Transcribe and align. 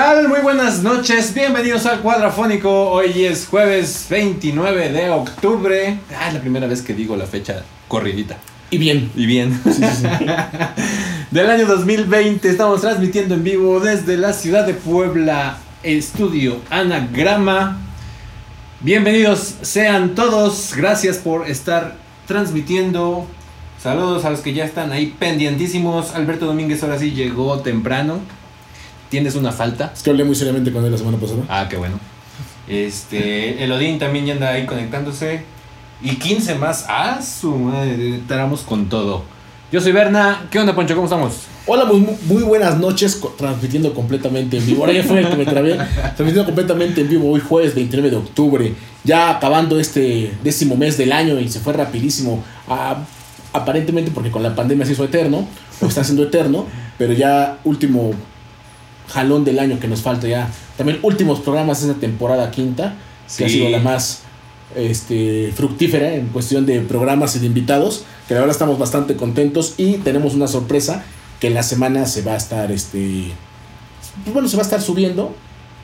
¿Qué 0.00 0.06
tal? 0.06 0.28
Muy 0.28 0.40
buenas 0.40 0.82
noches, 0.82 1.34
bienvenidos 1.34 1.84
al 1.84 2.00
Cuadrafónico. 2.00 2.90
Hoy 2.90 3.26
es 3.26 3.46
jueves 3.46 4.06
29 4.08 4.92
de 4.92 5.10
octubre. 5.10 5.98
Ah, 6.18 6.28
es 6.28 6.34
la 6.34 6.40
primera 6.40 6.66
vez 6.66 6.80
que 6.80 6.94
digo 6.94 7.16
la 7.16 7.26
fecha 7.26 7.64
corridita. 7.86 8.38
Y 8.70 8.78
bien. 8.78 9.10
Y 9.14 9.26
bien. 9.26 9.60
Del 11.30 11.50
año 11.50 11.66
2020 11.66 12.48
estamos 12.48 12.80
transmitiendo 12.80 13.34
en 13.34 13.44
vivo 13.44 13.78
desde 13.78 14.16
la 14.16 14.32
ciudad 14.32 14.66
de 14.66 14.72
Puebla, 14.72 15.58
estudio 15.82 16.62
Anagrama. 16.70 17.78
Bienvenidos 18.80 19.56
sean 19.60 20.14
todos, 20.14 20.72
gracias 20.74 21.18
por 21.18 21.46
estar 21.46 21.96
transmitiendo. 22.26 23.26
Saludos 23.78 24.24
a 24.24 24.30
los 24.30 24.40
que 24.40 24.54
ya 24.54 24.64
están 24.64 24.92
ahí 24.92 25.14
pendientísimos. 25.18 26.14
Alberto 26.14 26.46
Domínguez 26.46 26.82
ahora 26.82 26.98
sí 26.98 27.10
llegó 27.10 27.60
temprano. 27.60 28.39
¿Tienes 29.10 29.34
una 29.34 29.50
falta? 29.50 29.90
Es 29.92 30.04
que 30.04 30.10
hablé 30.10 30.22
muy 30.22 30.36
seriamente 30.36 30.72
con 30.72 30.84
él 30.84 30.92
la 30.92 30.98
semana 30.98 31.18
pasada. 31.18 31.42
Ah, 31.48 31.66
qué 31.68 31.76
bueno. 31.76 31.98
Este, 32.68 33.62
Elodín 33.64 33.98
también 33.98 34.24
ya 34.24 34.34
anda 34.34 34.50
ahí 34.50 34.64
conectándose. 34.66 35.42
Y 36.00 36.14
15 36.14 36.54
más. 36.54 36.86
Ah, 36.88 37.20
su 37.20 37.56
madre, 37.56 38.16
estaremos 38.16 38.60
con 38.60 38.88
todo. 38.88 39.24
Yo 39.72 39.80
soy 39.80 39.90
Berna. 39.90 40.46
¿Qué 40.48 40.60
onda, 40.60 40.76
Poncho? 40.76 40.94
¿Cómo 40.94 41.06
estamos? 41.06 41.42
Hola, 41.66 41.84
muy, 41.86 42.06
muy 42.26 42.42
buenas 42.44 42.78
noches, 42.78 43.20
transmitiendo 43.36 43.92
completamente 43.94 44.58
en 44.58 44.66
vivo. 44.66 44.82
Ahora 44.82 44.92
ya 44.92 45.02
fue 45.02 45.18
el 45.18 45.28
que 45.28 45.36
me 45.36 45.44
trabé. 45.44 45.74
Transmitiendo 45.74 46.44
completamente 46.44 47.00
en 47.00 47.08
vivo 47.08 47.32
hoy 47.32 47.40
jueves 47.40 47.74
29 47.74 48.10
de 48.10 48.16
octubre. 48.16 48.74
Ya 49.02 49.30
acabando 49.30 49.80
este 49.80 50.32
décimo 50.44 50.76
mes 50.76 50.96
del 50.96 51.10
año 51.10 51.40
y 51.40 51.48
se 51.48 51.58
fue 51.58 51.72
rapidísimo. 51.72 52.44
Ah, 52.68 52.98
aparentemente 53.52 54.12
porque 54.12 54.30
con 54.30 54.44
la 54.44 54.54
pandemia 54.54 54.86
se 54.86 54.92
hizo 54.92 55.04
eterno, 55.04 55.48
o 55.80 55.86
está 55.86 56.04
siendo 56.04 56.22
eterno, 56.22 56.66
pero 56.96 57.12
ya 57.12 57.58
último 57.64 58.12
jalón 59.12 59.44
del 59.44 59.58
año 59.58 59.78
que 59.80 59.88
nos 59.88 60.02
falta 60.02 60.26
ya. 60.28 60.48
También 60.76 60.98
últimos 61.02 61.40
programas 61.40 61.82
de 61.82 61.88
esta 61.88 62.00
temporada 62.00 62.50
quinta, 62.50 62.94
que 63.36 63.44
ha 63.44 63.48
sido 63.48 63.68
la 63.68 63.78
más 63.78 64.22
este, 64.74 65.52
fructífera 65.54 66.14
en 66.14 66.28
cuestión 66.28 66.66
de 66.66 66.80
programas 66.80 67.36
y 67.36 67.40
de 67.40 67.46
invitados, 67.46 68.04
que 68.28 68.34
la 68.34 68.40
verdad 68.40 68.54
estamos 68.54 68.78
bastante 68.78 69.16
contentos 69.16 69.74
y 69.76 69.94
tenemos 69.98 70.34
una 70.34 70.46
sorpresa 70.46 71.04
que 71.40 71.48
en 71.48 71.54
la 71.54 71.62
semana 71.62 72.06
se 72.06 72.22
va 72.22 72.32
a 72.32 72.36
estar, 72.36 72.70
este, 72.70 73.32
pues 74.24 74.32
bueno, 74.32 74.48
se 74.48 74.56
va 74.56 74.62
a 74.62 74.64
estar 74.64 74.80
subiendo. 74.80 75.34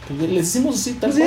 Pues 0.06 0.30
Les 0.30 0.52
decimos 0.52 0.76
así, 0.76 0.92
tal 0.94 1.12
sí, 1.12 1.20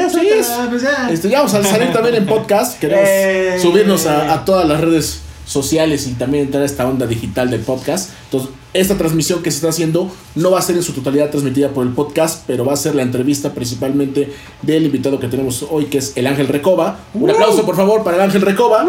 pues 0.70 0.82
ya. 0.82 1.10
Este, 1.12 1.30
ya 1.30 1.40
vamos 1.40 1.54
a 1.54 1.64
salir 1.64 1.92
también 1.92 2.16
en 2.16 2.26
podcast. 2.26 2.80
Queremos 2.80 3.04
Eh. 3.10 3.60
subirnos 3.62 4.06
a, 4.06 4.34
a 4.34 4.46
todas 4.46 4.66
las 4.68 4.80
redes 4.80 5.22
sociales 5.50 6.08
y 6.08 6.14
también 6.14 6.46
entrar 6.46 6.62
a 6.62 6.66
esta 6.66 6.88
onda 6.88 7.08
digital 7.08 7.50
de 7.50 7.58
podcast. 7.58 8.12
Entonces, 8.26 8.52
esta 8.72 8.96
transmisión 8.98 9.42
que 9.42 9.50
se 9.50 9.58
está 9.58 9.70
haciendo 9.70 10.12
no 10.36 10.52
va 10.52 10.60
a 10.60 10.62
ser 10.62 10.76
en 10.76 10.84
su 10.84 10.94
totalidad 10.94 11.32
transmitida 11.32 11.70
por 11.70 11.88
el 11.88 11.92
podcast, 11.94 12.44
pero 12.46 12.64
va 12.64 12.74
a 12.74 12.78
ser 12.78 12.94
la 12.94 13.02
entrevista 13.02 13.52
principalmente 13.52 14.32
del 14.62 14.86
invitado 14.86 15.20
que 15.20 15.28
tenemos 15.28 15.66
hoy, 15.72 15.86
que 15.86 15.98
es 15.98 16.16
el 16.16 16.28
Ángel 16.28 16.48
Recoba. 16.48 17.00
Un 17.16 17.32
aplauso, 17.32 17.66
por 17.66 17.76
favor, 17.76 18.04
para 18.04 18.18
el 18.18 18.24
Ángel 18.24 18.44
Recoba. 18.44 18.86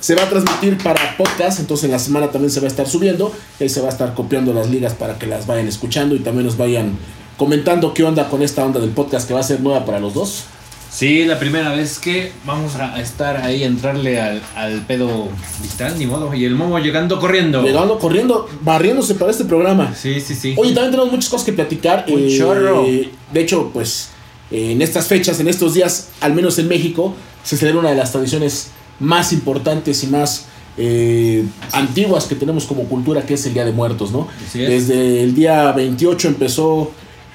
Se 0.00 0.14
va 0.14 0.24
a 0.24 0.28
transmitir 0.28 0.76
para 0.82 1.16
podcast, 1.16 1.60
entonces 1.60 1.84
en 1.84 1.92
la 1.92 1.98
semana 1.98 2.30
también 2.30 2.50
se 2.50 2.60
va 2.60 2.66
a 2.66 2.68
estar 2.68 2.86
subiendo. 2.86 3.32
Ahí 3.58 3.70
se 3.70 3.80
va 3.80 3.86
a 3.86 3.90
estar 3.90 4.12
copiando 4.12 4.52
las 4.52 4.68
ligas 4.68 4.92
para 4.92 5.18
que 5.18 5.26
las 5.26 5.46
vayan 5.46 5.66
escuchando 5.66 6.14
y 6.14 6.18
también 6.18 6.44
nos 6.44 6.58
vayan 6.58 6.98
comentando 7.38 7.94
qué 7.94 8.04
onda 8.04 8.28
con 8.28 8.42
esta 8.42 8.62
onda 8.66 8.80
del 8.80 8.90
podcast 8.90 9.26
que 9.26 9.32
va 9.32 9.40
a 9.40 9.44
ser 9.44 9.60
nueva 9.60 9.86
para 9.86 9.98
los 9.98 10.12
dos. 10.12 10.44
Sí, 10.92 11.24
la 11.24 11.38
primera 11.38 11.74
vez 11.74 11.98
que 11.98 12.32
vamos 12.44 12.76
a 12.76 13.00
estar 13.00 13.38
ahí, 13.38 13.64
a 13.64 13.66
entrarle 13.66 14.20
al, 14.20 14.42
al 14.54 14.82
pedo 14.82 15.28
digital, 15.62 15.98
ni 15.98 16.06
modo. 16.06 16.34
Y 16.34 16.44
el 16.44 16.54
momo 16.54 16.78
llegando 16.78 17.18
corriendo. 17.18 17.62
Llegando, 17.62 17.98
corriendo, 17.98 18.46
barriéndose 18.60 19.14
para 19.14 19.30
este 19.30 19.46
programa. 19.46 19.94
Sí, 19.94 20.20
sí, 20.20 20.34
sí. 20.34 20.54
Oye, 20.56 20.72
también 20.74 20.90
tenemos 20.90 21.10
muchas 21.10 21.30
cosas 21.30 21.46
que 21.46 21.54
platicar. 21.54 22.04
Un 22.08 22.28
chorro. 22.28 22.84
De 22.84 23.40
hecho, 23.40 23.70
pues 23.72 24.10
eh, 24.50 24.72
en 24.72 24.82
estas 24.82 25.06
fechas, 25.06 25.40
en 25.40 25.48
estos 25.48 25.72
días, 25.72 26.10
al 26.20 26.34
menos 26.34 26.58
en 26.58 26.68
México, 26.68 27.14
se 27.42 27.56
celebra 27.56 27.80
una 27.80 27.90
de 27.90 27.96
las 27.96 28.12
tradiciones 28.12 28.68
más 29.00 29.32
importantes 29.32 30.04
y 30.04 30.08
más 30.08 30.46
eh, 30.76 31.44
antiguas 31.72 32.26
que 32.26 32.34
tenemos 32.34 32.66
como 32.66 32.84
cultura, 32.84 33.22
que 33.22 33.34
es 33.34 33.46
el 33.46 33.54
Día 33.54 33.64
de 33.64 33.72
Muertos, 33.72 34.12
¿no? 34.12 34.28
Desde 34.52 35.22
el 35.22 35.34
día 35.34 35.72
28 35.72 36.28
empezó, 36.28 36.90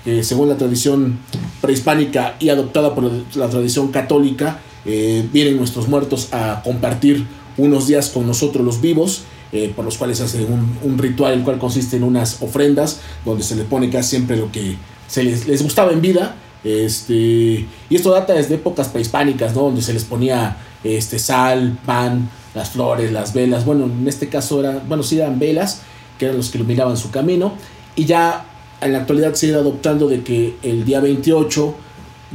eh, 0.07 0.23
según 0.23 0.47
la 0.47 0.55
tradición 0.55 1.19
prehispánica 1.59 2.37
y 2.39 2.47
adoptada 2.47 2.95
por 2.95 3.11
la 3.35 3.49
tradición 3.49 3.89
católica, 3.89 4.61
eh, 4.85 5.27
vienen 5.33 5.57
nuestros 5.57 5.89
muertos 5.89 6.29
a 6.31 6.61
compartir 6.63 7.27
unos 7.57 7.87
días 7.87 8.09
con 8.11 8.25
nosotros 8.25 8.65
los 8.65 8.79
vivos, 8.79 9.23
eh, 9.51 9.73
por 9.75 9.83
los 9.83 9.97
cuales 9.97 10.19
se 10.19 10.23
hace 10.23 10.45
un, 10.45 10.97
ritual 10.97 11.33
el 11.33 11.43
cual 11.43 11.59
consiste 11.59 11.97
en 11.97 12.03
unas 12.03 12.41
ofrendas, 12.41 13.01
donde 13.25 13.43
se 13.43 13.57
le 13.57 13.65
pone 13.65 13.89
casi 13.89 14.11
siempre 14.11 14.37
lo 14.37 14.49
que 14.49 14.77
se 15.09 15.23
les, 15.23 15.61
gustaba 15.61 15.91
en 15.91 16.01
vida. 16.01 16.37
Este, 16.63 17.13
y 17.13 17.67
esto 17.95 18.11
data 18.11 18.31
desde 18.31 18.55
épocas 18.55 18.87
prehispánicas, 18.87 19.53
¿no? 19.55 19.63
donde 19.63 19.81
se 19.81 19.91
les 19.91 20.05
ponía 20.05 20.55
este, 20.85 21.19
sal, 21.19 21.77
pan, 21.85 22.29
las 22.55 22.69
flores, 22.69 23.11
las 23.11 23.33
velas. 23.33 23.65
Bueno, 23.65 23.83
en 23.83 24.07
este 24.07 24.29
caso 24.29 24.61
era, 24.61 24.81
bueno, 24.87 25.03
sí 25.03 25.19
eran 25.19 25.37
velas, 25.37 25.81
que 26.17 26.27
eran 26.27 26.37
los 26.37 26.49
que 26.49 26.59
iluminaban 26.59 26.95
su 26.95 27.11
camino. 27.11 27.51
Y 27.97 28.05
ya 28.05 28.45
en 28.81 28.93
la 28.93 28.99
actualidad 28.99 29.33
se 29.33 29.47
ha 29.47 29.49
ido 29.49 29.59
adoptando 29.59 30.07
de 30.07 30.23
que 30.23 30.55
el 30.63 30.85
día 30.85 30.99
28, 30.99 31.75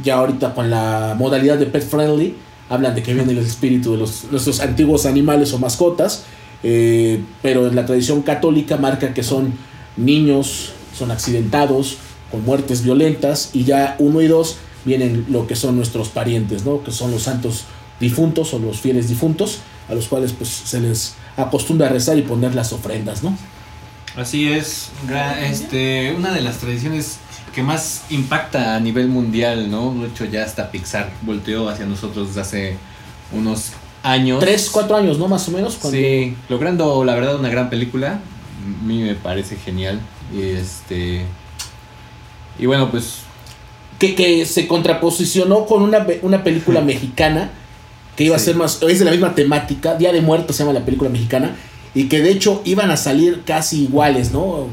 ya 0.03 0.15
ahorita 0.15 0.53
con 0.53 0.69
la 0.69 1.15
modalidad 1.17 1.57
de 1.57 1.65
pet 1.65 1.83
friendly, 1.83 2.35
hablan 2.69 2.95
de 2.95 3.03
que 3.03 3.13
viene 3.13 3.31
el 3.31 3.37
espíritu 3.39 3.93
de 3.93 3.97
los, 3.97 4.25
nuestros 4.31 4.59
antiguos 4.59 5.05
animales 5.05 5.53
o 5.53 5.59
mascotas, 5.59 6.23
eh, 6.63 7.21
pero 7.41 7.67
en 7.67 7.75
la 7.75 7.85
tradición 7.85 8.21
católica 8.21 8.77
marca 8.77 9.13
que 9.13 9.23
son 9.23 9.53
niños, 9.97 10.71
son 10.97 11.11
accidentados, 11.11 11.97
con 12.31 12.43
muertes 12.45 12.83
violentas, 12.83 13.51
y 13.53 13.63
ya 13.63 13.95
uno 13.99 14.21
y 14.21 14.27
dos 14.27 14.57
vienen 14.85 15.25
lo 15.29 15.47
que 15.47 15.55
son 15.55 15.75
nuestros 15.75 16.09
parientes, 16.09 16.65
¿no? 16.65 16.83
que 16.83 16.91
son 16.91 17.11
los 17.11 17.23
santos 17.23 17.65
difuntos 17.99 18.53
o 18.53 18.59
los 18.59 18.79
fieles 18.79 19.07
difuntos, 19.07 19.59
a 19.87 19.93
los 19.93 20.07
cuales 20.07 20.33
pues 20.33 20.49
se 20.49 20.79
les 20.79 21.15
acostumbra 21.37 21.89
rezar 21.89 22.17
y 22.17 22.21
poner 22.21 22.55
las 22.55 22.73
ofrendas, 22.73 23.23
¿no? 23.23 23.37
Así 24.15 24.51
es, 24.51 24.91
este, 25.41 26.13
una 26.15 26.31
de 26.31 26.41
las 26.41 26.57
tradiciones 26.59 27.17
que 27.53 27.63
más 27.63 28.03
impacta 28.09 28.75
a 28.75 28.79
nivel 28.79 29.07
mundial, 29.07 29.69
¿no? 29.71 29.93
De 29.93 30.07
hecho, 30.07 30.25
ya 30.25 30.43
hasta 30.43 30.71
Pixar 30.71 31.11
volteó 31.21 31.69
hacia 31.69 31.85
nosotros 31.85 32.29
desde 32.29 32.41
hace 32.41 32.77
unos 33.31 33.71
años. 34.03 34.39
Tres, 34.39 34.69
cuatro 34.71 34.95
años, 34.95 35.17
¿no? 35.17 35.27
Más 35.27 35.47
o 35.47 35.51
menos. 35.51 35.75
Cuando... 35.75 35.97
Sí, 35.97 36.35
logrando 36.49 37.03
la 37.03 37.15
verdad 37.15 37.35
una 37.35 37.49
gran 37.49 37.69
película. 37.69 38.19
A 38.81 38.83
mí 38.85 39.01
me 39.01 39.15
parece 39.15 39.55
genial. 39.55 39.99
Y 40.35 40.41
este. 40.41 41.25
Y 42.59 42.65
bueno, 42.67 42.89
pues. 42.91 43.19
que, 43.99 44.13
que 44.15 44.45
se 44.45 44.67
contraposicionó 44.67 45.65
con 45.65 45.81
una, 45.81 46.05
una 46.21 46.43
película 46.43 46.81
mexicana 46.91 47.49
que 48.15 48.25
iba 48.25 48.37
Sí. 48.37 48.43
a 48.43 48.45
ser 48.45 48.55
más, 48.57 48.79
es 48.83 48.99
de 48.99 49.05
la 49.05 49.11
misma 49.11 49.33
temática, 49.33 49.95
Día 49.95 50.11
de 50.11 50.21
Muertos 50.21 50.55
se 50.55 50.63
llama 50.63 50.77
la 50.77 50.85
película 50.85 51.09
mexicana, 51.09 51.55
y 51.95 52.05
que 52.09 52.21
de 52.21 52.31
hecho 52.31 52.61
iban 52.65 52.91
a 52.91 52.97
salir 52.97 53.43
casi 53.45 53.83
iguales, 53.83 54.31
¿no? 54.31 54.67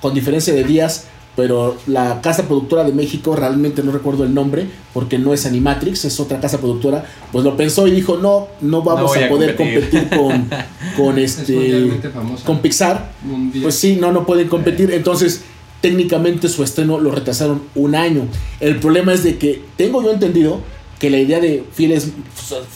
Con 0.00 0.14
diferencia 0.14 0.54
de 0.54 0.64
días, 0.64 1.06
pero 1.36 1.76
la 1.86 2.20
casa 2.20 2.46
productora 2.46 2.84
de 2.84 2.92
México, 2.92 3.34
realmente 3.36 3.82
no 3.82 3.92
recuerdo 3.92 4.24
el 4.24 4.34
nombre, 4.34 4.66
porque 4.92 5.18
no 5.18 5.32
es 5.32 5.46
Animatrix, 5.46 6.04
es 6.04 6.20
otra 6.20 6.40
casa 6.40 6.58
productora, 6.58 7.04
pues 7.32 7.44
lo 7.44 7.56
pensó 7.56 7.86
y 7.86 7.92
dijo, 7.92 8.16
no, 8.16 8.48
no 8.60 8.82
vamos 8.82 9.16
a, 9.16 9.24
a 9.24 9.28
poder 9.28 9.56
competir". 9.56 10.08
competir, 10.08 10.18
con, 10.18 10.50
con 10.96 11.18
Es 11.18 11.38
este 11.38 12.00
con 12.44 12.58
Pixar, 12.58 13.12
Mundial. 13.22 13.62
pues 13.62 13.74
sí, 13.76 13.96
no, 14.00 14.12
no 14.12 14.26
pueden 14.26 14.48
competir. 14.48 14.90
Entonces, 14.92 15.42
técnicamente 15.80 16.48
su 16.48 16.62
estreno 16.62 16.98
lo 17.00 17.10
retrasaron 17.10 17.62
un 17.74 17.94
año. 17.94 18.26
El 18.60 18.76
problema 18.76 19.12
es 19.12 19.22
de 19.22 19.38
que 19.38 19.62
tengo 19.76 20.02
yo 20.02 20.12
entendido 20.12 20.60
que 20.98 21.08
la 21.08 21.18
idea 21.18 21.40
de 21.40 21.64
fieles, 21.72 22.10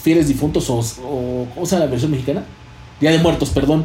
fieles 0.02 0.28
difuntos 0.28 0.70
o, 0.70 0.78
o 0.78 1.46
¿cómo 1.54 1.66
se 1.66 1.72
llama 1.72 1.84
la 1.84 1.90
versión 1.90 2.10
mexicana? 2.10 2.44
Día 3.00 3.10
de 3.10 3.18
Muertos, 3.18 3.50
perdón. 3.50 3.84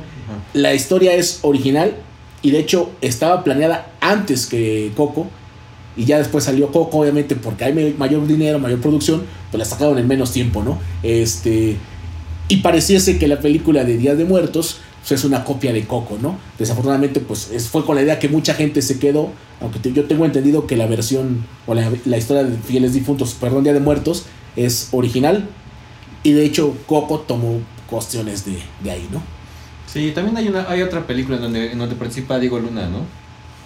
La 0.54 0.74
historia 0.74 1.14
es 1.14 1.40
original 1.42 1.96
y 2.42 2.52
de 2.52 2.60
hecho 2.60 2.92
estaba 3.02 3.44
planeada 3.44 3.92
antes 4.02 4.46
que 4.46 4.92
Coco. 4.96 5.28
Y 5.98 6.06
ya 6.06 6.18
después 6.20 6.44
salió 6.46 6.72
Coco, 6.72 7.00
obviamente, 7.00 7.36
porque 7.36 7.66
hay 7.66 7.94
mayor 7.98 8.26
dinero, 8.26 8.58
mayor 8.60 8.80
producción, 8.80 9.24
pues 9.52 9.60
la 9.60 9.66
sacaron 9.66 9.98
en 9.98 10.08
menos 10.08 10.32
tiempo, 10.32 10.64
¿no? 10.64 10.78
Este. 11.04 11.76
Y 12.48 12.58
pareciese 12.58 13.18
que 13.20 13.28
la 13.28 13.40
película 13.40 13.84
de 13.84 13.98
Días 13.98 14.18
de 14.18 14.26
Muertos 14.26 14.78
pues, 15.02 15.12
es 15.20 15.26
una 15.26 15.44
copia 15.44 15.74
de 15.74 15.86
Coco, 15.86 16.18
¿no? 16.22 16.38
Desafortunadamente, 16.58 17.20
pues 17.20 17.50
es- 17.52 17.68
fue 17.68 17.86
con 17.86 17.96
la 17.96 18.02
idea 18.04 18.18
que 18.20 18.30
mucha 18.30 18.54
gente 18.54 18.82
se 18.82 18.98
quedó, 19.00 19.30
aunque 19.62 19.80
te- 19.80 19.92
yo 19.94 20.06
tengo 20.06 20.26
entendido 20.26 20.66
que 20.68 20.78
la 20.78 20.86
versión 20.88 21.46
o 21.68 21.74
la, 21.74 21.92
la 22.06 22.18
historia 22.18 22.44
de 22.44 22.58
Fieles 22.58 22.94
Difuntos, 22.94 23.34
perdón, 23.40 23.64
Día 23.64 23.74
de 23.74 23.80
Muertos, 23.82 24.26
es 24.56 24.90
original. 24.92 25.48
Y 26.24 26.32
de 26.32 26.46
hecho, 26.46 26.76
Coco 26.88 27.20
tomó 27.20 27.60
cuestiones 27.90 28.46
de, 28.46 28.58
de 28.84 28.92
ahí, 28.92 29.08
¿no? 29.12 29.22
Sí, 29.92 30.12
también 30.14 30.38
hay 30.38 30.48
una 30.48 30.70
hay 30.70 30.82
otra 30.84 31.06
película 31.08 31.38
en 31.38 31.44
donde, 31.44 31.72
en 31.72 31.80
donde 31.80 31.96
participa 31.96 32.40
Diego 32.40 32.60
Luna, 32.60 32.88
¿no? 32.88 33.00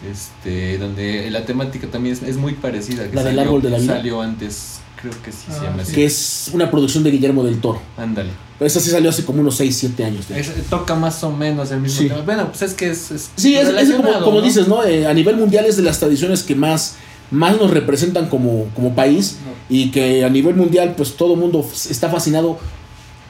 Este, 0.10 0.78
donde 0.78 1.30
la 1.32 1.46
temática 1.46 1.88
también 1.88 2.16
es, 2.16 2.24
es 2.24 2.38
muy 2.38 2.54
parecida. 2.54 3.10
que 3.10 3.16
La 3.16 3.24
del 3.24 3.36
salió- 3.36 3.42
árbol 3.50 3.62
de 3.62 3.70
la 3.70 3.78
vida. 3.78 3.96
Salió 3.96 4.22
antes, 4.22 4.80
creo 5.02 5.14
que 5.24 5.32
sí 5.32 5.46
se 5.50 5.54
Ah, 5.60 5.64
llama 5.64 5.76
sí. 5.78 5.82
así. 5.84 5.92
Que 5.94 6.06
es 6.06 6.50
una 6.54 6.70
producción 6.70 7.04
de 7.04 7.12
Guillermo 7.12 7.44
del 7.44 7.60
Toro. 7.62 7.82
Ándale. 7.98 8.32
Pero 8.60 8.68
esa 8.68 8.80
sí 8.80 8.90
salió 8.90 9.10
hace 9.10 9.24
como 9.26 9.42
unos 9.42 9.56
6, 9.56 9.76
7 9.78 10.04
años. 10.06 10.30
Es- 10.32 10.52
toca 10.70 10.96
más 10.96 11.24
o 11.24 11.32
menos 11.32 11.72
el 11.72 11.80
mismo 11.82 12.02
Sí. 12.02 12.08
tema. 12.10 12.22
Bueno, 12.22 12.48
pues 12.50 12.62
es 12.64 12.74
que 12.74 12.90
es. 12.90 13.12
es 13.12 13.30
Sí, 13.36 13.56
es, 13.56 13.70
es 13.70 13.92
como, 13.92 14.12
como 14.22 14.40
¿no? 14.40 14.42
dices, 14.42 14.68
¿no? 14.68 14.84
Eh, 14.84 15.08
a 15.08 15.14
nivel 15.14 15.38
mundial 15.38 15.66
es 15.66 15.78
de 15.78 15.84
las 15.84 16.00
tradiciones 16.00 16.44
que 16.44 16.56
más 16.56 16.96
más 17.32 17.58
nos 17.58 17.72
representan 17.72 18.28
como, 18.30 18.66
como 18.76 18.94
país 18.94 19.38
y 19.68 19.90
que 19.90 20.24
a 20.24 20.30
nivel 20.30 20.56
mundial 20.56 20.94
pues 20.96 21.16
todo 21.18 21.34
el 21.34 21.40
mundo 21.40 21.68
está 21.90 22.08
fascinado 22.10 22.60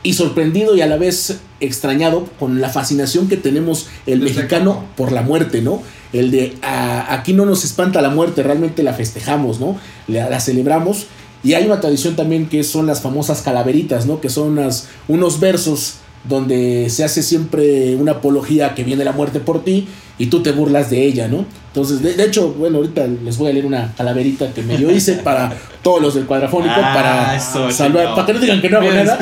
y 0.04 0.14
sorprendido 0.14 0.76
y 0.76 0.82
a 0.82 0.88
la 0.88 0.98
vez 0.98 1.40
extrañado 1.60 2.28
con 2.40 2.60
la 2.62 2.70
fascinación 2.70 3.28
que 3.28 3.38
tenemos 3.38 3.88
el 4.06 4.22
mexicano 4.22 4.84
por 4.96 5.12
la 5.12 5.22
muerte, 5.22 5.62
¿no? 5.62 5.82
El 6.12 6.30
de 6.30 6.56
aquí 6.62 7.34
no 7.34 7.46
nos 7.46 7.64
espanta 7.64 8.02
la 8.02 8.10
muerte, 8.10 8.44
realmente 8.44 8.84
la 8.84 8.94
festejamos, 8.94 9.60
¿no? 9.60 9.78
La, 10.08 10.30
la, 10.30 10.40
celebramos. 10.40 11.08
Y 11.44 11.56
hay 11.56 11.66
una 11.66 11.82
tradición 11.82 12.16
también 12.16 12.48
que 12.48 12.64
son 12.64 12.86
las 12.86 13.02
famosas 13.02 13.42
calaveritas, 13.42 14.06
¿no? 14.06 14.22
Que 14.22 14.30
son 14.30 14.50
unas, 14.50 14.90
unos 15.08 15.40
versos 15.40 15.96
donde 16.24 16.90
se 16.90 17.04
hace 17.04 17.22
siempre 17.24 17.96
una 17.96 18.14
apología 18.14 18.76
que 18.76 18.84
viene 18.84 19.04
la 19.04 19.12
muerte 19.12 19.40
por 19.40 19.64
ti 19.64 19.88
y 20.18 20.28
tú 20.28 20.42
te 20.42 20.52
burlas 20.52 20.90
de 20.90 21.04
ella, 21.04 21.28
¿no? 21.28 21.46
Entonces, 21.68 22.02
de, 22.04 22.24
hecho, 22.24 22.54
bueno, 22.54 22.78
ahorita 22.78 23.08
les 23.08 23.36
voy 23.38 23.50
a 23.50 23.54
leer 23.54 23.66
una 23.66 23.92
calaverita 23.98 24.54
que 24.54 24.62
me 24.62 24.78
yo 24.78 24.92
hice 24.92 25.14
para 25.24 25.52
todos 25.82 26.02
los 26.02 26.14
del 26.14 26.26
cuadrafónico, 26.26 26.76
ah, 26.78 26.94
para 26.94 27.40
salvar, 27.72 28.14
para 28.14 28.26
que 28.28 28.34
no 28.34 28.40
digan 28.40 28.62
que 28.62 28.70
no 28.70 28.78
hago 28.78 28.92
nada. 28.92 29.18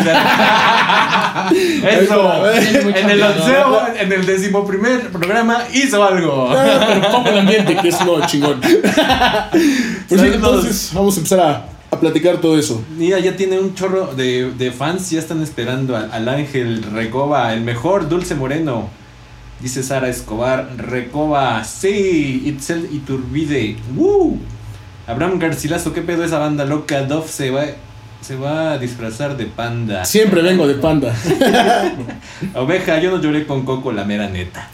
eso, 1.89 2.45
en 2.89 3.09
el 3.09 3.23
onceo, 3.23 3.81
en 3.97 4.11
el 4.11 4.25
decimoprimer 4.25 5.09
programa, 5.11 5.63
hizo 5.73 6.03
algo. 6.03 6.49
Ah, 6.51 6.85
pero 6.87 7.09
pongo 7.09 7.29
el 7.29 7.39
ambiente, 7.39 7.77
que 7.77 7.87
es 7.87 8.05
lo 8.05 8.23
chingón. 8.27 8.59
pues 10.09 10.21
entonces, 10.21 10.91
vamos 10.93 11.15
a 11.15 11.19
empezar 11.19 11.39
a 11.39 11.70
platicar 12.01 12.41
todo 12.41 12.59
eso. 12.59 12.83
Mira, 12.97 13.19
ya 13.19 13.37
tiene 13.37 13.57
un 13.57 13.73
chorro 13.73 14.13
de, 14.13 14.51
de 14.51 14.71
fans, 14.71 15.09
ya 15.11 15.19
están 15.19 15.41
esperando 15.41 15.95
al, 15.95 16.11
al, 16.11 16.27
Ángel 16.27 16.83
Recoba, 16.83 17.53
el 17.53 17.61
mejor 17.61 18.09
Dulce 18.09 18.35
Moreno. 18.35 18.89
Dice 19.61 19.83
Sara 19.83 20.09
Escobar, 20.09 20.75
Recoba, 20.75 21.63
sí, 21.63 22.43
Itzel 22.45 22.89
Iturbide, 22.91 23.77
¡Woo! 23.95 24.39
Abraham 25.07 25.39
Garcilaso, 25.39 25.93
¿qué 25.93 26.01
pedo 26.01 26.23
esa 26.23 26.39
banda 26.39 26.65
loca? 26.65 27.03
Dove 27.03 27.27
se 27.27 27.51
va, 27.51 27.63
se 28.21 28.35
va 28.35 28.73
a 28.73 28.77
disfrazar 28.77 29.37
de 29.37 29.45
panda. 29.45 30.03
Siempre 30.03 30.41
vengo 30.41 30.67
de 30.67 30.75
panda. 30.75 31.15
Oveja, 32.55 32.99
yo 32.99 33.11
no 33.11 33.21
lloré 33.21 33.45
con 33.45 33.63
Coco, 33.63 33.91
la 33.91 34.03
mera 34.03 34.27
neta. 34.27 34.67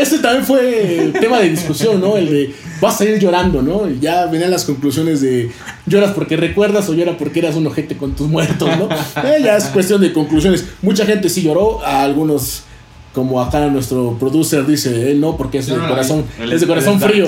Este 0.00 0.18
también 0.18 0.44
fue 0.44 1.12
tema 1.20 1.40
de 1.40 1.50
discusión, 1.50 2.00
¿no? 2.00 2.16
El 2.16 2.28
de 2.28 2.54
vas 2.80 3.00
a 3.00 3.04
ir 3.04 3.18
llorando, 3.18 3.62
¿no? 3.62 3.88
Y 3.88 3.98
ya 4.00 4.26
venían 4.26 4.50
las 4.50 4.64
conclusiones 4.64 5.20
de 5.20 5.50
lloras 5.86 6.12
porque 6.12 6.36
recuerdas 6.36 6.88
o 6.88 6.94
lloras 6.94 7.16
porque 7.18 7.40
eras 7.40 7.56
un 7.56 7.66
ojete 7.66 7.96
con 7.96 8.14
tus 8.14 8.28
muertos, 8.28 8.68
¿no? 8.78 8.88
Eh, 9.26 9.40
ya 9.42 9.56
es 9.56 9.64
cuestión 9.66 10.00
de 10.00 10.12
conclusiones. 10.12 10.64
Mucha 10.82 11.04
gente 11.06 11.28
sí 11.28 11.42
lloró, 11.42 11.84
a 11.84 12.02
algunos 12.02 12.64
como 13.16 13.40
acá 13.40 13.66
nuestro 13.68 14.18
producer 14.20 14.66
dice, 14.66 15.10
él 15.10 15.22
no, 15.22 15.38
porque 15.38 15.56
es 15.56 15.68
de 15.68 15.74
corazón, 15.74 16.26
es 16.52 16.60
de 16.60 16.66
corazón 16.66 17.00
frío. 17.00 17.26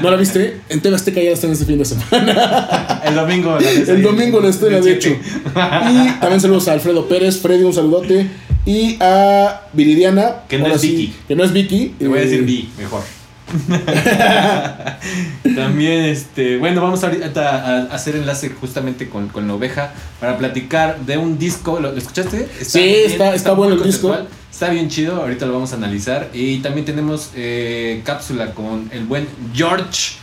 ¿No 0.00 0.10
la 0.10 0.16
viste? 0.16 0.62
En 0.70 0.80
TV 0.80 0.96
Azteca 0.96 1.20
ya 1.20 1.32
están 1.32 1.50
este 1.50 1.66
fin 1.66 1.76
de 1.76 1.84
semana. 1.84 3.02
El 3.04 3.14
domingo. 3.14 3.58
El 3.58 4.02
domingo 4.02 4.40
la 4.40 4.48
estrella, 4.48 4.80
de 4.80 4.94
hecho. 4.94 5.10
Y 5.10 6.10
también 6.20 6.40
saludos 6.40 6.68
a 6.68 6.72
Alfredo 6.72 7.06
Pérez. 7.06 7.38
Freddy, 7.38 7.64
un 7.64 7.74
saludote. 7.74 8.28
Y 8.66 8.98
a 9.00 9.62
Viridiana. 9.72 10.42
Que 10.48 10.58
no 10.58 10.66
es 10.66 10.82
Vicky. 10.82 11.14
Que 11.26 11.34
no 11.34 11.44
es 11.44 11.52
Vicky. 11.52 11.94
Te 11.98 12.08
voy 12.08 12.18
a 12.18 12.22
decir 12.22 12.40
eh, 12.40 12.42
Vi, 12.42 12.68
mejor. 12.78 13.02
También, 15.56 16.04
este, 16.04 16.58
bueno, 16.58 16.82
vamos 16.82 17.02
ahorita 17.02 17.48
a 17.48 17.94
hacer 17.94 18.16
enlace 18.16 18.50
justamente 18.50 19.08
con, 19.08 19.28
con 19.28 19.48
la 19.48 19.54
oveja 19.54 19.92
para 20.20 20.38
platicar 20.38 21.00
de 21.00 21.18
un 21.18 21.38
disco. 21.38 21.80
¿Lo, 21.80 21.96
escuchaste? 21.96 22.48
sí, 22.60 22.94
está, 23.06 23.34
está, 23.34 23.52
bueno 23.52 23.74
el 23.74 23.82
disco. 23.82 24.16
Está 24.50 24.70
bien 24.70 24.88
chido, 24.88 25.16
ahorita 25.16 25.46
lo 25.46 25.54
vamos 25.54 25.72
a 25.72 25.76
analizar. 25.76 26.30
Y 26.32 26.58
también 26.58 26.84
tenemos 26.84 27.30
eh, 27.34 28.02
cápsula 28.04 28.52
con 28.52 28.88
el 28.92 29.04
buen 29.04 29.26
George, 29.54 30.16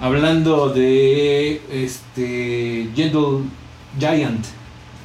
hablando 0.00 0.70
de 0.70 1.62
este 1.70 2.88
Gentle 2.94 3.44
Giant, 3.98 4.44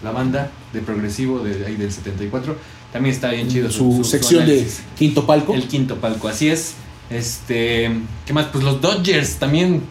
la 0.04 0.12
banda 0.12 0.50
de 0.74 0.82
progresivo 0.82 1.40
de 1.40 1.66
ahí 1.66 1.76
del 1.76 1.92
74. 1.92 2.56
También 2.92 3.14
está 3.14 3.30
bien 3.30 3.48
chido. 3.48 3.70
Su, 3.70 4.04
sección 4.04 4.46
de 4.46 4.68
quinto 4.98 5.26
palco. 5.26 5.54
El 5.54 5.68
quinto 5.68 5.98
palco, 5.98 6.28
así 6.28 6.50
es. 6.50 6.74
Este, 7.10 7.92
¿qué 8.26 8.34
más? 8.34 8.48
Pues 8.52 8.64
los 8.64 8.82
Dodgers 8.82 9.36
también. 9.36 9.82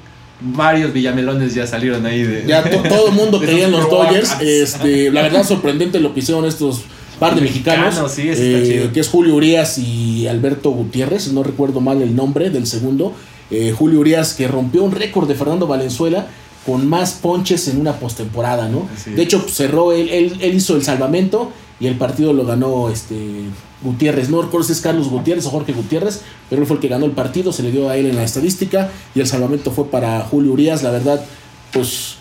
Varios 0.41 0.93
villamelones 0.93 1.53
ya 1.53 1.67
salieron 1.67 2.07
ahí 2.07 2.23
de. 2.23 2.47
Ya 2.47 2.63
todo 2.63 3.09
el 3.09 3.15
mundo 3.15 3.41
creía 3.45 3.67
en 3.67 3.73
los 3.73 3.91
Dodgers. 3.91 4.37
Este, 4.41 5.11
la 5.13 5.23
verdad, 5.23 5.45
sorprendente 5.45 5.99
lo 5.99 6.15
que 6.15 6.21
hicieron 6.21 6.45
estos 6.45 6.83
par 7.19 7.35
de 7.35 7.41
mexicanos. 7.41 7.97
Eh, 8.19 8.91
que 8.93 9.01
es 9.01 9.09
Julio 9.09 9.35
Urias 9.35 9.79
y 9.79 10.29
Alberto 10.29 10.71
Gutiérrez, 10.71 11.33
no 11.33 11.43
recuerdo 11.43 11.81
mal 11.81 12.03
el 12.03 12.15
nombre 12.15 12.51
del 12.51 12.67
segundo. 12.67 13.15
Eh, 13.51 13.75
Julio 13.77 14.01
Urias 14.01 14.35
que 14.35 14.47
rompió 14.47 14.85
un 14.85 14.93
récord 14.93 15.27
de 15.27 15.35
Fernando 15.35 15.67
Valenzuela 15.67 16.27
con 16.67 16.87
más 16.87 17.13
ponches 17.15 17.67
en 17.69 17.81
una 17.81 17.95
postemporada, 17.95 18.69
¿no? 18.69 18.89
De 19.07 19.23
hecho, 19.23 19.45
cerró, 19.49 19.93
él, 19.93 20.11
él, 20.11 20.37
él, 20.41 20.55
hizo 20.55 20.77
el 20.77 20.85
salvamento 20.85 21.51
y 21.81 21.87
el 21.87 21.97
partido 21.97 22.33
lo 22.33 22.45
ganó 22.45 22.91
este 22.91 23.45
Gutiérrez. 23.83 24.29
No 24.29 24.43
recuerdo 24.43 24.67
si 24.67 24.73
es 24.73 24.81
Carlos 24.81 25.09
Gutiérrez 25.09 25.47
o 25.47 25.51
Jorge 25.51 25.73
Gutiérrez, 25.73 26.23
pero 26.51 26.63
él 26.63 26.67
fue 26.69 26.77
el 26.77 26.83
que 26.83 26.89
ganó 26.89 27.07
el 27.07 27.13
partido, 27.13 27.53
se 27.53 27.63
le 27.63 27.71
dio 27.71 27.89
a 27.89 27.97
él 27.97 28.07
en 28.07 28.17
la 28.17 28.25
estadística 28.25 28.91
y 29.15 29.21
el 29.21 29.27
salvamento 29.27 29.71
fue 29.71 29.91
para 29.91 30.21
Julio 30.21 30.53
Urias. 30.53 30.83
La 30.83 30.91
verdad, 30.91 31.25
pues 31.73 32.18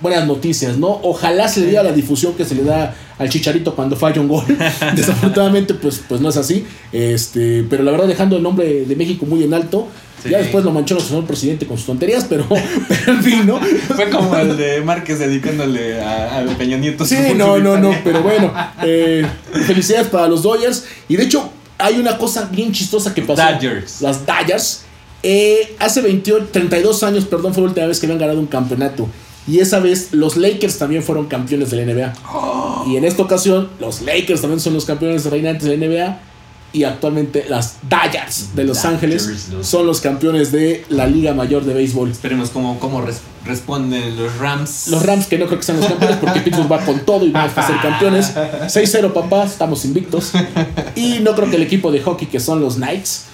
buenas 0.00 0.26
noticias, 0.26 0.78
¿no? 0.78 1.00
Ojalá 1.02 1.48
se 1.48 1.60
le 1.60 1.66
diera 1.66 1.82
la 1.82 1.92
difusión 1.92 2.34
que 2.34 2.44
se 2.44 2.54
le 2.54 2.64
da 2.64 2.94
al 3.18 3.28
Chicharito 3.28 3.74
cuando 3.74 3.96
falla 3.96 4.20
un 4.20 4.28
gol. 4.28 4.44
Desafortunadamente, 4.96 5.74
pues, 5.74 6.02
pues 6.08 6.20
no 6.20 6.28
es 6.28 6.36
así. 6.36 6.64
Este, 6.92 7.64
pero 7.68 7.82
la 7.82 7.92
verdad, 7.92 8.06
dejando 8.06 8.36
el 8.36 8.42
nombre 8.42 8.84
de 8.84 8.96
México 8.96 9.26
muy 9.26 9.44
en 9.44 9.54
alto. 9.54 9.88
Ya 10.28 10.36
después 10.36 10.62
lo 10.64 10.70
manchó 10.70 10.98
el 10.98 11.02
señor 11.02 11.24
presidente 11.24 11.66
con 11.66 11.78
sus 11.78 11.86
tonterías, 11.86 12.26
pero, 12.28 12.46
pero 12.88 13.12
en 13.12 13.22
fin, 13.22 13.46
¿no? 13.46 13.58
Fue 13.58 14.10
como 14.10 14.36
el 14.36 14.54
de 14.56 14.82
Márquez 14.82 15.18
dedicándole 15.18 15.98
a, 16.02 16.44
Peña 16.58 16.76
Nieto. 16.76 17.06
Sí, 17.06 17.16
no, 17.34 17.58
no, 17.58 17.78
no, 17.78 17.94
pero 18.04 18.22
bueno. 18.22 18.52
Eh, 18.82 19.26
felicidades 19.66 20.08
para 20.08 20.26
los 20.26 20.42
Dodgers. 20.42 20.84
Y 21.08 21.16
de 21.16 21.24
hecho, 21.24 21.50
hay 21.78 21.98
una 21.98 22.16
cosa 22.16 22.48
bien 22.50 22.72
chistosa 22.72 23.14
que 23.14 23.22
pasó. 23.22 23.42
Dodgers. 23.42 24.00
Las 24.00 24.24
Dodgers. 24.24 24.84
Eh, 25.22 25.76
hace 25.78 26.00
28, 26.00 26.48
32 26.50 27.02
años, 27.02 27.24
perdón, 27.26 27.52
fue 27.52 27.62
la 27.62 27.68
última 27.68 27.86
vez 27.86 28.00
que 28.00 28.06
habían 28.06 28.18
ganado 28.18 28.40
un 28.40 28.46
campeonato. 28.46 29.08
Y 29.46 29.60
esa 29.60 29.80
vez 29.80 30.08
los 30.12 30.36
Lakers 30.36 30.78
también 30.78 31.02
fueron 31.02 31.26
campeones 31.26 31.70
de 31.70 31.84
la 31.84 31.92
NBA. 31.92 32.12
Y 32.86 32.96
en 32.96 33.04
esta 33.04 33.22
ocasión 33.22 33.68
los 33.80 34.02
Lakers 34.02 34.40
también 34.40 34.60
son 34.60 34.74
los 34.74 34.84
campeones 34.84 35.24
reinantes 35.26 35.68
de 35.68 35.76
la 35.76 35.86
NBA. 35.86 36.20
Y 36.72 36.84
actualmente 36.84 37.46
las 37.48 37.78
Dodgers 37.82 38.54
de 38.54 38.62
Los 38.62 38.84
Ángeles 38.84 39.48
son 39.62 39.88
los 39.88 40.00
campeones 40.00 40.52
de 40.52 40.84
la 40.88 41.08
Liga 41.08 41.34
Mayor 41.34 41.64
de 41.64 41.74
Béisbol. 41.74 42.12
Esperemos 42.12 42.50
cómo, 42.50 42.78
cómo 42.78 43.02
responden 43.44 44.16
los 44.16 44.38
Rams. 44.38 44.86
Los 44.86 45.04
Rams 45.04 45.26
que 45.26 45.36
no 45.36 45.46
creo 45.46 45.58
que 45.58 45.64
sean 45.64 45.80
los 45.80 45.88
campeones 45.88 46.18
porque 46.18 46.40
Pittsburgh 46.44 46.70
va 46.70 46.84
con 46.84 47.00
todo 47.00 47.26
y 47.26 47.32
va 47.32 47.44
a 47.44 47.66
ser 47.66 47.74
campeones. 47.82 48.32
6-0 48.36 49.12
papá, 49.12 49.46
estamos 49.46 49.84
invictos. 49.84 50.30
Y 50.94 51.18
no 51.22 51.34
creo 51.34 51.50
que 51.50 51.56
el 51.56 51.62
equipo 51.64 51.90
de 51.90 52.02
hockey 52.02 52.28
que 52.28 52.38
son 52.38 52.60
los 52.60 52.76
Knights 52.76 53.24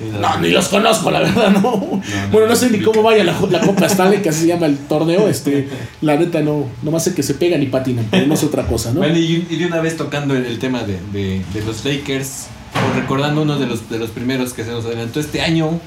no, 0.00 0.38
ni 0.40 0.48
los 0.48 0.68
conozco, 0.68 1.10
la 1.10 1.20
verdad, 1.20 1.50
no. 1.50 2.00
bueno, 2.32 2.48
no 2.48 2.56
sé 2.56 2.70
ni 2.70 2.80
cómo 2.80 3.02
vaya 3.02 3.22
la, 3.22 3.38
la 3.50 3.60
Copa 3.60 3.86
Stanley, 3.86 4.22
que 4.22 4.30
así 4.30 4.42
se 4.42 4.46
llama 4.46 4.66
el 4.66 4.78
torneo. 4.78 5.28
Este, 5.28 5.68
la 6.00 6.16
neta, 6.16 6.40
no, 6.40 6.66
más 6.82 7.04
sé 7.04 7.14
que 7.14 7.22
se 7.22 7.34
pegan 7.34 7.62
y 7.62 7.66
patinan, 7.66 8.06
pero 8.10 8.26
no 8.26 8.34
es 8.34 8.42
otra 8.42 8.66
cosa, 8.66 8.92
¿no? 8.92 9.00
Bueno, 9.00 9.18
y, 9.18 9.40
de 9.40 9.66
una 9.66 9.80
vez 9.80 9.96
tocando 9.96 10.34
el, 10.34 10.58
tema 10.58 10.82
de, 10.84 10.98
de, 11.12 11.64
los 11.66 11.84
Lakers, 11.84 12.46
o 12.74 12.98
recordando 12.98 13.42
uno 13.42 13.58
de 13.58 13.66
los, 13.66 13.90
de 13.90 13.98
los 13.98 14.10
primeros 14.10 14.54
que 14.54 14.64
se 14.64 14.70
nos 14.70 14.86
adelantó 14.86 15.20
este 15.20 15.42
año, 15.42 15.78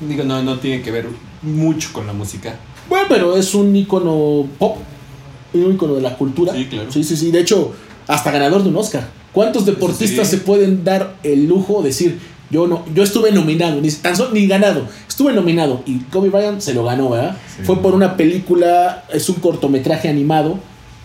digo, 0.00 0.24
no, 0.24 0.42
no 0.42 0.58
tiene 0.58 0.82
que 0.82 0.90
ver 0.90 1.06
mucho 1.40 1.90
con 1.92 2.06
la 2.06 2.12
música. 2.12 2.56
Bueno, 2.88 3.06
pero 3.08 3.36
es 3.36 3.54
un 3.54 3.74
icono 3.74 4.46
pop, 4.58 4.76
un 5.54 5.74
icono 5.74 5.94
de 5.94 6.02
la 6.02 6.16
cultura. 6.16 6.52
Sí, 6.52 6.66
claro. 6.66 6.92
Sí, 6.92 7.04
sí, 7.04 7.16
sí. 7.16 7.30
De 7.30 7.40
hecho, 7.40 7.72
hasta 8.06 8.30
ganador 8.30 8.62
de 8.62 8.68
un 8.68 8.76
Oscar. 8.76 9.08
¿Cuántos 9.32 9.64
deportistas 9.64 10.28
se 10.28 10.38
pueden 10.38 10.84
dar 10.84 11.16
el 11.22 11.46
lujo 11.46 11.80
de 11.80 11.88
decir, 11.88 12.18
yo 12.52 12.66
no, 12.66 12.84
yo 12.94 13.02
estuve 13.02 13.32
nominado, 13.32 13.80
ni 13.80 13.90
tan 13.90 14.14
solo, 14.14 14.32
ni 14.32 14.46
ganado, 14.46 14.86
estuve 15.08 15.32
nominado 15.32 15.82
y 15.86 16.00
Kobe 16.00 16.28
Bryant 16.28 16.60
se 16.60 16.74
lo 16.74 16.84
ganó, 16.84 17.08
¿verdad? 17.08 17.34
Fue 17.64 17.80
por 17.80 17.94
una 17.94 18.14
película, 18.18 19.04
es 19.10 19.30
un 19.30 19.36
cortometraje 19.36 20.10
animado 20.10 20.58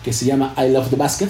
que 0.04 0.12
se 0.12 0.26
llama 0.26 0.52
I 0.58 0.70
Love 0.70 0.90
the 0.90 0.96
Basket. 0.96 1.28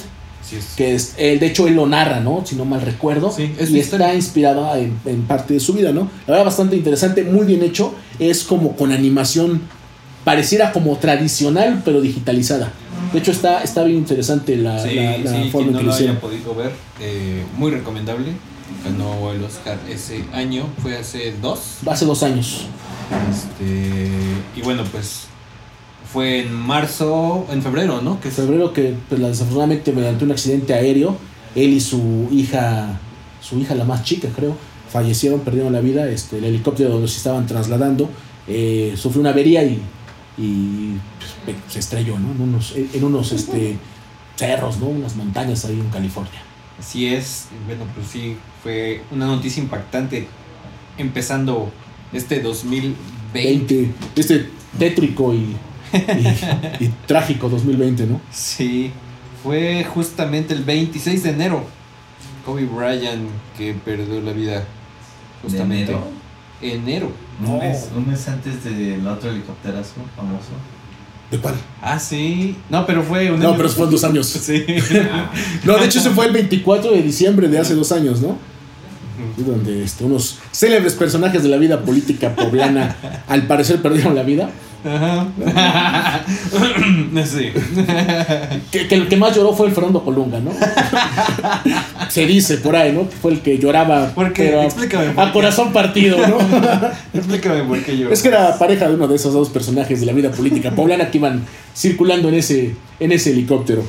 Que 0.76 0.94
es, 0.94 1.14
de 1.16 1.46
hecho 1.46 1.68
él 1.68 1.74
lo 1.74 1.86
narra, 1.86 2.20
¿no? 2.20 2.42
Si 2.44 2.56
no 2.56 2.64
mal 2.64 2.80
recuerdo. 2.80 3.32
y 3.38 3.78
está 3.78 4.14
inspirada 4.14 4.78
en, 4.78 4.98
en, 5.04 5.22
parte 5.22 5.54
de 5.54 5.60
su 5.60 5.74
vida, 5.74 5.92
¿no? 5.92 6.10
La 6.26 6.32
verdad, 6.32 6.46
bastante 6.46 6.74
interesante, 6.74 7.22
muy 7.22 7.46
bien 7.46 7.62
hecho. 7.62 7.94
Es 8.18 8.42
como 8.44 8.74
con 8.74 8.90
animación, 8.90 9.60
pareciera 10.24 10.72
como 10.72 10.96
tradicional, 10.96 11.82
pero 11.84 12.00
digitalizada. 12.00 12.72
De 13.12 13.18
hecho, 13.18 13.30
está, 13.30 13.62
está 13.62 13.84
bien 13.84 13.98
interesante 13.98 14.56
la, 14.56 14.78
forma 15.52 15.72
en 15.72 15.76
que 15.76 15.82
lo 15.84 15.92
haya 15.92 16.18
podido 16.18 16.54
ver, 16.54 16.72
eh, 17.00 17.44
muy 17.56 17.70
recomendable 17.70 18.32
ganó 18.84 19.32
el 19.32 19.42
Oscar 19.44 19.78
ese 19.88 20.24
año, 20.32 20.64
fue 20.82 20.96
hace 20.96 21.34
dos. 21.40 21.78
Hace 21.86 22.04
dos 22.04 22.22
años. 22.22 22.66
Este, 23.30 24.10
y 24.56 24.62
bueno, 24.62 24.84
pues 24.90 25.24
fue 26.12 26.40
en 26.40 26.52
marzo, 26.52 27.46
en 27.50 27.62
febrero, 27.62 28.00
¿no? 28.00 28.20
Que 28.20 28.30
febrero 28.30 28.72
que 28.72 28.94
pues, 29.08 29.20
desafortunadamente 29.20 29.92
mediante 29.92 30.24
un 30.24 30.32
accidente 30.32 30.74
aéreo, 30.74 31.16
él 31.54 31.70
y 31.70 31.80
su 31.80 32.28
hija, 32.30 32.98
su 33.40 33.58
hija 33.58 33.74
la 33.74 33.84
más 33.84 34.04
chica 34.04 34.28
creo, 34.34 34.56
fallecieron, 34.90 35.40
perdieron 35.40 35.72
la 35.72 35.80
vida, 35.80 36.08
este, 36.08 36.38
el 36.38 36.44
helicóptero 36.44 36.90
donde 36.90 37.08
se 37.08 37.18
estaban 37.18 37.46
trasladando, 37.46 38.08
eh, 38.46 38.94
sufrió 38.96 39.20
una 39.20 39.30
avería 39.30 39.62
y 39.64 39.82
y 40.38 40.96
pues, 41.44 41.56
se 41.68 41.80
estrelló, 41.80 42.18
¿no? 42.18 42.30
En 42.30 42.40
unos, 42.40 42.74
en 42.76 43.04
unos 43.04 43.32
este, 43.32 43.76
cerros, 44.36 44.78
¿no? 44.78 44.86
Unas 44.86 45.16
montañas 45.16 45.64
ahí 45.64 45.78
en 45.78 45.90
California. 45.90 46.40
Así 46.78 47.06
es, 47.06 47.48
bueno, 47.66 47.84
pues 47.94 48.06
sí, 48.06 48.36
fue 48.62 49.02
una 49.10 49.26
noticia 49.26 49.62
impactante 49.62 50.28
empezando 50.96 51.70
este 52.12 52.40
2020. 52.40 52.96
20, 53.32 53.94
este 54.16 54.48
tétrico 54.78 55.34
y, 55.34 55.56
y, 55.92 56.84
y 56.84 56.88
trágico 57.06 57.48
2020, 57.48 58.06
¿no? 58.06 58.20
Sí, 58.30 58.92
fue 59.42 59.84
justamente 59.84 60.54
el 60.54 60.64
26 60.64 61.22
de 61.22 61.30
enero. 61.30 61.64
Kobe 62.44 62.64
Bryant 62.64 63.28
que 63.56 63.74
perdió 63.74 64.20
la 64.20 64.32
vida. 64.32 64.64
Justamente. 65.42 65.92
enero? 65.92 66.08
Enero. 66.60 67.12
Un, 67.44 67.58
mes, 67.58 67.90
un 67.94 68.08
mes 68.08 68.28
antes 68.28 68.64
del 68.64 69.06
otro 69.06 69.30
helicópterazo 69.30 69.94
famoso. 70.16 70.50
¿De 71.30 71.38
cuál? 71.38 71.54
Ah, 71.82 71.98
sí. 71.98 72.56
No, 72.70 72.86
pero 72.86 73.02
fue 73.02 73.30
un 73.30 73.38
No, 73.40 73.56
pero 73.56 73.68
fue 73.68 73.84
en 73.84 73.90
dos 73.90 74.04
años. 74.04 74.26
Sí. 74.40 74.64
No, 75.64 75.76
de 75.76 75.84
hecho, 75.84 75.98
ese 75.98 76.10
fue 76.10 76.26
el 76.26 76.32
24 76.32 76.92
de 76.92 77.02
diciembre 77.02 77.48
de 77.48 77.58
hace 77.58 77.74
dos 77.74 77.92
años, 77.92 78.20
¿no? 78.20 78.38
Donde 79.36 79.82
este, 79.82 80.04
unos 80.04 80.38
célebres 80.52 80.94
personajes 80.94 81.42
de 81.42 81.48
la 81.48 81.56
vida 81.56 81.82
política 81.82 82.34
poblana 82.34 82.96
al 83.26 83.46
parecer 83.46 83.82
perdieron 83.82 84.14
la 84.14 84.22
vida. 84.22 84.50
Ajá. 84.84 85.26
sí. 87.26 87.50
Que, 88.70 88.86
que 88.88 88.94
el 88.94 89.08
que 89.08 89.16
más 89.16 89.34
lloró 89.36 89.52
fue 89.52 89.66
el 89.66 89.72
Fernando 89.72 90.04
Colunga, 90.04 90.38
¿no? 90.40 90.52
Se 92.08 92.26
dice 92.26 92.58
por 92.58 92.76
ahí, 92.76 92.92
¿no? 92.92 93.08
Que 93.08 93.16
fue 93.16 93.32
el 93.32 93.40
que 93.40 93.58
lloraba 93.58 94.10
¿Por 94.14 94.32
qué? 94.32 94.44
pero 94.44 94.60
a- 94.60 94.64
Explícame 94.64 95.10
por 95.10 95.24
a 95.24 95.32
corazón 95.32 95.72
partido, 95.72 96.18
¿no? 96.26 96.38
Explícame 97.14 97.62
por 97.64 97.82
qué 97.82 97.98
yo. 97.98 98.10
Es 98.10 98.22
que 98.22 98.28
era 98.28 98.56
pareja 98.58 98.88
de 98.88 98.94
uno 98.94 99.08
de 99.08 99.16
esos 99.16 99.32
dos 99.32 99.48
personajes 99.50 100.00
de 100.00 100.06
la 100.06 100.12
vida 100.12 100.30
política 100.30 100.70
poblana 100.70 101.10
que 101.10 101.18
iban 101.18 101.44
circulando 101.74 102.28
en 102.28 102.34
ese, 102.34 102.74
en 103.00 103.12
ese 103.12 103.30
helicóptero. 103.32 103.82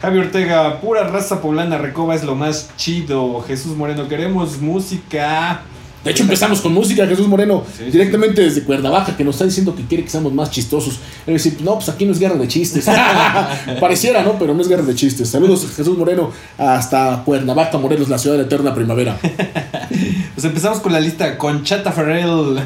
Javi 0.00 0.18
Ortega, 0.18 0.80
pura 0.80 1.06
raza 1.08 1.40
poblana, 1.40 1.78
Recoba 1.78 2.14
es 2.14 2.22
lo 2.24 2.34
más 2.34 2.70
chido. 2.76 3.40
Jesús 3.42 3.76
Moreno, 3.76 4.08
queremos 4.08 4.60
música. 4.60 5.62
De 6.06 6.12
hecho, 6.12 6.22
empezamos 6.22 6.60
con 6.60 6.72
música, 6.72 7.06
Jesús 7.06 7.26
Moreno, 7.28 7.64
Sí, 7.76 7.84
directamente 7.90 8.40
desde 8.42 8.62
Cuernavaca, 8.62 9.16
que 9.16 9.24
nos 9.24 9.34
está 9.34 9.44
diciendo 9.44 9.74
que 9.76 9.84
quiere 9.84 10.04
que 10.04 10.10
seamos 10.10 10.32
más 10.32 10.50
chistosos. 10.50 11.00
Es 11.26 11.34
decir, 11.44 11.58
no, 11.62 11.74
pues 11.74 11.88
aquí 11.88 12.04
no 12.06 12.12
es 12.12 12.18
guerra 12.18 12.36
de 12.36 12.48
chistes. 12.48 12.86
Pareciera, 13.80 14.22
¿no? 14.22 14.38
Pero 14.38 14.54
no 14.54 14.62
es 14.62 14.68
guerra 14.68 14.82
de 14.84 14.94
chistes. 14.94 15.28
Saludos, 15.28 15.66
Jesús 15.76 15.98
Moreno, 15.98 16.30
hasta 16.58 17.22
Cuernavaca, 17.24 17.76
Morelos, 17.78 18.08
la 18.08 18.18
ciudad 18.18 18.36
de 18.36 18.42
la 18.42 18.46
eterna 18.46 18.74
primavera. 18.74 19.18
Pues 20.34 20.44
empezamos 20.44 20.80
con 20.80 20.92
la 20.92 21.00
lista 21.00 21.38
con 21.38 21.62
Chata 21.64 21.92
Ferrell. 21.92 22.58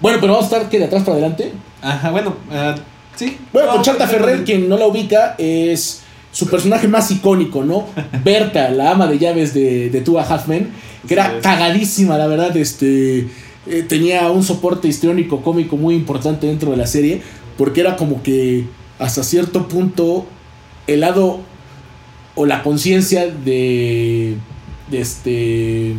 Bueno, 0.00 0.18
pero 0.20 0.34
vamos 0.34 0.52
a 0.52 0.56
estar 0.56 0.68
que 0.68 0.78
de 0.78 0.84
atrás 0.84 1.02
para 1.02 1.12
adelante. 1.16 1.52
Ajá, 1.80 2.10
bueno, 2.10 2.36
ah, 2.50 2.74
sí. 3.16 3.38
Bueno, 3.52 3.68
No, 3.68 3.74
Conchata 3.76 4.06
pero- 4.06 4.24
Ferrer, 4.24 4.44
quien 4.44 4.68
no 4.68 4.76
la 4.76 4.86
ubica, 4.86 5.34
es 5.38 6.02
su 6.30 6.46
personaje 6.48 6.88
más 6.88 7.10
icónico, 7.10 7.64
¿no? 7.64 7.86
Berta, 8.24 8.68
la 8.70 8.90
ama 8.90 9.06
de 9.06 9.18
llaves 9.18 9.54
de, 9.54 9.88
de 9.90 10.00
Tua 10.02 10.24
Halfman, 10.24 10.68
que 11.06 11.14
era 11.14 11.40
cagadísima, 11.40 12.16
la 12.18 12.26
verdad, 12.26 12.56
este... 12.56 13.28
eh, 13.66 13.82
tenía 13.88 14.30
un 14.30 14.42
soporte 14.42 14.88
histriónico 14.88 15.42
cómico 15.42 15.76
muy 15.76 15.94
importante 15.94 16.46
dentro 16.46 16.70
de 16.70 16.76
la 16.76 16.86
serie, 16.86 17.22
porque 17.56 17.80
era 17.80 17.96
como 17.96 18.22
que 18.22 18.64
hasta 18.98 19.22
cierto 19.22 19.68
punto 19.68 20.26
el 20.86 21.00
lado 21.00 21.40
o 22.34 22.46
la 22.46 22.62
conciencia 22.62 23.26
de, 23.26 24.36
de 24.90 25.00
este 25.00 25.94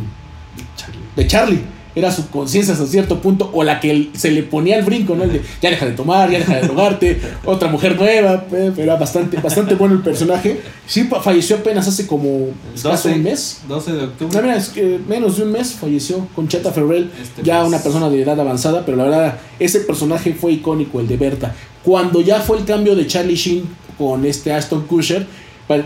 de 1.16 1.26
Charlie. 1.26 1.60
Era 1.96 2.10
su 2.10 2.28
conciencia 2.28 2.74
hasta 2.74 2.86
cierto 2.86 3.20
punto, 3.20 3.50
o 3.52 3.62
la 3.62 3.78
que 3.80 4.10
se 4.14 4.30
le 4.30 4.42
ponía 4.42 4.76
el 4.76 4.84
brinco, 4.84 5.14
¿no? 5.14 5.22
El 5.24 5.32
de 5.34 5.42
ya 5.62 5.70
deja 5.70 5.86
de 5.86 5.92
tomar, 5.92 6.30
ya 6.30 6.38
deja 6.38 6.56
de 6.56 6.62
drogarte, 6.62 7.20
otra 7.44 7.68
mujer 7.68 7.96
nueva, 7.96 8.44
eh, 8.52 8.72
pero 8.74 8.82
era 8.82 8.96
bastante, 8.96 9.36
bastante 9.36 9.74
bueno 9.76 9.94
el 9.94 10.00
personaje. 10.02 10.60
Sí, 10.86 11.08
falleció 11.22 11.56
apenas 11.56 11.86
hace 11.86 12.06
como 12.06 12.48
escaso 12.74 13.08
12. 13.08 13.12
un 13.12 13.22
mes. 13.22 13.60
12 13.68 13.92
de 13.92 14.04
octubre. 14.04 14.36
No, 14.36 14.42
mira, 14.42 14.56
es 14.56 14.68
que 14.70 14.98
menos 15.08 15.36
de 15.36 15.44
un 15.44 15.52
mes 15.52 15.72
falleció 15.72 16.26
Concheta 16.34 16.72
Ferrell, 16.72 17.10
Este 17.22 17.42
ya 17.42 17.60
mes. 17.60 17.68
una 17.68 17.78
persona 17.78 18.10
de 18.10 18.22
edad 18.22 18.38
avanzada, 18.40 18.84
pero 18.84 18.96
la 18.96 19.04
verdad, 19.04 19.38
ese 19.60 19.80
personaje 19.80 20.34
fue 20.34 20.52
icónico, 20.52 20.98
el 21.00 21.06
de 21.06 21.16
Berta. 21.16 21.54
Cuando 21.84 22.20
ya 22.22 22.40
fue 22.40 22.58
el 22.58 22.64
cambio 22.64 22.96
de 22.96 23.06
Charlie 23.06 23.36
Sheen 23.36 23.64
con 23.96 24.24
este 24.26 24.52
Aston 24.52 24.82
Kutcher, 24.86 25.26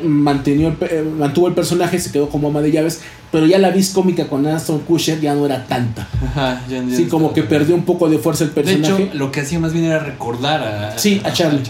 mantenió 0.02 0.74
eh, 0.80 1.04
mantuvo 1.18 1.48
el 1.48 1.54
personaje, 1.54 1.98
se 1.98 2.10
quedó 2.10 2.28
como 2.28 2.48
ama 2.48 2.60
de 2.60 2.72
llaves, 2.72 3.00
pero 3.30 3.46
ya 3.46 3.58
la 3.58 3.70
vis 3.70 3.90
cómica 3.90 4.26
con 4.26 4.46
Aston 4.46 4.80
Kutcher 4.80 5.20
ya 5.20 5.34
no 5.34 5.46
era 5.46 5.66
tanta. 5.66 6.08
Ajá, 6.24 6.62
ya- 6.68 6.82
ya 6.82 6.96
Sí, 6.96 7.02
está. 7.04 7.10
como 7.10 7.32
que 7.32 7.42
perdió 7.44 7.74
un 7.74 7.84
poco 7.84 8.08
de 8.08 8.18
fuerza 8.18 8.44
el 8.44 8.50
De 8.54 8.62
personaje. 8.62 9.04
hecho, 9.04 9.14
lo 9.14 9.30
que 9.30 9.40
hacía 9.40 9.58
más 9.60 9.72
bien 9.72 9.84
era 9.86 10.00
recordar 10.00 10.62
a, 10.62 10.98
Sí, 10.98 11.20
a 11.24 11.32
Charlie. 11.32 11.62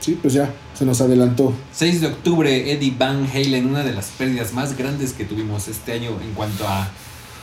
Sí, 0.00 0.18
pues 0.22 0.32
ya 0.34 0.50
se 0.74 0.86
nos 0.86 1.00
adelantó. 1.00 1.52
6 1.72 2.00
de 2.00 2.06
octubre, 2.06 2.72
Eddie 2.72 2.94
Van 2.98 3.26
Halen, 3.34 3.66
una 3.66 3.82
de 3.82 3.92
las 3.92 4.06
pérdidas 4.16 4.52
más 4.54 4.76
grandes 4.78 5.12
que 5.12 5.24
tuvimos 5.24 5.68
este 5.68 5.92
año 5.92 6.10
en 6.22 6.32
cuanto 6.34 6.66
a, 6.66 6.88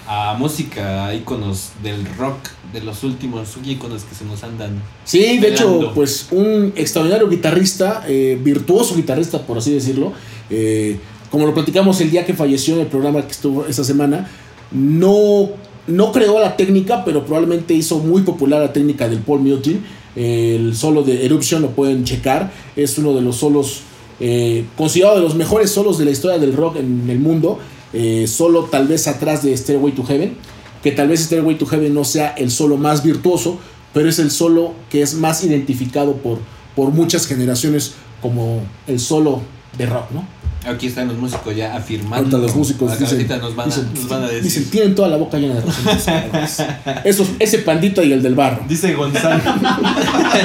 a 0.08 0.36
música, 0.40 1.14
íconos 1.14 1.72
del 1.84 2.06
rock, 2.18 2.38
de 2.74 2.82
los 2.82 3.04
últimos 3.04 3.58
íconos 3.66 4.04
que 4.04 4.16
se 4.16 4.26
nos 4.26 4.44
andan. 4.44 4.82
Sí, 5.04 5.38
de 5.38 5.50
hecho, 5.50 5.92
pues 5.94 6.28
un 6.32 6.74
extraordinario 6.76 7.28
guitarrista, 7.30 8.04
eh, 8.08 8.40
virtuoso 8.42 8.96
guitarrista, 8.96 9.42
por 9.42 9.58
así 9.58 9.74
decirlo. 9.74 10.14
eh, 10.50 10.98
como 11.30 11.46
lo 11.46 11.54
platicamos 11.54 12.00
el 12.02 12.10
día 12.10 12.26
que 12.26 12.34
falleció 12.34 12.76
en 12.76 12.82
el 12.82 12.88
programa 12.88 13.22
que 13.22 13.32
estuvo 13.32 13.66
esta 13.66 13.84
semana, 13.84 14.30
no, 14.72 15.50
no 15.88 16.12
creó 16.12 16.40
la 16.40 16.56
técnica, 16.56 17.04
pero 17.04 17.26
probablemente 17.26 17.74
hizo 17.74 18.00
muy 18.00 18.22
popular 18.22 18.62
la 18.62 18.74
técnica 18.74 19.08
del 19.10 19.20
Paul 19.20 19.42
Mutin. 19.42 19.84
el 20.16 20.76
solo 20.76 21.04
de 21.04 21.26
Eruption 21.26 21.62
lo 21.62 21.72
pueden 21.72 22.04
checar. 22.04 22.52
Es 22.76 22.98
uno 22.98 23.14
de 23.14 23.22
los 23.22 23.36
solos, 23.36 23.82
eh, 24.20 24.66
considerado 24.78 25.18
de 25.18 25.22
los 25.22 25.36
mejores 25.36 25.70
solos 25.70 25.98
de 25.98 26.06
la 26.06 26.12
historia 26.12 26.40
del 26.40 26.54
rock 26.54 26.78
en 26.78 27.10
el 27.10 27.20
mundo. 27.20 27.60
Eh, 27.94 28.26
solo 28.28 28.64
tal 28.66 28.88
vez 28.88 29.08
atrás 29.08 29.44
de 29.44 29.56
Stairway 29.56 29.94
to 29.94 30.04
Heaven. 30.04 30.36
Que 30.84 30.92
tal 30.92 31.08
vez 31.10 31.22
Stairway 31.22 31.58
to 31.58 31.66
Heaven 31.66 31.94
no 31.94 32.04
sea 32.04 32.30
el 32.38 32.52
solo 32.52 32.78
más 32.78 33.04
virtuoso, 33.04 33.60
pero 33.94 34.08
es 34.10 34.20
el 34.20 34.32
solo 34.32 34.74
que 34.90 35.02
es 35.02 35.16
más 35.16 35.44
identificado 35.44 36.14
por, 36.18 36.40
por 36.76 36.92
muchas 36.92 37.26
generaciones 37.28 37.94
como 38.22 38.62
el 38.88 39.00
solo 39.00 39.42
de 39.78 39.86
rock, 39.86 40.12
¿no? 40.12 40.26
Aquí 40.68 40.88
están 40.88 41.08
los 41.08 41.18
músicos 41.18 41.56
ya 41.56 41.76
afirmando. 41.76 42.18
Ahorita 42.18 42.38
los 42.40 42.56
músicos 42.56 43.00
dicen, 43.00 43.28
nos 43.40 43.56
van, 43.56 43.70
a, 43.72 43.74
dicen- 43.74 43.94
nos 43.94 44.10
van 44.10 44.24
a 44.24 44.28
decir. 44.28 44.44
dicen, 44.44 44.66
tienen 44.70 44.96
toda 44.96 45.08
la 45.08 45.16
boca 45.18 45.38
llena 45.38 45.56
de. 45.56 45.62
Esos, 47.10 47.28
ese 47.40 47.60
pandita 47.60 48.04
y 48.04 48.12
el 48.12 48.22
del 48.22 48.36
barro. 48.36 48.64
Dice 48.68 48.94
Gonzalo. 48.94 49.36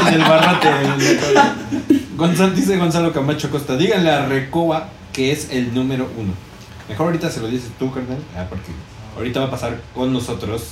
el 0.06 0.12
del 0.12 0.20
barrote. 0.22 0.68
el- 0.68 2.06
Gonzalo, 2.16 2.54
dice 2.54 2.76
Gonzalo 2.76 3.12
Camacho 3.12 3.50
Costa. 3.50 3.76
Díganle 3.76 4.10
a 4.10 4.26
Recoba 4.26 4.90
que 5.12 5.32
es 5.32 5.48
el 5.50 5.74
número 5.74 6.08
uno. 6.18 6.32
Mejor 6.92 7.06
ahorita 7.06 7.30
se 7.30 7.40
lo 7.40 7.48
dices 7.48 7.70
tú, 7.78 7.92
carnal. 7.92 8.18
Ah, 8.36 8.46
porque 8.48 8.72
ahorita 9.16 9.40
va 9.40 9.46
a 9.46 9.50
pasar 9.50 9.80
con 9.94 10.12
nosotros. 10.12 10.62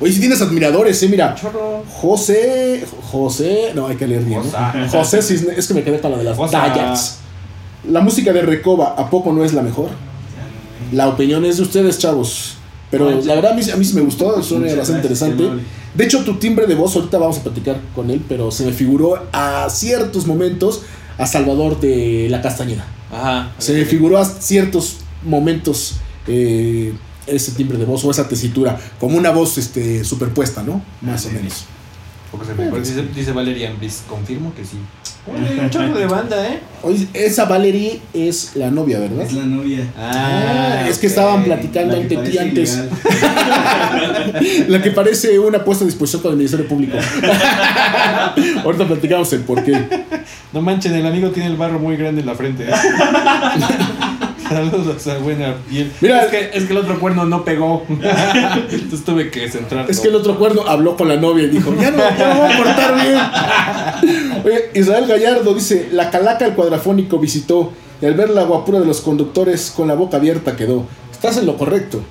Oye, 0.00 0.12
si 0.12 0.20
tienes 0.20 0.40
admiradores, 0.42 1.02
eh, 1.02 1.08
mira. 1.08 1.34
Chorro. 1.34 1.82
José, 1.88 2.84
José, 3.10 3.72
no 3.74 3.86
hay 3.86 3.96
que 3.96 4.06
leer 4.06 4.22
bien. 4.22 4.40
¿no? 4.40 4.88
José 4.88 5.22
Cisne, 5.22 5.54
es 5.56 5.66
que 5.66 5.74
me 5.74 5.82
quedé 5.82 6.00
con 6.00 6.12
la 6.12 6.18
de 6.18 6.24
las 6.24 6.36
Josa. 6.36 6.58
Dayaks. 6.58 7.18
La 7.90 8.00
música 8.00 8.32
de 8.32 8.42
Recoba, 8.42 8.94
¿a 8.96 9.08
poco 9.08 9.32
no 9.32 9.44
es 9.44 9.52
la 9.52 9.62
mejor? 9.62 9.90
La 10.92 11.08
opinión 11.08 11.44
es 11.44 11.56
de 11.56 11.62
ustedes, 11.62 11.98
chavos. 11.98 12.56
Pero 12.90 13.10
la 13.10 13.34
verdad 13.34 13.52
a 13.52 13.54
mí, 13.54 13.62
a 13.70 13.76
mí 13.76 13.84
sí 13.84 13.94
me 13.94 14.02
gustó, 14.02 14.42
suena 14.42 14.66
bastante 14.74 15.02
interesante. 15.02 15.44
De 15.94 16.04
hecho, 16.04 16.24
tu 16.24 16.34
timbre 16.34 16.66
de 16.66 16.74
voz, 16.74 16.94
ahorita 16.94 17.18
vamos 17.18 17.38
a 17.38 17.42
platicar 17.42 17.80
con 17.94 18.10
él, 18.10 18.22
pero 18.28 18.50
se 18.50 18.64
me 18.64 18.72
figuró 18.72 19.26
a 19.32 19.68
ciertos 19.70 20.26
momentos 20.26 20.82
a 21.18 21.26
Salvador 21.26 21.80
de 21.80 22.28
la 22.30 22.42
Castañeda. 22.42 22.86
Ajá. 23.12 23.50
Se 23.58 23.72
me 23.72 23.84
figuró 23.84 24.18
a 24.18 24.24
ciertos 24.24 24.98
momentos 25.26 25.96
eh, 26.26 26.94
ese 27.26 27.52
timbre 27.52 27.76
de 27.78 27.84
voz 27.84 28.04
o 28.04 28.10
esa 28.10 28.28
tesitura, 28.28 28.78
como 28.98 29.16
una 29.18 29.30
voz 29.30 29.58
este, 29.58 30.04
superpuesta, 30.04 30.62
¿no? 30.62 30.82
Más 31.02 31.26
o 31.26 31.30
menos. 31.30 31.64
Se 32.46 32.54
me- 32.54 32.78
dice, 32.80 33.02
dice 33.14 33.32
Valeria 33.32 33.70
Ambris, 33.70 34.02
confirmo 34.08 34.52
que 34.54 34.62
sí. 34.64 34.76
Oye, 35.26 35.58
un 35.60 35.70
chorro 35.70 35.94
de 35.98 36.06
banda, 36.06 36.46
¿eh? 36.46 36.60
Oye, 36.82 37.08
esa 37.14 37.46
Valerie 37.46 38.00
es 38.12 38.52
la 38.56 38.70
novia, 38.70 38.98
¿verdad? 39.00 39.22
Es 39.24 39.32
la 39.32 39.44
novia. 39.44 39.90
Ah, 39.96 40.84
es 40.88 40.98
que 40.98 41.06
estaban 41.06 41.42
platicando 41.44 41.96
ante 41.96 42.16
ti 42.18 42.38
antes. 42.38 42.78
La 44.68 44.82
que 44.82 44.90
parece 44.90 45.38
una 45.38 45.64
puesta 45.64 45.84
a 45.84 45.86
disposición 45.86 46.22
con 46.22 46.32
el 46.32 46.36
Ministerio 46.36 46.68
Público. 46.68 46.96
Ahorita 48.64 48.86
platicamos 48.86 49.32
el 49.32 49.40
por 49.40 49.64
qué. 49.64 49.86
No 50.52 50.60
manchen, 50.62 50.94
el 50.94 51.06
amigo 51.06 51.30
tiene 51.30 51.48
el 51.48 51.56
barro 51.56 51.78
muy 51.78 51.96
grande 51.96 52.20
en 52.20 52.26
la 52.26 52.34
frente. 52.34 52.64
¿eh? 52.64 52.72
Saludos 54.48 55.06
a 55.06 55.18
buena 55.18 55.54
piel. 55.68 55.92
Mira- 56.00 56.24
es 56.24 56.30
que, 56.30 56.50
es 56.54 56.64
que 56.64 56.72
el 56.72 56.78
otro 56.78 56.98
cuerno 57.00 57.24
no 57.24 57.44
pegó. 57.44 57.84
Entonces 57.88 59.04
tuve 59.04 59.30
que 59.30 59.48
centrar. 59.48 59.90
Es 59.90 60.00
que 60.00 60.08
el 60.08 60.14
otro 60.14 60.38
cuerno 60.38 60.62
habló 60.66 60.96
con 60.96 61.08
la 61.08 61.16
novia 61.16 61.44
y 61.44 61.48
dijo, 61.48 61.74
ya 61.80 61.90
no, 61.90 61.98
ya 61.98 62.34
no 62.34 62.40
voy 62.40 62.52
a 62.52 62.56
cortar 62.56 62.94
bien. 62.94 64.42
Oye, 64.44 64.70
Israel 64.74 65.06
Gallardo 65.06 65.54
dice, 65.54 65.88
la 65.92 66.10
calaca 66.10 66.46
el 66.46 66.54
cuadrafónico 66.54 67.18
visitó 67.18 67.72
y 68.00 68.06
al 68.06 68.14
ver 68.14 68.30
la 68.30 68.44
guapura 68.44 68.80
de 68.80 68.86
los 68.86 69.00
conductores 69.00 69.72
con 69.74 69.88
la 69.88 69.94
boca 69.94 70.16
abierta 70.18 70.56
quedó. 70.56 70.84
Estás 71.10 71.38
en 71.38 71.46
lo 71.46 71.56
correcto. 71.56 72.02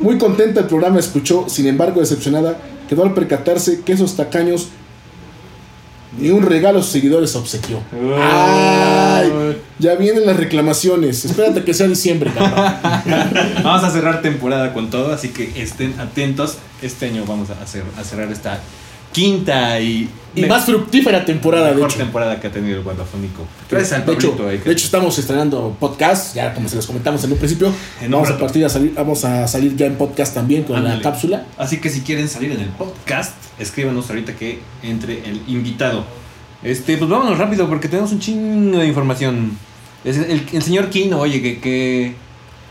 Muy 0.00 0.18
contenta 0.18 0.60
el 0.60 0.66
programa 0.66 1.00
escuchó, 1.00 1.46
sin 1.48 1.66
embargo 1.66 2.00
decepcionada, 2.00 2.58
quedó 2.88 3.02
al 3.02 3.14
percatarse 3.14 3.80
que 3.80 3.92
esos 3.92 4.16
tacaños 4.16 4.68
Ni 6.18 6.30
un 6.30 6.42
regalo 6.42 6.82
sus 6.82 6.92
seguidores 6.92 7.34
obsequió. 7.36 7.80
Ay, 8.20 9.30
ya 9.78 9.94
vienen 9.96 10.26
las 10.26 10.36
reclamaciones. 10.36 11.24
Espérate 11.24 11.64
que 11.64 11.74
sea 11.74 11.88
diciembre, 11.88 12.30
cabrón. 12.32 12.74
Vamos 13.62 13.84
a 13.84 13.90
cerrar 13.90 14.22
temporada 14.22 14.72
con 14.72 14.90
todo, 14.90 15.12
así 15.12 15.28
que 15.28 15.60
estén 15.60 15.98
atentos. 16.00 16.58
Este 16.82 17.06
año 17.06 17.24
vamos 17.26 17.48
a, 17.48 17.62
hacer, 17.62 17.84
a 17.98 18.04
cerrar 18.04 18.30
esta 18.30 18.60
quinta 19.16 19.80
y, 19.80 20.08
Y 20.34 20.42
más 20.42 20.66
fructífera 20.66 21.24
temporada, 21.24 21.68
de 21.68 21.74
mejor 21.76 21.88
hecho. 21.88 21.98
temporada 21.98 22.38
que 22.38 22.48
ha 22.48 22.52
tenido 22.52 22.76
el 22.76 22.82
Guardafónico. 22.82 23.46
Gracias 23.70 23.92
al 24.00 24.04
De 24.04 24.12
hecho, 24.12 24.32
de 24.36 24.72
hecho, 24.72 24.84
estamos 24.84 25.18
estrenando 25.18 25.74
podcast, 25.80 26.34
ya 26.36 26.52
como 26.52 26.68
se 26.68 26.76
los 26.76 26.86
comentamos 26.86 27.24
en 27.24 27.32
un 27.32 27.38
principio. 27.38 27.72
En 28.02 28.10
vamos 28.10 28.28
a 28.28 28.36
partir 28.38 28.62
a 28.66 28.68
salir, 28.68 28.92
vamos 28.94 29.24
a 29.24 29.48
salir 29.48 29.74
ya 29.74 29.86
en 29.86 29.96
podcast 29.96 30.34
también 30.34 30.64
con 30.64 30.76
Ándale. 30.76 30.96
la 30.96 31.02
cápsula. 31.02 31.46
Así 31.56 31.78
que 31.78 31.88
si 31.88 32.02
quieren 32.02 32.28
salir 32.28 32.52
en 32.52 32.60
el 32.60 32.68
podcast, 32.68 33.32
escríbanos 33.58 34.10
ahorita 34.10 34.34
que 34.36 34.58
entre 34.82 35.26
el 35.26 35.40
invitado. 35.48 36.04
Este, 36.62 36.98
pues 36.98 37.08
vámonos 37.08 37.38
rápido 37.38 37.66
porque 37.70 37.88
tenemos 37.88 38.12
un 38.12 38.20
chingo 38.20 38.76
de 38.78 38.86
información. 38.86 39.56
Es 40.04 40.18
el, 40.18 40.46
el 40.52 40.62
señor 40.62 40.90
Kino, 40.90 41.20
oye, 41.20 41.40
que, 41.40 41.58
que, 41.58 42.14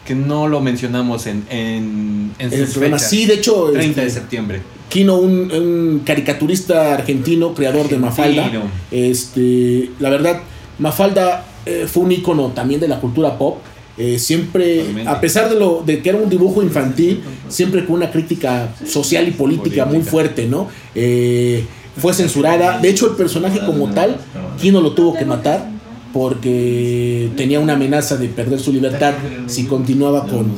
que 0.05 0.13
no 0.13 0.47
lo 0.47 0.61
mencionamos 0.61 1.25
en, 1.25 1.43
en, 1.49 2.31
en 2.37 2.53
El 2.53 2.65
sus 2.65 2.75
programa, 2.75 2.97
fechas. 2.97 3.09
sí, 3.09 3.25
de 3.25 3.33
hecho, 3.33 3.71
30 3.73 4.01
de 4.01 4.07
este, 4.07 4.19
septiembre. 4.19 4.61
Kino, 4.89 5.17
un, 5.17 5.51
un 5.51 6.01
caricaturista 6.05 6.93
argentino, 6.93 7.53
creador 7.53 7.89
de 7.89 7.97
Mafalda. 7.97 8.51
Este, 8.91 9.89
la 9.99 10.09
verdad, 10.09 10.41
Mafalda 10.79 11.45
eh, 11.65 11.85
fue 11.87 12.03
un 12.03 12.11
icono 12.11 12.49
también 12.49 12.79
de 12.79 12.87
la 12.87 12.99
cultura 12.99 13.37
pop. 13.37 13.57
Eh, 13.97 14.19
siempre, 14.19 14.79
Totalmente. 14.79 15.09
a 15.09 15.21
pesar 15.21 15.49
de 15.49 15.57
lo 15.57 15.81
de 15.85 16.01
que 16.01 16.09
era 16.09 16.17
un 16.17 16.29
dibujo 16.29 16.61
infantil, 16.61 17.21
siempre 17.47 17.85
con 17.85 17.95
una 17.95 18.11
crítica 18.11 18.75
social 18.85 19.27
y 19.27 19.31
política, 19.31 19.85
muy 19.85 20.01
fuerte, 20.01 20.47
¿no? 20.47 20.67
Eh, 20.93 21.63
fue 21.97 22.13
censurada. 22.13 22.79
De 22.79 22.89
hecho, 22.89 23.09
el 23.09 23.15
personaje 23.15 23.59
como 23.65 23.89
tal, 23.91 24.17
Kino 24.59 24.81
lo 24.81 24.91
tuvo 24.91 25.13
que 25.13 25.23
matar 25.25 25.69
porque 26.11 27.29
tenía 27.35 27.59
una 27.59 27.73
amenaza 27.73 28.15
de 28.17 28.29
perder 28.29 28.59
su 28.59 28.71
libertad 28.71 29.13
si 29.47 29.65
continuaba 29.65 30.25
con, 30.27 30.53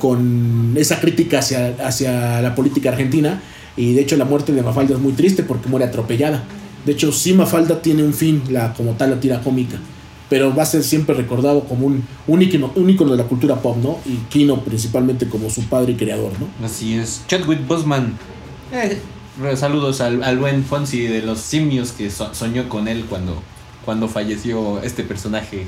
con 0.00 0.74
esa 0.76 1.00
crítica 1.00 1.40
hacia, 1.40 1.74
hacia 1.84 2.40
la 2.40 2.54
política 2.54 2.90
argentina. 2.90 3.42
Y 3.76 3.94
de 3.94 4.02
hecho 4.02 4.16
la 4.16 4.24
muerte 4.24 4.52
de 4.52 4.62
Mafalda 4.62 4.94
es 4.94 5.00
muy 5.00 5.12
triste 5.12 5.42
porque 5.42 5.68
muere 5.68 5.86
atropellada. 5.86 6.42
De 6.84 6.92
hecho, 6.92 7.12
sí 7.12 7.34
Mafalda 7.34 7.82
tiene 7.82 8.02
un 8.02 8.14
fin, 8.14 8.42
la, 8.50 8.72
como 8.74 8.92
tal 8.92 9.10
la 9.10 9.20
tira 9.20 9.40
cómica. 9.40 9.76
Pero 10.28 10.54
va 10.54 10.62
a 10.62 10.66
ser 10.66 10.82
siempre 10.84 11.14
recordado 11.14 11.64
como 11.64 11.86
un, 11.86 12.04
un, 12.26 12.40
ícono, 12.42 12.72
un 12.76 12.88
ícono 12.88 13.10
de 13.12 13.18
la 13.18 13.24
cultura 13.24 13.56
pop, 13.56 13.76
¿no? 13.82 13.98
Y 14.06 14.14
Kino 14.30 14.60
principalmente 14.64 15.26
como 15.28 15.50
su 15.50 15.62
padre 15.64 15.92
y 15.92 15.96
creador, 15.96 16.32
¿no? 16.38 16.64
Así 16.66 16.94
es. 16.96 17.22
Chadwick 17.26 17.66
Boseman. 17.66 18.16
Eh, 18.72 18.98
saludos 19.56 20.00
al, 20.00 20.22
al 20.22 20.38
buen 20.38 20.64
Fonsi 20.64 21.02
de 21.02 21.22
los 21.22 21.40
simios 21.40 21.92
que 21.92 22.10
so- 22.10 22.32
soñó 22.32 22.68
con 22.68 22.86
él 22.88 23.06
cuando, 23.08 23.42
cuando 23.84 24.08
falleció 24.08 24.80
este 24.82 25.02
personaje 25.02 25.66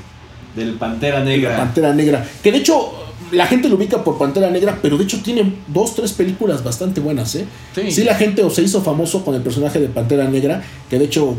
del 0.55 0.73
Pantera 0.75 1.19
La 1.19 1.25
Negra. 1.25 1.57
Pantera 1.57 1.93
Negra. 1.93 2.25
Que 2.41 2.51
de 2.51 2.59
hecho 2.59 2.91
la 3.33 3.47
gente 3.47 3.69
lo 3.69 3.75
ubica 3.75 4.03
por 4.03 4.17
Pantera 4.17 4.49
Negra, 4.49 4.79
pero 4.81 4.97
de 4.97 5.03
hecho 5.03 5.21
tiene 5.21 5.53
dos, 5.67 5.95
tres 5.95 6.13
películas 6.13 6.63
bastante 6.63 7.01
buenas, 7.01 7.35
¿eh? 7.35 7.45
Sí. 7.75 7.91
Sí, 7.91 8.03
la 8.03 8.15
gente 8.15 8.43
o 8.43 8.49
se 8.49 8.61
hizo 8.61 8.81
famoso 8.81 9.25
con 9.25 9.35
el 9.35 9.41
personaje 9.41 9.79
de 9.79 9.87
Pantera 9.87 10.27
Negra, 10.29 10.63
que 10.89 10.99
de 10.99 11.05
hecho 11.05 11.35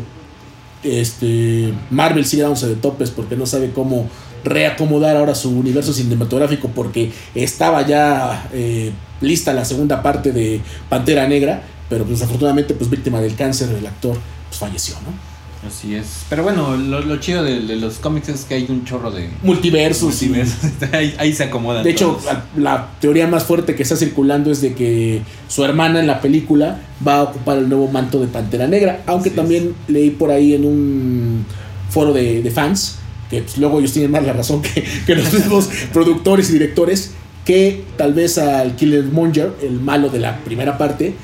este 0.83 1.73
Marvel 1.89 2.25
sigue 2.25 2.43
dándose 2.43 2.67
de 2.67 2.75
topes 2.75 3.09
porque 3.09 3.35
no 3.35 3.45
sabe 3.45 3.71
cómo 3.71 4.07
reacomodar 4.43 5.17
ahora 5.17 5.33
su 5.33 5.49
universo 5.49 5.91
cinematográfico 5.91 6.69
porque 6.69 7.11
estaba 7.33 7.85
ya 7.87 8.47
eh, 8.53 8.91
lista 9.21 9.53
la 9.53 9.65
segunda 9.65 10.03
parte 10.03 10.31
de 10.31 10.61
Pantera 10.87 11.27
Negra, 11.27 11.63
pero 11.89 12.03
pues, 12.05 12.19
desafortunadamente 12.19 12.75
pues 12.75 12.89
víctima 12.89 13.19
del 13.21 13.35
cáncer 13.35 13.69
el 13.75 13.87
actor 13.87 14.17
pues 14.47 14.59
falleció, 14.59 14.95
¿no? 14.95 15.34
Así 15.67 15.95
es. 15.95 16.25
Pero 16.29 16.43
bueno, 16.43 16.77
lo, 16.77 17.01
lo 17.01 17.17
chido 17.17 17.43
de, 17.43 17.61
de 17.61 17.75
los 17.77 17.95
cómics 17.95 18.29
es 18.29 18.45
que 18.45 18.55
hay 18.55 18.65
un 18.69 18.85
chorro 18.85 19.09
de 19.11 19.29
Multiversos. 19.43 20.21
y- 20.21 20.27
multiversos. 20.27 20.71
ahí, 20.93 21.15
ahí 21.17 21.33
se 21.33 21.45
acomodan. 21.45 21.83
De 21.83 21.89
hecho, 21.91 22.19
la, 22.25 22.45
la 22.55 22.87
teoría 22.99 23.27
más 23.27 23.43
fuerte 23.45 23.75
que 23.75 23.83
está 23.83 23.95
circulando 23.95 24.51
es 24.51 24.61
de 24.61 24.73
que 24.73 25.21
su 25.47 25.63
hermana 25.65 25.99
en 25.99 26.07
la 26.07 26.21
película 26.21 26.79
va 27.05 27.17
a 27.17 27.23
ocupar 27.23 27.57
el 27.57 27.67
nuevo 27.69 27.87
manto 27.87 28.19
de 28.19 28.27
Pantera 28.27 28.67
Negra, 28.67 29.01
aunque 29.07 29.29
Así 29.29 29.35
también 29.35 29.73
leí 29.87 30.11
por 30.11 30.29
ahí 30.31 30.53
en 30.53 30.65
un 30.65 31.45
foro 31.89 32.13
de, 32.13 32.41
de 32.43 32.51
fans, 32.51 32.97
que 33.29 33.41
pues, 33.41 33.57
luego 33.57 33.79
ellos 33.79 33.93
tienen 33.93 34.11
más 34.11 34.23
la 34.23 34.33
razón 34.33 34.61
que, 34.61 34.83
que 35.05 35.15
los 35.15 35.31
mismos 35.33 35.69
productores 35.93 36.49
y 36.49 36.53
directores, 36.53 37.11
que 37.43 37.83
tal 37.97 38.13
vez 38.13 38.37
al 38.37 38.75
Killmonger, 38.75 39.53
el 39.63 39.79
malo 39.79 40.09
de 40.09 40.19
la 40.19 40.37
primera 40.43 40.77
parte, 40.77 41.15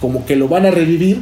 como 0.00 0.26
que 0.26 0.36
lo 0.36 0.48
van 0.48 0.66
a 0.66 0.70
revivir 0.70 1.20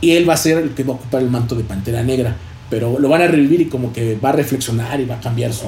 y 0.00 0.12
él 0.12 0.28
va 0.28 0.34
a 0.34 0.36
ser 0.36 0.58
el 0.58 0.70
que 0.70 0.84
va 0.84 0.92
a 0.92 0.96
ocupar 0.96 1.22
el 1.22 1.30
manto 1.30 1.54
de 1.54 1.64
Pantera 1.64 2.02
Negra. 2.02 2.36
Pero 2.70 2.98
lo 2.98 3.08
van 3.08 3.22
a 3.22 3.26
revivir 3.26 3.62
y 3.62 3.66
como 3.66 3.92
que 3.92 4.16
va 4.22 4.28
a 4.28 4.32
reflexionar 4.32 5.00
y 5.00 5.06
va 5.06 5.14
a 5.16 5.20
cambiar 5.20 5.52
su, 5.54 5.66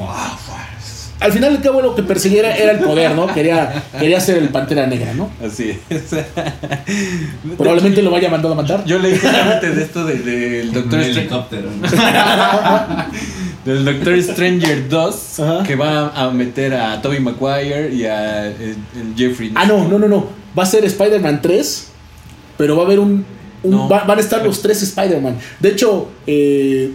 al 1.20 1.32
final 1.32 1.52
del 1.52 1.62
cabo 1.62 1.82
lo 1.82 1.94
que 1.94 2.02
perseguía 2.02 2.56
era 2.56 2.72
el 2.72 2.78
poder, 2.78 3.12
¿no? 3.14 3.26
Quería, 3.26 3.84
quería 3.98 4.18
ser 4.20 4.38
el 4.38 4.48
Pantera 4.48 4.86
Negra, 4.86 5.12
¿no? 5.12 5.30
Así 5.44 5.78
es. 5.90 6.14
Probablemente 7.58 8.02
lo 8.02 8.10
vaya 8.10 8.30
mandado 8.30 8.54
a 8.54 8.56
matar. 8.56 8.84
Yo 8.86 8.98
leí 8.98 9.18
justamente 9.18 9.70
de 9.70 9.82
esto 9.82 10.04
de- 10.06 10.18
del 10.18 10.68
Un 10.68 10.74
Doctor 10.74 11.00
Strange. 11.00 11.20
helicóptero. 11.20 11.68
¿no? 11.70 11.88
Del 13.64 13.84
Doctor 13.84 14.22
Stranger 14.22 14.88
2 14.88 15.40
Ajá. 15.40 15.62
que 15.64 15.76
va 15.76 16.08
a 16.08 16.30
meter 16.30 16.72
a 16.74 17.02
Tobey 17.02 17.20
Maguire 17.20 17.92
y 17.94 18.04
a 18.06 18.48
eh, 18.48 18.74
el 18.94 19.14
Jeffrey. 19.16 19.52
Ah, 19.54 19.66
no, 19.66 19.86
no, 19.86 19.98
no, 19.98 20.08
no. 20.08 20.26
Va 20.58 20.62
a 20.62 20.66
ser 20.66 20.82
Spider-Man 20.86 21.40
3, 21.42 21.88
pero 22.56 22.76
va 22.76 22.82
a 22.84 22.86
haber 22.86 22.98
un... 22.98 23.24
un- 23.62 23.70
No. 23.70 23.88
va- 23.88 24.04
van 24.04 24.18
a 24.18 24.20
estar 24.20 24.44
los 24.44 24.60
tres 24.62 24.82
Spider-Man. 24.82 25.38
De 25.60 25.68
hecho, 25.70 26.08
eh, 26.26 26.90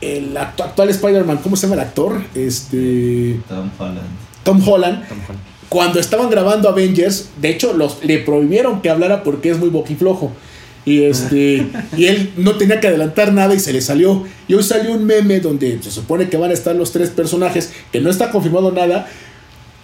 el 0.00 0.34
actu- 0.36 0.64
actual 0.64 0.90
Spider-Man, 0.90 1.38
¿cómo 1.42 1.56
se 1.56 1.66
llama 1.66 1.74
el 1.82 1.88
actor? 1.88 2.22
Este... 2.34 3.40
Tom 3.48 3.70
Holland. 3.78 4.00
Tom 4.44 4.68
Holland. 4.68 5.08
Tom 5.08 5.18
Holland. 5.24 5.40
Cuando 5.68 6.00
estaban 6.00 6.30
grabando 6.30 6.68
Avengers, 6.68 7.28
de 7.40 7.50
hecho, 7.50 7.74
los, 7.74 8.02
le 8.04 8.18
prohibieron 8.20 8.80
que 8.80 8.88
hablara 8.90 9.22
porque 9.22 9.50
es 9.50 9.58
muy 9.58 9.68
boquiflojo. 9.68 10.32
Y 10.86 11.02
este 11.02 11.66
y 11.98 12.06
él 12.06 12.32
no 12.38 12.52
tenía 12.56 12.80
que 12.80 12.86
adelantar 12.88 13.34
nada 13.34 13.54
y 13.54 13.60
se 13.60 13.74
le 13.74 13.82
salió. 13.82 14.24
Y 14.46 14.54
hoy 14.54 14.62
salió 14.62 14.92
un 14.92 15.04
meme 15.04 15.40
donde 15.40 15.82
se 15.82 15.90
supone 15.90 16.30
que 16.30 16.38
van 16.38 16.50
a 16.50 16.54
estar 16.54 16.74
los 16.74 16.92
tres 16.92 17.10
personajes, 17.10 17.72
que 17.92 18.00
no 18.00 18.08
está 18.08 18.30
confirmado 18.30 18.72
nada. 18.72 19.06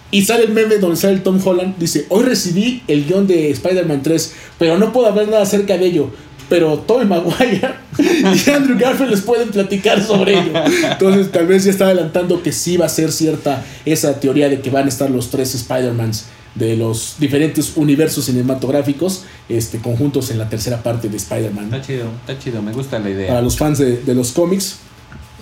Y 0.09 0.23
sale 0.23 0.45
el 0.45 0.51
meme 0.53 0.77
donde 0.77 0.95
sale 0.95 1.13
el 1.13 1.21
Tom 1.21 1.39
Holland. 1.45 1.75
Dice, 1.77 2.05
hoy 2.09 2.23
recibí 2.23 2.81
el 2.87 3.05
guion 3.05 3.27
de 3.27 3.51
Spider-Man 3.51 4.01
3, 4.01 4.33
pero 4.57 4.79
no 4.79 4.91
puedo 4.93 5.05
hablar 5.07 5.27
nada 5.27 5.43
acerca 5.43 5.77
de 5.77 5.85
ello. 5.85 6.09
Pero 6.49 6.77
Tobey 6.79 7.07
Maguire 7.07 7.73
y 7.97 8.49
Andrew 8.49 8.77
Garfield 8.77 9.11
les 9.11 9.21
pueden 9.21 9.49
platicar 9.49 10.01
sobre 10.03 10.33
ello. 10.33 10.51
Entonces 10.91 11.31
tal 11.31 11.47
vez 11.47 11.63
ya 11.63 11.71
está 11.71 11.85
adelantando 11.85 12.43
que 12.43 12.51
sí 12.51 12.77
va 12.77 12.85
a 12.85 12.89
ser 12.89 13.11
cierta 13.11 13.63
esa 13.85 14.19
teoría 14.19 14.49
de 14.49 14.61
que 14.61 14.69
van 14.69 14.85
a 14.85 14.89
estar 14.89 15.09
los 15.09 15.29
tres 15.29 15.55
Spider-Mans 15.55 16.25
de 16.55 16.77
los 16.77 17.15
diferentes 17.19 17.73
universos 17.75 18.25
cinematográficos 18.25 19.23
este, 19.49 19.79
conjuntos 19.79 20.31
en 20.31 20.37
la 20.37 20.49
tercera 20.49 20.81
parte 20.81 21.09
de 21.09 21.17
Spider-Man. 21.17 21.65
Está 21.65 21.81
chido, 21.81 22.05
está 22.21 22.39
chido, 22.39 22.61
me 22.61 22.71
gusta 22.71 22.99
la 22.99 23.09
idea. 23.09 23.27
Para 23.27 23.41
los 23.41 23.57
fans 23.57 23.79
de, 23.79 23.97
de 23.97 24.15
los 24.15 24.31
cómics, 24.31 24.77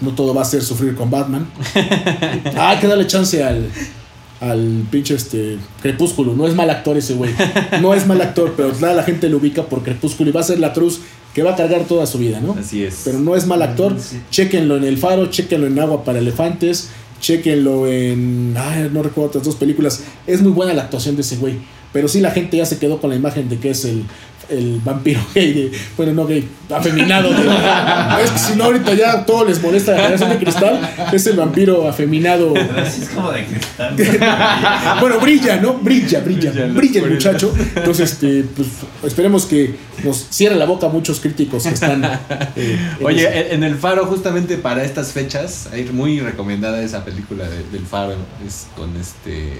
no 0.02 0.12
todo 0.12 0.34
va 0.34 0.42
a 0.42 0.46
ser 0.46 0.64
sufrir 0.64 0.96
con 0.96 1.10
Batman. 1.10 1.48
Ah, 2.56 2.78
que 2.80 2.88
darle 2.88 3.08
chance 3.08 3.44
al, 3.44 3.68
al 4.44 4.86
pinche 4.92 5.16
este, 5.16 5.58
Crepúsculo. 5.82 6.36
No 6.36 6.48
es 6.48 6.54
mal 6.54 6.70
actor 6.70 6.98
ese 6.98 7.14
güey. 7.14 7.32
No 7.82 7.94
es 7.94 8.06
mal 8.06 8.22
actor, 8.22 8.54
pero 8.56 8.72
nada, 8.80 8.94
la 8.94 9.04
gente 9.04 9.30
lo 9.30 9.38
ubica 9.38 9.64
por 9.64 9.84
Crepúsculo 9.84 10.30
y 10.30 10.34
va 10.34 10.42
a 10.42 10.44
ser 10.44 10.60
la 10.60 10.74
cruz 10.74 11.00
que 11.34 11.44
va 11.44 11.54
a 11.54 11.56
cargar 11.56 11.86
toda 11.86 12.06
su 12.06 12.18
vida, 12.18 12.40
¿no? 12.40 12.54
Así 12.60 12.84
es. 12.84 13.02
Pero 13.06 13.20
no 13.20 13.36
es 13.36 13.48
mal 13.48 13.62
actor. 13.62 13.96
Sí. 14.00 14.20
Chequenlo 14.30 14.78
en 14.78 14.84
El 14.84 14.98
Faro, 14.98 15.28
chequenlo 15.28 15.68
en 15.68 15.80
Agua 15.80 16.04
para 16.04 16.20
Elefantes, 16.20 16.90
chequenlo 17.20 17.88
en. 17.88 18.54
Ay, 18.58 18.90
no 18.94 19.02
recuerdo 19.02 19.30
otras 19.30 19.44
dos 19.44 19.56
películas. 19.56 20.04
Es 20.28 20.42
muy 20.42 20.52
buena 20.52 20.74
la 20.74 20.84
actuación 20.84 21.16
de 21.16 21.22
ese 21.22 21.38
güey. 21.38 21.56
Pero 21.94 22.08
sí, 22.08 22.20
la 22.20 22.32
gente 22.32 22.58
ya 22.58 22.66
se 22.66 22.80
quedó 22.80 23.00
con 23.00 23.12
la 23.12 23.16
imagen 23.16 23.50
de 23.50 23.60
que 23.60 23.70
es 23.70 23.86
el, 23.86 24.04
el 24.50 24.80
vampiro 24.84 25.20
gay. 25.36 25.54
De, 25.54 25.72
bueno, 25.98 26.14
no 26.14 26.26
gay, 26.26 26.48
afeminado. 26.70 27.30
de- 27.30 28.24
es 28.24 28.32
que 28.32 28.40
si 28.40 28.56
no, 28.56 28.66
ahorita 28.66 28.94
ya 28.94 29.26
todo 29.26 29.46
les 29.46 29.62
molesta 29.62 29.92
la 29.92 29.98
generación 29.98 30.30
de 30.32 30.38
cristal. 30.38 30.94
Es 31.12 31.28
el 31.28 31.38
vampiro 31.38 31.88
afeminado. 31.88 32.54
Es 32.56 33.10
como 33.14 33.32
de 33.32 33.46
cristal. 33.46 33.96
Bueno, 35.00 35.20
brilla, 35.20 35.58
¿no? 35.58 35.74
Brilla, 35.76 36.20
brilla. 36.22 36.52
Brilla, 36.52 36.68
Brilla 36.74 37.02
el 37.04 37.12
muchacho. 37.12 37.54
Entonces, 37.76 38.12
este, 38.14 38.44
pues, 38.56 38.68
esperemos 39.04 39.46
que 39.46 39.76
nos 40.04 40.28
cierre 40.30 40.56
la 40.56 40.66
boca 40.66 40.88
a 40.88 40.90
muchos 40.90 41.20
críticos 41.20 41.64
que 41.64 41.70
están. 41.74 42.04
eh, 42.56 42.78
en 43.00 43.06
Oye, 43.06 43.24
ese- 43.28 43.54
en 43.56 43.64
en 43.64 43.72
el 43.72 43.76
Faro, 43.76 44.06
justamente 44.06 44.58
para 44.58 44.84
estas 44.84 45.12
fechas, 45.12 45.68
hay 45.72 45.86
muy 45.86 46.20
recomendada 46.20 46.82
esa 46.82 47.04
película 47.06 47.46
de- 47.50 47.64
del 47.72 47.86
Faro. 47.86 48.14
Es 48.46 48.68
con 48.76 48.96
este. 48.98 49.54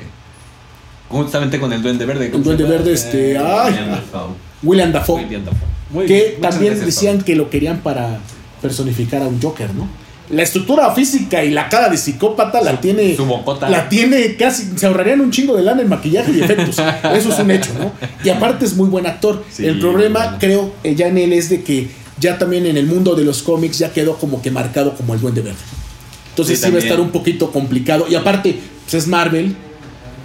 Justamente 1.14 1.60
con 1.60 1.72
el 1.74 1.82
Duende 1.82 2.06
Verde. 2.06 2.30
¿cómo 2.32 2.40
El 2.52 2.58
Duende? 2.58 2.64
Verde, 2.64 2.94
este, 2.94 3.32
Eh, 3.34 3.38
ay, 3.38 3.74
William 3.74 3.90
Dafoe. 3.92 4.30
William 4.64 4.92
Dafoe, 4.92 5.24
William 5.24 5.46
Dafoe. 5.46 5.68
Muy 5.92 6.06
que 6.08 6.14
bien, 6.30 6.42
también 6.42 6.80
decían 6.86 7.22
que 7.22 7.36
lo 7.36 7.50
querían 7.50 7.80
para 7.80 8.20
personificar 8.62 9.22
a 9.22 9.28
un 9.28 9.42
Joker, 9.42 9.74
¿no? 9.74 9.88
La 10.30 10.42
estructura 10.42 10.90
física 10.96 11.44
y 11.44 11.52
la 11.52 11.68
cara 11.70 11.90
de 11.90 11.98
psicópata 11.98 12.62
la 12.62 12.80
tiene 12.80 13.16
Su 13.16 13.26
bocota. 13.26 13.70
la 13.70 13.90
tiene 13.90 14.36
casi 14.38 14.72
se 14.78 14.86
ahorrarían 14.88 15.20
un 15.20 15.30
chingo 15.32 15.56
de 15.56 15.62
lana 15.64 15.82
en 15.82 15.90
maquillaje 15.90 16.32
y 16.32 16.42
efectos. 16.42 16.80
Eso 17.14 17.30
es 17.34 17.40
un 17.40 17.52
hecho, 17.52 17.72
¿no? 17.78 17.92
Y 18.24 18.30
aparte 18.30 18.66
es 18.66 18.76
muy 18.76 18.90
buen 18.90 19.06
actor. 19.06 19.44
Sí, 19.52 19.66
el 19.68 19.80
problema, 19.80 20.20
bueno. 20.24 20.38
creo, 20.40 20.72
eh, 20.84 20.96
ya 20.96 21.08
en 21.08 21.18
él 21.18 21.34
es 21.34 21.50
de 21.50 21.62
que 21.62 21.90
ya 22.20 22.38
también 22.40 22.66
en 22.66 22.78
el 22.78 22.86
mundo 22.88 23.16
de 23.16 23.26
los 23.26 23.44
cómics 23.44 23.78
ya 23.80 23.92
quedó 23.92 24.16
como 24.18 24.42
que 24.42 24.50
marcado 24.50 24.96
como 24.96 25.14
el 25.14 25.20
Duende 25.20 25.42
Verde. 25.42 25.58
Entonces 26.30 26.58
Sí, 26.58 26.66
sí, 26.66 26.72
va 26.72 26.78
a 26.78 26.82
estar 26.82 27.00
un 27.02 27.10
poquito 27.10 27.52
complicado. 27.52 28.08
Y 28.10 28.16
aparte, 28.16 28.58
pues 28.86 28.94
es 29.04 29.08
Marvel 29.08 29.56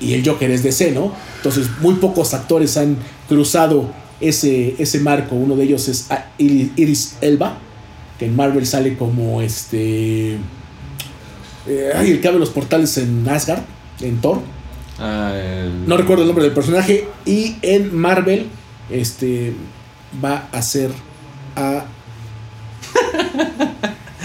y 0.01 0.15
el 0.15 0.27
Joker 0.27 0.51
es 0.51 0.63
DC, 0.63 0.93
¿no? 0.93 1.13
Entonces 1.37 1.69
muy 1.81 1.95
pocos 1.95 2.35
actores 2.35 2.77
han 2.77 2.97
cruzado 3.29 3.91
ese, 4.21 4.75
ese 4.79 5.01
marco. 5.01 5.35
Uno 5.37 5.57
de 5.57 5.65
ellos 5.65 5.89
es 5.89 6.07
ah, 6.11 6.27
Iris 6.39 6.71
Iris 6.77 7.17
Elba, 7.21 7.59
que 8.19 8.27
en 8.27 8.35
Marvel 8.37 8.67
sale 8.67 8.97
como 8.97 9.41
este... 9.43 10.35
eh, 11.67 11.91
ay, 11.95 12.11
el 12.13 12.21
que 12.21 12.29
abre 12.29 12.41
los 12.41 12.51
portales 12.51 12.97
en 12.99 13.29
Asgard, 13.29 13.63
en 14.01 14.21
Thor. 14.21 14.41
Ah, 14.99 15.33
el- 15.37 15.87
No 15.89 15.97
recuerdo 15.97 16.23
el 16.23 16.29
nombre 16.29 16.45
del 16.45 16.55
personaje. 16.55 17.07
Y 17.25 17.57
en 17.63 17.97
Marvel, 17.97 18.47
este 18.91 19.53
va 20.25 20.49
a 20.53 20.63
ser 20.63 20.91
a. 21.57 21.85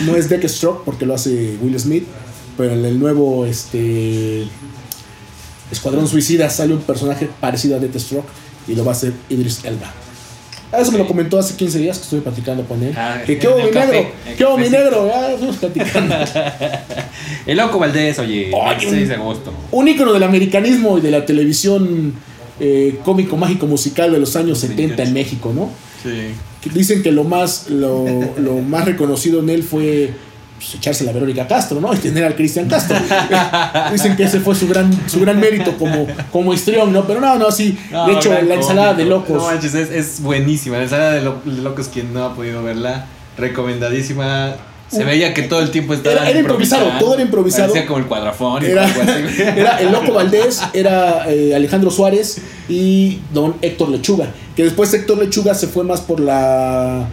No 0.05 0.15
es 0.15 0.27
Deathstroke 0.27 0.83
porque 0.83 1.05
lo 1.05 1.13
hace 1.13 1.57
Will 1.61 1.79
Smith. 1.79 2.05
Pero 2.57 2.73
en 2.73 2.85
el 2.85 2.99
nuevo 2.99 3.45
este 3.45 4.47
Escuadrón 5.73 6.07
Suicida 6.07 6.49
sale 6.49 6.73
un 6.73 6.81
personaje 6.81 7.29
parecido 7.41 7.75
a 7.75 7.79
Deathstroke 7.79 8.25
y 8.67 8.75
lo 8.75 8.85
va 8.85 8.91
a 8.91 8.95
hacer 8.95 9.13
Idris 9.29 9.65
Elba. 9.65 9.91
Ah, 10.71 10.79
Eso 10.79 10.91
me 10.91 10.97
lo 10.97 11.05
comentó 11.05 11.37
hace 11.37 11.55
15 11.55 11.77
días 11.79 11.97
que 11.99 12.03
estuve 12.05 12.21
platicando 12.21 12.63
con 12.63 12.81
él. 12.81 12.93
Ah, 12.97 13.21
que 13.25 13.37
qué 13.37 13.47
mi 13.47 13.63
negro, 13.69 14.09
qué 14.37 14.45
mi 14.57 14.69
negro, 14.69 15.05
ya 15.07 15.31
estuvimos 15.31 15.57
platicando. 15.57 16.15
El 17.45 17.57
Loco 17.57 17.77
Valdés, 17.79 18.17
oye, 18.19 18.49
Oye, 18.53 18.89
6 18.89 19.09
de 19.09 19.15
agosto. 19.15 19.53
un 19.71 19.87
ícono 19.87 20.13
del 20.13 20.23
americanismo 20.23 20.97
y 20.97 21.01
de 21.01 21.11
la 21.11 21.25
televisión 21.25 22.13
eh, 22.59 22.99
cómico 23.03 23.37
mágico 23.37 23.67
musical 23.67 24.11
de 24.11 24.19
los 24.19 24.35
años 24.35 24.59
70 24.59 25.03
en 25.03 25.13
México, 25.13 25.51
¿no? 25.53 25.69
Sí. 26.01 26.69
Dicen 26.73 27.03
que 27.03 27.11
lo 27.11 27.23
más, 27.23 27.69
lo, 27.69 28.05
lo 28.37 28.55
más 28.55 28.85
reconocido 28.85 29.41
en 29.41 29.49
él 29.49 29.63
fue 29.63 30.11
pues, 30.63 30.75
echarse 30.75 31.03
la 31.03 31.11
Verónica 31.11 31.45
Castro, 31.47 31.81
¿no? 31.81 31.93
Y 31.93 31.97
tener 31.97 32.23
al 32.23 32.35
Cristian 32.35 32.67
Castro. 32.69 32.95
Dicen 33.91 34.15
que 34.15 34.23
ese 34.23 34.39
fue 34.39 34.55
su 34.55 34.67
gran, 34.67 34.91
su 35.09 35.19
gran 35.19 35.39
mérito 35.39 35.75
como, 35.77 36.07
como 36.31 36.53
histrión, 36.53 36.93
¿no? 36.93 37.05
Pero 37.05 37.19
no, 37.19 37.35
no, 37.37 37.51
sí. 37.51 37.77
No, 37.91 38.07
de 38.07 38.13
hecho, 38.13 38.29
la 38.41 38.55
ensalada 38.55 38.93
de 38.93 39.05
locos. 39.05 39.35
No 39.35 39.43
manches, 39.45 39.73
es, 39.75 39.91
es 39.91 40.21
buenísima. 40.21 40.77
La 40.77 40.83
ensalada 40.83 41.13
de, 41.13 41.21
lo- 41.21 41.41
de 41.43 41.61
locos, 41.61 41.89
quien 41.89 42.13
no 42.13 42.23
ha 42.23 42.33
podido 42.33 42.63
verla, 42.63 43.05
recomendadísima. 43.37 44.55
Se 44.89 45.03
Uh, 45.03 45.07
veía 45.07 45.33
que 45.33 45.43
todo 45.43 45.61
el 45.61 45.71
tiempo 45.71 45.93
estaba. 45.95 46.15
era- 46.17 46.29
era 46.29 46.39
improvisado, 46.39 46.85
todo 46.99 47.13
era 47.15 47.23
improvisado. 47.23 47.69
Parecía 47.69 47.87
como 47.87 47.99
el 47.99 48.05
cuadrafón. 48.05 48.63
y 48.63 48.67
Era, 48.67 48.87
era 49.55 49.77
el 49.79 49.91
Loco 49.91 50.13
Valdés, 50.13 50.61
era 50.73 51.25
eh, 51.31 51.55
Alejandro 51.55 51.89
Suárez 51.89 52.39
y 52.69 53.19
don 53.33 53.55
Héctor 53.61 53.89
Lechuga. 53.89 54.27
Que 54.55 54.63
después 54.65 54.93
Héctor 54.93 55.17
Lechuga 55.17 55.55
se 55.55 55.67
fue 55.67 55.83
más 55.83 56.01
por 56.01 56.19
la 56.19 57.07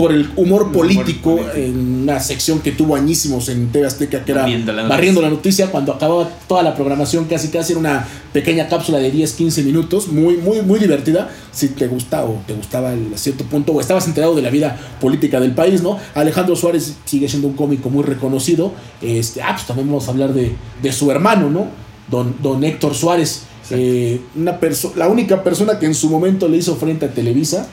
por 0.00 0.12
el 0.12 0.30
humor 0.36 0.62
humor 0.62 0.72
político, 0.72 1.36
político. 1.36 1.56
en 1.56 2.02
una 2.02 2.18
sección 2.20 2.60
que 2.60 2.72
tuvo 2.72 2.96
añísimos 2.96 3.48
en 3.50 3.70
TV 3.70 3.86
Azteca 3.86 4.24
que 4.24 4.32
era 4.32 4.42
Barriendo 4.42 4.72
la 4.72 4.82
noticia. 4.82 4.96
Barriendo 4.96 5.20
la 5.22 5.28
noticia 5.30 5.66
cuando 5.70 5.92
acababa 5.92 6.28
toda 6.48 6.62
la 6.62 6.74
programación 6.74 7.26
casi 7.26 7.48
casi 7.48 7.72
era 7.72 7.80
una 7.80 8.06
pequeña 8.32 8.66
cápsula 8.68 8.98
de 8.98 9.10
10 9.10 9.32
15 9.34 9.62
minutos 9.62 10.08
muy 10.08 10.38
muy 10.38 10.62
muy 10.62 10.78
divertida 10.80 11.28
si 11.52 11.68
te 11.68 11.86
gusta 11.86 12.24
o 12.24 12.40
te 12.46 12.54
gustaba 12.54 12.92
el- 12.94 13.12
a 13.14 13.18
cierto 13.18 13.44
punto 13.44 13.72
o 13.72 13.80
estabas 13.80 14.06
enterado 14.06 14.34
de 14.34 14.42
la 14.42 14.50
vida 14.50 14.76
política 15.00 15.38
del 15.38 15.52
país 15.52 15.82
no 15.82 15.98
Alejandro 16.14 16.56
Suárez 16.56 16.96
sigue 17.04 17.28
siendo 17.28 17.48
un 17.48 17.54
cómico 17.54 17.90
muy 17.90 18.02
reconocido 18.02 18.72
este 19.02 19.42
ah 19.42 19.52
pues 19.54 19.66
también 19.66 19.86
vamos 19.88 20.08
a 20.08 20.12
hablar 20.12 20.32
de, 20.32 20.52
de 20.82 20.92
su 20.92 21.10
hermano 21.10 21.50
no 21.50 21.66
don 22.10 22.34
don 22.42 22.64
Héctor 22.64 22.94
Suárez 22.94 23.42
eh, 23.70 24.20
una 24.36 24.58
la 24.96 25.08
única 25.08 25.42
persona 25.42 25.78
que 25.78 25.86
en 25.86 25.94
su 25.94 26.08
momento 26.10 26.48
le 26.48 26.56
hizo 26.58 26.76
frente 26.76 27.06
a 27.06 27.10
Televisa 27.12 27.66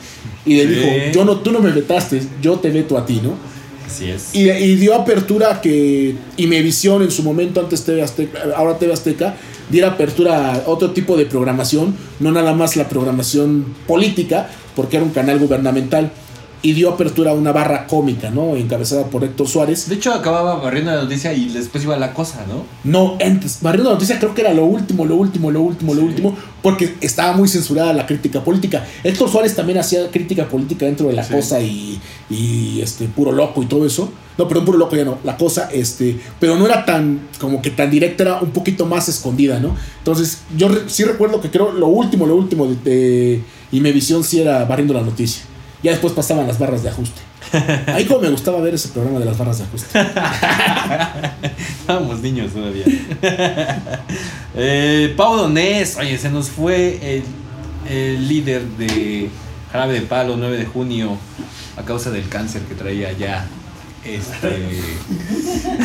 y 0.45 0.55
le 0.55 0.63
Sí. 0.63 0.69
dijo 0.69 0.88
yo 1.13 1.25
no 1.25 1.38
tú 1.39 1.51
no 1.51 1.60
me 1.60 1.71
vetaste 1.71 2.21
yo 2.41 2.57
te 2.60 2.69
veto 2.69 2.97
a 2.97 3.05
ti 3.05 3.19
no 3.23 3.33
Así 3.86 4.10
es. 4.10 4.29
y, 4.33 4.49
y 4.49 4.75
dio 4.75 4.93
apertura 4.95 5.51
a 5.55 5.62
que 5.62 6.15
Imevisión 6.38 7.01
en 7.03 7.12
su 7.12 7.23
momento, 7.23 7.60
antes 7.62 7.83
TV 7.86 8.01
Azteca, 8.03 8.39
ahora 8.55 8.77
TV 8.77 8.91
Azteca, 8.93 9.36
diera 9.69 9.89
apertura 9.89 10.53
a 10.55 10.63
otro 10.67 10.91
tipo 10.91 11.15
de 11.17 11.25
programación, 11.25 11.95
no 12.19 12.31
nada 12.33 12.53
más 12.53 12.75
la 12.75 12.89
programación 12.89 13.65
política, 13.88 14.49
porque 14.75 14.97
era 14.97 15.05
un 15.05 15.12
canal 15.12 15.39
gubernamental, 15.39 16.12
y 16.63 16.73
dio 16.73 16.89
apertura 16.89 17.31
a 17.31 17.33
una 17.33 17.51
barra 17.51 17.85
cómica, 17.87 18.29
¿no? 18.31 18.55
Encabezada 18.55 19.05
por 19.05 19.23
Héctor 19.23 19.47
Suárez. 19.47 19.87
De 19.89 19.95
hecho, 19.95 20.11
acababa 20.13 20.55
barriendo 20.55 20.91
la 20.91 21.03
noticia 21.03 21.31
y 21.33 21.49
después 21.49 21.83
iba 21.83 21.95
la 21.97 22.13
cosa, 22.13 22.45
¿no? 22.47 22.63
No, 22.83 23.17
antes, 23.23 23.59
Barriendo 23.61 23.89
la 23.89 23.95
Noticia 23.95 24.17
creo 24.19 24.33
que 24.33 24.41
era 24.41 24.53
lo 24.53 24.65
último, 24.65 25.05
lo 25.05 25.15
último, 25.15 25.51
lo 25.51 25.61
último, 25.61 25.93
lo 25.93 26.01
último, 26.03 26.35
porque 26.63 26.95
estaba 27.01 27.33
muy 27.37 27.47
censurada 27.47 27.93
la 27.93 28.05
crítica 28.05 28.43
política. 28.43 28.85
Héctor 29.03 29.29
Suárez 29.29 29.55
también 29.55 29.77
hacía 29.77 30.09
crítica 30.09 30.47
política 30.49 30.85
dentro 30.85 31.07
de 31.07 31.13
la 31.13 31.23
Sí. 31.23 31.33
cosa 31.33 31.59
y, 31.61 31.99
y, 32.29 32.81
este 32.81 33.05
puro 33.07 33.31
loco 33.31 33.61
y 33.61 33.67
todo 33.67 33.85
eso. 33.85 34.11
No, 34.37 34.47
perdón, 34.47 34.65
puro 34.65 34.77
loco 34.77 34.95
ya 34.95 35.03
no, 35.05 35.17
la 35.23 35.35
cosa, 35.37 35.69
este, 35.71 36.19
pero 36.39 36.57
no 36.57 36.65
era 36.65 36.85
tan, 36.85 37.27
como 37.39 37.61
que 37.61 37.69
tan 37.71 37.89
directa, 37.89 38.23
era 38.23 38.39
un 38.39 38.51
poquito 38.51 38.85
más 38.85 39.09
escondida, 39.09 39.59
¿no? 39.59 39.75
Entonces, 39.99 40.39
yo 40.55 40.69
re- 40.69 40.83
sí 40.87 41.03
recuerdo 41.03 41.41
que 41.41 41.49
creo 41.49 41.71
lo 41.71 41.87
último, 41.87 42.25
lo 42.27 42.35
último 42.35 42.67
de, 42.67 42.75
de 42.75 43.41
Imevisión 43.71 44.23
sí 44.23 44.39
era 44.41 44.63
Barriendo 44.65 44.93
la 44.93 45.01
Noticia. 45.01 45.43
Ya 45.83 45.91
después 45.91 46.13
pasaban 46.13 46.47
las 46.47 46.57
barras 46.59 46.81
de 46.83 46.89
ajuste. 46.89 47.21
Ahí 47.93 48.05
como 48.05 48.21
me 48.21 48.29
gustaba 48.29 48.59
ver 48.61 48.73
ese 48.73 48.89
programa 48.89 49.19
de 49.19 49.25
las 49.25 49.37
barras 49.37 49.59
de 49.59 49.63
ajuste. 49.65 49.99
Estábamos 51.79 52.19
niños 52.21 52.51
todavía. 52.53 52.83
eh, 54.55 55.13
Pau 55.15 55.37
Donés, 55.37 55.97
oye, 55.97 56.17
se 56.17 56.29
nos 56.29 56.49
fue 56.49 56.99
el, 57.15 57.23
el 57.89 58.27
líder 58.27 58.63
de 58.77 59.29
Jarabe 59.71 59.93
de 59.93 60.01
Palo, 60.01 60.35
9 60.37 60.57
de 60.57 60.65
junio, 60.65 61.17
a 61.77 61.83
causa 61.83 62.09
del 62.11 62.27
cáncer 62.27 62.61
que 62.63 62.75
traía 62.75 63.11
ya. 63.13 63.45
Este. 64.03 64.61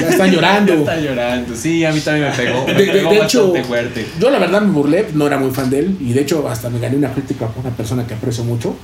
Ya 0.01 0.09
están 0.09 0.31
llorando. 0.31 0.73
Ya 0.75 0.81
está 0.81 1.01
llorando. 1.01 1.57
Sí, 1.57 1.85
a 1.85 1.93
mí 1.93 2.01
también 2.01 2.29
me 2.31 2.37
pegó. 2.37 2.67
Me 2.67 2.75
De- 2.75 2.87
pegó 2.93 3.11
de 3.11 3.19
hecho- 3.19 3.53
fuerte. 3.65 4.07
Yo 4.21 4.31
la 4.31 4.39
verdad 4.39 4.63
me 4.63 4.71
burlé, 4.73 5.09
no 5.13 5.27
era 5.27 5.39
muy 5.39 5.51
fan 5.51 5.69
de 5.71 5.81
él 5.81 5.97
y 6.01 6.13
de 6.13 6.21
hecho 6.23 6.49
hasta 6.49 6.71
me 6.71 6.79
gané 6.79 6.97
una 6.97 7.13
crítica 7.13 7.47
con 7.49 7.65
una 7.67 7.75
persona 7.77 8.07
que 8.07 8.15
aprecio 8.15 8.45
mucho. 8.45 8.77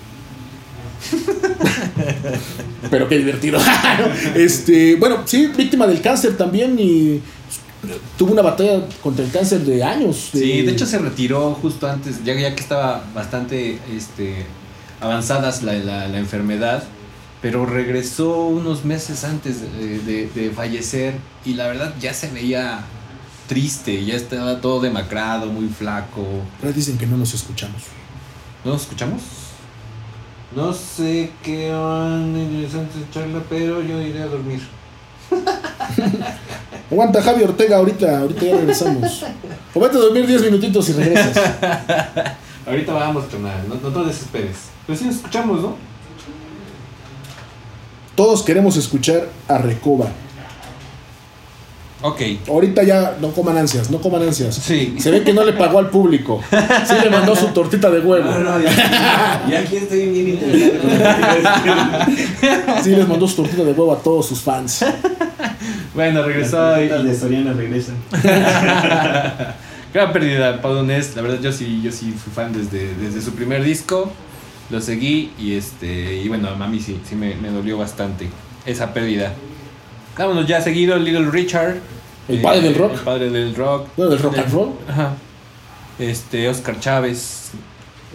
Pero 2.90 3.08
qué 3.08 3.18
divertido. 3.18 3.58
este, 4.34 4.96
bueno, 4.96 5.22
sí, 5.26 5.48
víctima 5.56 5.86
del 5.86 6.00
cáncer 6.00 6.36
también 6.36 6.76
y 6.78 7.20
tuvo 8.16 8.32
una 8.32 8.42
batalla 8.42 8.80
contra 9.02 9.24
el 9.24 9.30
cáncer 9.30 9.60
de 9.60 9.82
años. 9.82 10.30
Sí, 10.32 10.62
de 10.62 10.72
hecho 10.72 10.86
se 10.86 10.98
retiró 10.98 11.54
justo 11.54 11.88
antes, 11.88 12.24
ya, 12.24 12.34
ya 12.34 12.54
que 12.54 12.62
estaba 12.62 13.04
bastante 13.14 13.78
este, 13.94 14.46
avanzadas 15.00 15.62
la, 15.62 15.74
la- 15.74 16.08
la 16.08 16.18
enfermedad, 16.18 16.82
pero 17.40 17.66
regresó 17.66 18.46
unos 18.48 18.84
meses 18.84 19.24
antes 19.24 19.60
de, 19.60 19.98
de- 20.00 20.28
de 20.34 20.50
fallecer 20.50 21.14
y 21.44 21.54
la 21.54 21.68
verdad 21.68 21.94
ya 22.00 22.12
se 22.14 22.28
veía 22.30 22.80
triste, 23.46 24.04
ya 24.04 24.14
estaba 24.14 24.60
todo 24.60 24.80
demacrado, 24.80 25.46
muy 25.46 25.68
flaco. 25.68 26.26
Pero 26.60 26.72
dicen 26.72 26.98
que 26.98 27.06
no 27.06 27.16
nos 27.16 27.32
escuchamos. 27.34 27.82
¿No 28.64 28.72
nos 28.72 28.82
escuchamos? 28.82 29.22
No 30.54 30.72
sé 30.72 31.30
qué 31.42 31.70
van 31.70 32.36
interesante 32.36 32.98
charla, 33.12 33.42
pero 33.48 33.82
yo 33.82 34.00
iré 34.00 34.22
a 34.22 34.26
dormir. 34.26 34.60
Aguanta 36.90 37.22
Javi 37.22 37.42
Ortega 37.44 37.76
ahorita, 37.76 38.20
ahorita 38.20 38.44
ya 38.46 38.56
regresamos. 38.56 39.24
O 39.74 39.80
vete 39.80 39.96
a 39.96 40.00
dormir 40.00 40.26
10 40.26 40.42
minutitos 40.44 40.88
y 40.88 40.92
regresas. 40.94 41.36
Ahorita 42.66 42.92
vamos, 42.92 43.24
carnal, 43.30 43.66
no, 43.66 43.76
no 43.76 44.02
te 44.02 44.08
desesperes. 44.08 44.56
Pero 44.86 44.98
sí 44.98 45.06
nos 45.06 45.16
escuchamos, 45.16 45.62
¿no? 45.62 45.76
Todos 48.14 48.42
queremos 48.42 48.76
escuchar 48.76 49.28
a 49.48 49.58
Recoba. 49.58 50.08
Ok. 52.00 52.20
Ahorita 52.48 52.84
ya 52.84 53.16
no 53.20 53.32
coman 53.32 53.58
ansias, 53.58 53.90
no 53.90 54.00
coman 54.00 54.22
ansias. 54.22 54.54
Sí. 54.54 54.94
Se 54.98 55.10
ve 55.10 55.24
que 55.24 55.32
no 55.32 55.44
le 55.44 55.52
pagó 55.52 55.80
al 55.80 55.90
público. 55.90 56.40
Sí 56.86 56.94
le 57.02 57.10
mandó 57.10 57.34
su 57.34 57.48
tortita 57.48 57.90
de 57.90 58.00
huevo. 58.00 58.30
No, 58.30 58.38
no, 58.38 58.60
ya, 58.60 59.44
ya 59.50 59.60
aquí 59.60 59.76
estoy 59.76 60.06
bien 60.06 60.28
interesado. 60.28 60.84
Sí 62.82 62.90
les 62.90 63.08
mandó 63.08 63.26
su 63.26 63.36
tortita 63.36 63.64
de 63.64 63.72
huevo 63.72 63.92
a 63.92 63.98
todos 63.98 64.26
sus 64.26 64.40
fans. 64.40 64.84
Bueno, 65.94 66.22
regresó 66.22 66.80
y... 66.80 66.88
Las 66.88 67.02
de 67.02 67.14
Soriana 67.16 67.52
regresan. 67.52 67.96
Gran 69.92 70.12
pérdida, 70.12 70.60
Pau 70.62 70.74
Donés. 70.74 71.16
La 71.16 71.22
verdad, 71.22 71.40
yo 71.40 71.50
sí, 71.50 71.80
yo 71.82 71.90
sí 71.90 72.12
fui 72.12 72.32
fan 72.32 72.52
desde, 72.52 72.94
desde 72.94 73.20
su 73.20 73.32
primer 73.32 73.64
disco. 73.64 74.12
Lo 74.70 74.80
seguí 74.80 75.32
y 75.38 75.54
este. 75.54 76.16
Y 76.16 76.28
bueno, 76.28 76.48
a 76.48 76.54
mami 76.54 76.78
sí, 76.78 77.00
sí 77.08 77.16
me, 77.16 77.34
me 77.36 77.50
dolió 77.50 77.78
bastante 77.78 78.28
esa 78.66 78.92
pérdida. 78.92 79.32
Vámonos 80.18 80.46
ya 80.46 80.60
seguido, 80.60 80.96
Little 80.98 81.30
Richard. 81.30 81.76
eh, 81.76 81.80
El 82.28 82.40
padre 82.42 82.60
del 82.62 82.74
rock. 82.74 82.92
El 82.94 83.00
padre 83.00 83.30
del 83.30 83.54
rock. 83.54 83.86
Bueno, 83.96 84.10
del 84.10 84.20
rock 84.20 84.38
and 84.38 84.52
roll. 84.52 84.68
Ajá. 84.88 85.14
Este, 85.98 86.48
Oscar 86.48 86.78
Chávez. 86.80 87.50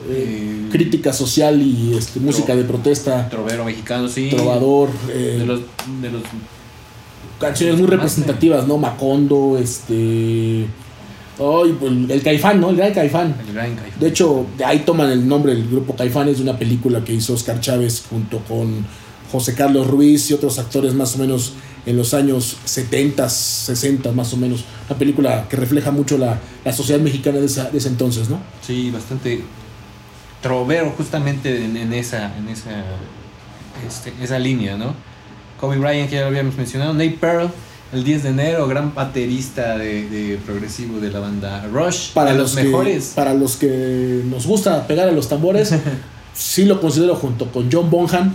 eh, 0.09 0.67
Crítica 0.71 1.13
social 1.13 1.61
y 1.61 1.95
este, 1.97 2.19
música 2.19 2.55
de 2.55 2.63
protesta. 2.63 3.29
Trovero 3.29 3.65
mexicano, 3.65 4.07
sí. 4.07 4.29
Trovador. 4.29 4.89
eh, 5.09 5.37
De 5.39 5.45
los, 5.45 5.61
de 6.01 6.11
los 6.11 6.21
canciones 7.39 7.77
muy 7.79 7.87
representativas, 7.87 8.67
¿no? 8.67 8.77
Macondo, 8.77 9.57
este. 9.57 10.65
Pues, 11.37 11.91
el 12.09 12.21
Caifán, 12.23 12.61
¿no? 12.61 12.69
El 12.69 12.75
gran 12.77 12.93
Caifán. 12.93 13.35
el 13.47 13.53
gran 13.53 13.75
Caifán. 13.75 13.99
De 13.99 14.07
hecho, 14.09 14.45
de 14.57 14.65
ahí 14.65 14.79
toman 14.85 15.09
el 15.09 15.27
nombre 15.27 15.55
del 15.55 15.67
grupo 15.67 15.95
Caifanes 15.95 16.37
de 16.37 16.43
una 16.43 16.57
película 16.59 17.03
que 17.03 17.13
hizo 17.13 17.33
Oscar 17.33 17.59
Chávez 17.59 18.03
junto 18.07 18.37
con 18.39 18.85
José 19.31 19.55
Carlos 19.55 19.87
Ruiz 19.87 20.29
y 20.29 20.35
otros 20.35 20.59
actores 20.59 20.93
más 20.93 21.15
o 21.15 21.19
menos 21.19 21.53
en 21.85 21.97
los 21.97 22.13
años 22.13 22.57
70, 22.65 23.27
60 23.29 24.11
más 24.13 24.33
o 24.33 24.37
menos. 24.37 24.63
Una 24.89 24.97
película 24.97 25.47
que 25.49 25.55
refleja 25.57 25.91
mucho 25.91 26.17
la, 26.17 26.39
la 26.63 26.73
sociedad 26.73 26.99
mexicana 27.01 27.39
de, 27.39 27.45
esa- 27.45 27.69
de 27.69 27.77
ese 27.77 27.89
entonces, 27.89 28.29
¿no? 28.29 28.39
Sí, 28.65 28.89
bastante 28.91 29.43
trovero 30.41 30.93
justamente 30.97 31.63
en, 31.63 31.77
en 31.77 31.93
esa, 31.93 32.37
en 32.37 32.47
esa, 32.49 32.83
este, 33.87 34.13
esa 34.21 34.39
línea, 34.39 34.77
¿no? 34.77 34.93
Kobe 35.59 35.77
Bryant, 35.77 36.09
que 36.09 36.15
ya 36.15 36.21
lo 36.23 36.27
habíamos 36.27 36.55
mencionado, 36.57 36.93
Nate 36.93 37.17
Pearl, 37.19 37.49
el 37.93 38.03
10 38.03 38.23
de 38.23 38.29
enero, 38.29 38.67
gran 38.67 38.93
baterista 38.93 39.77
de, 39.77 40.09
de 40.09 40.37
progresivo 40.37 40.99
de 40.99 41.11
la 41.11 41.19
banda 41.19 41.65
Rush, 41.71 42.11
Para 42.13 42.31
de 42.31 42.37
los, 42.39 42.51
los 42.51 42.57
que, 42.57 42.63
mejores. 42.65 43.11
para 43.15 43.33
los 43.33 43.55
que 43.55 44.21
nos 44.25 44.45
gusta 44.45 44.85
pegar 44.87 45.07
a 45.07 45.11
los 45.11 45.29
tambores, 45.29 45.73
sí 46.33 46.65
lo 46.65 46.81
considero 46.81 47.15
junto 47.15 47.47
con 47.51 47.69
John 47.71 47.89
Bonham 47.89 48.33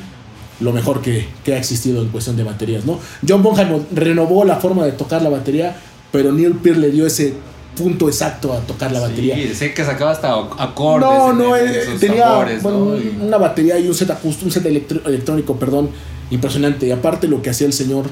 lo 0.60 0.72
mejor 0.72 1.00
que, 1.02 1.26
que 1.44 1.54
ha 1.54 1.58
existido 1.58 2.02
en 2.02 2.08
cuestión 2.08 2.36
de 2.36 2.44
baterías, 2.44 2.84
¿no? 2.84 2.98
John 3.26 3.42
Bonham 3.42 3.84
renovó 3.94 4.44
la 4.44 4.56
forma 4.56 4.84
de 4.84 4.92
tocar 4.92 5.22
la 5.22 5.28
batería, 5.30 5.76
pero 6.10 6.32
Neil 6.32 6.54
Peart 6.54 6.78
le 6.78 6.90
dio 6.90 7.06
ese 7.06 7.34
punto 7.76 8.08
exacto 8.08 8.52
a 8.52 8.58
tocar 8.60 8.90
la 8.90 8.98
batería. 9.00 9.36
Sí, 9.36 9.54
sé 9.54 9.72
que 9.72 9.84
sacaba 9.84 10.10
hasta 10.10 10.34
acordes. 10.58 11.08
No, 11.08 11.30
en- 11.30 11.38
no, 11.38 11.56
en 11.56 11.68
eh, 11.68 11.80
sus 11.84 12.00
tenía 12.00 12.24
tambores, 12.24 12.62
bueno, 12.62 12.78
¿no? 12.86 12.96
Y- 12.98 13.18
una 13.24 13.36
batería 13.38 13.78
y 13.78 13.86
un 13.86 13.94
set 13.94 14.10
acústico, 14.10 14.46
un 14.46 14.50
set 14.52 14.66
electrónico, 14.66 15.54
perdón, 15.56 15.90
impresionante. 16.30 16.86
Y 16.88 16.90
aparte 16.90 17.28
lo 17.28 17.40
que 17.40 17.50
hacía 17.50 17.68
el 17.68 17.72
señor, 17.72 18.06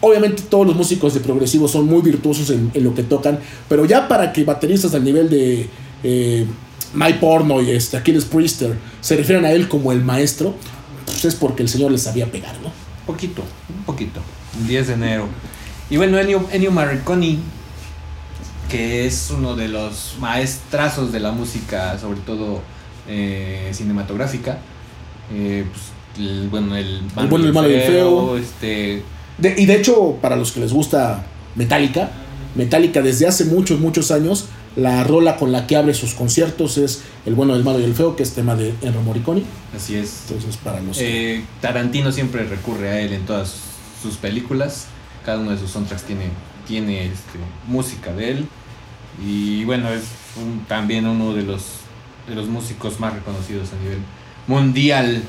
obviamente 0.00 0.42
todos 0.48 0.66
los 0.66 0.74
músicos 0.74 1.14
de 1.14 1.20
progresivo 1.20 1.68
son 1.68 1.86
muy 1.86 2.02
virtuosos 2.02 2.50
en, 2.50 2.70
en 2.74 2.82
lo 2.84 2.94
que 2.94 3.02
tocan, 3.04 3.38
pero 3.68 3.84
ya 3.84 4.08
para 4.08 4.32
que 4.32 4.42
bateristas 4.44 4.92
al 4.94 5.04
nivel 5.04 5.28
de 5.30 5.68
eh, 6.02 6.46
Mike 6.94 7.18
Porno 7.20 7.62
y 7.62 7.70
este, 7.70 7.96
Achilles 7.96 8.24
Priester 8.24 8.74
se 9.00 9.16
refieran 9.16 9.44
a 9.44 9.52
él 9.52 9.68
como 9.68 9.92
el 9.92 10.02
maestro, 10.02 10.54
pues 11.10 11.24
es 11.26 11.34
porque 11.34 11.62
el 11.62 11.68
señor 11.68 11.90
les 11.92 12.02
sabía 12.02 12.26
pegar, 12.30 12.54
¿no? 12.62 12.70
poquito, 13.06 13.42
un 13.76 13.84
poquito. 13.84 14.20
El 14.60 14.68
10 14.68 14.86
de 14.88 14.94
enero. 14.94 15.26
Y 15.90 15.96
bueno, 15.96 16.18
Ennio, 16.18 16.46
Ennio 16.52 16.70
Morricone, 16.70 17.38
que 18.70 19.06
es 19.06 19.30
uno 19.36 19.56
de 19.56 19.68
los 19.68 20.14
maestrazos 20.20 21.10
de 21.10 21.18
la 21.20 21.32
música, 21.32 21.98
sobre 21.98 22.20
todo 22.20 22.60
eh, 23.08 23.70
cinematográfica. 23.72 24.58
Eh, 25.32 25.64
pues, 25.72 25.84
el, 26.28 26.48
bueno, 26.48 26.76
el, 26.76 27.00
bueno, 27.14 27.36
el 27.36 27.52
malo 27.52 27.70
y 27.70 27.74
el 27.74 27.82
feo. 27.82 28.36
Este, 28.36 29.02
De- 29.38 29.54
y 29.58 29.66
de 29.66 29.76
hecho, 29.76 30.16
para 30.22 30.36
los 30.36 30.52
que 30.52 30.60
les 30.60 30.72
gusta 30.72 31.24
Metallica, 31.56 32.10
Metallica 32.54 33.02
desde 33.02 33.26
hace 33.26 33.46
muchos, 33.46 33.80
muchos 33.80 34.10
años, 34.12 34.46
la 34.76 35.02
rola 35.04 35.36
con 35.36 35.50
la 35.52 35.66
que 35.66 35.76
abre 35.76 35.94
sus 35.94 36.14
conciertos 36.14 36.78
es 36.78 37.02
El 37.26 37.34
bueno, 37.34 37.54
el 37.54 37.64
malo 37.64 37.80
y 37.80 37.84
el 37.84 37.94
feo, 37.94 38.14
que 38.16 38.22
es 38.22 38.32
tema 38.34 38.54
de 38.54 38.74
Ennio 38.82 39.02
Morricone. 39.02 39.42
así 39.76 39.96
es. 39.96 40.22
Entonces, 40.28 40.56
para 40.58 40.80
los 40.80 40.96
Eh, 41.00 41.44
Tarantino 41.60 42.12
siempre 42.12 42.44
recurre 42.44 42.88
a 42.90 43.00
él 43.00 43.12
en 43.12 43.26
todas 43.26 43.52
sus 44.02 44.16
películas. 44.16 44.86
Cada 45.24 45.38
uno 45.38 45.50
de 45.50 45.58
sus 45.58 45.70
soundtracks 45.70 46.04
tiene, 46.04 46.28
tiene 46.66 47.06
este, 47.06 47.38
música 47.66 48.12
de 48.12 48.30
él. 48.30 48.46
Y 49.24 49.64
bueno, 49.64 49.90
es 49.90 50.02
un- 50.36 50.64
también 50.66 51.06
uno 51.06 51.34
de 51.34 51.42
los, 51.42 51.62
de 52.28 52.34
los 52.34 52.46
músicos 52.46 52.98
más 53.00 53.12
reconocidos 53.12 53.68
a 53.72 53.82
nivel 53.82 53.98
mundial. 54.46 55.22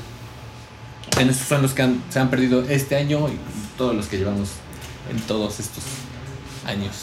En 1.20 1.28
esos 1.28 1.46
son 1.48 1.60
los 1.62 1.72
que 1.74 1.82
han- 1.82 2.02
se 2.10 2.20
han 2.20 2.30
perdido 2.30 2.62
este 2.68 2.96
año 2.96 3.28
y 3.28 3.32
todos 3.76 3.94
los 3.94 4.06
que 4.06 4.16
llevamos 4.18 4.48
en 5.10 5.20
todos 5.22 5.60
estos 5.60 5.82
años. 6.66 6.94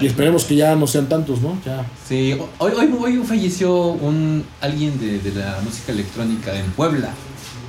Y 0.00 0.06
esperemos 0.06 0.44
que 0.44 0.56
ya 0.56 0.74
no 0.76 0.86
sean 0.86 1.08
tantos, 1.08 1.40
¿no? 1.40 1.58
Ya. 1.64 1.84
Sí, 2.08 2.36
hoy, 2.58 2.72
hoy, 2.76 2.94
hoy 2.98 3.16
falleció 3.26 3.74
un 3.76 4.44
alguien 4.60 4.98
de, 5.00 5.18
de 5.18 5.32
la 5.34 5.58
música 5.64 5.92
electrónica 5.92 6.54
en 6.58 6.70
Puebla. 6.72 7.10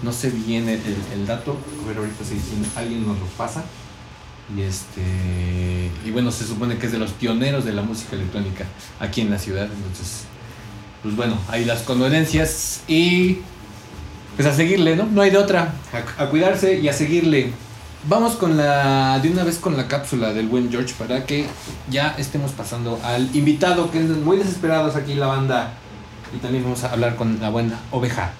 No 0.03 0.11
sé 0.13 0.29
bien 0.29 0.69
el, 0.69 0.79
el- 0.79 1.19
el 1.21 1.25
dato, 1.27 1.57
ver 1.87 1.97
ahorita 1.97 2.23
si, 2.23 2.35
alguien 2.79 3.05
nos 3.07 3.19
lo 3.19 3.25
pasa. 3.37 3.63
Y 4.57 4.61
este 4.61 5.01
y 6.05 6.11
bueno, 6.11 6.31
se 6.31 6.45
supone 6.47 6.77
que 6.77 6.87
es 6.87 6.91
de 6.91 6.97
los 6.97 7.11
pioneros 7.11 7.65
de 7.65 7.73
la 7.73 7.83
música 7.83 8.15
electrónica 8.15 8.65
aquí 8.99 9.21
en 9.21 9.29
la 9.29 9.37
ciudad, 9.37 9.65
entonces 9.71 10.23
pues 11.03 11.15
bueno, 11.15 11.37
hay 11.49 11.65
las 11.65 11.81
condolencias 11.83 12.81
y 12.87 13.37
pues 14.35 14.47
a 14.47 14.53
seguirle, 14.55 14.95
¿no? 14.95 15.05
No 15.05 15.21
hay 15.21 15.29
de 15.29 15.37
otra, 15.37 15.73
a 16.17 16.25
cuidarse 16.27 16.79
y 16.79 16.87
a 16.89 16.93
seguirle. 16.93 17.51
Vamos 18.07 18.38
con 18.38 18.55
la 18.55 19.19
de 19.19 19.29
una 19.29 19.43
vez 19.43 19.57
con 19.57 19.75
la 19.75 19.89
cápsula 19.89 20.31
del 20.31 20.47
buen 20.47 20.71
George 20.71 20.95
para 20.97 21.25
que 21.25 21.47
ya 21.89 22.15
estemos 22.17 22.51
pasando 22.53 22.97
al 23.03 23.35
invitado 23.35 23.91
que 23.91 23.99
es 23.99 24.07
muy 24.09 24.38
desesperados 24.38 24.95
aquí 24.95 25.15
la 25.15 25.27
banda 25.27 25.73
y 26.33 26.38
también 26.38 26.63
vamos 26.63 26.81
a 26.85 26.93
hablar 26.93 27.17
con 27.17 27.41
la 27.41 27.49
buena 27.49 27.77
oveja. 27.91 28.31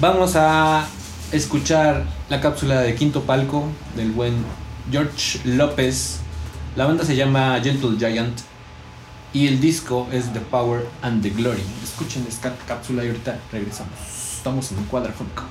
Vamos 0.00 0.34
a 0.34 0.86
escuchar 1.30 2.04
la 2.30 2.40
cápsula 2.40 2.80
de 2.80 2.94
Quinto 2.94 3.24
Palco 3.24 3.64
del 3.94 4.12
buen 4.12 4.42
George 4.90 5.40
López. 5.44 6.20
La 6.74 6.86
banda 6.86 7.04
se 7.04 7.16
llama 7.16 7.60
Gentle 7.62 7.98
Giant 7.98 8.40
y 9.34 9.46
el 9.46 9.60
disco 9.60 10.08
es 10.10 10.32
The 10.32 10.40
Power 10.40 10.88
and 11.02 11.22
the 11.22 11.28
Glory. 11.30 11.62
Escuchen 11.84 12.24
esta 12.26 12.54
cápsula 12.66 13.04
y 13.04 13.08
ahorita 13.08 13.38
regresamos. 13.52 13.92
Estamos 14.38 14.72
en 14.72 14.78
un 14.78 14.84
cuadrafónico. 14.84 15.42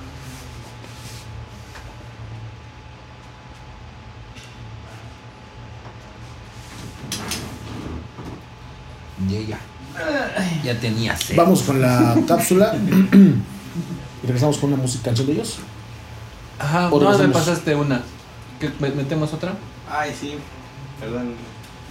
Ya, 9.26 9.58
ya 10.64 10.78
tenía 10.80 11.16
sed. 11.16 11.36
Vamos 11.36 11.62
con 11.62 11.80
la 11.80 12.16
cápsula. 12.26 12.74
y 13.12 14.26
regresamos 14.26 14.58
con 14.58 14.72
una 14.72 14.82
música 14.82 15.04
canción 15.06 15.26
de 15.26 15.32
ellos. 15.34 15.58
Ajá, 16.58 16.88
no, 16.90 17.18
me 17.18 17.28
pasaste 17.28 17.74
una. 17.74 18.02
¿Qué, 18.60 18.70
me- 18.80 18.90
¿Metemos 18.90 19.32
otra? 19.32 19.54
Ay, 19.90 20.12
sí. 20.18 20.34
Perdón. 21.00 21.32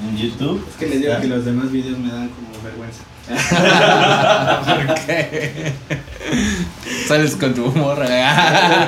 En 0.02 0.16
YouTube. 0.18 0.64
Es 0.70 0.76
que 0.76 0.88
les 0.88 1.02
digo 1.02 1.20
que 1.20 1.28
los 1.28 1.44
demás 1.44 1.72
videos 1.72 1.98
me 1.98 2.10
dan 2.12 2.30
como 2.30 2.48
vergüenza. 2.64 3.02
¿Por 3.28 4.96
qué? 5.06 5.74
Sales 7.08 7.36
con 7.36 7.54
tu 7.54 7.66
morra. 7.76 8.08
La 8.08 8.88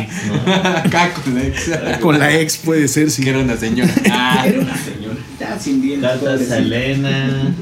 ex, 0.00 0.26
¿no? 0.26 0.54
Acá 0.54 1.12
con 1.14 1.38
ex. 1.38 1.70
Con 2.00 2.18
la 2.18 2.30
ex 2.34 2.56
puede 2.58 2.88
ser, 2.88 3.10
sí. 3.10 3.22
Que 3.22 3.30
era 3.30 3.38
una 3.38 3.56
señora. 3.56 3.90
Ah, 4.10 4.44
Era 4.46 4.60
una 4.60 4.76
señora. 4.76 4.95
Ya 5.56 5.62
sin 5.62 5.82
dientes. 5.82 6.10
Tata 6.10 6.20
pobrecita. 6.20 6.54
Selena. 6.56 7.54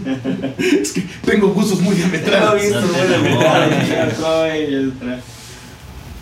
Es 0.59 0.93
que 0.93 1.01
tengo 1.25 1.49
gustos 1.49 1.81
muy 1.81 1.97
Ya 1.97 2.07
lo 2.07 2.15
he 2.15 2.19
diametrales. 2.19 2.63
visto, 2.63 2.81
No 2.81 2.87
fue, 4.27 4.69
ya 4.71 4.79
está. 4.81 5.21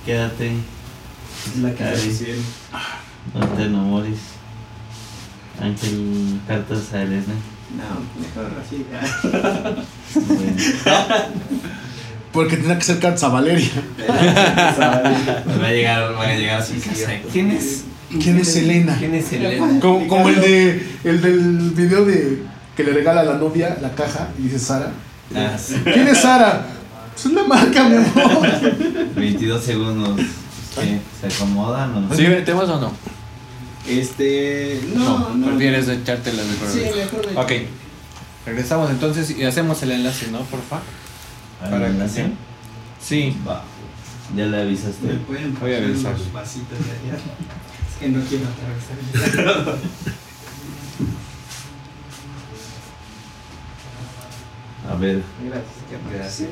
Quédate. 0.06 0.52
Es 0.52 1.56
la 1.62 1.70
que 1.74 1.84
hicieron. 2.08 2.44
No 3.34 3.46
te 3.48 3.62
enamores. 3.64 4.18
Ángel 5.60 6.40
Cartas 6.48 6.92
a 6.92 7.02
Elena. 7.02 7.22
No, 7.76 8.20
mejor 8.20 8.52
así. 8.60 8.84
Bueno, 10.14 10.56
Porque 12.32 12.56
tenía 12.56 12.78
que 12.78 12.84
ser 12.84 12.98
cartas 12.98 13.22
a 13.24 13.28
Valeria. 13.28 13.68
va 14.08 15.66
a 15.66 15.70
llegar, 15.70 16.14
va 16.18 16.28
a 16.28 16.34
llegar 16.34 16.60
a 16.60 16.64
su 16.64 16.74
casa. 16.74 17.12
¿Quién 17.32 17.50
es? 17.50 17.84
¿Quién 18.20 18.38
es 18.38 18.52
Selena? 18.52 18.96
¿Quién 18.98 19.14
es 19.14 19.32
Elena? 19.32 19.80
Como, 19.80 20.06
como 20.08 20.28
el 20.28 20.40
de 20.40 20.86
el 21.04 21.20
del 21.20 21.70
video 21.70 22.04
de 22.04 22.42
que 22.76 22.84
le 22.84 22.92
regala 22.92 23.20
a 23.22 23.24
la 23.24 23.34
novia 23.38 23.76
la 23.80 23.94
caja 23.94 24.28
y 24.38 24.42
dice 24.42 24.58
Sara. 24.58 24.90
Ah, 25.34 25.56
sí. 25.58 25.76
¿Quién 25.84 26.08
es 26.08 26.18
Sara? 26.18 26.66
Es 27.16 27.26
una 27.26 27.44
marca, 27.44 27.88
mi 27.88 27.96
amor. 27.96 28.48
22 29.16 29.62
segundos. 29.62 30.20
¿Qué? 30.74 31.00
¿Se 31.20 31.34
acomodan 31.34 32.08
o 32.10 32.14
¿Sí 32.14 32.22
metemos 32.22 32.68
o 32.68 32.80
no? 32.80 32.92
Este. 33.88 34.80
No, 34.94 35.30
no. 35.34 35.46
¿Prefieres 35.48 35.88
echártelas 35.88 36.46
de 36.46 36.68
Sí, 36.72 36.90
mejor 36.96 37.26
de- 37.26 37.36
Ok. 37.36 37.68
Regresamos 38.46 38.90
entonces 38.90 39.30
y 39.30 39.44
hacemos 39.44 39.82
el 39.82 39.92
enlace, 39.92 40.28
¿no? 40.30 40.40
Porfa. 40.40 40.80
¿Para 41.60 41.78
la 41.78 41.86
relación? 41.88 42.32
Sí. 43.00 43.36
Va. 43.46 43.62
Ya 44.36 44.44
le 44.46 44.50
Me 44.56 44.62
avisaste. 44.62 45.06
pueden 45.26 45.54
Voy 45.60 45.74
a 45.74 45.78
avisar. 45.78 46.14
de 46.16 46.20
allá. 46.28 47.18
Es 47.92 47.98
que 48.00 48.08
no 48.08 48.24
quiero 48.24 48.44
atravesar. 48.48 49.78
A 54.90 54.94
ver, 54.96 55.22
Gracias. 55.44 56.12
Gracias. 56.12 56.50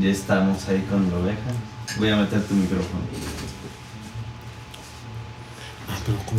ya 0.00 0.08
estamos 0.08 0.68
ahí 0.68 0.84
con 0.90 1.10
la 1.10 1.18
oveja. 1.18 1.38
Voy 1.98 2.08
a 2.08 2.16
meter 2.16 2.42
tu 2.44 2.54
micrófono. 2.54 3.00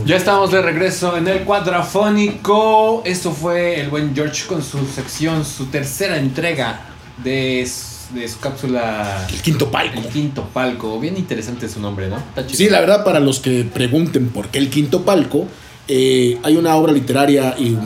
Ya 0.06 0.16
estamos 0.16 0.52
de 0.52 0.62
regreso 0.62 1.16
en 1.18 1.28
el 1.28 1.44
cuadrafónico. 1.44 3.04
Esto 3.06 3.32
fue 3.32 3.80
el 3.80 3.90
buen 3.90 4.16
George 4.16 4.48
con 4.48 4.64
su 4.64 4.86
sección, 4.88 5.46
su 5.46 5.68
tercera 5.68 6.18
entrega 6.18 6.82
de, 7.18 7.70
de 8.14 8.28
su 8.28 8.40
cápsula 8.40 9.28
El 9.32 9.42
quinto 9.42 9.70
palco. 9.72 10.00
El 10.00 10.08
Quinto 10.08 10.44
Palco. 10.54 11.00
Bien 11.00 11.16
interesante 11.18 11.70
su 11.70 11.80
nombre, 11.80 12.10
¿no? 12.10 12.18
Sí, 12.52 12.70
la 12.70 12.80
verdad, 12.80 13.04
para 13.04 13.20
los 13.20 13.40
que 13.40 13.64
pregunten 13.66 14.30
por 14.30 14.48
qué 14.48 14.58
el 14.60 14.70
quinto 14.70 15.04
palco, 15.04 15.48
eh, 15.88 16.40
hay 16.44 16.56
una 16.58 16.76
obra 16.76 16.92
literaria 16.92 17.56
y 17.58 17.78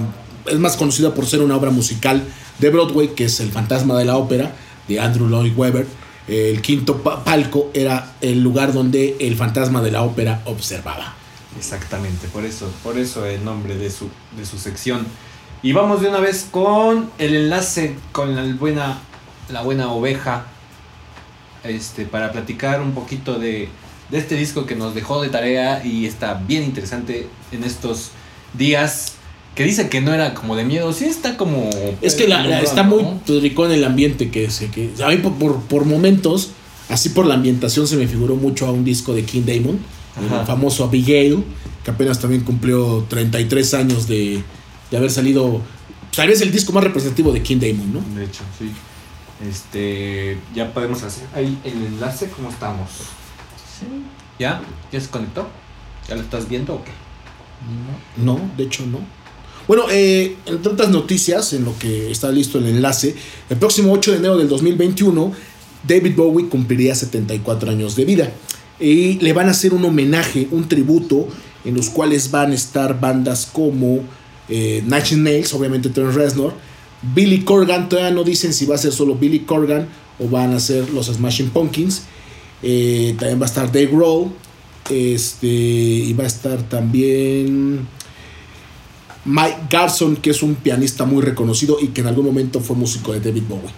es 0.45 0.59
más 0.59 0.77
conocida 0.77 1.13
por 1.13 1.25
ser 1.25 1.41
una 1.41 1.55
obra 1.57 1.71
musical 1.71 2.23
de 2.59 2.69
Broadway, 2.69 3.09
que 3.15 3.25
es 3.25 3.39
El 3.39 3.51
fantasma 3.51 3.97
de 3.97 4.05
la 4.05 4.17
ópera, 4.17 4.51
de 4.87 4.99
Andrew 4.99 5.27
Lloyd 5.27 5.53
Webber. 5.57 5.85
eh, 6.27 6.51
el 6.55 6.61
quinto 6.61 7.01
pa- 7.03 7.23
palco 7.23 7.69
era 7.73 8.13
el 8.21 8.41
lugar 8.41 8.71
donde 8.73 9.17
el 9.19 9.35
fantasma 9.35 9.81
de 9.81 9.91
la 9.91 10.03
ópera 10.03 10.41
observaba. 10.45 11.13
Exactamente, 11.57 12.27
por 12.29 12.45
eso, 12.45 12.69
por 12.81 12.97
eso 12.97 13.25
el 13.25 13.43
nombre 13.43 13.75
de 13.77 13.91
su, 13.91 14.09
de 14.37 14.45
su 14.45 14.57
sección. 14.57 15.05
Y 15.61 15.71
vamos 15.73 16.01
de 16.01 16.07
una 16.09 16.19
vez 16.19 16.47
con 16.49 17.09
el 17.19 17.35
enlace 17.35 17.95
con 18.11 18.35
la 18.35 18.43
buena, 18.55 18.99
la 19.49 19.61
buena 19.61 19.91
oveja. 19.91 20.45
Este, 21.63 22.05
para 22.05 22.31
platicar 22.33 22.81
un 22.81 22.91
poquito 22.91 23.39
de, 23.39 23.69
de 24.11 24.17
este 24.17 24.35
disco 24.35 24.65
que 24.65 24.75
nos 24.75 24.93
dejó 24.93 25.21
de 25.21 25.29
tarea 25.29 25.81
y 25.85 26.05
está 26.05 26.33
bien 26.33 26.63
interesante 26.63 27.27
en 27.53 27.63
estos 27.63 28.09
días. 28.53 29.13
Que 29.55 29.63
dice 29.63 29.87
que 29.87 30.01
no 30.01 30.11
era 30.13 30.33
como 30.33 30.55
de 30.55 30.65
miedo, 30.65 30.91
sí 30.93 31.05
está 31.05 31.37
como. 31.37 31.69
Es 32.01 32.15
que 32.15 32.27
la- 32.27 32.43
la- 32.43 32.59
está 32.59 32.81
muy 32.83 33.05
rico 33.39 33.65
en 33.67 33.71
el 33.71 33.83
ambiente 33.85 34.29
que 34.31 34.49
se 34.49 34.69
que 34.71 34.89
a 35.03 35.07
mí 35.09 35.17
por, 35.17 35.33
por, 35.35 35.61
por 35.61 35.85
momentos, 35.85 36.49
así 36.89 37.09
por 37.09 37.27
la 37.27 37.35
ambientación 37.35 37.87
se 37.87 37.95
me 37.95 38.07
figuró 38.07 38.35
mucho 38.35 38.65
a 38.65 38.71
un 38.71 38.83
disco 38.83 39.13
de 39.13 39.23
King 39.23 39.43
Damon, 39.45 39.79
Ajá. 40.17 40.41
el 40.41 40.47
famoso 40.47 40.83
Abigail, 40.85 41.43
que 41.85 41.91
apenas 41.91 42.19
también 42.19 42.41
cumplió 42.43 43.05
33 43.07 43.73
años 43.75 44.07
de, 44.07 44.43
de 44.89 44.97
haber 44.97 45.11
salido, 45.11 45.61
tal 46.15 46.29
vez 46.29 46.41
el 46.41 46.51
disco 46.51 46.73
más 46.73 46.83
representativo 46.83 47.31
de 47.31 47.43
King 47.43 47.59
Damon, 47.59 47.93
¿no? 47.93 48.19
De 48.19 48.25
hecho, 48.25 48.41
sí. 48.57 48.71
Este, 49.49 50.37
ya 50.55 50.73
podemos 50.73 51.03
hacer 51.03 51.27
ahí 51.33 51.57
el 51.63 51.83
enlace, 51.85 52.29
¿cómo 52.29 52.49
estamos? 52.49 52.89
¿Ya? 54.39 54.61
¿Ya 54.91 55.01
se 55.01 55.09
conectó? 55.09 55.47
¿Ya 56.07 56.15
lo 56.15 56.21
estás 56.21 56.47
viendo 56.47 56.75
o 56.75 56.83
qué? 56.83 56.91
No, 58.17 58.39
de 58.57 58.63
hecho 58.63 58.85
no. 58.85 58.99
Bueno, 59.67 59.85
eh, 59.89 60.35
entre 60.45 60.73
otras 60.73 60.89
noticias, 60.89 61.53
en 61.53 61.65
lo 61.65 61.77
que 61.77 62.11
está 62.11 62.31
listo 62.31 62.57
el 62.57 62.67
enlace, 62.67 63.15
el 63.49 63.57
próximo 63.57 63.93
8 63.93 64.11
de 64.11 64.17
enero 64.17 64.37
del 64.37 64.49
2021, 64.49 65.31
David 65.87 66.15
Bowie 66.15 66.49
cumpliría 66.49 66.95
74 66.95 67.71
años 67.71 67.95
de 67.95 68.05
vida. 68.05 68.31
Y 68.79 69.19
le 69.19 69.31
van 69.33 69.47
a 69.47 69.51
hacer 69.51 69.73
un 69.73 69.85
homenaje, 69.85 70.47
un 70.51 70.67
tributo, 70.67 71.27
en 71.63 71.75
los 71.75 71.89
cuales 71.89 72.31
van 72.31 72.51
a 72.51 72.55
estar 72.55 72.99
bandas 72.99 73.45
como 73.51 74.01
eh, 74.49 74.83
Nine 74.83 75.23
Nails, 75.23 75.53
obviamente 75.53 75.89
Trent 75.89 76.13
Reznor, 76.13 76.53
Billy 77.13 77.41
Corgan, 77.41 77.89
todavía 77.89 78.11
no 78.11 78.23
dicen 78.23 78.53
si 78.53 78.65
va 78.65 78.75
a 78.75 78.77
ser 78.77 78.93
solo 78.93 79.15
Billy 79.15 79.39
Corgan 79.39 79.87
o 80.19 80.27
van 80.29 80.53
a 80.53 80.59
ser 80.59 80.89
los 80.91 81.07
Smashing 81.07 81.49
Pumpkins. 81.49 82.03
Eh, 82.61 83.15
también 83.19 83.39
va 83.39 83.45
a 83.45 83.49
estar 83.49 83.67
Dave 83.67 83.87
Grohl. 83.87 84.31
Este, 84.89 85.47
y 85.47 86.13
va 86.13 86.25
a 86.25 86.27
estar 86.27 86.61
también 86.63 87.87
Mike 89.25 89.57
Garson, 89.69 90.17
que 90.17 90.31
es 90.31 90.43
un 90.43 90.55
pianista 90.55 91.05
muy 91.05 91.21
reconocido 91.21 91.77
y 91.79 91.87
que 91.87 92.01
en 92.01 92.07
algún 92.07 92.25
momento 92.25 92.59
fue 92.59 92.75
músico 92.75 93.13
de 93.13 93.21
David 93.21 93.43
Bowie. 93.47 93.71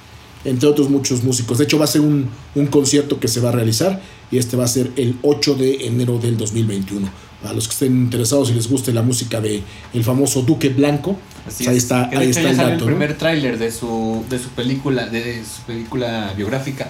Entre 0.44 0.68
otros 0.68 0.90
muchos 0.90 1.24
músicos. 1.24 1.58
De 1.58 1.64
hecho, 1.64 1.80
va 1.80 1.86
a 1.86 1.88
ser 1.88 2.02
un, 2.02 2.30
un 2.54 2.68
concierto 2.68 3.20
que 3.20 3.28
se 3.28 3.40
va 3.40 3.50
a 3.50 3.52
realizar 3.52 4.02
y 4.32 4.38
este 4.38 4.58
va 4.58 4.66
a 4.66 4.68
ser 4.68 4.92
el 4.96 5.18
8 5.24 5.56
de 5.56 5.88
enero 5.88 6.20
del 6.20 6.38
2021. 6.38 7.10
Para 7.46 7.54
los 7.54 7.68
que 7.68 7.74
estén 7.74 7.96
interesados 7.96 8.50
y 8.50 8.54
les 8.56 8.68
guste 8.68 8.92
la 8.92 9.04
música 9.04 9.40
de 9.40 9.62
el 9.94 10.04
famoso 10.04 10.42
Duque 10.42 10.70
Blanco, 10.70 11.16
pues 11.44 11.62
ahí 11.68 11.78
es. 11.78 11.84
está, 11.84 12.10
Que 12.10 12.18
ahí 12.18 12.30
está 12.32 12.50
el 12.50 12.58
dato. 12.58 12.72
el 12.72 12.80
¿no? 12.80 12.86
primer 12.88 13.16
tráiler 13.20 13.60
de 13.60 13.72
su, 13.72 14.26
de 14.28 14.40
su 14.40 14.50
película, 14.50 15.06
de 15.06 15.44
su 15.46 15.62
película 15.62 16.34
biográfica, 16.36 16.90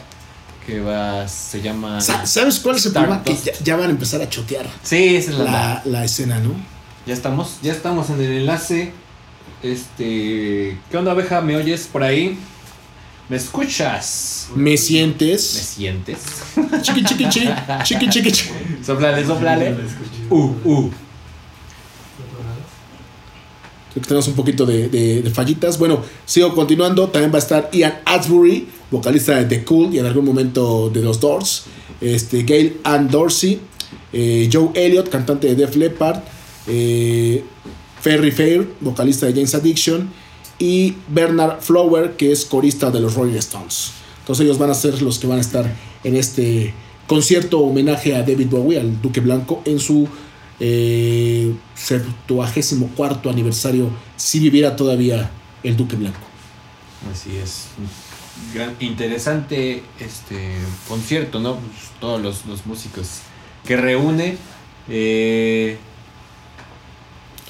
que 0.66 0.80
va, 0.80 1.28
se 1.28 1.62
llama... 1.62 2.00
Sa- 2.00 2.26
¿Sabes 2.26 2.60
cuál 2.60 2.78
es 2.78 2.86
el 2.86 2.94
problema? 2.94 3.22
Que 3.22 3.36
ya 3.66 3.76
van 3.76 3.88
a 3.88 3.92
empezar 3.92 4.22
a 4.22 4.30
chotear 4.30 4.66
Sí, 4.82 5.18
esa 5.18 5.32
es 5.32 5.38
la, 5.40 5.44
la, 5.44 5.82
la 5.84 6.06
escena, 6.06 6.40
¿no? 6.40 6.54
Ya 7.06 7.14
estamos, 7.14 7.58
ya 7.62 7.74
estamos 7.74 8.10
en 8.10 8.22
el 8.22 8.32
enlace. 8.32 8.94
Este, 9.62 10.78
¿qué 10.90 10.98
onda 10.98 11.12
abeja? 11.12 11.42
¿Me 11.42 11.56
oyes 11.58 11.88
por 11.92 12.02
ahí? 12.04 12.38
¿Me 13.30 13.38
escuchas? 13.38 14.50
Me 14.56 14.72
¿Me 14.72 14.78
sientes. 14.78 15.42
sientes? 15.44 16.20
Chiqui, 16.84 17.04
chiqui, 17.04 17.28
chiqui, 17.30 17.50
chiqui, 17.84 18.10
chiqui, 18.10 18.32
chiqui. 18.32 18.52
Soplale, 18.86 19.26
soplale. 19.26 19.76
Uh, 20.30 20.54
uh. 20.64 20.92
Creo 23.92 24.02
que 24.04 24.08
tenemos 24.08 24.28
un 24.28 24.34
poquito 24.36 24.66
de, 24.66 24.90
de- 24.90 25.22
de 25.22 25.30
fallitas. 25.32 25.80
Bueno, 25.80 26.04
sigo 26.26 26.54
continuando. 26.54 27.08
También 27.08 27.32
va 27.32 27.38
a 27.38 27.40
estar 27.40 27.70
Ian 27.72 28.00
Asbury, 28.06 28.68
vocalista 28.92 29.36
de 29.38 29.46
The 29.46 29.64
Cool 29.64 29.96
y 29.96 30.00
en 30.00 30.06
algún 30.06 30.26
momento 30.26 30.90
de 30.90 31.02
los 31.02 31.20
Doors. 31.20 31.64
Este, 32.02 32.44
Gail 32.44 32.78
Ann 32.84 33.08
Dorsey. 33.10 33.60
eh, 34.14 34.50
Joe 34.52 34.70
Elliott, 34.76 35.10
cantante 35.10 35.48
de 35.48 35.56
Def 35.56 35.76
Leppard. 35.76 36.20
eh, 36.68 37.44
Ferry 38.02 38.32
Fair, 38.32 38.68
vocalista 38.82 39.26
de 39.26 39.34
James 39.34 39.56
Addiction. 39.56 40.10
Y 40.58 40.96
Bernard 41.10 41.62
Flower, 41.62 42.16
que 42.16 42.32
es 42.32 42.46
corista 42.46 42.90
de 42.92 43.00
los 43.00 43.16
Rolling 43.16 43.36
Stones. 43.36 43.92
Entonces 44.20 44.46
ellos 44.46 44.58
van 44.58 44.70
a 44.70 44.74
ser 44.74 45.02
los 45.02 45.20
que 45.20 45.28
van 45.28 45.38
a 45.38 45.42
estar 45.42 45.72
en 46.04 46.16
este 46.16 46.74
concierto 47.08 47.60
homenaje 47.60 48.16
a 48.16 48.20
David 48.20 48.48
Bowie, 48.50 48.80
al 48.80 49.02
Duque 49.02 49.20
Blanco, 49.20 49.62
en 49.66 49.80
su 49.80 50.08
eh, 50.60 51.54
74 51.76 53.30
aniversario, 53.30 53.90
si 54.16 54.40
viviera 54.40 54.76
todavía 54.76 55.30
el 55.64 55.76
Duque 55.76 55.96
Blanco. 55.96 56.20
Así 57.12 57.36
es. 57.38 57.68
Interesante 58.80 59.84
este 60.00 60.56
concierto, 60.88 61.40
¿no? 61.40 61.56
Pues, 61.58 61.90
todos 62.00 62.22
los, 62.22 62.46
los 62.46 62.66
músicos 62.66 63.20
que 63.66 63.78
reúne. 63.78 64.38
eh, 64.90 65.78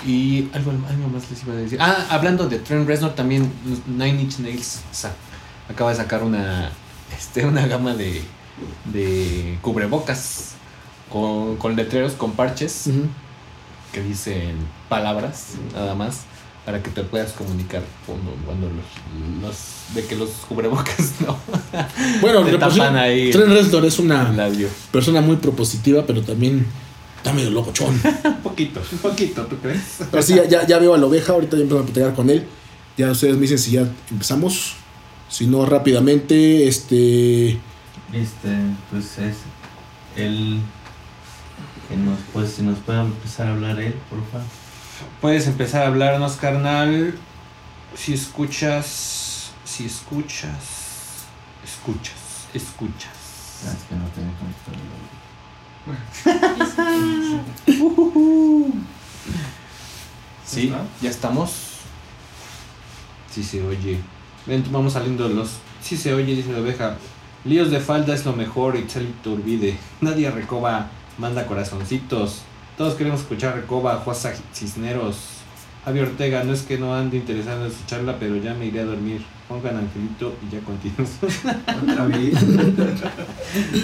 y 0.05 0.49
algo, 0.53 0.71
algo 0.71 1.07
más 1.11 1.29
les 1.31 1.43
iba 1.43 1.53
a 1.53 1.57
decir. 1.57 1.77
Ah, 1.81 2.07
hablando 2.09 2.47
de 2.47 2.59
Trent 2.59 2.87
Reznor, 2.87 3.15
también 3.15 3.51
Nine 3.87 4.21
Inch 4.21 4.39
Nails 4.39 4.81
acaba 5.69 5.89
de 5.91 5.97
sacar 5.97 6.23
una, 6.23 6.69
este, 7.17 7.45
una 7.45 7.65
gama 7.67 7.93
de, 7.95 8.21
de 8.93 9.57
cubrebocas 9.61 10.51
con, 11.09 11.57
con 11.57 11.75
letreros, 11.75 12.13
con 12.13 12.31
parches 12.33 12.85
que 13.91 14.01
dicen 14.01 14.55
palabras 14.89 15.53
nada 15.73 15.95
más 15.95 16.21
para 16.65 16.81
que 16.81 16.89
te 16.89 17.03
puedas 17.03 17.31
comunicar 17.33 17.81
cuando, 18.07 18.31
cuando 18.45 18.67
los, 18.67 19.47
los- 19.49 19.95
de 19.95 20.03
que 20.05 20.15
los 20.15 20.29
cubrebocas 20.49 21.13
no. 21.25 21.37
Bueno, 22.21 22.43
Te 22.43 22.57
tapan 22.57 22.95
ahí 22.97 23.29
Trent 23.31 23.49
Reznor 23.49 23.85
es 23.85 23.99
una 23.99 24.31
labio. 24.31 24.67
persona 24.91 25.21
muy 25.21 25.35
propositiva, 25.37 26.03
pero 26.07 26.21
también 26.23 26.65
está 27.25 27.33
medio 27.33 27.49
locochón. 27.49 27.99
un 28.23 28.41
poquito 28.43 28.79
un 28.91 28.97
poquito 28.99 29.45
¿tú 29.47 29.57
crees? 29.57 29.81
Pero 30.11 30.21
sí, 30.21 30.35
ya, 30.35 30.45
ya, 30.45 30.67
ya 30.67 30.77
veo 30.77 30.93
a 30.93 30.97
la 30.97 31.07
oveja, 31.07 31.33
ahorita 31.33 31.57
ya 31.57 31.63
empezamos 31.63 31.83
a 31.83 31.91
platicar 31.91 32.13
con 32.13 32.29
él. 32.29 32.45
Ya 32.97 33.09
ustedes 33.11 33.35
me 33.35 33.41
dicen 33.41 33.57
si 33.57 33.71
ya 33.71 33.87
empezamos. 34.11 34.75
Si 35.27 35.47
no, 35.47 35.65
rápidamente, 35.65 36.67
este... 36.67 37.59
Este, 38.13 38.55
pues 38.91 39.17
es 39.17 39.37
el 40.15 40.59
que 41.89 41.97
nos 41.97 42.19
pues 42.31 42.51
si 42.51 42.61
nos 42.61 42.77
puede 42.79 43.01
empezar 43.01 43.47
a 43.47 43.53
hablar 43.53 43.79
él, 43.79 43.95
por 44.09 44.19
favor. 44.31 44.47
puedes 45.19 45.47
empezar 45.47 45.83
a 45.83 45.87
hablarnos 45.87 46.33
carnal 46.33 47.15
si 47.95 48.13
escuchas 48.13 49.51
si 49.65 49.85
escuchas 49.85 51.25
escuchas 51.63 52.13
escuchas 52.53 53.25
Ah, 53.63 53.71
es 53.71 53.83
que 53.87 53.95
no 53.95 54.05
tengo 54.09 54.31
conectado. 54.37 54.77
Sí, 60.45 60.71
ya 61.01 61.09
estamos. 61.09 61.51
Sí 63.31 63.43
se 63.43 63.61
oye. 63.61 63.99
Ven, 64.45 64.63
vamos 64.71 64.93
saliendo 64.93 65.27
los. 65.27 65.57
Sí 65.81 65.97
se 65.97 66.13
oye, 66.13 66.35
dice 66.35 66.51
la 66.51 66.59
oveja. 66.59 66.97
Líos 67.43 67.71
de 67.71 67.79
falda 67.79 68.13
es 68.13 68.25
lo 68.25 68.33
mejor, 68.33 68.77
Itzali 68.77 69.13
Turbide. 69.23 69.77
Nadia 70.01 70.31
Recoba 70.31 70.89
manda 71.17 71.47
corazoncitos. 71.47 72.43
Todos 72.77 72.93
queremos 72.93 73.21
escuchar 73.21 73.55
Recoba, 73.55 73.97
Juasa 73.97 74.33
Cisneros. 74.53 75.17
Javi 75.83 75.99
Ortega, 75.99 76.43
no 76.43 76.53
es 76.53 76.61
que 76.61 76.77
no 76.77 76.95
ande 76.95 77.17
interesado 77.17 77.65
en 77.65 77.71
escucharla, 77.71 78.17
pero 78.19 78.35
ya 78.37 78.53
me 78.53 78.67
iré 78.67 78.81
a 78.81 78.85
dormir. 78.85 79.25
Pongan 79.47 79.77
Angelito 79.77 80.33
y 80.41 80.55
ya 80.55 80.59
continuamos. 80.61 81.11
Otra 81.91 82.05
vez. 82.07 82.33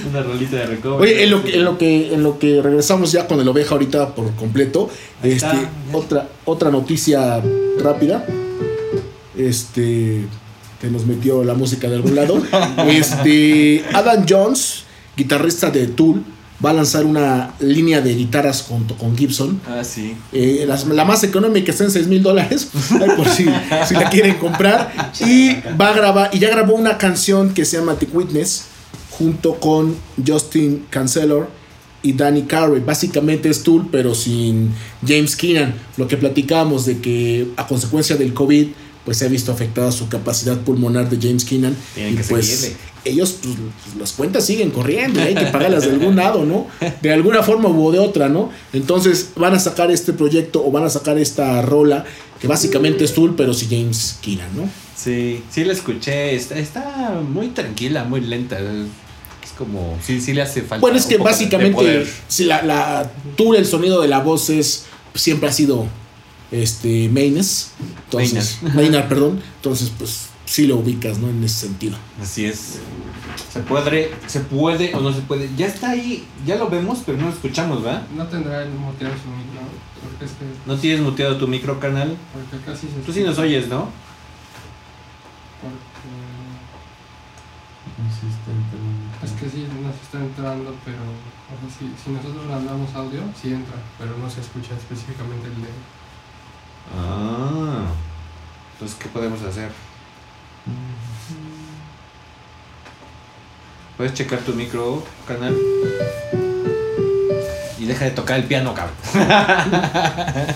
Una 0.09 0.23
rolita 0.23 0.55
de 0.55 0.65
Recoba. 0.65 0.97
Oye, 0.97 1.23
en 1.23 1.29
lo, 1.29 1.43
que, 1.43 1.55
en, 1.55 1.63
lo 1.63 1.77
que, 1.77 2.13
en 2.13 2.23
lo 2.23 2.39
que 2.39 2.61
regresamos 2.61 3.11
ya 3.11 3.27
con 3.27 3.39
el 3.39 3.47
oveja 3.47 3.73
ahorita 3.73 4.15
por 4.15 4.33
completo, 4.35 4.89
Ahí 5.21 5.33
este, 5.33 5.47
está, 5.47 5.69
otra, 5.93 6.29
otra 6.45 6.71
noticia 6.71 7.41
rápida. 7.79 8.25
Este 9.37 10.25
que 10.81 10.87
nos 10.89 11.05
metió 11.05 11.43
la 11.43 11.53
música 11.53 11.87
de 11.87 11.97
algún 11.97 12.15
lado. 12.15 12.41
Este 12.87 13.85
Adam 13.93 14.25
Jones, 14.27 14.83
guitarrista 15.15 15.69
de 15.69 15.87
Tool, 15.87 16.23
va 16.63 16.71
a 16.71 16.73
lanzar 16.73 17.05
una 17.05 17.53
línea 17.59 18.01
de 18.01 18.13
guitarras 18.13 18.61
junto 18.61 18.95
con 18.95 19.17
Gibson. 19.17 19.59
Ah, 19.67 19.83
sí. 19.83 20.15
Eh, 20.31 20.67
la 20.67 21.05
más 21.05 21.23
económica 21.23 21.71
está 21.71 21.85
en 21.85 21.91
6 21.91 22.07
mil 22.07 22.21
dólares, 22.21 22.69
por 23.17 23.27
si, 23.27 23.45
si 23.87 23.93
la 23.93 24.09
quieren 24.09 24.35
comprar. 24.35 25.11
Y 25.25 25.55
va 25.79 25.89
a 25.89 25.93
grabar, 25.93 26.29
y 26.33 26.39
ya 26.39 26.49
grabó 26.49 26.75
una 26.75 26.97
canción 26.97 27.53
que 27.53 27.65
se 27.65 27.77
llama 27.77 27.95
The 27.95 28.07
Witness, 28.13 28.65
junto 29.11 29.55
con 29.55 29.95
Justin 30.25 30.85
Cancelor 30.89 31.49
y 32.03 32.13
Danny 32.13 32.43
Carey. 32.43 32.81
Básicamente 32.81 33.49
es 33.49 33.63
Tool, 33.63 33.87
pero 33.91 34.15
sin 34.15 34.73
James 35.05 35.35
Keenan. 35.35 35.75
Lo 35.97 36.07
que 36.07 36.17
platicábamos 36.17 36.85
de 36.85 36.99
que 36.99 37.47
a 37.57 37.67
consecuencia 37.67 38.15
del 38.15 38.33
COVID, 38.33 38.67
pues 39.05 39.17
se 39.17 39.25
ha 39.25 39.27
visto 39.27 39.51
afectada 39.51 39.91
su 39.91 40.09
capacidad 40.09 40.57
pulmonar 40.57 41.09
de 41.09 41.17
James 41.17 41.45
Keenan. 41.45 41.75
Tienen 41.95 42.13
y 42.13 42.17
que 42.17 42.23
pues 42.23 42.47
seguirle. 42.47 42.77
ellos, 43.05 43.37
pues, 43.41 43.55
pues, 43.55 43.95
las 43.97 44.11
cuentas 44.13 44.45
siguen 44.45 44.71
corriendo, 44.71 45.19
y 45.19 45.23
hay 45.23 45.35
que 45.35 45.45
pagarlas 45.45 45.85
de 45.85 45.91
algún 45.91 46.15
lado, 46.15 46.45
¿no? 46.45 46.67
De 47.01 47.11
alguna 47.11 47.41
forma 47.43 47.69
o 47.69 47.91
de 47.91 47.99
otra, 47.99 48.29
¿no? 48.29 48.51
Entonces 48.73 49.31
van 49.35 49.53
a 49.53 49.59
sacar 49.59 49.91
este 49.91 50.13
proyecto 50.13 50.65
o 50.65 50.71
van 50.71 50.83
a 50.83 50.89
sacar 50.89 51.17
esta 51.17 51.61
rola, 51.61 52.05
que 52.39 52.47
básicamente 52.47 53.03
es 53.03 53.13
Tool, 53.13 53.35
pero 53.35 53.53
sí 53.53 53.67
James 53.69 54.17
Keenan, 54.21 54.55
¿no? 54.55 54.69
Sí, 54.95 55.43
sí 55.49 55.63
la 55.63 55.73
escuché. 55.73 56.35
Está, 56.35 56.59
está 56.59 57.21
muy 57.27 57.47
tranquila, 57.49 58.03
muy 58.03 58.21
lenta. 58.21 58.59
Es 58.59 59.51
como. 59.57 59.97
Sí, 60.05 60.21
sí 60.21 60.33
le 60.33 60.43
hace 60.43 60.61
falta. 60.61 60.81
Bueno, 60.81 60.97
es 60.97 61.07
que 61.07 61.17
básicamente, 61.17 62.05
si 62.27 62.43
la, 62.43 62.61
la 62.61 63.11
Tool, 63.35 63.55
el 63.55 63.65
sonido 63.65 63.99
de 64.01 64.07
la 64.07 64.19
voz 64.19 64.51
es, 64.51 64.85
siempre 65.15 65.49
ha 65.49 65.53
sido 65.53 65.87
este 66.51 67.09
Maynard, 67.09 67.45
entonces, 68.05 68.59
Maynard, 68.75 69.07
perdón, 69.07 69.41
entonces 69.57 69.91
pues 69.97 70.27
sí 70.45 70.67
lo 70.67 70.77
ubicas, 70.77 71.17
¿no? 71.19 71.29
En 71.29 71.43
ese 71.43 71.67
sentido. 71.67 71.97
Así 72.21 72.45
es. 72.45 72.79
Se 73.51 73.61
puede, 73.61 74.11
se 74.27 74.41
puede 74.41 74.93
o 74.93 74.99
no 74.99 75.13
se 75.13 75.21
puede. 75.21 75.49
Ya 75.55 75.67
está 75.67 75.91
ahí, 75.91 76.27
ya 76.45 76.57
lo 76.57 76.69
vemos, 76.69 76.99
pero 77.05 77.17
no 77.17 77.25
lo 77.27 77.33
escuchamos, 77.33 77.81
¿verdad? 77.83 78.05
No 78.15 78.25
tendrá 78.27 78.63
el 78.63 78.69
muteado 78.71 79.13
su 79.15 79.29
micro, 79.29 79.61
porque 80.03 80.25
es 80.25 80.31
que, 80.31 80.45
No 80.65 80.75
tienes 80.77 81.01
muteado 81.01 81.37
tu 81.37 81.47
micro 81.47 81.79
canal. 81.79 82.17
porque 82.33 82.65
casi 82.65 82.87
se 82.87 82.99
Tú 83.05 83.13
sí 83.13 83.23
nos 83.23 83.37
oyes, 83.37 83.67
¿no? 83.69 83.87
porque 85.61 86.11
No 88.01 88.09
sé, 88.11 88.27
está 88.27 88.51
entrando. 88.51 89.23
es 89.23 89.31
que 89.39 89.49
sí 89.49 89.67
nos 89.81 89.95
está 89.95 90.17
entrando, 90.19 90.75
pero 90.83 90.99
o 90.99 91.55
sea, 91.59 91.69
si, 91.71 91.85
si 92.03 92.09
nosotros 92.11 92.45
mandamos 92.49 92.93
audio, 92.95 93.21
sí 93.39 93.53
entra, 93.53 93.75
pero 93.97 94.17
no 94.17 94.29
se 94.29 94.41
escucha 94.41 94.73
específicamente 94.75 95.47
el 95.47 95.55
de 95.61 95.71
Ah. 96.97 97.85
Entonces, 98.73 98.97
¿qué 98.99 99.09
podemos 99.09 99.41
hacer? 99.43 99.69
Puedes 103.97 104.13
checar 104.13 104.39
tu 104.39 104.53
micro 104.53 105.03
canal. 105.27 105.55
Y 107.79 107.85
deja 107.85 108.05
de 108.05 108.11
tocar 108.11 108.37
el 108.39 108.45
piano, 108.45 108.73
cabrón. 108.73 108.95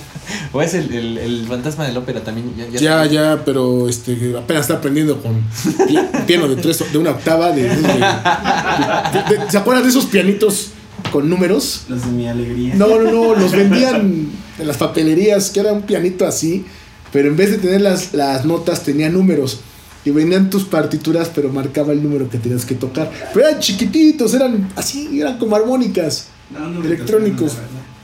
o 0.54 0.62
es 0.62 0.74
el, 0.76 0.94
el, 0.94 1.18
el 1.18 1.46
fantasma 1.48 1.86
del 1.86 1.98
ópera 1.98 2.24
también. 2.24 2.54
Ya, 2.72 2.80
Ya, 2.80 3.06
ya, 3.06 3.42
pero 3.44 3.90
este 3.90 4.36
apenas 4.38 4.62
está 4.64 4.76
aprendiendo 4.76 5.22
con 5.22 5.42
pi- 5.88 6.00
piano 6.28 6.48
de 6.48 6.56
tres, 6.58 6.84
de 6.92 6.98
una 6.98 7.12
octava, 7.12 7.52
de, 7.52 7.64
de- 7.64 7.70
de- 7.78 9.38
de- 9.38 9.50
¿se 9.52 9.58
acuerdan 9.58 9.84
de 9.84 9.90
esos 9.90 10.06
pianitos 10.06 10.72
con 11.16 11.30
números? 11.30 11.86
Los 11.88 12.06
de 12.06 12.12
mi 12.12 12.28
alegría. 12.28 12.76
No, 12.76 13.00
no, 13.00 13.10
no, 13.10 13.36
los 13.36 13.52
vendían 13.54 14.28
en 14.60 14.68
las 14.68 14.76
papelerías, 14.76 15.50
que 15.50 15.62
era 15.62 15.72
un 15.72 15.84
pianito 15.84 16.28
así, 16.28 16.66
pero 17.14 17.30
en 17.30 17.38
vez 17.38 17.52
de 17.52 17.58
tener 17.58 17.80
las, 17.80 18.14
las 18.14 18.44
notas 18.44 18.84
tenía 18.84 19.08
números. 19.10 19.62
Y 20.04 20.12
venían 20.12 20.50
tus 20.50 20.66
partituras, 20.66 21.32
pero 21.34 21.48
marcaba 21.48 21.94
el 21.94 22.04
número 22.04 22.30
que 22.30 22.38
tenías 22.38 22.66
que 22.66 22.76
tocar. 22.76 23.10
Pero 23.34 23.48
eran 23.48 23.62
chiquititos, 23.62 24.34
eran 24.34 24.68
así, 24.76 25.22
eran 25.22 25.38
como 25.38 25.56
armónicas. 25.56 26.28
No, 26.52 26.60
no 26.68 26.82
me 26.82 26.86
Electrónicos. 26.88 27.54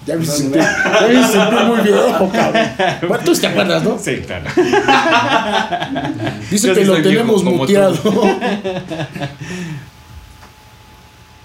Ya 0.08 0.16
me 0.16 0.26
sentir, 0.26 0.62
ya 0.62 1.08
me 1.10 1.28
sentir 1.28 1.60
muy 1.68 1.82
viejo, 1.82 2.32
cabrón. 2.32 2.66
Bueno, 3.10 3.24
tú 3.26 3.34
te 3.34 3.46
acuerdas, 3.46 3.84
¿no? 3.84 4.00
Sí, 4.00 4.16
claro. 4.26 4.46
Dice 6.50 6.68
Yo 6.70 6.74
que 6.74 6.82
sí 6.82 6.88
lo 6.88 7.02
tenemos 7.02 7.44
muteado. 7.44 8.00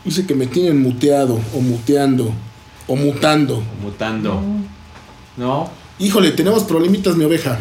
Dice 0.06 0.24
que 0.24 0.36
me 0.36 0.46
tienen 0.46 0.80
muteado, 0.80 1.40
o 1.52 1.60
muteando, 1.60 2.32
o 2.86 2.94
mutando. 2.94 3.60
Mutando. 3.82 4.40
¿No? 5.36 5.68
Híjole, 5.98 6.30
tenemos 6.30 6.62
problemitas, 6.62 7.16
mi 7.16 7.24
oveja. 7.24 7.58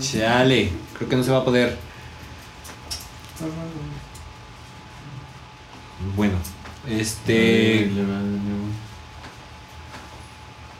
Chale. 0.00 0.70
Creo 0.96 1.08
que 1.08 1.16
no 1.16 1.24
se 1.24 1.32
va 1.32 1.38
a 1.38 1.44
poder. 1.44 1.76
Bueno. 6.14 6.34
Este. 6.88 7.90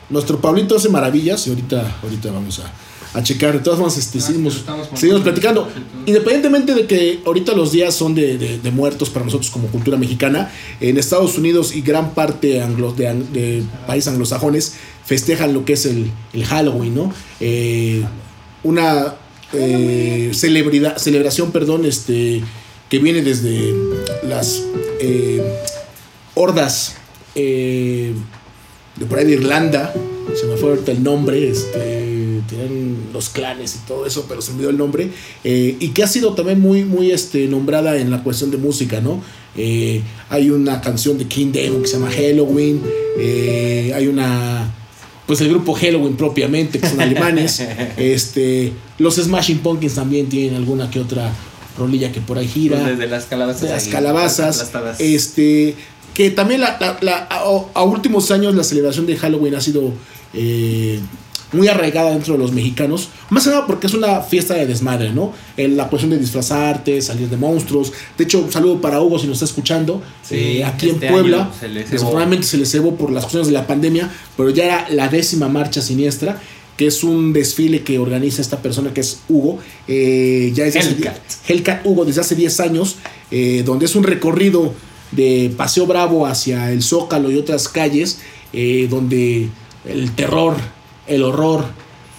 Nuestro 0.08 0.40
Pablito 0.40 0.76
hace 0.76 0.88
maravillas 0.88 1.44
y 1.48 1.50
ahorita, 1.50 1.96
ahorita 2.00 2.30
vamos 2.30 2.60
a, 2.60 2.70
a 3.14 3.22
checar. 3.22 3.52
De 3.52 3.58
todas 3.60 3.78
formas, 3.78 3.98
este, 3.98 4.18
Ah, 4.18 4.22
seguimos, 4.22 4.64
seguimos 4.94 5.22
platicando. 5.22 5.68
Independientemente 6.06 6.74
de 6.74 6.86
que 6.86 7.20
ahorita 7.26 7.52
los 7.54 7.72
días 7.72 7.94
son 7.94 8.14
de, 8.14 8.38
de- 8.38 8.58
de 8.58 8.70
muertos 8.70 9.10
para 9.10 9.24
nosotros 9.24 9.50
como 9.50 9.68
cultura 9.68 9.96
mexicana, 9.98 10.50
en 10.80 10.96
Estados 10.98 11.36
Unidos 11.38 11.74
y 11.74 11.82
gran 11.82 12.14
parte 12.14 12.62
anglo- 12.62 12.92
de, 12.94 13.12
de 13.32 13.62
países 13.86 14.08
anglosajones 14.12 14.74
festejan 15.04 15.52
lo 15.52 15.64
que 15.64 15.74
es 15.74 15.84
el, 15.86 16.10
el 16.32 16.44
Halloween, 16.44 16.94
¿no? 16.94 17.12
Eh, 17.40 18.02
una 18.64 19.14
eh, 19.52 20.30
celebridad, 20.32 20.96
celebración, 20.96 21.50
perdón, 21.52 21.84
este, 21.84 22.42
que 22.88 22.98
viene 22.98 23.20
desde 23.22 23.74
las 24.26 24.62
eh, 25.00 25.42
hordas 26.34 26.94
eh, 27.34 28.12
de 28.96 29.06
por 29.06 29.18
ahí 29.18 29.24
de 29.26 29.32
Irlanda, 29.32 29.92
se 30.38 30.46
me 30.46 30.56
fue 30.56 30.70
ahorita 30.70 30.92
el 30.92 31.02
nombre, 31.02 31.48
este, 31.50 32.11
tienen 32.48 32.96
los 33.12 33.28
clanes 33.30 33.76
y 33.82 33.86
todo 33.86 34.06
eso, 34.06 34.26
pero 34.28 34.40
se 34.42 34.52
me 34.52 34.60
dio 34.60 34.70
el 34.70 34.78
nombre, 34.78 35.10
eh, 35.44 35.76
y 35.80 35.88
que 35.88 36.02
ha 36.02 36.06
sido 36.06 36.34
también 36.34 36.60
muy, 36.60 36.84
muy 36.84 37.10
este, 37.10 37.46
nombrada 37.48 37.96
en 37.96 38.10
la 38.10 38.22
cuestión 38.22 38.50
de 38.50 38.56
música, 38.58 39.00
¿no? 39.00 39.22
Eh, 39.56 40.00
hay 40.30 40.50
una 40.50 40.80
canción 40.80 41.18
de 41.18 41.26
King 41.26 41.52
Diamond 41.52 41.82
que 41.82 41.88
se 41.88 41.94
llama 41.98 42.10
Halloween, 42.10 42.82
eh, 43.18 43.92
hay 43.94 44.06
una, 44.06 44.72
pues 45.26 45.40
el 45.42 45.48
grupo 45.50 45.74
Halloween 45.74 46.16
propiamente, 46.16 46.78
que 46.80 46.88
son 46.88 47.00
alemanes, 47.00 47.60
este, 47.96 48.72
los 48.98 49.16
Smashing 49.16 49.58
Pumpkins 49.58 49.94
también 49.94 50.28
tienen 50.28 50.54
alguna 50.56 50.90
que 50.90 51.00
otra 51.00 51.32
rolilla 51.78 52.12
que 52.12 52.20
por 52.20 52.38
ahí 52.38 52.46
gira 52.48 52.78
Pues 52.78 52.98
desde 52.98 53.08
las 53.10 53.24
calabazas. 53.24 53.62
de 53.62 53.68
las 53.70 53.84
ahí, 53.86 53.90
calabazas. 53.92 54.56
aplastadas. 54.56 55.00
Este, 55.00 55.74
que 56.14 56.30
también 56.30 56.60
la, 56.60 56.76
la- 56.80 56.98
la- 57.00 57.26
a, 57.30 57.42
a 57.74 57.82
últimos 57.84 58.30
años 58.30 58.54
la 58.54 58.62
celebración 58.64 59.06
de 59.06 59.16
Halloween 59.16 59.54
ha 59.54 59.60
sido 59.62 59.92
eh, 60.34 61.00
muy 61.52 61.68
arraigada 61.68 62.10
dentro 62.10 62.34
de 62.34 62.38
los 62.38 62.52
mexicanos. 62.52 63.08
Más 63.30 63.44
que 63.44 63.50
nada 63.50 63.66
porque 63.66 63.86
es 63.86 63.94
una 63.94 64.20
fiesta 64.20 64.54
de 64.54 64.66
desmadre, 64.66 65.12
¿no? 65.12 65.32
En 65.56 65.76
la 65.76 65.88
cuestión 65.88 66.10
de 66.10 66.18
disfrazarte, 66.18 67.00
salir 67.02 67.28
de 67.28 67.36
monstruos. 67.36 67.92
De 68.16 68.24
hecho, 68.24 68.40
un 68.40 68.50
saludo 68.52 68.80
para 68.80 69.00
Hugo 69.00 69.18
si 69.18 69.26
nos 69.26 69.34
está 69.36 69.44
escuchando. 69.46 70.02
Sí, 70.26 70.34
eh, 70.36 70.64
aquí 70.64 70.90
este 70.90 71.06
en 71.06 71.12
Puebla. 71.12 71.50
se 71.58 71.68
le 71.68 71.80
cebó. 71.82 71.90
Desafortunadamente 71.92 72.46
se 72.46 72.56
le 72.56 72.66
cebó 72.66 72.96
por 72.96 73.10
las 73.12 73.24
cuestiones 73.24 73.48
de 73.48 73.54
la 73.54 73.66
pandemia, 73.66 74.10
pero 74.36 74.50
ya 74.50 74.64
era 74.64 74.86
la 74.90 75.08
décima 75.08 75.48
marcha 75.48 75.80
siniestra 75.82 76.40
que 76.76 76.86
es 76.86 77.04
un 77.04 77.34
desfile 77.34 77.82
que 77.82 77.98
organiza 77.98 78.40
esta 78.40 78.62
persona 78.62 78.94
que 78.94 79.02
es 79.02 79.20
Hugo, 79.28 79.58
eh, 79.86 80.50
ya 80.54 80.64
desde 80.64 80.78
hace 80.78 80.88
Hellcat. 80.88 81.14
die- 81.46 81.52
Hellcat 81.52 81.86
Hugo 81.86 82.06
desde 82.06 82.22
hace 82.22 82.34
10 82.34 82.60
años, 82.60 82.96
eh, 83.30 83.62
donde 83.64 83.84
es 83.84 83.94
un 83.94 84.04
recorrido 84.04 84.72
de 85.12 85.52
Paseo 85.54 85.86
Bravo 85.86 86.26
hacia 86.26 86.72
el 86.72 86.82
Zócalo 86.82 87.30
y 87.30 87.36
otras 87.36 87.68
calles, 87.68 88.20
eh, 88.54 88.86
donde 88.88 89.50
el 89.86 90.12
terror, 90.12 90.56
el 91.06 91.22
horror 91.22 91.64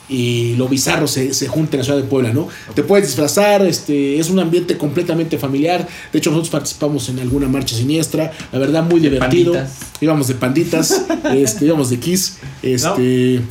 y 0.09 0.55
lo 0.57 0.67
bizarro 0.67 1.07
se, 1.07 1.33
se 1.33 1.47
juntan 1.47 1.75
en 1.75 1.79
la 1.79 1.83
ciudad 1.85 1.99
de 1.99 2.07
Puebla, 2.07 2.33
¿no? 2.33 2.47
Te 2.75 2.83
puedes 2.83 3.07
disfrazar, 3.07 3.65
este, 3.65 4.19
es 4.19 4.29
un 4.29 4.39
ambiente 4.39 4.77
completamente 4.77 5.37
familiar, 5.37 5.87
de 6.11 6.19
hecho 6.19 6.29
nosotros 6.29 6.51
participamos 6.51 7.09
en 7.09 7.19
alguna 7.19 7.47
marcha 7.47 7.75
siniestra, 7.75 8.31
la 8.51 8.59
verdad 8.59 8.83
muy 8.83 8.99
divertido, 8.99 9.53
panditas. 9.53 9.77
íbamos 10.01 10.27
de 10.27 10.35
panditas, 10.35 11.05
este, 11.33 11.65
íbamos 11.65 11.89
de 11.89 11.99
Kiss, 11.99 12.37
este... 12.61 13.41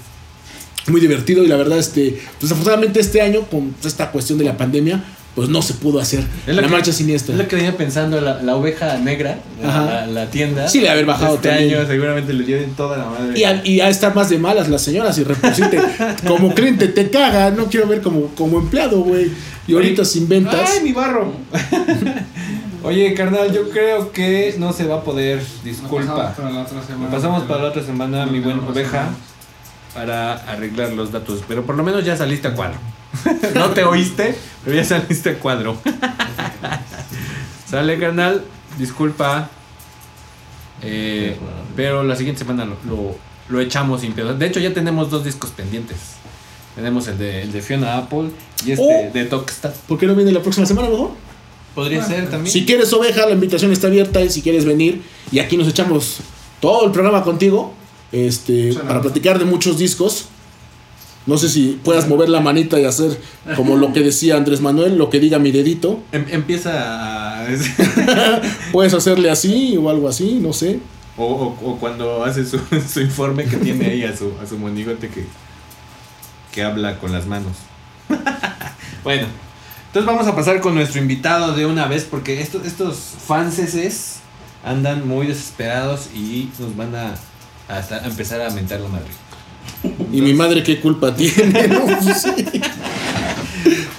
Muy 0.88 1.00
divertido 1.00 1.44
y 1.44 1.46
la 1.46 1.54
verdad, 1.54 1.78
este, 1.78 2.10
pues 2.10 2.40
desafortunadamente 2.40 2.98
este 2.98 3.20
año, 3.20 3.42
con 3.42 3.72
esta 3.84 4.10
cuestión 4.10 4.36
de 4.36 4.46
la 4.46 4.56
pandemia, 4.56 5.04
pues 5.34 5.48
no 5.48 5.62
se 5.62 5.72
pudo 5.74 5.98
hacer 5.98 6.20
Es 6.46 6.54
lo 6.54 6.60
la 6.60 6.68
que- 6.68 6.74
marcha 6.74 6.92
siniestra. 6.92 7.34
Es 7.34 7.40
lo 7.40 7.48
que 7.48 7.56
venía 7.56 7.74
pensando, 7.76 8.20
la, 8.20 8.42
la 8.42 8.54
oveja 8.54 8.98
negra, 8.98 9.38
la, 9.62 10.06
la 10.06 10.26
tienda. 10.26 10.68
Sí, 10.68 10.80
le 10.80 10.90
haber 10.90 11.06
bajado 11.06 11.36
Este 11.36 11.48
también. 11.48 11.74
año 11.78 11.86
seguramente 11.86 12.32
le 12.34 12.44
lleven 12.44 12.72
toda 12.74 12.98
la 12.98 13.06
madre. 13.06 13.38
Y 13.38 13.44
a, 13.44 13.64
y 13.66 13.80
a 13.80 13.88
estar 13.88 14.14
más 14.14 14.28
de 14.28 14.38
malas 14.38 14.68
las 14.68 14.82
señoras 14.82 15.16
y 15.18 15.24
repusite. 15.24 15.80
como 16.26 16.52
cliente 16.54 16.88
te 16.88 17.08
caga, 17.10 17.50
no 17.50 17.66
quiero 17.66 17.86
ver 17.88 18.02
como, 18.02 18.26
como 18.34 18.58
empleado, 18.58 19.00
güey. 19.00 19.30
Y 19.66 19.74
ahorita 19.74 20.02
Oye, 20.02 20.10
sin 20.10 20.28
ventas. 20.28 20.70
¡Ay, 20.74 20.82
mi 20.82 20.92
barro! 20.92 21.32
Oye, 22.84 23.14
carnal, 23.14 23.52
yo 23.52 23.70
creo 23.70 24.10
que 24.10 24.56
no 24.58 24.72
se 24.72 24.86
va 24.86 24.96
a 24.96 25.02
poder. 25.04 25.40
Disculpa. 25.64 26.34
pasamos 26.34 26.34
para 26.36 26.50
la 26.52 26.60
otra 26.62 26.82
semana. 26.82 27.10
Pasamos 27.10 27.42
para 27.44 27.62
la 27.62 27.68
otra 27.68 27.82
semana, 27.84 28.26
mi 28.26 28.40
buen 28.40 28.58
oveja, 28.58 29.10
para 29.94 30.32
arreglar 30.34 30.92
los 30.92 31.12
datos. 31.12 31.40
Pero 31.46 31.62
por 31.64 31.76
lo 31.76 31.84
menos 31.84 32.04
ya 32.04 32.16
saliste 32.16 32.48
a 32.48 32.54
cuadro. 32.54 32.78
no 33.54 33.70
te 33.70 33.84
oíste, 33.84 34.34
pero 34.64 34.76
ya 34.76 34.84
saliste 34.84 35.30
a 35.30 35.38
cuadro. 35.38 35.76
Sale, 37.68 37.98
carnal. 37.98 38.44
Disculpa. 38.78 39.50
Eh, 40.82 41.36
pero 41.76 42.02
la 42.02 42.16
siguiente 42.16 42.40
semana 42.40 42.64
lo, 42.64 42.76
lo, 42.86 43.16
lo 43.48 43.60
echamos 43.60 44.00
sin 44.00 44.12
pedo. 44.12 44.34
De 44.34 44.46
hecho, 44.46 44.60
ya 44.60 44.72
tenemos 44.74 45.10
dos 45.10 45.24
discos 45.24 45.50
pendientes. 45.50 45.96
Tenemos 46.74 47.06
el 47.08 47.18
de, 47.18 47.42
el 47.42 47.52
de 47.52 47.60
Fiona 47.62 47.98
Apple 47.98 48.30
y 48.64 48.72
este 48.72 48.82
Oh. 49.10 49.12
de 49.12 49.24
Tokstat. 49.26 49.74
¿Por 49.74 49.98
qué 49.98 50.06
no 50.06 50.14
viene 50.14 50.32
la 50.32 50.40
próxima 50.40 50.66
semana, 50.66 50.88
mejor? 50.88 51.10
Podría 51.74 52.00
Bueno, 52.00 52.14
ser 52.14 52.30
también. 52.30 52.52
Si 52.52 52.64
quieres 52.66 52.92
oveja, 52.92 53.26
la 53.26 53.32
invitación 53.32 53.72
está 53.72 53.86
abierta 53.88 54.20
y 54.22 54.30
si 54.30 54.42
quieres 54.42 54.64
venir 54.64 55.02
y 55.30 55.38
aquí 55.38 55.56
nos 55.56 55.68
echamos 55.68 56.18
todo 56.60 56.84
el 56.86 56.92
programa 56.92 57.22
contigo, 57.24 57.74
este, 58.10 58.72
Suena 58.72 58.88
para 58.88 59.00
platicar 59.02 59.38
de 59.38 59.44
muchos 59.44 59.78
discos. 59.78 60.26
No 61.24 61.38
sé 61.38 61.48
si 61.48 61.78
puedas 61.84 62.08
mover 62.08 62.28
la 62.28 62.40
manita 62.40 62.80
y 62.80 62.84
hacer 62.84 63.16
como 63.56 63.76
lo 63.76 63.92
que 63.92 64.00
decía 64.00 64.36
Andrés 64.36 64.60
Manuel, 64.60 64.96
lo 64.98 65.08
que 65.08 65.20
diga 65.20 65.38
mi 65.38 65.52
dedito. 65.52 66.00
Em- 66.10 66.26
empieza 66.30 67.42
a... 67.44 67.46
Puedes 68.72 68.92
hacerle 68.94 69.30
así 69.30 69.76
o 69.76 69.88
algo 69.88 70.08
así, 70.08 70.38
no 70.42 70.52
sé. 70.52 70.80
o, 71.16 71.24
o- 71.24 71.70
o 71.70 71.76
cuando 71.78 72.24
hace 72.24 72.44
su, 72.44 72.58
su 72.92 73.00
informe 73.00 73.44
que 73.44 73.56
tiene 73.58 73.86
ahí 73.86 74.04
a 74.04 74.16
su, 74.16 74.32
a 74.42 74.46
su 74.46 74.58
monigote 74.58 75.08
que, 75.08 75.24
que 76.52 76.62
habla 76.64 76.98
con 76.98 77.12
las 77.12 77.26
manos. 77.26 77.52
bueno, 79.04 79.26
entonces 79.86 80.06
vamos 80.06 80.26
a 80.26 80.34
pasar 80.34 80.60
con 80.60 80.74
nuestro 80.74 81.00
invitado 81.00 81.54
de 81.54 81.66
una 81.66 81.86
vez 81.86 82.04
porque 82.10 82.40
estos, 82.40 82.66
estos 82.66 82.96
fanses 83.26 84.16
andan 84.64 85.06
muy 85.06 85.26
desesperados 85.28 86.08
y 86.14 86.48
nos 86.58 86.76
van 86.76 86.94
a, 86.96 87.14
a 87.68 87.78
estar- 87.80 88.02
a 88.02 88.06
empezar 88.06 88.40
a 88.40 88.50
mentar 88.50 88.80
la 88.80 88.88
madre. 88.88 89.06
Y 90.12 90.20
mi 90.20 90.34
madre 90.34 90.62
qué 90.62 90.80
culpa 90.80 91.14
tiene. 91.14 91.68
¿no? 91.68 91.84
Pues 91.86 92.22
sí. 92.22 92.60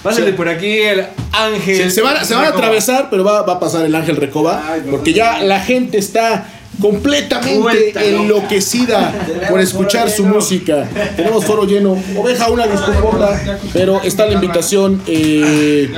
Pásale 0.02 0.32
por 0.34 0.48
aquí 0.48 0.66
el 0.80 1.04
ángel. 1.32 1.76
Se, 1.76 1.90
se 1.90 2.02
van, 2.02 2.18
a- 2.18 2.24
se 2.24 2.34
van 2.34 2.44
a 2.44 2.48
atravesar, 2.48 3.08
pero 3.10 3.24
va, 3.24 3.42
va 3.42 3.54
a 3.54 3.60
pasar 3.60 3.84
el 3.86 3.94
ángel 3.94 4.16
Recoba. 4.16 4.62
Ay, 4.72 4.82
Porque 4.90 5.12
ya 5.14 5.42
la 5.42 5.60
gente 5.60 5.96
está 5.98 6.46
completamente 6.80 7.58
Vuelta 7.60 8.00
loca. 8.02 8.22
enloquecida 8.22 9.14
por 9.48 9.60
escuchar 9.60 10.10
su 10.10 10.24
música. 10.26 10.86
Tenemos 11.16 11.44
foro 11.44 11.64
lleno. 11.64 11.96
Oveja, 12.16 12.50
una 12.50 12.66
disculpota, 12.66 13.40
pero 13.72 14.02
está 14.02 14.26
la 14.26 14.34
invitación. 14.34 15.00
eh, 15.06 15.90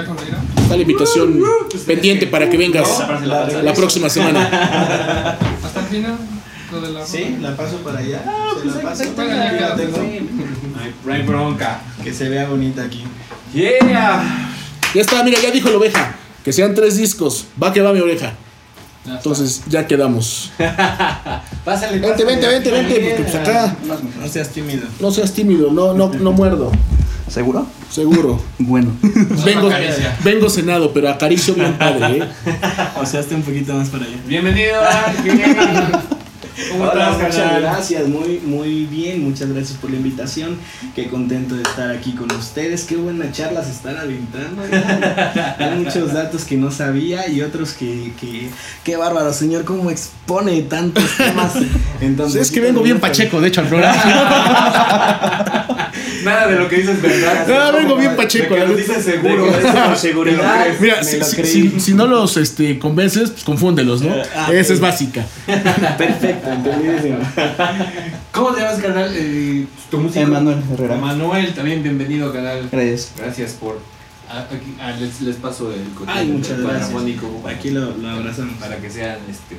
está 0.63 0.77
la 0.77 0.83
invitación 0.83 1.41
pendiente 1.87 2.27
para 2.27 2.49
que 2.49 2.57
vengas 2.57 2.89
la 3.63 3.73
próxima 3.75 4.09
semana. 4.09 5.37
Hasta 5.65 5.81
el 5.81 5.87
final, 5.87 6.17
lo 6.81 6.87
de 6.87 6.93
la 6.93 7.07
Sí, 7.07 7.37
la 7.41 7.57
paso 7.57 7.77
para 7.79 7.99
allá. 7.99 8.23
Ah, 8.27 8.51
se 8.57 8.63
pues 8.63 8.77
la 8.77 8.83
paso. 8.83 9.03
Aquí 9.03 9.61
la 9.61 9.77
tengo. 9.77 9.99
¿no? 9.99 11.13
Hay- 11.13 11.23
bronca. 11.23 11.81
Que 12.03 12.13
se 12.13 12.29
vea 12.29 12.49
bonita 12.49 12.83
aquí. 12.83 13.05
Yeah. 13.53 14.23
Ya 14.95 15.01
está, 15.01 15.23
mira, 15.23 15.41
ya 15.41 15.51
dijo 15.51 15.69
la 15.71 15.77
oveja. 15.79 16.15
Que 16.45 16.53
sean 16.53 16.75
tres 16.75 16.97
discos. 16.97 17.47
Va 17.63 17.73
que 17.73 17.81
va 17.81 17.93
mi 17.93 18.01
está. 18.01 18.35
Entonces 19.07 19.63
ya 19.69 19.87
quedamos. 19.87 20.51
Pásale, 21.65 21.99
Vente, 21.99 22.25
vente, 22.25 22.47
vente, 22.49 22.71
vente. 22.71 22.95
Porque 22.95 23.23
pues 23.23 23.35
acá 23.35 23.77
No 24.21 24.29
seas 24.29 24.51
tímido. 24.51 24.87
no 25.01 25.11
seas 25.11 25.33
tímido, 25.33 25.71
no, 25.71 25.95
no, 25.95 26.09
no 26.09 26.33
muerdo. 26.33 26.73
¿Seguro? 27.29 27.67
Seguro. 27.91 28.41
Bueno. 28.59 28.93
Vengo, 30.25 30.49
cenado, 30.49 30.93
pero 30.93 31.09
acaricio 31.09 31.55
bien 31.55 31.77
padre, 31.79 32.19
¿eh? 32.19 32.29
o 33.01 33.07
sea, 33.07 33.21
hasta 33.21 33.35
un 33.35 33.43
poquito 33.43 33.75
más 33.75 33.89
para 33.89 34.05
allá. 34.05 34.17
Bienvenido. 34.27 34.81
¿Cómo 36.71 36.85
Hola, 36.85 37.11
estás, 37.11 37.35
muchas 37.35 37.61
gracias, 37.61 38.09
muy, 38.09 38.41
muy 38.41 38.87
bien, 38.87 39.23
muchas 39.23 39.49
gracias 39.51 39.79
por 39.79 39.91
la 39.91 39.97
invitación. 39.97 40.57
Qué 40.95 41.09
contento 41.09 41.55
de 41.55 41.63
estar 41.63 41.91
aquí 41.91 42.13
con 42.13 42.33
ustedes. 42.33 42.85
Qué 42.85 42.97
buena 42.97 43.31
charla 43.31 43.63
se 43.63 43.73
están 43.73 43.99
aventando. 43.99 44.63
Hay 45.59 45.79
muchos 45.79 46.15
datos 46.15 46.45
que 46.45 46.57
no 46.57 46.71
sabía 46.71 47.29
y 47.29 47.43
otros 47.43 47.75
que, 47.75 48.13
que 48.19 48.49
qué 48.85 48.97
bárbaro, 48.97 49.33
señor, 49.33 49.65
cómo 49.65 49.91
expone 49.91 50.63
tantos 50.63 51.05
temas. 51.17 51.53
Entonces, 52.01 52.43
Es 52.43 52.51
que 52.51 52.61
vengo 52.61 52.83
bien 52.83 53.01
pacheco, 53.01 53.41
de 53.41 53.49
hecho, 53.49 53.61
al 53.61 53.69
programa. 53.69 54.73
Nada 56.27 56.47
de 56.49 56.57
lo 56.59 56.69
que 56.69 56.77
dices, 56.77 57.01
¿verdad? 57.01 57.47
No, 57.73 57.79
vengo 57.79 57.97
bien 57.97 58.17
pacheco, 58.17 58.55
De 58.55 58.61
que 58.61 58.67
la 58.67 58.71
lo 58.71 58.77
dices 58.77 59.05
seguro. 59.05 59.47
Con 59.87 59.97
seguridad. 59.97 60.67
Mira, 60.81 61.03
si, 61.05 61.19
lo 61.19 61.25
si- 61.25 61.37
creí. 61.37 61.53
si- 61.71 61.81
si 61.81 61.95
no 61.95 62.07
los 62.07 62.37
este, 62.37 62.79
convences, 62.79 63.31
pues 63.31 63.45
confúndelos, 63.45 64.03
¿no? 64.03 64.15
Ah, 64.35 64.51
Esa 64.53 64.73
es 64.75 64.81
básica. 64.81 65.25
Perfecto, 65.99 66.51
entendidísimo. 66.51 67.19
¿Cómo 68.33 68.53
te 68.53 68.61
llamas, 68.61 68.81
canal? 68.81 69.11
Eh, 69.15 69.67
tu 69.91 69.99
música. 69.99 70.21
Emanuel 70.21 70.59
Herrera. 70.73 70.97
Manuel, 70.97 71.55
también 71.55 71.83
bienvenido, 71.83 72.33
canal. 72.33 72.69
Gracias. 72.71 73.13
Gracias 73.17 73.53
por. 73.53 73.79
aquí- 74.29 74.75
ah, 74.81 74.93
les, 74.99 75.21
les 75.23 75.37
paso 75.37 75.73
el 75.73 75.85
coche 75.95 76.11
Ay, 76.15 76.27
muchas 76.29 76.61
gracias. 76.61 76.91
Aquí 77.47 77.71
lo, 77.71 77.97
lo 77.97 78.09
abrazamos. 78.11 78.55
para 78.61 78.77
que 78.79 78.91
sean 78.91 79.19
este. 79.31 79.57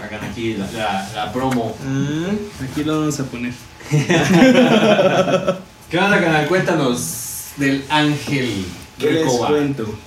Hagan 0.00 0.30
aquí 0.30 0.54
la, 0.54 0.70
la, 0.70 1.10
la 1.12 1.32
promo. 1.32 1.76
Ah, 1.84 2.30
aquí 2.70 2.84
lo 2.84 3.00
vamos 3.00 3.18
a 3.18 3.24
poner. 3.24 3.52
¿Qué 5.90 5.98
onda, 5.98 6.20
canal? 6.20 6.46
Cuéntanos 6.48 7.52
del 7.56 7.84
Ángel 7.88 8.66
¿Qué 8.98 9.12
les 9.12 9.32
cuento? 9.32 9.98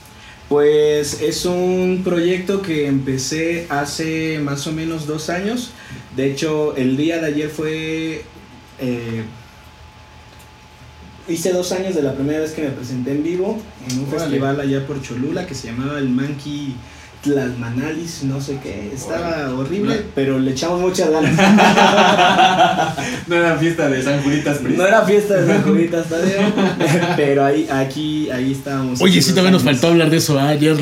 Pues 0.49 1.21
es 1.21 1.45
un 1.45 2.01
proyecto 2.03 2.61
que 2.61 2.87
empecé 2.87 3.67
hace 3.69 4.39
más 4.39 4.67
o 4.67 4.73
menos 4.73 5.07
dos 5.07 5.29
años. 5.29 5.71
De 6.15 6.29
hecho, 6.29 6.75
el 6.75 6.97
día 6.97 7.19
de 7.21 7.27
ayer 7.27 7.49
fue... 7.49 8.25
eh, 8.79 9.23
hice 11.27 11.53
dos 11.53 11.71
años 11.71 11.95
de 11.95 12.01
la 12.01 12.13
primera 12.13 12.39
vez 12.41 12.51
que 12.51 12.63
me 12.63 12.71
presenté 12.71 13.11
en 13.11 13.23
vivo 13.23 13.61
en 13.89 13.99
un 13.99 14.05
Órale. 14.09 14.19
festival 14.23 14.59
allá 14.59 14.85
por 14.85 15.01
Cholula 15.01 15.45
que 15.47 15.55
se 15.55 15.67
llamaba 15.67 15.97
el 15.99 16.09
Monkey 16.09 16.75
Tlalmanalis, 17.21 18.23
no 18.23 18.41
sé 18.41 18.59
qué. 18.63 18.91
Estaba 18.93 19.53
horrible, 19.53 20.05
pero 20.15 20.39
le 20.39 20.51
echamos 20.51 20.81
muchas 20.81 21.09
ganas. 21.09 21.31
No 23.27 23.35
era 23.35 23.55
fiesta 23.57 23.87
de 23.87 24.03
San 24.03 24.21
Julitas 24.23 24.61
No 24.61 24.85
era 24.85 25.03
fiesta 25.03 25.35
de 25.35 25.47
San 25.47 25.63
Julitas 25.63 26.07
Tadeo, 26.07 26.51
pero 27.15 27.45
ahí, 27.45 27.67
aquí, 27.71 28.29
ahí 28.31 28.51
estábamos. 28.51 29.01
Oye, 29.01 29.21
sí, 29.21 29.33
también 29.33 29.53
nos 29.53 29.63
faltó 29.63 29.87
hablar 29.87 30.09
de 30.09 30.17
eso. 30.17 30.37
¿ah? 30.39 30.49
Ayer 30.49 30.77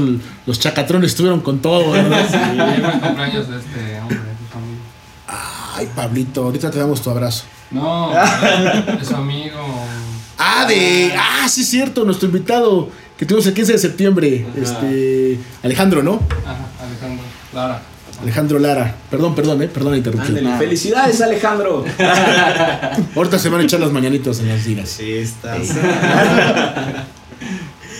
los 0.45 0.59
chacatrones 0.59 1.11
estuvieron 1.11 1.41
con 1.41 1.59
todo, 1.59 1.91
¿verdad? 1.91 2.25
Sí, 2.29 2.37
llegó 2.37 2.87
el 2.89 2.99
cumpleaños 2.99 3.49
de 3.49 3.57
este 3.57 3.99
hombre, 4.01 4.17
de 4.17 4.37
su 4.37 4.45
familia. 4.51 4.81
Ay, 5.75 5.89
Pablito, 5.95 6.43
ahorita 6.45 6.71
te 6.71 6.79
damos 6.79 7.01
tu 7.01 7.09
abrazo. 7.09 7.43
No, 7.71 8.11
de 8.99 9.05
su 9.05 9.15
amigo. 9.15 9.85
Ah, 10.37 10.65
de. 10.65 11.13
Ah, 11.17 11.47
sí, 11.49 11.61
es 11.61 11.69
cierto, 11.69 12.05
nuestro 12.05 12.27
invitado 12.27 12.89
que 13.19 13.25
tuvimos 13.25 13.45
el 13.47 13.53
15 13.53 13.73
de 13.73 13.77
septiembre. 13.79 14.45
Ajá. 14.49 14.61
Este. 14.61 15.37
Alejandro, 15.61 16.01
¿no? 16.01 16.21
Ajá, 16.45 16.69
Alejandro. 16.81 17.25
Lara. 17.53 17.81
Alejandro 18.21 18.59
Lara. 18.59 18.95
Perdón, 19.09 19.35
perdón, 19.35 19.61
¿eh? 19.61 19.67
Perdón 19.67 19.91
la 19.91 19.97
interrupción. 19.97 20.37
Ándale, 20.37 20.57
felicidades 20.57 21.21
Alejandro. 21.21 21.83
Ahorita 23.15 23.37
se 23.37 23.49
van 23.49 23.61
a 23.61 23.63
echar 23.65 23.81
las 23.81 23.91
mañanitas 23.91 24.39
en 24.39 24.47
las 24.47 24.63
dinas. 24.63 24.89
Sí, 24.89 25.11
estás. 25.13 25.67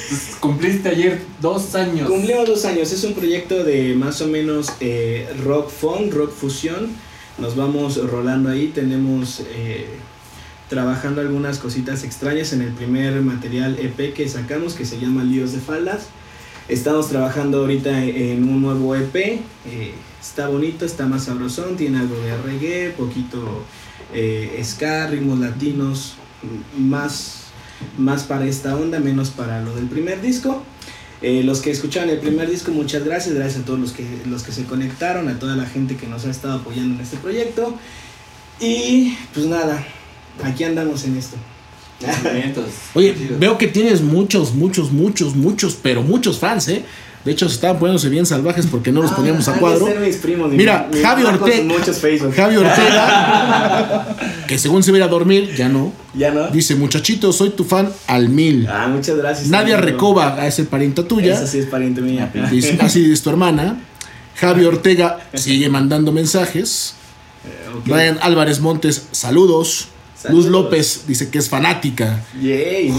Pues, 0.10 0.38
Cumpliste 0.40 0.90
ayer 0.90 1.22
dos 1.42 1.76
años. 1.76 2.08
Cumplimos 2.08 2.48
dos 2.48 2.64
años. 2.66 2.92
Es 2.92 3.04
un 3.04 3.14
proyecto 3.14 3.64
de 3.64 3.96
más 3.96 4.22
o 4.22 4.28
menos 4.28 4.72
eh, 4.80 5.30
rock 5.44 5.70
funk, 5.70 6.14
rock 6.14 6.32
fusión. 6.32 6.92
Nos 7.38 7.58
vamos 7.58 7.98
rolando 8.10 8.50
ahí. 8.50 8.72
Tenemos 8.74 9.42
eh, 9.52 9.88
trabajando 10.70 11.20
algunas 11.20 11.58
cositas 11.58 12.04
extrañas 12.04 12.54
en 12.54 12.62
el 12.62 12.72
primer 12.72 13.20
material 13.22 13.78
EP 13.80 14.14
que 14.14 14.30
sacamos 14.30 14.76
que 14.76 14.86
se 14.86 15.00
llama 15.00 15.24
Líos 15.24 15.52
de 15.52 15.60
Faldas. 15.60 16.08
Estamos 16.70 17.10
trabajando 17.10 17.62
ahorita 17.62 18.06
en 18.06 18.48
un 18.48 18.62
nuevo 18.62 18.96
EP. 18.96 19.16
eh, 19.16 19.42
está 20.22 20.48
bonito, 20.48 20.86
está 20.86 21.08
más 21.08 21.24
sabrosón. 21.24 21.76
Tiene 21.76 21.98
algo 21.98 22.16
de 22.20 22.38
reggae, 22.38 22.92
poquito 22.92 23.64
eh, 24.14 24.62
ska, 24.64 25.08
ritmos 25.08 25.40
latinos. 25.40 26.14
Más, 26.78 27.46
más 27.98 28.24
para 28.24 28.46
esta 28.46 28.76
onda, 28.78 29.00
menos 29.00 29.32
para 29.32 29.62
lo 29.62 29.76
del 29.76 29.88
primer 29.88 30.22
disco. 30.22 30.64
Eh, 31.24 31.42
los 31.44 31.60
que 31.62 31.72
escucharon 31.72 32.10
el 32.12 32.20
primer 32.20 32.48
disco, 32.48 32.72
muchas 32.72 33.04
gracias. 33.04 33.34
Gracias 33.34 33.64
a 33.64 33.66
todos 33.66 33.80
los 33.80 33.92
que, 33.92 34.06
los 34.28 34.44
que 34.44 34.52
se 34.52 34.66
conectaron, 34.66 35.28
a 35.30 35.40
toda 35.40 35.56
la 35.56 35.66
gente 35.66 35.98
que 35.98 36.06
nos 36.06 36.26
ha 36.26 36.30
estado 36.30 36.60
apoyando 36.60 36.94
en 36.94 37.02
este 37.02 37.18
proyecto. 37.18 37.76
Y 38.60 39.18
pues 39.34 39.48
nada, 39.48 39.84
aquí 40.44 40.64
andamos 40.64 41.04
en 41.06 41.18
esto. 41.18 41.38
Oye, 42.94 43.14
veo 43.38 43.58
que 43.58 43.68
tienes 43.68 44.02
muchos, 44.02 44.54
muchos, 44.54 44.92
muchos, 44.92 45.36
muchos, 45.36 45.78
pero 45.82 46.02
muchos 46.02 46.40
fans, 46.40 46.68
¿eh? 46.70 46.84
De 47.26 47.34
hecho, 47.34 47.50
se 47.50 47.56
estaban 47.56 47.78
poniéndose 47.78 48.08
bien 48.08 48.26
salvajes 48.26 48.66
porque 48.66 48.94
no 48.94 49.02
los 49.02 49.12
poníamos 49.12 49.46
Ah, 49.48 49.52
a 49.52 49.54
han 49.54 49.60
de 49.60 49.62
cuadro. 49.62 49.88
Mira, 50.52 50.90
Javi 51.02 51.24
Ortega. 51.24 51.64
muchos 51.66 51.98
Facebook. 52.02 52.34
Javi 52.34 52.56
Ortega, 52.56 54.16
que 54.48 54.58
según 54.58 54.84
se 54.84 54.92
iba 54.92 54.96
a 54.96 55.00
ir 55.00 55.04
a 55.04 55.08
dormir, 55.10 55.54
ya 55.54 55.68
no. 55.68 55.92
¿Ya 56.14 56.32
no? 56.32 56.48
Dice, 56.48 56.76
muchachito, 56.76 57.34
soy 57.34 57.50
tu 57.50 57.66
fan 57.66 57.92
al 58.08 58.30
mil. 58.30 58.66
Ah, 58.70 58.88
muchas 58.88 59.18
gracias. 59.18 59.50
Nadia. 59.50 59.76
Recoba, 59.78 60.48
es 60.48 60.60
el 60.60 60.68
parienta 60.68 61.04
tuya. 61.06 61.34
Esa 61.34 61.46
sí 61.46 61.60
es 61.60 61.66
pariente 61.66 62.00
mía. 62.00 62.32
Dice, 62.50 62.78
así 62.80 63.12
es 63.12 63.22
tu 63.22 63.30
hermana. 63.30 63.82
Javi 64.36 64.64
Ortega 64.64 65.20
sigue 65.34 65.68
mandando 65.68 66.14
mensajes. 66.14 66.94
Eh. 67.46 67.82
Brian 67.86 68.18
Álvarez 68.22 68.62
Montes, 68.62 69.08
saludos. 69.12 69.90
Saludos. 70.22 70.46
Luz 70.46 70.52
López 70.52 71.04
dice 71.08 71.30
que 71.30 71.38
es 71.38 71.48
fanática. 71.50 72.20
Yay, 72.42 72.92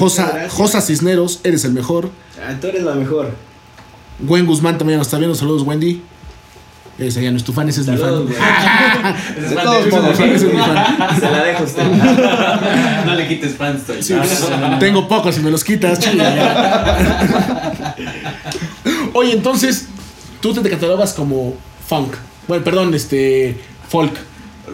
Josa, 0.49 0.81
Cisneros, 0.81 1.41
eres 1.45 1.65
el 1.65 1.73
mejor. 1.73 2.11
Ah, 2.43 2.55
tú 2.61 2.69
eres 2.69 2.83
la 2.83 2.95
mejor. 2.95 3.35
Gwen 4.21 4.47
Guzmán 4.47 4.79
también 4.79 4.99
nos 4.99 5.07
está 5.09 5.19
viendo. 5.19 5.35
Saludos, 5.37 5.63
Wendy. 5.63 6.03
Ese 6.99 7.23
ya 7.23 7.31
no 7.31 7.37
es 7.39 7.45
tu 7.45 7.53
fan, 7.55 7.67
ese 7.69 7.81
es 7.81 7.87
mi 7.89 7.97
Saludos, 7.97 8.31
fan. 8.37 8.43
güey. 9.07 9.17
Ese 9.31 9.41
es 9.45 9.51
De 9.51 9.57
fan 9.57 9.65
todos 9.65 9.85
de- 9.87 9.91
modos, 9.91 10.21
ese 10.21 10.35
es 10.35 10.43
mi 10.45 10.51
fan. 10.59 10.97
Se 11.21 11.31
la 11.31 11.43
dejo 11.45 11.59
a 11.61 11.63
usted. 11.65 11.83
No 13.07 13.15
le 13.15 13.29
quites 13.29 13.55
fans, 13.57 13.81
estoy. 13.81 14.03
Sí, 14.03 14.15
pues, 14.15 14.79
tengo 14.79 15.09
pocos 15.09 15.39
y 15.39 15.41
me 15.41 15.51
los 15.51 15.65
quitas. 15.65 15.99
Oye, 19.15 19.33
entonces, 19.33 19.87
tú 20.41 20.53
te 20.55 20.69
catalogas 20.71 21.13
como 21.15 21.55
funk. 21.89 22.15
Bueno, 22.49 22.65
perdón, 22.65 22.95
este. 22.95 23.57
Folk. 23.89 24.13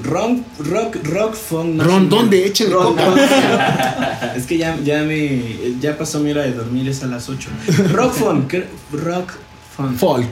Rock, 0.02 0.38
rock, 0.58 0.96
rock, 1.04 1.34
funk. 1.34 1.80
Ron, 1.82 2.04
menos. 2.04 2.08
¿dónde? 2.08 2.46
Échale 2.46 2.72
coca. 2.72 4.32
Es 4.36 4.46
que 4.46 4.58
ya, 4.58 4.78
ya 4.84 5.02
me. 5.02 5.42
Ya 5.80 5.96
pasó 5.96 6.20
mi 6.20 6.30
hora 6.30 6.42
de 6.42 6.52
dormir, 6.52 6.88
es 6.88 7.02
a 7.02 7.06
las 7.06 7.28
8. 7.28 7.48
Rock 7.92 8.12
funk. 8.12 8.54
Rock 8.92 9.32
funk. 9.76 9.96
Folk. 9.96 10.30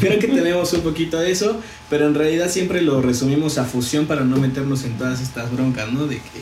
Creo 0.00 0.18
que 0.18 0.28
tenemos 0.28 0.72
un 0.72 0.80
poquito 0.82 1.18
de 1.18 1.30
eso, 1.30 1.60
pero 1.88 2.06
en 2.06 2.14
realidad 2.14 2.50
siempre 2.50 2.82
lo 2.82 3.00
resumimos 3.00 3.58
a 3.58 3.64
fusión 3.64 4.06
para 4.06 4.22
no 4.22 4.36
meternos 4.36 4.84
en 4.84 4.96
todas 4.98 5.20
estas 5.20 5.50
broncas, 5.52 5.92
¿no? 5.92 6.06
De 6.06 6.16
que 6.16 6.40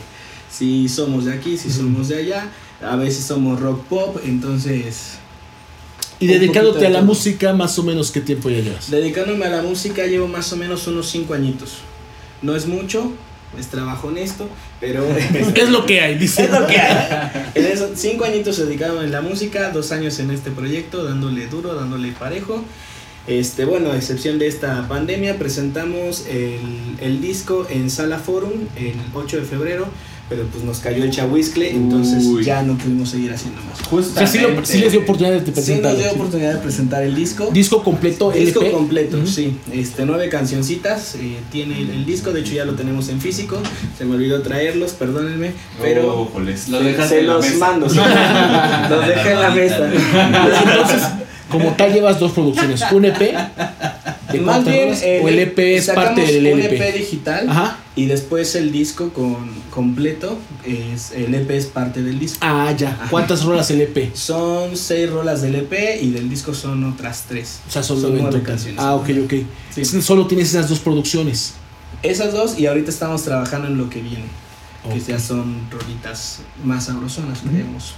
si 0.51 0.89
somos 0.89 1.25
de 1.27 1.35
aquí, 1.35 1.57
si 1.57 1.71
somos 1.71 2.09
de 2.09 2.17
allá, 2.17 2.49
a 2.83 2.97
veces 2.97 3.25
somos 3.25 3.61
rock 3.61 3.85
pop, 3.85 4.19
entonces 4.25 5.19
Y 6.19 6.27
dedicándote 6.27 6.81
de 6.81 6.87
a 6.87 6.91
la 6.91 7.03
música, 7.03 7.53
más 7.53 7.79
o 7.79 7.83
menos, 7.83 8.11
¿qué 8.11 8.21
tiempo 8.21 8.51
ya 8.51 8.61
llevas? 8.61 8.91
dedicándome 8.91 9.47
a 9.47 9.51
la 9.51 9.63
música 9.63 10.07
llevo 10.07 10.27
más 10.27 10.53
o 10.53 10.57
menos 10.57 10.87
unos 10.87 11.09
5 11.09 11.35
añitos. 11.35 11.79
No 12.43 12.55
es 12.55 12.67
mucho, 12.67 13.13
es 13.59 13.69
trabajo 13.69 14.09
honesto, 14.09 14.49
pero 14.81 15.05
Es 15.55 15.71
lo 15.71 15.87
que 15.87 16.01
hay, 16.01 16.17
dice. 16.17 16.45
es 16.45 16.51
lo 16.51 16.67
que 16.67 16.79
hay. 16.79 17.31
En 17.55 17.65
esos 17.67 17.99
cinco 17.99 18.25
añitos 18.25 18.59
dedicado 18.59 19.03
en 19.03 19.13
la 19.13 19.21
música, 19.21 19.71
dos 19.71 19.93
años 19.93 20.19
en 20.19 20.31
este 20.31 20.51
proyecto, 20.51 21.05
dándole 21.05 21.47
duro, 21.47 21.75
dándole 21.75 22.13
parejo. 22.13 22.65
Este, 23.27 23.67
bueno, 23.67 23.93
a 23.93 23.97
excepción 23.97 24.39
de 24.39 24.47
esta 24.47 24.89
pandemia, 24.89 25.39
presentamos 25.39 26.27
el, 26.29 26.97
el 27.01 27.21
disco 27.21 27.67
en 27.69 27.91
Sala 27.91 28.19
Forum 28.19 28.53
el 28.77 28.95
8 29.13 29.37
de 29.37 29.43
febrero, 29.43 29.87
pero 30.29 30.45
pues 30.47 30.63
nos 30.65 30.79
cayó 30.81 31.05
el 31.05 31.11
chahuiscle, 31.11 31.71
entonces 31.71 32.25
Uy. 32.27 32.45
ya 32.45 32.63
no 32.63 32.77
pudimos 32.77 33.09
seguir 33.11 33.33
haciendo 33.33 33.61
más. 33.63 33.79
O 33.93 34.03
sea, 34.03 34.27
sí, 34.27 34.39
lo- 34.41 34.65
sí 34.65 34.79
les 34.79 34.93
dio 34.93 35.01
oportunidad 35.03 35.41
de 35.41 35.63
Sí 35.63 35.75
nos 35.83 35.97
dio 35.99 36.11
oportunidad 36.13 36.55
de 36.55 36.61
presentar 36.61 37.03
el 37.03 37.15
disco. 37.15 37.49
Disco 37.53 37.83
completo, 37.83 38.31
Disco 38.31 38.61
LP. 38.61 38.73
completo, 38.73 39.27
sí. 39.27 39.57
Este, 39.73 40.05
nueve 40.05 40.29
cancioncitas. 40.29 41.15
eh, 41.15 41.39
tiene 41.51 41.81
el, 41.81 41.91
el 41.91 42.05
disco, 42.05 42.33
de 42.33 42.41
hecho 42.41 42.53
ya 42.55 42.65
lo 42.65 42.75
tenemos 42.75 43.09
en 43.09 43.21
físico. 43.21 43.59
Se 43.97 44.05
me 44.05 44.15
olvidó 44.17 44.43
traerlos, 44.43 44.93
perdónenme. 44.93 45.53
Pero 45.81 46.09
Oh. 46.35 46.39
Lo 46.41 46.55
se- 46.57 46.85
dejaste 46.85 47.15
se 47.15 47.21
en 47.21 47.27
la 47.27 47.35
los 47.35 47.45
mesa. 47.47 47.59
mando. 47.59 47.89
sí. 47.89 47.97
los 48.91 49.07
dejé 49.07 49.33
en 49.33 49.41
la 49.41 49.51
mesa. 49.51 49.91
Entonces, 49.93 51.03
como 51.51 51.73
tal, 51.75 51.93
llevas 51.93 52.19
dos 52.21 52.33
producciones. 52.33 52.83
Un 52.93 53.05
EP. 53.07 53.19
¿De 53.19 54.41
Más 54.41 54.57
cuántas 54.57 54.75
bien, 54.75 54.85
rolas? 54.89 55.03
eh, 55.03 55.21
o 55.25 55.29
el 55.29 55.39
EP 55.39 55.59
es 55.59 55.89
parte 55.89 56.21
del 56.21 56.53
un 56.53 56.61
LP. 56.61 56.89
EP 56.89 56.95
digital 56.99 57.49
Ajá. 57.49 57.79
y 57.97 58.05
después 58.05 58.55
el 58.57 58.71
disco 58.73 59.09
con 59.15 59.49
completo. 59.71 60.37
Es, 60.67 61.13
el 61.13 61.35
EP 61.35 61.51
es 61.53 61.67
parte 61.67 62.03
del 62.03 62.19
disco. 62.19 62.39
Ah, 62.43 62.71
ya. 62.77 62.91
Ajá. 62.91 63.07
¿Cuántas 63.11 63.45
rolas 63.45 63.71
el 63.71 63.81
EP? 63.81 64.15
Son 64.15 64.77
seis 64.77 65.09
rolas 65.11 65.41
del 65.41 65.55
EP 65.55 66.03
y 66.03 66.11
del 66.11 66.29
disco 66.29 66.53
son 66.53 66.85
otras 66.85 67.25
tres. 67.27 67.61
O 67.67 67.71
sea, 67.71 67.83
son, 67.83 68.01
Son 68.03 68.19
nueve 68.19 68.43
canciones. 68.43 68.79
Ah, 68.79 68.95
ok, 68.97 69.09
ok. 69.25 69.35
Sí. 69.71 69.85
Solo 70.03 70.27
tienes 70.27 70.51
esas 70.51 70.69
dos 70.69 70.81
producciones. 70.81 71.55
Esas 72.03 72.33
dos 72.35 72.59
y 72.59 72.67
ahorita 72.67 72.91
estamos 72.91 73.23
trabajando 73.23 73.69
en 73.69 73.79
lo 73.79 73.89
que 73.89 74.03
viene. 74.03 74.25
Que 74.93 75.01
ya 75.01 75.19
son 75.19 75.57
rolitas 75.71 76.41
más 76.65 76.85
sabrosonas, 76.87 77.41
creemos. 77.41 77.95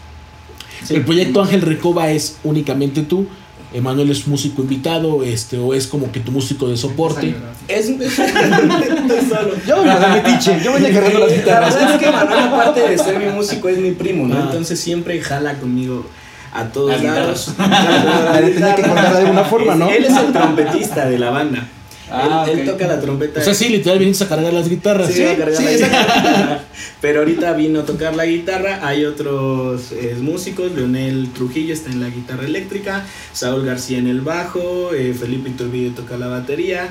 Sí. 0.85 0.97
El 0.97 1.05
proyecto 1.05 1.43
Ángel 1.43 1.62
Recoba 1.62 2.11
es 2.11 2.39
únicamente 2.45 3.03
tú. 3.03 3.26
Emanuel 3.72 4.11
es 4.11 4.26
músico 4.26 4.62
invitado, 4.62 5.22
este, 5.22 5.57
o 5.57 5.74
es 5.74 5.87
como 5.87 6.11
que 6.11 6.18
tu 6.18 6.33
músico 6.33 6.68
de 6.68 6.76
soporte. 6.76 7.37
Es 7.68 7.87
solo. 7.87 9.55
Yo 9.66 9.85
me 9.85 9.95
de 9.95 10.09
metiche, 10.09 10.61
yo 10.64 10.72
venía 10.72 10.93
cargando 10.93 11.20
las 11.20 11.31
La 11.31 11.37
guitarras. 11.37 11.74
verdad 11.74 11.95
es 11.95 12.01
que 12.01 12.11
Manuel, 12.11 12.39
aparte 12.41 12.81
de 12.89 12.99
ser 12.99 13.18
mi 13.18 13.26
músico, 13.26 13.68
es 13.68 13.78
mi 13.78 13.93
primo, 13.93 14.26
¿no? 14.26 14.37
Ah. 14.37 14.43
Entonces 14.47 14.81
siempre 14.81 15.20
jala 15.20 15.55
conmigo 15.59 16.05
a 16.53 16.64
todos 16.64 16.91
La 17.03 17.14
lados. 17.14 17.55
La 17.59 18.41
Le 18.41 18.51
tenía 18.51 18.74
que 18.74 18.83
de 18.83 18.89
alguna 18.89 19.45
forma, 19.45 19.76
¿no? 19.76 19.89
Él 19.89 20.05
es 20.05 20.16
el 20.16 20.33
trompetista 20.33 21.09
de 21.09 21.18
la 21.18 21.31
banda. 21.31 21.68
Ah, 22.12 22.46
él, 22.50 22.64
toca 22.64 22.86
la 22.86 23.00
trompeta. 23.00 23.40
O 23.40 23.42
sea, 23.44 23.54
sí, 23.54 23.68
literal, 23.68 23.98
vienes 23.98 24.20
a 24.22 24.28
cargar 24.28 24.52
las 24.52 24.68
guitarras. 24.68 25.08
Sí, 25.12 25.22
a 25.24 25.36
cargar 25.36 25.56
sí, 25.56 25.64
la 25.64 25.72
guitarra. 25.72 26.64
Pero 27.00 27.20
ahorita 27.20 27.52
vino 27.54 27.80
a 27.80 27.84
tocar 27.84 28.14
la 28.16 28.26
guitarra. 28.26 28.86
Hay 28.86 29.04
otros 29.04 29.92
eh, 29.92 30.16
músicos. 30.20 30.72
Leonel 30.72 31.30
Trujillo 31.32 31.72
está 31.72 31.90
en 31.90 32.00
la 32.00 32.08
guitarra 32.08 32.44
eléctrica. 32.44 33.04
Saúl 33.32 33.64
García 33.64 33.98
en 33.98 34.06
el 34.08 34.20
bajo. 34.22 34.92
eh, 34.94 35.14
Felipe 35.18 35.50
Iturbide 35.50 35.90
toca 35.90 36.16
la 36.16 36.26
batería. 36.26 36.88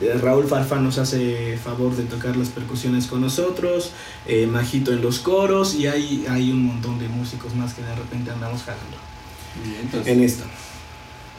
eh, 0.00 0.14
Raúl 0.20 0.46
Farfa 0.48 0.76
nos 0.80 0.98
hace 0.98 1.58
favor 1.62 1.94
de 1.96 2.04
tocar 2.04 2.36
las 2.36 2.48
percusiones 2.48 3.06
con 3.06 3.20
nosotros. 3.20 3.90
eh, 4.26 4.46
Majito 4.46 4.92
en 4.92 5.02
los 5.02 5.18
coros. 5.18 5.74
Y 5.74 5.86
hay, 5.86 6.24
hay 6.28 6.50
un 6.50 6.64
montón 6.66 6.98
de 6.98 7.08
músicos 7.08 7.54
más 7.54 7.74
que 7.74 7.82
de 7.82 7.94
repente 7.94 8.30
andamos 8.30 8.62
jalando 8.62 8.96
Bien, 9.64 9.80
entonces, 9.82 10.12
en 10.14 10.22
esto. 10.22 10.44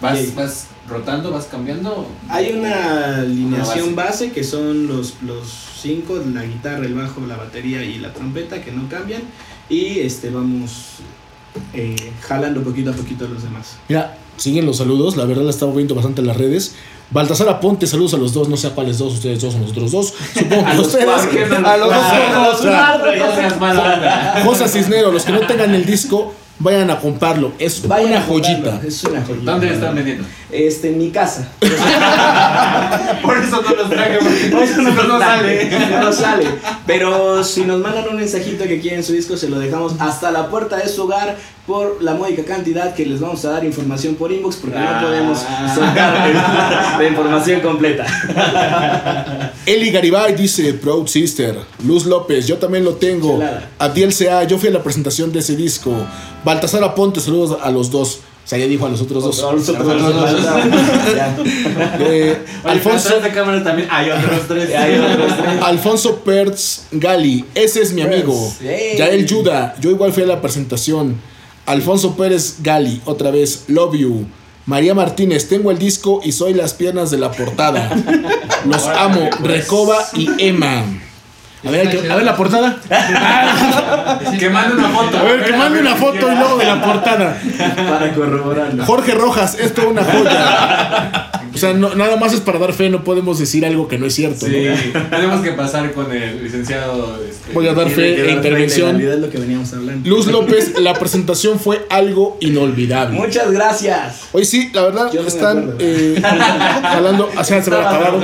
¿Vas, 0.04 0.20
Sí. 0.20 0.34
¿Vas 0.36 0.68
rotando, 0.88 1.32
vas 1.32 1.46
cambiando? 1.46 2.08
Hay 2.30 2.52
una 2.52 3.18
alineación 3.22 3.94
Una 3.94 4.04
base. 4.06 4.32
que 4.32 4.44
son 4.44 4.88
los, 4.88 5.16
los 5.24 5.48
cinco, 5.82 6.22
la 6.34 6.44
guitarra, 6.44 6.86
el 6.86 6.94
bajo, 6.94 7.22
la 7.28 7.36
batería 7.38 7.84
y 7.84 7.98
la 8.00 8.14
trompeta 8.14 8.62
que 8.62 8.72
no 8.72 8.88
cambian. 8.90 9.22
Y 9.70 10.00
este 10.00 10.30
vamos 10.30 10.72
eh, 11.74 11.96
jalando 12.22 12.62
poquito 12.64 12.92
a 12.92 12.94
poquito 12.94 13.26
a 13.26 13.30
los 13.30 13.44
demás. 13.44 13.78
Mira, 13.90 14.18
siguen 14.38 14.66
los 14.66 14.78
saludos, 14.78 15.16
la 15.18 15.26
verdad 15.26 15.44
la 15.44 15.50
estaba 15.52 15.74
viendo 15.74 15.96
bastante 15.96 16.22
en 16.22 16.28
las 16.28 16.38
redes. 16.38 16.76
Baltasar 17.12 17.48
Aponte, 17.50 17.86
saludos 17.86 18.14
a 18.16 18.18
los 18.18 18.34
dos, 18.34 18.50
no 18.50 18.58
sé 18.58 18.68
a 18.68 18.70
cuáles 18.72 18.98
dos, 18.98 19.14
ustedes 19.14 19.42
dos 19.42 19.54
o 19.56 19.60
nosotros 19.60 19.92
dos. 19.92 20.14
Supongo 20.34 20.66
que 20.72 20.80
ustedes. 20.80 21.08
A 21.66 21.78
los 21.78 21.90
dos. 21.90 22.66
José 24.44 24.68
Cisnero, 24.68 25.12
los 25.12 25.24
que 25.24 25.32
no 25.32 25.42
tengan 25.46 25.74
el 25.76 25.86
disco, 25.86 26.34
vayan 26.60 26.90
a 26.92 27.00
comprarlo. 27.00 27.52
Es 27.60 27.86
Vayan 27.88 28.12
una 28.12 28.22
joyita. 28.22 28.82
Es 28.86 29.04
una 29.04 29.22
joyita. 29.26 29.52
¿Dónde 29.52 29.68
lo 29.68 29.74
están 29.74 29.96
vendiendo? 29.96 30.24
Este, 30.52 30.90
en 30.90 30.98
mi 31.00 31.10
casa. 31.10 31.48
Por 33.24 33.38
eso 33.38 33.62
no 33.62 33.76
los 33.76 33.90
traje, 33.90 34.18
porque 34.22 34.50
no, 34.52 35.04
no 35.08 35.20
sale. 35.20 35.70
No 36.00 36.14
sale. 36.14 36.46
Pero 36.86 37.44
si 37.44 37.62
nos 37.66 37.80
mandan 37.80 38.08
un 38.10 38.18
mensajito 38.18 38.64
que 38.66 38.80
quieren 38.80 39.04
su 39.04 39.14
disco, 39.14 39.36
se 39.38 39.50
lo 39.50 39.60
dejamos 39.60 39.94
hasta 40.00 40.32
la 40.32 40.48
puerta 40.50 40.78
de 40.78 40.88
su 40.90 41.04
hogar 41.04 41.36
por 41.66 42.04
la 42.04 42.14
módica 42.14 42.44
cantidad 42.44 42.94
que 42.94 43.06
les 43.06 43.22
vamos 43.22 43.44
a 43.46 43.52
dar 43.52 43.64
información 43.64 44.16
por 44.16 44.32
inbox 44.32 44.58
porque 44.58 44.78
Ah. 44.78 45.00
no 45.02 45.08
podemos 45.08 45.40
soltar 45.74 46.28
el- 46.28 46.34
la 47.04 47.08
información 47.10 47.62
completa. 47.62 48.06
Eli 49.66 49.90
Garibay 49.92 50.36
dice, 50.36 50.74
Proud 50.74 51.08
Sister. 51.08 51.58
Luz 51.86 52.06
López, 52.06 52.46
yo 52.48 52.58
también 52.58 52.84
lo 52.84 52.96
tengo. 52.96 53.42
Abdiel 53.80 54.14
Sea, 54.14 54.44
yo 54.44 54.58
fui 54.58 54.70
a 54.70 54.72
la 54.74 54.84
presentación 54.84 55.32
de 55.32 55.40
ese 55.40 55.56
disco. 55.56 55.96
Baltasar 56.44 56.84
Aponte, 56.84 57.20
saludos 57.20 57.58
a 57.62 57.72
los 57.72 57.92
dos. 57.92 58.20
O 58.44 58.48
sea, 58.48 58.58
ya 58.60 58.66
dijo 58.66 58.86
a 58.86 58.90
los 58.90 59.02
otros 59.02 59.24
dos. 59.24 59.38
Ya. 61.16 61.36
Eh, 62.00 62.00
Oye, 62.10 62.38
Alfonso, 62.64 63.10
Alfonso 63.10 63.20
de 63.22 63.30
cámara 63.32 63.64
también 63.64 63.88
hay 63.90 64.10
otros 64.10 64.48
tres. 64.48 64.70
Hay 64.76 64.96
otros 64.98 65.38
tres. 65.38 65.62
Alfonso 65.62 66.18
Pertz 66.20 66.88
Gali, 66.92 67.46
ese 67.56 67.82
es 67.82 67.94
mi 67.94 68.02
amigo. 68.02 68.54
Yael 68.98 69.26
Yuda, 69.26 69.76
yo 69.80 69.92
igual 69.92 70.12
fui 70.12 70.24
a 70.24 70.26
la 70.26 70.42
presentación. 70.42 71.20
Alfonso 71.66 72.16
Pérez 72.18 72.58
Gali, 72.60 73.02
otra 73.06 73.32
vez, 73.32 73.66
Love 73.68 73.96
You. 73.96 74.26
María 74.66 74.94
Martínez, 74.94 75.48
tengo 75.48 75.72
el 75.72 75.78
disco 75.78 76.22
y 76.24 76.32
soy 76.32 76.54
las 76.54 76.74
piernas 76.74 77.12
de 77.12 77.18
la 77.18 77.32
portada. 77.32 77.90
Los 78.66 78.88
amo, 78.88 79.30
Recoba 79.42 79.98
y 80.14 80.30
Emma. 80.40 80.84
A 81.66 81.72
ver, 81.72 81.90
que- 81.90 82.12
a 82.12 82.16
ver 82.16 82.26
la 82.26 82.36
portada. 82.36 82.78
Que 84.40 84.50
mande 84.50 84.76
una 84.76 84.90
foto. 84.90 85.18
A 85.18 85.24
ver, 85.24 85.44
que 85.46 85.54
mande 85.54 85.80
una 85.80 85.96
foto 85.96 86.18
y 86.32 86.36
luego 86.36 86.58
de 86.58 86.66
la 86.66 86.82
portada. 86.84 87.38
Para 87.90 88.14
corroborarlo. 88.14 88.86
Jorge 88.86 89.14
Rojas, 89.14 89.58
esto 89.60 89.82
es 89.82 89.88
una 89.88 90.04
joya. 90.04 91.30
O 91.54 91.58
sea, 91.58 91.74
no- 91.74 91.94
nada 91.94 92.18
más 92.18 92.34
es 92.34 92.40
para 92.42 92.58
dar 92.58 92.74
fe, 92.74 92.90
no 92.90 93.04
podemos 93.04 93.38
decir 93.40 93.64
algo 93.66 93.88
que 93.88 93.98
no 94.00 94.08
es 94.08 94.16
cierto. 94.16 94.48
Sí, 94.48 94.66
¿no? 94.94 95.02
tenemos 95.04 95.42
que 95.42 95.52
pasar 95.52 95.92
con 95.94 96.12
el 96.12 96.44
licenciado. 96.44 97.20
Este, 97.24 97.54
Voy 97.54 97.68
a 97.68 97.74
dar 97.74 97.90
fe 97.90 98.28
e 98.28 98.32
intervención. 98.32 99.22
lo 99.22 99.30
que 99.30 99.38
veníamos 99.38 99.72
hablando. 99.74 100.10
Luz 100.10 100.26
López, 100.32 100.80
la 100.80 100.94
presentación 100.96 101.60
fue 101.60 101.86
algo 101.92 102.38
inolvidable. 102.42 103.18
Muchas 103.20 103.52
gracias. 103.52 104.22
Hoy 104.32 104.46
sí, 104.46 104.72
la 104.74 104.82
verdad, 104.84 105.12
Yo 105.14 105.22
están 105.28 105.76
eh, 105.80 106.20
hablando, 106.84 107.30
o 107.38 107.44
sea, 107.44 107.62
se 107.62 107.70
me 107.70 107.78
acabaron. 107.78 108.22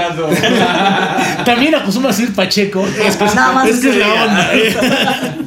También 1.46 1.76
acostumbra 1.76 2.12
a 2.12 2.14
decir 2.16 2.34
Pacheco. 2.34 2.84
Es 3.30 3.36
Nada 3.36 3.52
más 3.54 3.70
es, 3.70 3.80
que 3.80 3.90
es 3.90 3.96
la 3.98 4.14
onda. 4.26 4.56
eh. 4.56 4.76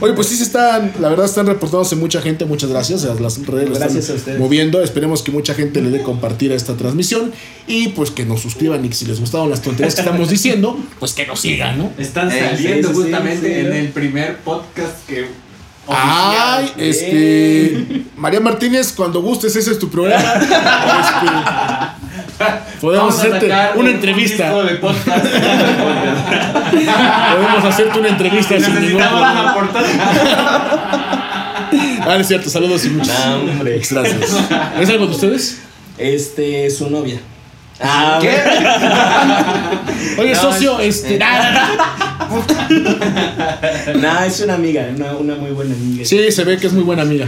Oye, 0.00 0.12
pues 0.12 0.28
sí 0.28 0.36
se 0.36 0.44
están, 0.44 0.92
la 1.00 1.08
verdad 1.08 1.26
están 1.26 1.46
reportándose 1.46 1.96
mucha 1.96 2.20
gente, 2.22 2.44
muchas 2.44 2.70
gracias. 2.70 3.04
a 3.04 3.14
Las 3.14 3.44
redes 3.46 3.70
Gracias 3.76 3.96
están 3.96 4.14
a 4.14 4.18
ustedes. 4.18 4.38
moviendo. 4.38 4.80
Esperemos 4.82 5.22
que 5.22 5.32
mucha 5.32 5.54
gente 5.54 5.80
le 5.80 5.90
dé 5.90 6.02
compartir 6.02 6.52
a 6.52 6.54
esta 6.54 6.74
transmisión. 6.76 7.32
Y 7.66 7.88
pues 7.88 8.12
que 8.12 8.24
nos 8.24 8.40
suscriban 8.42 8.84
y 8.84 8.88
que 8.90 8.94
si 8.94 9.06
les 9.06 9.18
gustaron 9.18 9.50
las 9.50 9.62
tonterías 9.62 9.94
que 9.96 10.02
estamos 10.02 10.28
diciendo, 10.30 10.78
pues 11.00 11.14
que 11.14 11.26
nos 11.26 11.40
sigan, 11.40 11.78
¿no? 11.78 11.90
Están 11.98 12.30
saliendo 12.30 12.88
sí, 12.88 12.94
justamente 12.94 13.48
sí, 13.48 13.54
sí, 13.54 13.66
en 13.66 13.72
el 13.72 13.88
primer 13.88 14.36
podcast 14.38 15.04
que. 15.08 15.26
Ay, 15.88 16.70
este. 16.76 18.02
María 18.16 18.40
Martínez, 18.40 18.92
cuando 18.92 19.20
gustes, 19.22 19.56
ese 19.56 19.72
es 19.72 19.78
tu 19.78 19.88
programa. 19.88 20.24
Este, 21.00 21.95
podemos 22.80 23.18
hacerte 23.18 23.46
una 23.46 23.70
un- 23.76 23.88
entrevista. 23.88 24.62
De 24.64 24.74
podcast. 24.76 25.26
Podemos 27.36 27.64
hacerte 27.64 27.98
una 27.98 28.08
entrevista 28.08 28.60
sin 28.60 28.74
ningún 28.80 28.80
Necesitamos 29.00 29.20
problema. 29.20 29.42
una 29.42 29.54
portada. 29.54 31.12
Ah, 32.08 32.14
no 32.14 32.20
es 32.20 32.28
cierto, 32.28 32.48
saludos 32.48 32.84
y 32.84 32.90
muchas 32.90 33.26
No, 33.26 33.36
hombre. 33.38 33.80
gracias. 33.90 34.04
¿Es 34.80 34.88
algo 34.88 35.06
de 35.06 35.12
ustedes? 35.12 35.58
Este, 35.98 36.70
su 36.70 36.88
novia. 36.88 37.18
Ah, 37.80 38.18
¿Qué? 38.20 38.30
Oye, 40.20 40.32
No, 40.32 40.40
socio, 40.40 40.78
es- 40.78 41.04
este. 41.04 41.18
No, 43.96 44.20
es 44.24 44.40
una 44.40 44.54
amiga, 44.54 44.86
una, 44.94 45.12
una 45.16 45.34
muy 45.34 45.50
buena 45.50 45.74
amiga. 45.74 46.04
Sí, 46.04 46.30
se 46.30 46.44
ve 46.44 46.56
que 46.58 46.68
es 46.68 46.72
muy 46.72 46.84
buena 46.84 47.02
amiga. 47.02 47.26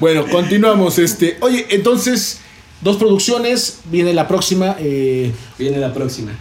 Bueno, 0.00 0.26
continuamos. 0.30 0.98
Este, 0.98 1.36
oye, 1.40 1.66
entonces, 1.70 2.40
dos 2.80 2.96
producciones. 2.96 3.80
Viene 3.90 4.12
la 4.14 4.26
próxima. 4.28 4.76
eh, 4.78 5.32
Viene 5.58 5.78
la 5.78 5.92
próxima. 5.92 6.32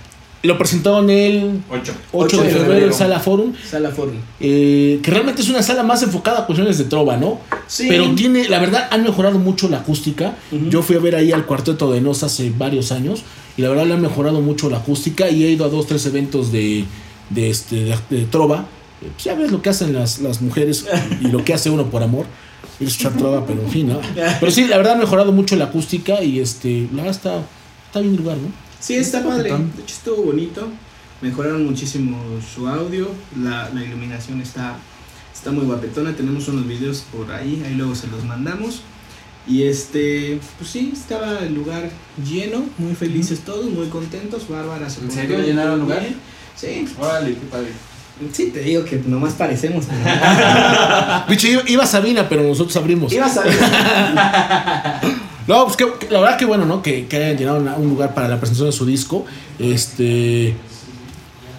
lo 0.44 0.58
presentaron 0.58 1.10
el 1.10 1.62
8. 1.70 1.94
8 2.14 2.44
de 2.44 2.50
febrero 2.50 2.86
en 2.88 2.94
Sala 2.94 3.20
Forum. 3.20 3.54
Sala 3.70 3.92
Forum. 3.92 4.16
eh, 4.40 5.00
que 5.04 5.12
realmente 5.12 5.42
es 5.42 5.50
una 5.50 5.62
sala 5.62 5.84
más 5.84 6.02
enfocada 6.04 6.40
a 6.40 6.46
cuestiones 6.46 6.78
de 6.78 6.86
trova, 6.86 7.18
¿no? 7.18 7.42
Sí. 7.68 7.88
Pero 7.90 8.14
tiene, 8.16 8.48
la 8.48 8.60
verdad, 8.60 8.88
han 8.92 9.04
mejorado 9.04 9.38
mucho 9.38 9.68
la 9.70 9.80
acústica. 9.80 10.36
Yo 10.70 10.82
fui 10.82 10.96
a 10.96 11.00
ver 11.00 11.16
ahí 11.16 11.32
al 11.34 11.46
Cuarteto 11.46 11.92
de 11.92 12.00
Nos 12.02 12.24
hace 12.24 12.52
varios 12.58 12.92
años. 12.92 13.24
Y 13.58 13.62
la 13.62 13.70
verdad 13.70 13.86
le 13.88 13.94
han 13.96 14.02
mejorado 14.02 14.40
mucho 14.40 14.70
la 14.70 14.78
acústica. 14.78 15.30
Y 15.30 15.44
he 15.44 15.50
ido 15.52 15.66
a 15.66 15.70
dos, 15.70 15.86
tres 15.88 16.06
eventos 16.06 16.52
de, 16.54 16.86
de, 17.30 17.50
este, 17.50 17.76
de, 17.84 17.96
de 18.10 18.26
trova. 18.26 18.66
Eh, 19.02 19.10
pues 19.14 19.26
ya 19.26 19.34
ves 19.36 19.52
lo 19.52 19.62
que 19.62 19.70
hacen 19.70 19.94
las, 19.94 20.20
las 20.20 20.42
mujeres 20.42 20.86
y 21.22 21.28
lo 21.28 21.44
que 21.44 21.54
hace 21.54 21.70
uno 21.70 21.88
por 21.90 22.02
amor. 22.02 22.26
Trova, 23.18 23.46
pero 23.46 23.62
en 23.62 23.70
fin, 23.70 23.88
¿no? 23.90 24.00
Pero 24.40 24.52
sí, 24.52 24.66
la 24.68 24.78
verdad 24.78 24.94
han 24.94 25.00
mejorado 25.00 25.32
mucho 25.32 25.56
la 25.56 25.66
acústica. 25.66 26.24
Y 26.24 26.40
este, 26.40 26.88
la 26.94 27.04
verdad 27.04 27.12
está, 27.12 27.42
está 27.88 28.00
bien 28.00 28.14
el 28.14 28.20
lugar, 28.22 28.38
¿no? 28.38 28.50
Sí, 28.80 28.96
está 28.96 29.24
padre. 29.24 29.50
De 29.52 29.56
hecho, 29.84 29.96
estuvo 29.96 30.24
bonito. 30.24 30.68
Mejoraron 31.22 31.66
muchísimo 31.66 32.18
su 32.54 32.68
audio. 32.68 33.10
La, 33.42 33.70
la 33.74 33.84
iluminación 33.84 34.40
está, 34.42 34.78
está 35.36 35.52
muy 35.52 35.66
guapetona. 35.66 36.16
Tenemos 36.16 36.48
unos 36.48 36.66
videos 36.68 37.04
por 37.12 37.30
ahí. 37.32 37.62
Ahí 37.66 37.74
luego 37.76 37.94
se 37.96 38.08
los 38.08 38.24
mandamos. 38.24 38.82
Y 39.48 39.64
este, 39.64 40.40
pues 40.58 40.70
sí, 40.70 40.92
estaba 40.94 41.40
el 41.40 41.56
lugar 41.56 41.90
lleno. 42.24 42.64
Muy 42.78 42.96
felices 42.96 43.40
todos, 43.40 43.66
muy 43.70 43.88
contentos. 43.88 44.48
Bárbara 44.48 44.90
se 44.90 45.02
¿En 45.02 45.12
serio? 45.12 45.38
muy 45.38 45.48
¿Llenaron 45.48 45.74
el 45.74 45.80
lugar? 45.82 46.00
bien. 46.02 46.16
Sí, 46.56 46.86
Órale, 47.00 47.34
qué 47.34 47.46
padre. 47.52 47.70
Sí, 48.34 48.48
te 48.54 48.60
digo 48.62 48.84
que 48.86 49.02
nomás 49.06 49.34
parecemos. 49.34 49.86
Iba, 51.44 51.62
iba 51.68 51.86
Sabina, 51.86 52.28
pero 52.30 52.44
nosotros 52.44 52.76
abrimos. 52.78 53.12
Ibas 53.14 53.38
a 53.38 53.44
ver. 53.44 53.54
No, 55.48 55.66
pues 55.66 55.78
que, 55.78 55.86
que 56.00 56.12
la 56.14 56.20
verdad 56.20 56.38
que 56.38 56.46
bueno, 56.46 56.66
¿no? 56.66 56.82
Que, 56.84 57.08
que 57.08 57.18
hayan 57.18 57.38
llenado 57.38 57.60
una- 57.60 57.76
un 57.76 57.90
lugar 57.90 58.14
para 58.14 58.28
la 58.28 58.38
presentación 58.40 58.68
de 58.70 58.72
su 58.78 58.86
disco. 58.86 59.26
Este. 59.58 60.54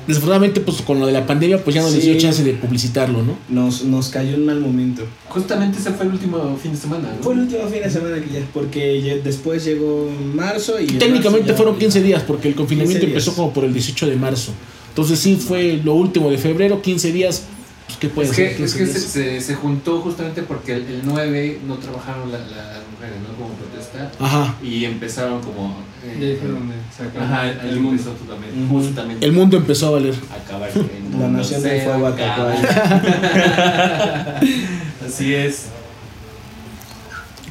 Desafortunadamente, 0.07 0.61
pues 0.61 0.81
con 0.83 0.99
lo 0.99 1.07
de 1.07 1.13
la 1.13 1.27
pandemia, 1.27 1.63
pues 1.63 1.75
ya 1.75 1.83
no 1.83 1.91
les 1.91 2.03
Sí. 2.03 2.11
dio 2.11 2.19
chance 2.21 2.43
de 2.43 2.55
publicitarlo, 2.55 3.23
¿no? 3.23 3.37
Nos, 3.49 3.85
nos 3.85 4.09
cayó 4.09 4.35
en 4.35 4.45
mal 4.47 4.59
momento. 4.59 5.03
Justamente 5.29 5.79
ese 5.79 5.91
fue 5.93 6.07
el 6.07 6.13
último 6.13 6.57
fin 6.61 6.73
de 6.73 6.79
semana, 6.79 7.11
¿no? 7.17 7.23
Fue 7.23 7.35
el 7.35 7.41
último 7.41 7.67
fin 7.69 7.83
de 7.83 7.91
semana 7.91 8.17
que 8.21 8.31
ya, 8.33 8.41
porque 8.53 9.21
después 9.23 9.65
llegó 9.65 10.11
marzo 10.35 10.81
y... 10.81 10.89
en 10.89 10.99
Técnicamente 10.99 11.49
marzo 11.53 11.57
fueron 11.63 11.79
15 11.79 12.03
días, 12.03 12.23
porque 12.27 12.49
el 12.49 12.55
confinamiento 12.57 13.01
15 13.01 13.07
días. 13.13 13.23
empezó 13.27 13.37
como 13.41 13.53
por 13.53 13.65
el 13.65 13.73
18 13.73 14.07
de 14.09 14.17
marzo. 14.17 14.53
Entonces 14.91 15.19
sí 15.19 15.37
fue 15.37 15.81
lo 15.83 15.95
último 15.95 16.31
de 16.31 16.39
febrero, 16.39 16.83
15 16.83 17.13
días. 17.13 17.45
Pues, 17.87 17.99
¿Qué 17.99 18.09
puede 18.09 18.29
Es 18.31 18.37
ser? 18.37 18.57
que, 18.57 18.65
es 18.65 18.75
15 18.75 18.79
que 18.79 18.87
se, 18.87 18.99
días? 19.31 19.43
se, 19.45 19.49
se 19.49 19.55
juntó 19.57 20.01
justamente 20.01 20.43
porque 20.43 20.75
el, 20.75 20.83
el 20.87 21.01
9 21.05 21.61
no 21.67 21.75
trabajaron 21.77 22.31
la- 22.31 22.39
la- 22.39 22.47
las 22.47 22.83
mujeres, 22.93 23.17
¿no? 23.27 23.35
Como 23.37 23.55
protesta. 23.55 24.11
Ajá. 24.21 24.55
Y 24.63 24.85
empezaron 24.85 25.41
como... 25.43 25.77
eh, 26.05 26.39
fue 26.41 26.49
donde 26.51 26.75
Ajá, 27.21 27.51
el 27.51 27.69
el 27.71 27.81
mundo. 27.81 27.91
empezó 28.03 28.11
totalmente, 28.13 28.57
Ujú. 28.65 28.79
justamente 28.81 29.27
El 29.27 29.33
mundo 29.33 29.57
empezó 29.57 29.89
a 29.89 29.91
valer. 29.91 30.15
acabar 30.45 30.71
La 31.19 31.29
nación 31.29 31.63
del 31.63 31.81
fuego 31.83 32.07
acaba. 32.07 32.53
atacó 32.53 34.47
Así 35.07 35.35
es. 35.35 35.65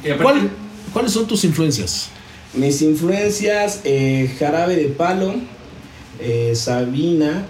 Y 0.04 0.08
aparte- 0.10 0.22
¿Cuál- 0.22 0.50
¿Cuáles 0.92 1.12
son 1.12 1.26
tus 1.26 1.44
influencias? 1.44 2.08
Mis 2.54 2.82
influencias, 2.82 3.80
eh, 3.84 4.34
Jarabe 4.38 4.74
de 4.74 4.86
Palo, 4.86 5.34
eh, 6.20 6.52
Sabina, 6.54 7.44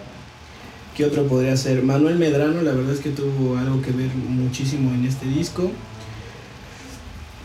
¿qué 0.97 1.05
otro 1.05 1.27
podría 1.27 1.57
ser? 1.57 1.83
Manuel 1.83 2.17
Medrano, 2.17 2.63
la 2.63 2.73
verdad 2.73 2.95
es 2.95 3.01
que 3.01 3.11
tuvo 3.11 3.57
algo 3.59 3.83
que 3.83 3.91
ver 3.91 4.11
muchísimo 4.15 4.93
en 4.95 5.05
este 5.05 5.27
disco. 5.27 5.71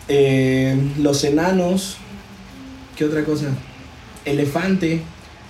Eh, 0.08 0.76
Los 0.98 1.24
Enanos, 1.24 1.96
¿qué 2.96 3.04
otra 3.04 3.24
cosa? 3.24 3.46
Elefante. 4.24 5.02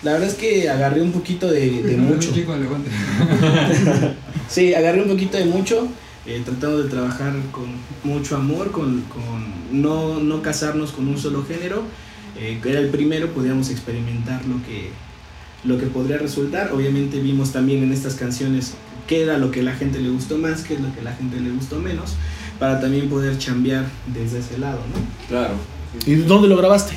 La 0.03 0.13
verdad 0.13 0.29
es 0.29 0.35
que 0.35 0.69
agarré 0.69 1.01
un 1.03 1.13
poquito 1.13 1.51
de, 1.51 1.83
de 1.83 1.97
mucho. 1.97 2.33
Chico, 2.33 2.55
elefante. 2.55 2.91
Sí, 4.49 4.75
agarré 4.75 5.03
un 5.03 5.09
poquito 5.09 5.37
de 5.37 5.45
mucho, 5.47 5.89
eh, 6.25 6.41
tratando 6.45 6.85
de 6.85 6.89
trabajar 6.89 7.33
con 7.51 7.65
mucho 8.05 8.37
amor, 8.37 8.71
con, 8.71 9.01
con 9.03 9.83
no, 9.83 10.21
no 10.21 10.41
casarnos 10.41 10.93
con 10.93 11.09
un 11.09 11.19
solo 11.19 11.45
género. 11.45 11.83
Eh, 12.39 12.61
que 12.63 12.71
era 12.71 12.81
el 12.81 12.91
primero, 12.91 13.33
podíamos 13.33 13.71
experimentar 13.71 14.45
lo 14.45 14.63
que, 14.65 14.91
lo 15.67 15.79
que 15.79 15.87
podría 15.87 16.19
resultar. 16.19 16.73
Obviamente 16.73 17.21
vimos 17.21 17.53
también 17.53 17.83
en 17.83 17.93
estas 17.93 18.15
canciones 18.15 18.75
qué 19.07 19.23
era 19.23 19.39
lo 19.39 19.51
que 19.51 19.63
la 19.63 19.75
gente 19.75 20.01
le 20.01 20.09
gustó 20.11 20.39
más, 20.39 20.63
qué 20.63 20.75
es 20.75 20.81
lo 20.81 20.95
que 20.95 21.03
la 21.03 21.13
gente 21.13 21.41
le 21.41 21.51
gustó 21.51 21.79
menos, 21.79 22.15
para 22.59 22.81
también 22.81 23.09
poder 23.09 23.39
chambear 23.39 23.87
desde 24.13 24.39
ese 24.39 24.59
lado, 24.59 24.79
¿no? 24.79 25.29
Claro. 25.29 25.55
¿Y 26.07 26.15
dónde 26.17 26.49
lo 26.49 26.57
grabaste? 26.57 26.97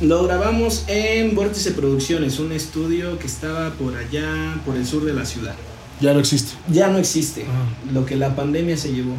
Lo 0.00 0.24
grabamos 0.24 0.84
en 0.88 1.34
Vórtice 1.34 1.70
Producciones, 1.70 2.40
un 2.40 2.52
estudio 2.52 3.18
que 3.18 3.26
estaba 3.26 3.70
por 3.70 3.96
allá, 3.96 4.60
por 4.66 4.76
el 4.76 4.84
sur 4.84 5.04
de 5.04 5.12
la 5.12 5.24
ciudad. 5.24 5.54
Ya 6.00 6.12
no 6.12 6.18
existe. 6.18 6.54
ya 6.68 6.88
no 6.88 6.98
existe. 6.98 7.46
Ah. 7.48 7.92
Lo 7.92 8.04
que 8.04 8.16
la 8.16 8.34
pandemia 8.34 8.76
se 8.76 8.92
llevó. 8.92 9.14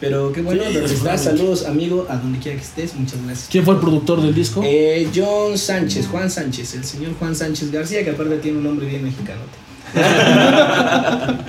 Pero 0.00 0.32
qué 0.32 0.40
bueno, 0.40 0.62
Sí, 0.66 0.72
donde 0.74 0.94
estás. 0.94 1.24
Saludos, 1.24 1.66
amigo, 1.66 2.06
a 2.08 2.16
donde 2.16 2.38
quiera 2.38 2.56
que 2.58 2.64
estés. 2.64 2.94
Muchas 2.94 3.22
gracias. 3.24 3.48
¿Quién 3.50 3.64
fue 3.64 3.74
el 3.74 3.80
productor 3.80 4.22
del 4.22 4.34
disco? 4.34 4.62
Eh, 4.64 5.08
John 5.14 5.58
Sánchez, 5.58 6.06
Juan 6.08 6.30
Sánchez, 6.30 6.74
el 6.74 6.84
señor 6.84 7.12
Juan 7.18 7.36
Sánchez 7.36 7.70
García, 7.70 8.02
que 8.02 8.10
aparte 8.10 8.38
tiene 8.38 8.58
un 8.58 8.64
nombre 8.64 8.86
bien 8.86 9.04
mexicano. 9.04 9.40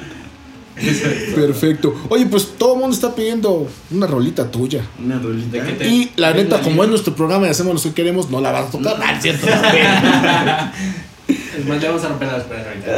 Perfecto. 1.36 1.93
Oye, 2.10 2.26
pues 2.26 2.58
todo 2.58 2.74
el 2.74 2.80
mundo 2.80 2.95
está 2.95 3.14
pidiendo 3.14 3.68
una 3.91 4.08
rolita 4.08 4.49
tuya. 4.49 4.84
Una 5.04 5.20
rolita. 5.20 5.58
¿De 5.58 5.64
qué 5.64 5.72
te- 5.74 5.88
Y 5.88 6.12
la 6.16 6.30
¿Tienes 6.34 6.45
neta, 6.45 6.58
la 6.58 6.64
como 6.64 6.84
es 6.84 6.89
nuestro 6.89 7.16
programa 7.16 7.45
y 7.47 7.49
hacemos 7.52 7.74
lo 7.76 7.82
que 7.82 7.93
queremos, 7.93 8.30
no 8.32 8.41
la 8.41 8.52
vas 8.52 8.68
a 8.68 8.72
tocar. 8.72 8.95
Ah, 9.02 9.14
es 9.16 9.22
cierto. 9.22 9.47
Es 11.57 11.65
más, 11.65 11.82
le 11.82 11.88
vamos 11.88 12.03
a 12.03 12.09
romper 12.09 12.32
las 12.32 12.43
peras 12.43 12.67
ahorita. 12.67 12.91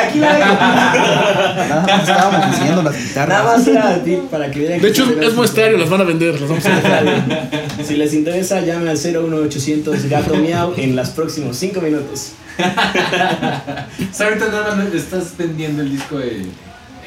Aquí 0.06 0.18
la 0.18 0.34
dejo. 0.34 0.54
Nada 0.54 1.82
más 1.86 2.08
estábamos 2.08 2.46
enseñando 2.46 2.82
las 2.82 2.96
guitarras. 2.96 3.28
Nada 3.28 3.56
más 3.56 3.66
era 3.66 3.88
a 3.88 4.02
ti 4.02 4.18
para 4.30 4.50
que 4.50 4.58
vieran 4.58 4.80
De 4.80 4.88
hecho, 4.88 5.04
es, 5.04 5.26
es 5.28 5.34
muestrario, 5.34 5.78
las 5.78 5.90
van 5.90 6.00
a 6.00 6.04
vender. 6.04 6.40
Las 6.40 6.48
vamos 6.48 6.64
a. 6.66 7.84
Si 7.84 7.96
les 7.96 8.14
interesa, 8.14 8.60
llame 8.60 8.90
al 8.90 8.98
01800 8.98 10.06
Gato 10.08 10.36
Miau 10.36 10.74
en 10.76 10.96
los 10.96 11.10
próximos 11.10 11.56
5 11.56 11.80
minutos. 11.80 12.32
O 12.60 14.14
sea, 14.14 14.28
ahorita 14.28 14.48
nada 14.48 14.74
más 14.74 14.92
estás 14.94 15.36
vendiendo 15.36 15.82
el 15.82 15.90
disco 15.90 16.18
de, 16.18 16.42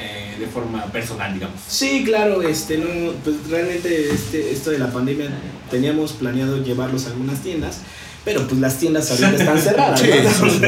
eh, 0.00 0.34
de 0.38 0.46
forma 0.46 0.84
personal, 0.86 1.32
digamos. 1.34 1.60
Sí, 1.68 2.02
claro, 2.04 2.42
este 2.42 2.78
no, 2.78 3.12
pues 3.22 3.36
realmente 3.48 4.10
este, 4.10 4.52
esto 4.52 4.70
de 4.70 4.78
la 4.78 4.90
pandemia 4.90 5.28
teníamos 5.70 6.12
planeado 6.12 6.62
llevarlos 6.62 7.06
a 7.06 7.10
algunas 7.10 7.40
tiendas, 7.40 7.80
pero 8.24 8.46
pues 8.46 8.60
las 8.60 8.78
tiendas 8.78 9.10
ahorita 9.10 9.30
están 9.36 9.58
cerradas. 9.60 10.00
Sí, 10.00 10.08
¿no? 10.22 10.50
sí. 10.50 10.60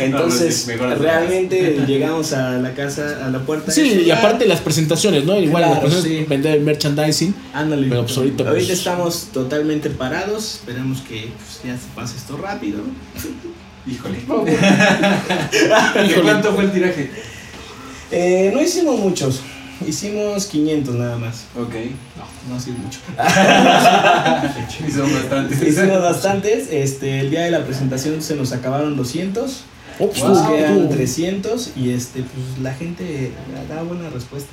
Entonces, 0.00 0.66
No, 0.66 0.72
no, 0.74 0.78
sí, 0.78 0.84
mejor 0.88 1.00
realmente 1.00 1.78
llegamos 1.86 2.32
a 2.32 2.52
la 2.58 2.74
casa, 2.74 3.24
a 3.26 3.30
la 3.30 3.38
puerta. 3.40 3.70
Sí, 3.72 4.02
y 4.06 4.10
aparte 4.10 4.46
las 4.46 4.60
presentaciones, 4.60 5.24
¿no? 5.24 5.38
Igual 5.40 5.62
las 5.62 5.70
Claro, 5.72 5.86
presentaciones, 5.86 6.24
sí. 6.26 6.28
vender 6.30 6.56
el 6.56 6.62
merchandising. 6.62 7.34
Ándale. 7.54 7.86
Pero, 7.88 8.04
pues, 8.04 8.16
ahorita, 8.16 8.44
pues- 8.44 8.68
estamos 8.70 9.28
totalmente 9.32 9.90
parados, 9.90 10.54
esperamos 10.56 11.00
que 11.02 11.30
pues, 11.36 11.60
ya 11.64 11.74
se 11.74 11.86
pase 11.94 12.16
esto 12.16 12.36
rápido. 12.36 12.80
Híjole. 13.86 14.18
Híjole. 14.18 14.50
¿De 16.14 16.20
cuánto 16.22 16.52
fue 16.54 16.64
el 16.64 16.72
tiraje? 16.72 17.10
Eh, 18.10 18.50
no 18.54 18.60
hicimos 18.62 18.98
muchos, 19.00 19.40
hicimos 19.86 20.46
500 20.46 20.94
nada 20.94 21.16
más. 21.18 21.44
Ok. 21.56 21.74
No, 22.16 22.24
no 22.48 22.56
ha 22.56 22.60
sido 22.60 22.76
mucho. 22.78 23.00
Son 24.94 25.12
bastantes. 25.12 25.62
Hicimos 25.62 26.00
bastantes, 26.02 26.68
este, 26.70 27.20
el 27.20 27.30
día 27.30 27.42
de 27.42 27.50
la 27.50 27.64
presentación 27.64 28.20
se 28.22 28.36
nos 28.36 28.52
acabaron 28.52 28.96
200. 28.96 29.62
Oh, 30.00 30.08
pues, 30.10 30.22
Nos 30.22 30.38
estuvo- 30.38 30.54
quedan 30.56 30.72
estuvo- 30.78 30.94
300 30.94 31.70
y 31.76 31.90
este 31.90 32.22
pues 32.22 32.58
la 32.62 32.72
gente 32.74 33.32
da 33.68 33.82
buena 33.82 34.08
respuesta. 34.10 34.50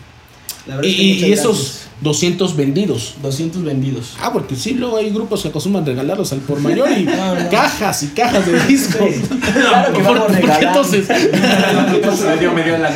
La 0.67 0.75
verdad 0.77 0.89
Y, 0.89 0.91
es 0.91 0.97
que 0.97 1.03
y- 1.03 1.13
muchas 1.13 1.29
y 1.29 1.33
esos 1.33 1.55
gracias. 1.57 1.81
200 2.01 2.55
vendidos. 2.57 3.13
200 3.21 3.63
vendidos. 3.63 4.13
Ah, 4.19 4.31
porque 4.33 4.55
sí, 4.55 4.73
luego 4.73 4.97
hay 4.97 5.09
grupos 5.11 5.41
que 5.43 5.47
acostumbran 5.49 5.85
regalarlos 5.85 6.31
al 6.33 6.39
por 6.39 6.59
mayor 6.59 6.89
y 6.91 7.03
No, 7.05 7.35
no. 7.35 7.49
cajas 7.49 8.03
y 8.03 8.07
cajas 8.07 8.45
de 8.45 8.59
discos. 8.65 8.99
Claro 9.53 9.93
que 9.93 9.99
¿Por, 10.03 10.13
vamos 10.19 10.19
por 10.27 10.35
qué 10.35 10.41
regalando. 10.41 10.67
entonces? 10.67 11.07
me 12.25 12.37
dio, 12.37 12.51
me 12.53 12.63
dio 12.63 12.77
la 12.77 12.91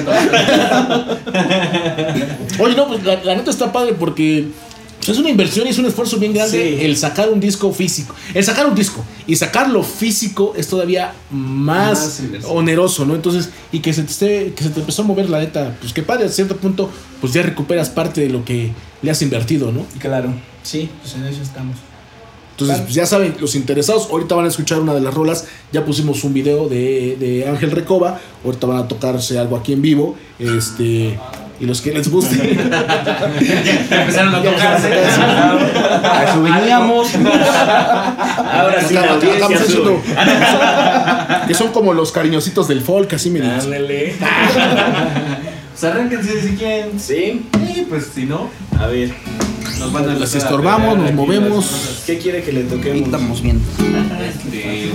Oye, 2.60 2.76
no, 2.76 2.88
pues 2.88 3.04
la, 3.04 3.24
la 3.24 3.36
neta 3.36 3.52
está 3.52 3.72
padre 3.72 3.94
porque 3.98 4.48
es 5.08 5.18
una 5.18 5.30
inversión 5.30 5.66
y 5.68 5.70
es 5.70 5.78
un 5.78 5.86
esfuerzo 5.86 6.18
bien 6.18 6.34
grande 6.34 6.78
Sí. 6.78 6.86
el 6.86 6.98
sacar 6.98 7.30
un 7.30 7.40
disco 7.40 7.72
físico. 7.72 8.14
El 8.34 8.44
sacar 8.44 8.66
un 8.68 8.76
disco 8.76 9.04
y 9.26 9.36
sacarlo 9.36 9.82
físico 9.84 10.54
es 10.56 10.68
todavía 10.68 11.14
más, 11.32 12.22
Más 12.22 12.46
oneroso, 12.46 13.06
¿no? 13.06 13.16
Entonces, 13.16 13.50
y 13.72 13.80
que 13.80 13.94
se 13.94 14.04
te 14.04 14.12
esté, 14.12 14.54
que 14.56 14.64
se 14.64 14.70
te 14.70 14.80
empezó 14.82 15.02
a 15.04 15.06
mover 15.06 15.30
la 15.30 15.40
neta, 15.40 15.78
pues 15.80 15.94
que 15.94 16.04
padre, 16.04 16.26
a 16.26 16.30
cierto 16.30 16.58
punto, 16.58 16.90
pues 17.22 17.34
ya 17.34 17.42
recuperas 17.42 17.90
parte 17.90 18.22
de 18.22 18.30
lo 18.30 18.44
que 18.44 18.72
le 19.02 19.12
has 19.12 19.22
invertido, 19.22 19.72
¿no? 19.72 19.86
Claro, 20.00 20.34
sí, 20.64 20.90
pues 21.02 21.16
en 21.16 21.26
eso 21.26 21.42
estamos. 21.42 21.78
Entonces, 22.52 22.82
pues 22.82 22.94
ya 22.94 23.06
saben, 23.06 23.36
los 23.40 23.56
interesados, 23.56 24.10
ahorita 24.12 24.36
van 24.36 24.44
a 24.44 24.50
escuchar 24.50 24.82
una 24.82 24.94
de 24.94 25.00
las 25.00 25.14
rolas. 25.14 25.46
Ya 25.72 25.86
pusimos 25.86 26.26
un 26.26 26.34
video 26.34 26.68
de, 26.68 27.16
de 27.18 27.48
Ángel 27.48 27.72
Recoba. 27.72 28.20
Ahorita 28.44 28.68
van 28.68 28.78
a 28.80 28.88
tocarse 28.90 29.40
algo 29.40 29.56
aquí 29.56 29.72
en 29.72 29.82
vivo. 29.82 30.18
Este. 30.40 31.18
Y 31.60 31.66
los 31.66 31.82
que 31.82 31.92
les 31.94 32.10
guste. 32.10 32.36
Empezaron 33.92 34.36
a 34.36 34.42
tocarse. 34.42 34.94
A 34.94 36.24
eso 36.30 36.42
veníamos. 36.42 37.10
Ahora 37.16 38.82
sí, 38.88 38.94
la 38.94 39.12
audiencia 39.14 39.34
estamos 39.48 39.60
sube. 39.68 40.00
haciendo- 40.18 41.48
que 41.48 41.54
son 41.54 41.72
como 41.72 41.94
los 41.94 42.12
cariñositos 42.14 42.68
del 42.68 42.82
folk, 42.82 43.12
así 43.14 43.30
me 43.30 43.40
dicen. 43.42 43.60
Ándale. 43.60 44.16
Pues 45.72 45.84
arránquense 45.84 46.42
si 46.42 46.56
quieren. 46.56 47.00
Sí, 47.00 47.46
Sí, 47.68 47.86
pues 47.90 48.08
si 48.14 48.26
no, 48.26 48.50
a 48.80 48.88
ver, 48.88 49.12
nos 49.80 49.92
van 49.94 50.10
a 50.10 50.14
Las 50.14 50.36
a 50.36 50.38
estorbamos, 50.40 50.98
nos 50.98 51.14
movemos. 51.14 52.02
¿qué 52.06 52.18
quiere 52.20 52.42
que 52.44 52.52
le 52.54 52.64
toquemos? 52.64 53.02
estamos 53.04 53.42
viendo. 53.42 53.64
Este, 54.28 54.92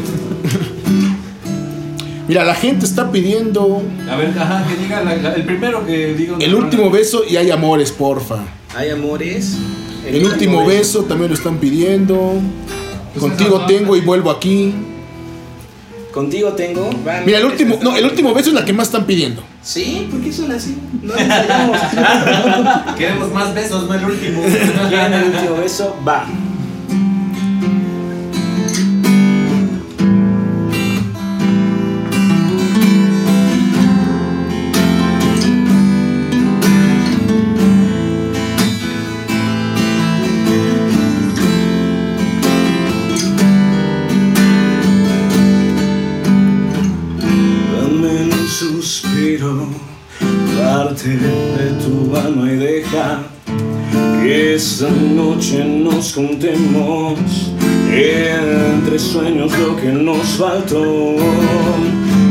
Mira, 2.26 2.44
la 2.44 2.54
gente 2.54 2.86
está 2.86 3.10
pidiendo 3.12 3.82
a 4.10 4.16
ver, 4.16 4.32
ajá, 4.38 4.64
que 4.66 4.76
diga 4.82 5.02
la- 5.04 5.16
la- 5.16 5.34
el 5.34 5.44
primero 5.44 5.84
que 5.86 6.14
diga. 6.14 6.36
el 6.40 6.54
último 6.54 6.90
beso 6.90 7.22
y 7.28 7.36
hay 7.36 7.50
amores, 7.50 7.92
porfa. 7.92 8.38
Hay 8.74 8.90
amores. 8.90 9.56
El 10.06 10.24
último 10.24 10.64
beso 10.66 11.04
también 11.04 11.30
lo 11.30 11.36
están 11.36 11.58
pidiendo. 11.58 12.34
Contigo 13.18 13.64
tengo 13.66 13.96
y 13.96 14.00
vuelvo 14.00 14.30
aquí. 14.30 14.74
Contigo 16.12 16.52
tengo. 16.52 16.90
Va, 17.06 17.22
Mira, 17.26 17.38
el 17.38 17.44
último, 17.44 17.78
no, 17.82 17.96
el 17.96 18.04
último 18.04 18.32
beso 18.34 18.48
es 18.50 18.54
la 18.54 18.64
que 18.64 18.72
más 18.72 18.86
están 18.88 19.04
pidiendo. 19.04 19.42
Sí, 19.62 20.06
¿por 20.10 20.20
qué 20.20 20.32
son 20.32 20.50
así? 20.52 20.76
No. 21.02 21.12
Queremos 22.96 23.32
más 23.32 23.52
besos, 23.54 23.88
no 23.88 23.94
el 23.94 24.04
último. 24.04 24.42
¿Quieren 24.88 25.12
el 25.12 25.24
último 25.24 25.56
beso? 25.56 25.96
Va. 26.06 26.24
Esta 54.74 54.90
noche 54.90 55.64
nos 55.64 56.12
contemos 56.12 57.16
entre 57.92 58.98
sueños 58.98 59.56
lo 59.56 59.76
que 59.76 59.92
nos 59.92 60.26
faltó. 60.36 61.14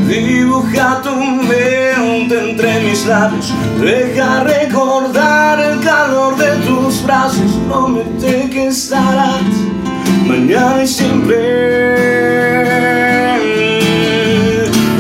Dibuja 0.10 1.02
tu 1.02 1.16
mente 1.16 2.50
entre 2.50 2.82
mis 2.82 3.06
labios, 3.06 3.54
deja 3.80 4.44
recordar 4.44 5.58
el 5.58 5.80
calor 5.80 6.36
de 6.36 6.52
tus 6.66 7.02
brazos, 7.06 7.50
promete 7.70 8.50
que 8.50 8.68
estarás 8.68 9.42
mañana 10.28 10.84
y 10.84 10.88
siempre 10.88 11.40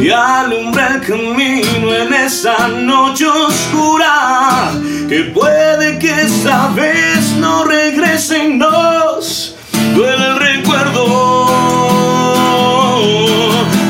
y 0.01 0.09
alumbra 0.09 0.95
el 0.95 1.01
camino 1.01 1.93
en 1.93 2.13
esa 2.13 2.69
noche 2.69 3.25
oscura 3.27 4.71
que 5.07 5.23
puede 5.25 5.99
que 5.99 6.09
esta 6.21 6.69
vez 6.69 7.22
no 7.53 7.65
regresen 7.65 8.57
dos 8.57 9.55
duele 9.95 10.25
el 10.25 10.37
recuerdo. 10.39 11.05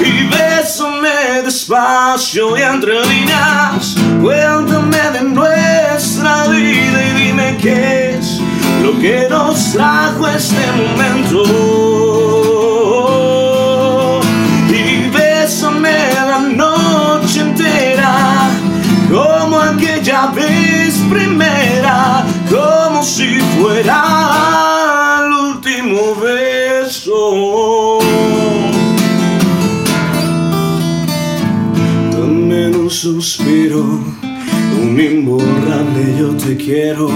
Y 0.09 0.27
bésame 0.33 1.43
despacio 1.45 2.57
y 2.57 2.61
entre 2.61 3.05
líneas 3.05 3.95
cuéntame 4.21 5.03
de 5.15 5.21
nuestra 5.39 6.47
vida 6.47 6.99
y 7.09 7.11
dime 7.21 7.57
qué 7.61 8.15
es 8.17 8.41
lo 8.81 8.91
que 8.99 9.27
nos 9.29 9.71
trajo 9.71 10.27
este 10.27 10.65
momento 10.81 11.82
si 23.15 23.39
fuera 23.55 23.99
el 25.19 25.31
último 25.49 26.15
beso. 26.15 27.99
Dame 32.11 32.75
un 32.75 32.89
suspiro 32.89 33.83
un 34.81 34.99
imborrable 34.99 36.03
yo 36.19 36.29
te 36.43 36.57
quiero 36.57 37.07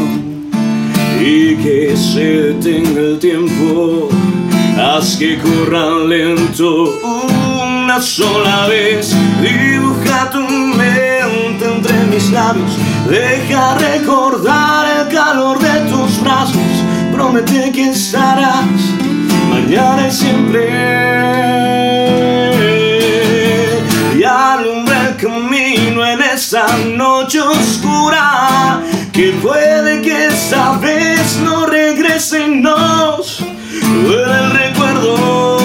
y 1.19 1.55
que 1.55 1.97
se 1.97 2.25
detenga 2.53 2.99
el 2.99 3.17
tiempo, 3.17 4.09
haz 4.79 5.15
que 5.17 5.39
corra 5.39 5.97
lento 6.07 6.93
una 7.63 7.99
sola 7.99 8.67
vez, 8.67 9.15
dibuja 9.41 10.29
tu 10.29 10.41
mente 10.41 11.65
entre 11.75 12.03
mis 12.11 12.29
labios, 12.31 12.71
deja 13.09 13.75
recordar 13.75 14.85
el 14.99 15.07
calor 15.13 15.59
de 15.59 15.79
tus 15.89 16.21
brazos, 16.21 16.83
promete 17.11 17.71
que 17.71 17.89
estarás. 17.91 18.65
Mañana 19.49 20.07
y 20.07 20.11
siempre. 20.11 20.67
Y 24.17 24.23
alumbra 24.23 25.09
el 25.09 25.15
camino 25.15 26.05
en 26.05 26.21
esa 26.21 26.65
noche 26.85 27.39
oscura. 27.41 28.81
Que 29.13 29.31
puede 29.41 30.01
que 30.01 30.27
esta 30.27 30.77
vez 30.77 31.39
no 31.43 31.65
regresen 31.65 32.61
nos. 32.61 33.39
Duele 34.03 34.37
el 34.43 34.51
recuerdo. 34.51 35.57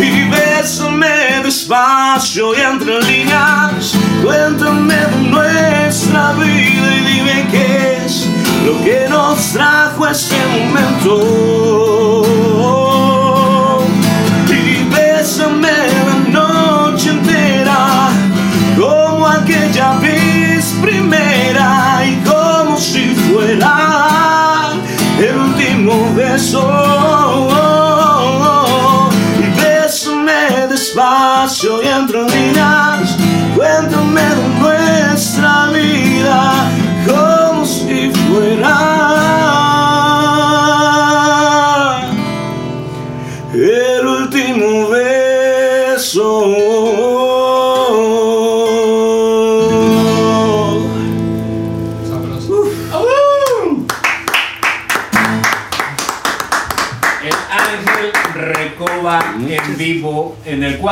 Y 0.00 0.28
bésame 0.30 1.42
despacio 1.42 2.54
y 2.56 2.60
entre 2.60 3.00
lo 8.68 8.84
que 8.84 9.06
nos 9.08 9.52
trajo 9.52 10.04
a 10.04 10.10
este 10.10 10.36
momento. 10.54 11.12
Y 14.50 14.84
bésame 14.94 15.78
la 16.08 16.16
noche 16.38 17.10
entera 17.10 18.10
como 18.76 19.26
aquella 19.26 19.94
vez 20.00 20.74
primera 20.82 22.02
y 22.10 22.12
como 22.28 22.76
si 22.76 23.14
fuera 23.14 24.72
el 25.18 25.36
último 25.46 25.94
beso. 26.14 26.62
Y 29.44 29.46
bésame 29.60 30.66
despacio 30.68 31.82
y 31.82 31.86
entre 31.86 32.18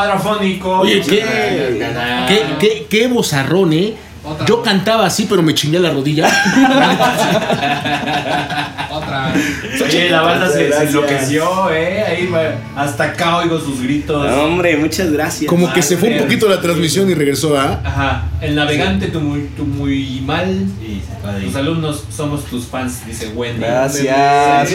en 0.05 0.11
el 0.11 0.17
cuadro 0.17 0.33
afónico. 0.33 0.79
Oye, 0.81 1.01
¿qué, 1.01 1.25
qué, 2.29 2.43
qué, 2.59 2.87
qué 2.89 3.07
bozarrón, 3.09 3.73
¿eh? 3.73 3.95
Otra. 4.25 4.45
Yo 4.47 4.61
cantaba 4.63 5.07
así, 5.07 5.27
pero 5.31 5.41
me 5.41 5.55
chingué 5.55 5.79
la 5.79 5.91
rodilla. 5.91 6.27
Otra. 8.91 9.33
Oye, 9.85 10.11
la 10.11 10.23
banda 10.23 10.49
se, 10.51 10.73
se 10.73 10.83
enloqueció, 10.85 11.71
¿eh? 11.73 12.03
Ahí 12.03 12.27
va- 12.27 12.55
hasta 12.83 13.05
acá 13.05 13.37
oigo 13.39 13.59
sus 13.61 13.81
gritos. 13.83 14.27
Hombre, 14.33 14.77
muchas 14.79 15.13
gracias. 15.13 15.49
Como 15.49 15.73
que 15.73 15.81
se 15.83 15.97
fue 15.97 16.09
un 16.11 16.19
poquito 16.19 16.49
la 16.49 16.61
transmisión 16.61 17.09
y 17.11 17.15
regresó 17.15 17.57
a. 17.57 17.81
Ajá, 17.85 18.25
el 18.41 18.55
navegante 18.57 19.07
tu 19.09 19.21
muy, 19.21 19.43
tu 19.57 19.65
muy 19.65 20.21
mal. 20.25 20.49
Ir. 20.51 21.03
Tus 21.45 21.55
alumnos 21.57 22.05
somos 22.15 22.45
tus 22.47 22.67
fans, 22.67 23.07
dice 23.07 23.29
Wendy. 23.29 23.61
Gracias. 23.61 24.71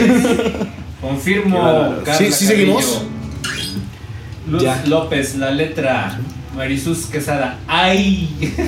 Confirmo, 1.01 1.95
Sí, 2.17 2.31
sí, 2.31 2.45
seguimos. 2.45 3.01
Luz 4.51 4.63
Ya. 4.63 4.83
López, 4.85 5.35
la 5.37 5.49
letra. 5.51 6.19
Marisús 6.55 7.05
Quesada. 7.05 7.57
¡Ay! 7.65 8.27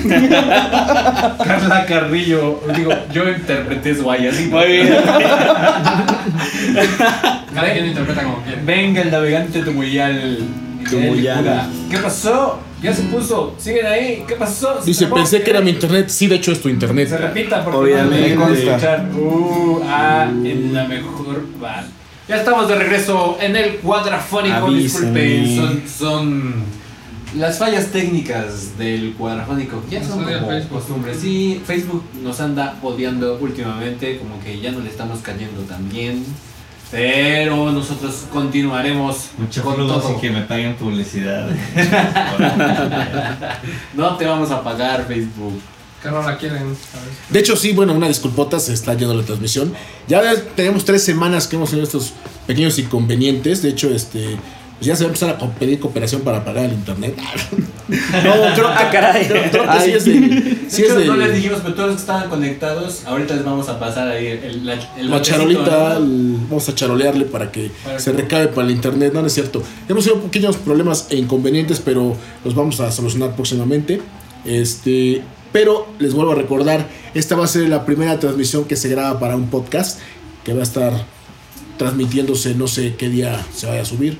Carla 1.44 1.84
Carrillo. 1.86 2.60
Digo, 2.74 2.90
yo 3.12 3.28
interpreté 3.28 3.94
su 3.94 4.10
ay 4.10 4.28
así. 4.28 4.46
Muy 4.46 4.66
bien. 4.66 4.88
Cada 7.54 7.72
quien 7.72 7.86
interpreta 7.86 8.22
como 8.22 8.42
quiere. 8.42 8.62
Venga 8.62 9.02
el 9.02 9.10
navegante 9.10 9.60
Tumuyal. 9.60 10.38
Tumuyal. 10.88 11.68
¿Qué 11.90 11.98
pasó? 11.98 12.58
Ya 12.82 12.94
se 12.94 13.02
puso. 13.02 13.54
Siguen 13.58 13.84
ahí. 13.84 14.24
¿Qué 14.26 14.36
pasó? 14.36 14.80
Se 14.80 14.86
Dice, 14.86 15.06
pensé 15.08 15.42
que 15.42 15.50
era 15.50 15.60
mi 15.60 15.72
internet. 15.72 16.08
Sí, 16.08 16.26
de 16.26 16.36
hecho 16.36 16.52
es 16.52 16.62
tu 16.62 16.70
internet. 16.70 17.08
Se 17.10 17.18
repita 17.18 17.62
porque 17.62 17.78
Obviamente. 17.78 18.34
no 18.34 18.40
me 18.40 18.46
consta 18.46 18.70
escuchar. 18.70 19.04
Uh, 19.14 19.82
ah, 19.86 20.26
en 20.30 20.72
la 20.72 20.84
mejor 20.88 21.44
bar. 21.60 21.84
Ya 22.26 22.36
estamos 22.36 22.68
de 22.68 22.76
regreso 22.76 23.36
en 23.40 23.54
el 23.54 23.76
cuadrafónico. 23.76 24.70
Disculpen, 24.72 25.56
son, 25.56 25.82
son 25.86 26.54
las 27.36 27.58
fallas 27.58 27.88
técnicas 27.88 28.78
del 28.78 29.12
cuadrafónico. 29.12 29.82
Ya 29.90 30.02
son 30.02 30.24
como 30.24 30.48
Facebook. 30.48 30.70
costumbres. 30.78 31.18
Sí, 31.20 31.62
Facebook 31.66 32.02
nos 32.22 32.40
anda 32.40 32.76
odiando 32.82 33.36
últimamente, 33.40 34.18
como 34.18 34.42
que 34.42 34.58
ya 34.58 34.72
no 34.72 34.80
le 34.80 34.88
estamos 34.88 35.18
cayendo 35.20 35.60
tan 35.62 35.86
bien. 35.90 36.24
Pero 36.90 37.72
nosotros 37.72 38.26
continuaremos 38.32 39.30
Mucho 39.36 39.62
con 39.62 39.76
todo. 39.76 40.00
sin 40.06 40.20
que 40.20 40.30
me 40.30 40.42
paguen 40.42 40.76
publicidad. 40.76 41.48
No 43.94 44.16
te 44.16 44.24
vamos 44.26 44.50
a 44.50 44.62
pagar 44.62 45.04
Facebook. 45.06 45.60
Que 46.04 46.10
no 46.10 46.22
la 46.22 46.36
quieren. 46.36 46.76
De 47.30 47.38
hecho, 47.40 47.56
sí, 47.56 47.72
bueno, 47.72 47.94
una 47.94 48.06
disculpota, 48.08 48.60
se 48.60 48.74
está 48.74 48.92
yendo 48.94 49.14
la 49.14 49.22
transmisión. 49.24 49.72
Ya 50.06 50.22
tenemos 50.54 50.84
tres 50.84 51.02
semanas 51.02 51.48
que 51.48 51.56
hemos 51.56 51.70
tenido 51.70 51.86
estos 51.86 52.12
pequeños 52.46 52.78
inconvenientes. 52.78 53.62
De 53.62 53.70
hecho, 53.70 53.88
este. 53.90 54.36
Pues 54.76 54.88
ya 54.88 54.96
se 54.96 55.04
va 55.04 55.06
a 55.06 55.10
empezar 55.14 55.38
a 55.40 55.50
pedir 55.54 55.78
cooperación 55.78 56.22
para 56.22 56.44
pagar 56.44 56.64
el 56.66 56.72
internet. 56.72 57.16
no, 57.88 58.54
creo 58.54 58.68
que, 58.76 58.88
caray. 58.92 59.26
creo, 59.28 59.50
creo 59.50 59.70
que 59.70 59.80
sí 59.80 59.90
es 59.92 60.04
de. 60.04 60.12
Sí 60.68 60.82
De 60.82 60.88
es 60.88 60.96
de 60.96 61.04
no 61.06 61.16
les 61.16 61.34
dijimos, 61.36 61.60
pero 61.62 61.74
todos 61.74 61.88
los 61.90 61.96
que 61.96 62.00
estaban 62.02 62.28
conectados, 62.28 63.02
ahorita 63.06 63.34
les 63.36 63.44
vamos 63.44 63.68
a 63.68 63.78
pasar 63.78 64.08
ahí 64.08 64.26
el, 64.26 64.66
la, 64.66 64.74
el 64.98 65.08
la 65.10 65.22
charolita, 65.22 65.94
¿no? 66.00 66.04
el- 66.04 66.36
vamos 66.50 66.68
a 66.68 66.74
charolearle 66.74 67.24
para 67.24 67.50
que 67.52 67.70
Para 67.84 67.98
se 68.00 68.10
que- 68.10 68.16
recabe 68.22 68.48
para 68.48 68.66
el 68.66 68.74
internet. 68.74 69.12
No, 69.14 69.20
no 69.22 69.28
es 69.28 69.32
cierto. 69.32 69.62
Hemos 69.88 70.04
tenido 70.04 70.22
pequeños 70.24 70.56
problemas 70.56 71.06
e 71.08 71.16
inconvenientes, 71.16 71.80
pero 71.82 72.14
los 72.44 72.54
vamos 72.54 72.78
a 72.80 72.90
solucionar 72.90 73.34
próximamente. 73.36 74.00
Este, 74.44 75.22
pero 75.54 75.86
les 76.00 76.14
vuelvo 76.14 76.32
a 76.32 76.34
recordar, 76.34 76.88
esta 77.14 77.36
va 77.36 77.44
a 77.44 77.46
ser 77.46 77.68
la 77.68 77.86
primera 77.86 78.18
transmisión 78.18 78.64
que 78.64 78.74
se 78.74 78.88
graba 78.88 79.20
para 79.20 79.36
un 79.36 79.50
podcast 79.50 80.00
que 80.42 80.52
va 80.52 80.58
a 80.58 80.62
estar 80.64 80.92
transmitiéndose, 81.78 82.56
no 82.56 82.66
sé 82.66 82.96
qué 82.96 83.08
día 83.08 83.40
se 83.54 83.68
vaya 83.68 83.82
a 83.82 83.84
subir. 83.84 84.18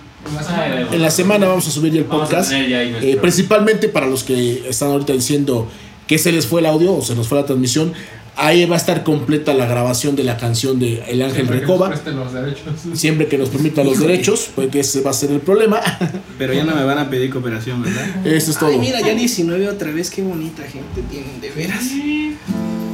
En 0.93 1.03
la 1.03 1.11
semana. 1.11 1.49
vamos 1.49 1.67
a 1.67 1.73
subir 1.73 1.97
el 1.97 2.05
podcast. 2.05 2.53
Eh, 2.53 3.19
principalmente 3.21 3.89
para 3.89 4.07
los 4.07 4.23
que 4.23 4.63
están 4.69 4.93
ahorita 4.93 5.13
diciendo 5.13 5.67
que 6.07 6.19
se 6.19 6.31
les 6.31 6.47
fue 6.47 6.61
el 6.61 6.67
audio 6.67 6.95
o 6.95 7.03
se 7.03 7.17
nos 7.17 7.27
fue 7.27 7.41
la 7.41 7.47
transmisión. 7.47 7.93
Ahí 8.37 8.67
va 8.67 8.75
a 8.75 8.79
estar 8.79 9.05
completa 9.05 9.55
la 9.55 9.67
grabación 9.67 10.17
de 10.17 10.25
la 10.25 10.37
canción 10.37 10.79
de 10.81 11.05
El 11.09 11.23
Ángel 11.23 11.37
Siempre 11.37 11.57
que 11.57 11.61
Recoba. 11.61 11.89
nos 11.89 12.01
presten 12.01 12.17
los 12.17 12.33
derechos. 12.33 12.75
Siempre 12.95 13.27
que 13.29 13.39
nos 13.39 13.49
permitan 13.49 13.87
los 13.87 14.01
derechos, 14.01 14.51
porque 14.55 14.81
ese 14.81 15.03
va 15.03 15.11
a 15.11 15.15
ser 15.15 15.31
el 15.31 15.41
problema. 15.41 15.81
Pero 16.39 16.53
ya 16.53 16.65
no 16.65 16.75
me 16.75 16.85
van 16.85 16.99
a 16.99 17.09
pedir 17.09 17.31
cooperación, 17.31 17.83
¿verdad? 17.83 18.27
Eso 18.27 18.51
es 18.51 18.59
todo. 18.59 18.71
Ay, 18.71 18.79
mira, 18.79 19.01
ya 19.01 19.15
19 19.15 19.69
otra 19.69 19.93
vez. 19.93 20.11
Qué 20.11 20.23
bonita 20.23 20.63
gente 20.65 21.03
tienen, 21.11 21.41
de 21.41 21.51
veras. 21.51 21.85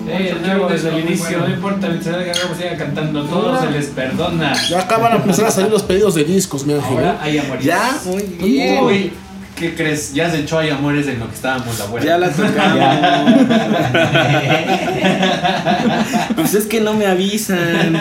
Eh, 0.09 0.35
de 0.35 0.41
nuevo, 0.41 0.69
desde 0.69 0.89
el 0.89 1.01
inicio, 1.07 1.39
bueno. 1.39 1.49
no 1.49 1.55
importa 1.55 1.87
el 1.87 2.01
que 2.01 2.11
hagamos, 2.11 2.57
sigan 2.57 2.77
cantando, 2.77 3.25
todo 3.25 3.61
se 3.61 3.71
les 3.71 3.87
perdona. 3.87 4.55
Ya 4.69 4.81
acá 4.81 4.99
van 4.99 5.13
a 5.13 5.17
empezar 5.17 5.47
a 5.47 5.51
salir 5.51 5.71
los 5.71 5.83
pedidos 5.83 6.17
de 6.17 6.25
discos, 6.25 6.67
mi 6.67 6.73
ángel. 6.75 6.97
Ahora 6.97 7.19
hay 7.23 7.39
amores. 7.39 7.65
Ya, 7.65 8.01
muy 8.05 8.23
bien. 8.23 8.85
Uy, 8.85 9.13
¿qué 9.61 9.75
crees? 9.75 10.13
Ya 10.15 10.31
se 10.31 10.41
echó 10.41 10.59
hay 10.59 10.71
amores 10.71 11.07
en 11.07 11.21
lo 11.21 11.29
que 11.29 11.35
estábamos 11.35 11.79
afuera. 11.81 12.05
Ya 12.05 12.19
la 12.19 12.31
tocamos. 12.33 13.47
pues 16.35 16.55
es 16.55 16.67
que 16.67 16.81
no 16.81 16.95
me 16.95 17.07
avisan. 17.07 17.93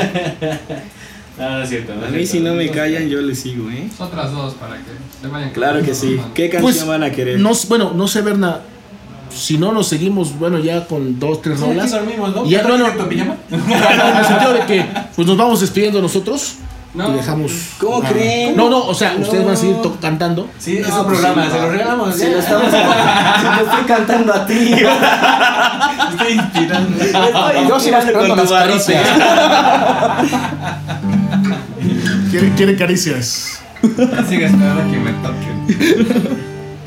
No, 1.37 1.49
no 1.51 1.61
es 1.61 1.69
cierto. 1.69 1.93
no 1.95 2.05
A 2.05 2.09
mí 2.09 2.25
cierto. 2.25 2.31
si 2.31 2.39
no 2.39 2.53
me 2.53 2.69
callan, 2.69 3.07
yo 3.09 3.21
les 3.21 3.39
sigo, 3.39 3.69
¿eh? 3.69 3.87
Otras 3.99 4.31
dos 4.31 4.53
para 4.55 4.77
que 4.77 4.83
se 5.21 5.27
vayan. 5.27 5.51
Claro 5.51 5.81
que 5.83 5.93
sí. 5.93 6.19
¿Qué 6.33 6.49
canción 6.49 6.61
Pues, 6.73 6.85
van 6.87 7.03
a 7.03 7.11
querer? 7.11 7.39
No, 7.39 7.51
bueno, 7.67 7.91
no 7.93 8.07
sé, 8.07 8.21
Berna. 8.21 8.61
Si 9.29 9.57
no, 9.59 9.71
nos 9.71 9.87
seguimos, 9.87 10.37
bueno, 10.39 10.57
ya 10.57 10.87
con 10.87 11.19
dos, 11.19 11.41
tres 11.43 11.59
rolas. 11.59 11.91
dormimos, 11.91 12.35
¿no? 12.35 12.45
Ya, 12.45 12.61
¿Ya 12.63 12.67
no, 12.67 12.77
no. 12.79 12.87
en 12.87 14.17
el 14.17 14.25
sentido 14.25 14.53
de 14.53 14.65
que 14.65 14.85
pues 15.15 15.27
nos 15.27 15.37
vamos 15.37 15.61
despidiendo 15.61 16.01
nosotros 16.01 16.55
No. 16.99 17.09
y 17.13 17.13
dejamos. 17.17 17.51
¿Cómo 17.79 18.01
creen? 18.01 18.55
No, 18.55 18.69
no, 18.69 18.79
o 18.85 18.93
sea, 18.93 19.13
No. 19.13 19.21
ustedes 19.21 19.45
van 19.45 19.53
a 19.53 19.57
seguir 19.57 19.77
cantando. 20.01 20.49
Sí, 20.59 20.77
es 20.77 20.87
No, 20.89 21.01
un 21.01 21.07
pues 21.07 21.19
programa, 21.19 21.45
sí, 21.45 21.51
se 21.51 21.59
lo 21.61 21.71
regalamos. 21.71 22.17
Ya. 22.19 22.29
lo 22.29 22.39
estamos. 22.39 22.71
lo 22.73 23.65
estoy 23.71 23.83
cantando 23.87 24.33
a 24.33 24.45
ti. 24.45 24.73
Estoy 26.11 26.33
inspirando. 26.33 26.97
Yo 27.67 27.79
sigo 27.79 27.97
esperando 27.97 28.35
las 28.35 28.51
caricias. 28.51 29.07
quiere, 32.31 32.49
quiere 32.55 32.75
caricias. 32.75 33.61
Sigue 34.27 34.45
esperando 34.45 34.91
que 34.91 34.97
me 34.99 35.11
toquen. 35.13 36.39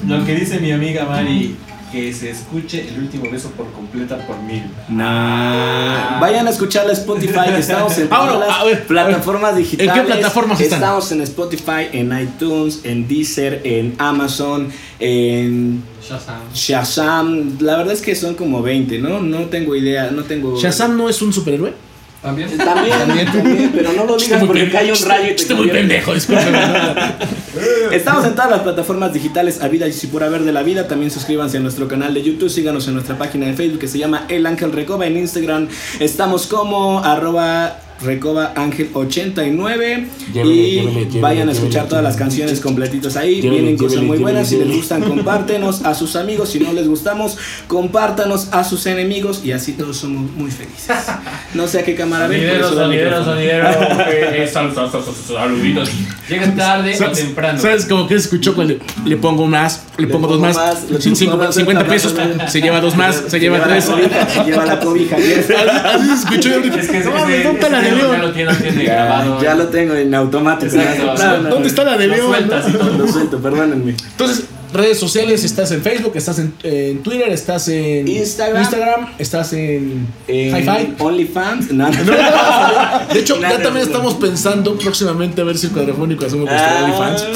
Lo 0.08 0.24
que 0.24 0.34
dice 0.34 0.58
mi 0.60 0.72
amiga 0.72 1.04
Mari, 1.06 1.56
que 1.92 2.12
se 2.14 2.30
escuche 2.30 2.88
el 2.88 2.98
último 2.98 3.30
beso 3.30 3.50
por 3.50 3.70
completa 3.72 4.26
por 4.26 4.38
mil. 4.38 4.62
Nah. 4.88 6.18
Vayan 6.20 6.46
a 6.46 6.50
escuchar 6.50 6.86
la 6.86 6.94
Spotify. 6.94 7.50
Estamos 7.58 7.96
en 7.98 8.08
todas 8.08 8.40
las 8.40 8.48
a 8.48 8.64
ver, 8.64 8.86
plataformas 8.86 9.56
digitales. 9.56 9.94
¿En 9.94 10.00
qué 10.00 10.12
plataformas 10.12 10.60
están? 10.60 10.78
Estamos 10.78 11.12
en 11.12 11.20
Spotify, 11.20 11.88
en 11.92 12.18
iTunes, 12.18 12.80
en 12.84 13.06
Deezer, 13.06 13.60
en 13.64 13.94
Amazon, 13.98 14.72
en 14.98 15.82
Shazam. 16.02 16.40
Shazam. 16.54 17.58
La 17.60 17.76
verdad 17.76 17.92
es 17.92 18.00
que 18.00 18.14
son 18.14 18.34
como 18.34 18.62
20, 18.62 18.98
¿no? 18.98 19.20
No 19.20 19.40
tengo 19.46 19.76
idea, 19.76 20.10
no 20.10 20.24
tengo. 20.24 20.58
¿Shazam 20.58 20.96
no 20.96 21.10
es 21.10 21.20
un 21.20 21.32
superhéroe? 21.32 21.74
También. 22.22 22.56
También, 22.56 23.32
también, 23.32 23.72
pero 23.74 23.92
no 23.92 24.04
lo 24.04 24.16
digas 24.16 24.44
porque 24.44 24.70
cae 24.70 24.92
un 24.92 25.08
rayo 25.08 25.24
y 25.24 25.28
te 25.30 25.36
chiste 25.36 25.54
muy 25.54 25.68
pendejo, 25.68 26.14
discúlpeme. 26.14 26.58
Estamos 27.92 28.24
en 28.24 28.34
todas 28.34 28.50
las 28.50 28.60
plataformas 28.60 29.12
digitales, 29.12 29.60
a 29.60 29.66
vida 29.66 29.88
y 29.88 29.92
si 29.92 30.06
por 30.06 30.22
haber 30.22 30.44
de 30.44 30.52
la 30.52 30.62
vida. 30.62 30.86
También 30.86 31.10
suscríbanse 31.10 31.56
a 31.56 31.60
nuestro 31.60 31.88
canal 31.88 32.14
de 32.14 32.22
YouTube, 32.22 32.48
síganos 32.48 32.86
en 32.86 32.94
nuestra 32.94 33.18
página 33.18 33.46
de 33.46 33.54
Facebook 33.54 33.80
que 33.80 33.88
se 33.88 33.98
llama 33.98 34.24
El 34.28 34.46
Ángel 34.46 34.70
Recoba. 34.70 35.06
En 35.06 35.16
Instagram 35.16 35.68
estamos 35.98 36.46
como 36.46 37.00
arroba 37.00 37.81
Recoba 38.04 38.52
Ángel 38.56 38.90
89 38.92 40.06
Llévele, 40.32 40.52
y 40.54 41.18
vayan 41.20 41.48
a 41.48 41.52
escuchar 41.52 41.86
todas 41.88 42.02
las 42.04 42.16
canciones 42.16 42.60
completitas 42.60 43.16
ahí. 43.16 43.40
Vienen 43.40 43.76
cosas 43.76 44.02
muy 44.02 44.18
buenas. 44.18 44.48
Si 44.48 44.56
les 44.56 44.68
gustan, 44.74 45.02
compártenos 45.08 45.84
a 45.84 45.94
sus 45.94 46.16
amigos. 46.16 46.50
Si 46.50 46.60
no 46.60 46.72
les 46.72 46.88
gustamos, 46.88 47.36
compártanos 47.66 48.48
a 48.52 48.64
sus 48.64 48.86
enemigos 48.86 49.42
y 49.44 49.52
así 49.52 49.72
todos 49.72 49.96
somos 49.98 50.30
muy 50.32 50.50
felices. 50.50 50.96
No 51.54 51.68
sé 51.68 51.80
a 51.80 51.84
qué 51.84 51.94
cámara 51.94 52.28
ver, 52.28 52.50
pero 52.50 52.68
Sonidero, 52.70 52.70
suba 53.22 53.34
el 53.34 53.38
sonidero, 53.38 53.68
micrófono. 53.68 53.88
sonidero. 53.94 54.12
Eh, 54.12 54.42
eh, 54.44 54.48
sal- 54.48 54.74
sal- 54.74 54.90
sal- 54.90 55.02
sal- 55.04 55.36
Saluditos. 55.36 55.90
Llegan 56.28 56.56
tarde 56.56 56.94
o 56.94 56.96
¿Sabes- 56.96 57.18
temprano. 57.18 57.60
¿Sabes 57.60 57.84
como 57.84 58.06
que 58.08 58.14
se 58.14 58.20
escuchó 58.24 58.54
cuando 58.54 58.74
le, 59.04 59.16
pongo 59.18 59.46
más, 59.46 59.84
le, 59.98 60.06
pongo 60.06 60.28
dos 60.28 60.40
más, 60.40 60.56
más, 60.56 60.90
le 60.90 60.98
cin- 60.98 61.02
pongo 61.04 61.16
cinco- 61.16 61.36
más, 61.36 61.54
50 61.54 61.80
otra 61.82 61.92
pesos, 61.92 62.14
se 62.48 62.60
lleva 62.62 62.80
dos 62.80 62.96
más, 62.96 63.22
se 63.28 63.38
lleva 63.38 63.62
tres. 63.64 63.86
lleva 64.46 64.64
la 64.64 64.80
cobija. 64.80 65.16
Así, 65.16 65.24
se 65.34 66.14
escuchó. 66.14 66.54
Es 66.78 66.88
que 66.88 67.02
ese, 67.92 68.02
"No 68.02 68.08
mames, 68.08 68.12
ese- 68.12 68.12
¿dónde 68.12 68.14
está 68.14 68.14
la 68.14 68.16
ya 68.16 68.16
León? 68.16 68.20
lo 68.22 68.32
tiene, 68.32 68.52
lo 68.52 68.56
tiene 68.58 68.84
Ya, 68.84 68.94
grabado. 68.94 69.42
ya 69.42 69.54
lo 69.54 69.66
tengo 69.68 69.94
en 69.94 70.14
automático. 70.14 70.76
Exacto. 70.76 71.04
No, 71.04 71.14
no, 71.14 71.38
no. 71.42 71.48
¿Dónde 71.50 71.68
está 71.68 71.84
la 71.84 71.96
de 71.96 72.08
todo. 72.08 72.98
Lo 72.98 73.08
suelto, 73.08 73.38
perdónenme. 73.40 73.94
Entonces, 74.10 74.44
redes 74.72 74.98
sociales, 74.98 75.44
estás 75.44 75.70
en 75.72 75.82
Facebook, 75.82 76.12
estás 76.14 76.38
en, 76.38 76.54
en 76.62 77.02
Twitter, 77.02 77.28
estás 77.30 77.68
en 77.68 78.08
Instagram. 78.08 79.06
estás 79.18 79.52
en 79.52 80.06
En 80.26 80.56
Hi-Fi. 80.56 80.94
OnlyFans. 80.98 81.72
No, 81.72 81.88
no. 81.90 83.12
De 83.12 83.20
hecho, 83.20 83.38
Nada, 83.38 83.58
ya 83.58 83.62
también 83.62 83.86
estamos 83.86 84.14
pensando 84.14 84.78
próximamente 84.78 85.42
a 85.42 85.44
ver 85.44 85.58
si 85.58 85.66
el 85.66 85.72
cuadrofónico 85.72 86.24
hacemos 86.24 86.46
nuestro 86.46 86.70
Ah. 86.70 86.84
OnlyFans. 86.84 87.26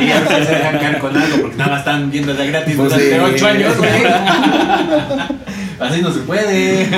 Y 0.00 0.06
ya 0.06 0.26
se 0.28 0.40
dejan 0.52 0.78
caer 0.78 0.98
con 0.98 1.16
algo 1.16 1.36
porque 1.42 1.56
nada 1.56 1.70
más 1.70 1.78
están 1.80 2.10
viendo 2.10 2.32
de 2.34 2.46
gratis 2.46 2.74
Pues 2.76 2.90
durante 2.90 3.10
sí. 3.12 3.20
8 3.34 3.46
años, 3.46 3.76
güey. 3.76 3.90
Así 5.80 6.02
no 6.02 6.12
se 6.12 6.20
puede. 6.20 6.88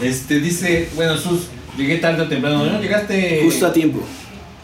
Este 0.00 0.40
dice, 0.40 0.88
bueno, 0.94 1.16
Sus, 1.16 1.42
llegué 1.76 1.96
tarde 1.98 2.22
o 2.22 2.28
temprano. 2.28 2.64
No, 2.64 2.80
llegaste 2.80 3.40
Justo 3.44 3.66
a 3.66 3.72
tiempo. 3.72 4.00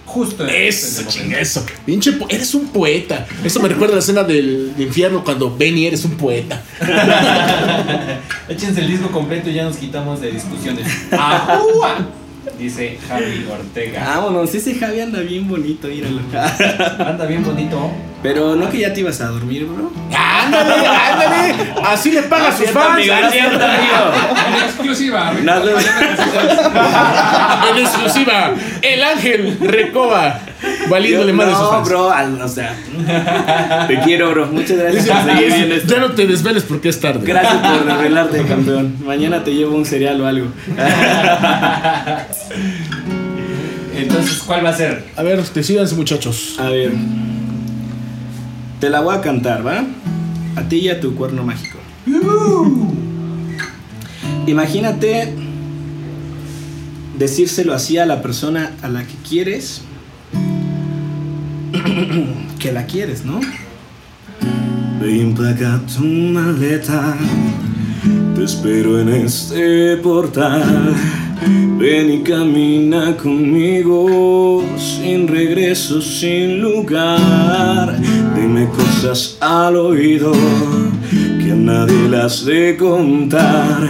justo 0.07 0.47
Eso, 0.47 1.03
chinga, 1.09 1.41
eso. 1.41 1.65
Pinche, 1.85 2.13
po- 2.13 2.27
eres 2.29 2.55
un 2.55 2.69
poeta. 2.69 3.27
Eso 3.43 3.59
me 3.61 3.69
recuerda 3.69 3.95
a 3.95 3.97
la 3.97 4.03
escena 4.03 4.23
del 4.23 4.73
infierno 4.79 5.25
cuando 5.25 5.55
Benny 5.57 5.87
eres 5.87 6.05
un 6.05 6.13
poeta. 6.17 6.63
Échense 8.49 8.81
el 8.81 8.89
disco 8.89 9.11
completo 9.11 9.51
y 9.51 9.55
ya 9.55 9.65
nos 9.65 9.77
quitamos 9.77 10.21
de 10.21 10.31
discusiones. 10.31 10.87
¡Ajúa! 11.11 12.07
Dice 12.59 12.99
Javi 13.09 13.47
Ortega. 13.51 14.05
Vámonos, 14.07 14.55
ese 14.55 14.75
Javi 14.75 15.01
anda 15.01 15.21
bien 15.21 15.49
bonito, 15.49 15.89
míralo. 15.89 16.21
Anda 17.05 17.27
bien 17.27 17.45
bonito. 17.45 17.91
Pero 18.23 18.57
no 18.57 18.71
que 18.71 18.79
ya 18.79 18.95
te 18.95 19.01
ibas 19.01 19.21
a 19.21 19.27
dormir, 19.27 19.67
bro. 19.67 19.93
Ándale, 20.17 20.87
ándale. 20.87 21.55
Así 21.85 22.11
le 22.11 22.23
paga 22.23 22.49
a 22.49 22.57
sus 22.57 22.71
fans. 22.71 23.07
En 23.07 24.55
exclusiva. 24.65 25.35
No, 25.43 25.61
no. 25.61 25.71
En 27.71 27.79
exclusiva, 27.79 28.55
el 28.81 29.03
ángel 29.03 29.59
Recoba. 29.61 30.41
Valiéndole 30.91 31.33
madre 31.33 31.53
a 31.53 31.57
sus 31.59 31.73
No, 31.73 31.85
bro, 31.85 32.11
al- 32.11 32.41
o 32.41 32.49
sea. 32.49 32.75
Te 33.89 33.99
quiero, 34.01 34.31
bro. 34.31 34.47
Muchas 34.47 34.77
gracias 34.79 35.09
por 35.09 35.35
seguir 35.35 35.53
viendo 35.55 35.75
esto. 35.75 35.95
Ya 35.95 36.01
no 36.01 36.11
te 36.13 36.27
desveles 36.27 36.63
porque 36.65 36.89
es 36.91 37.01
tarde. 37.01 37.27
Gracias 37.27 37.55
por 37.57 37.87
revelarte, 37.97 38.43
campeón. 38.45 38.97
Mañana 39.05 39.43
te 39.45 39.55
llevo 39.55 39.77
un 39.77 39.85
cereal 39.87 40.21
o 40.21 40.27
algo. 40.27 40.47
Entonces, 43.97 44.39
¿cuál 44.47 44.65
va 44.65 44.71
a 44.71 44.77
ser? 44.77 45.05
A 45.17 45.23
ver, 45.23 45.43
decídanse 45.43 45.95
muchachos. 45.95 46.57
A 46.59 46.69
ver. 46.69 46.93
Te 48.81 48.91
la 48.91 49.01
voy 49.01 49.17
a 49.17 49.21
cantar, 49.21 49.67
¿va? 49.67 49.85
A 50.57 50.63
ti 50.69 50.77
y 50.79 50.89
a 50.89 51.01
tu 51.01 51.15
cuerno 51.15 51.45
mágico. 51.45 51.79
Imagínate 54.47 55.33
decírselo 57.19 57.73
así 57.73 57.97
a 57.99 58.05
la 58.07 58.21
persona 58.21 58.73
a 58.83 58.89
la 58.89 59.05
que 59.05 59.15
quieres. 59.29 59.83
que 62.59 62.73
la 62.73 62.87
quieres, 62.87 63.25
¿no? 63.25 63.41
Ven 65.01 65.35
acá 65.45 65.81
tu 65.87 66.05
maleta. 66.05 67.17
Te 68.35 68.45
espero 68.45 69.01
en 69.01 69.09
este 69.11 69.97
portal. 69.99 70.95
Ven 71.79 72.11
y 72.13 72.23
camina 72.23 73.17
conmigo 73.17 74.65
sin 74.77 75.29
regreso, 75.29 76.01
sin 76.01 76.61
lugar. 76.61 77.97
Dime 78.35 78.69
cosas 78.71 79.37
al 79.41 79.77
oído 79.77 80.33
que 81.11 81.53
a 81.53 81.57
nadie 81.57 82.09
las 82.09 82.45
de 82.45 82.77
contar. 82.77 83.89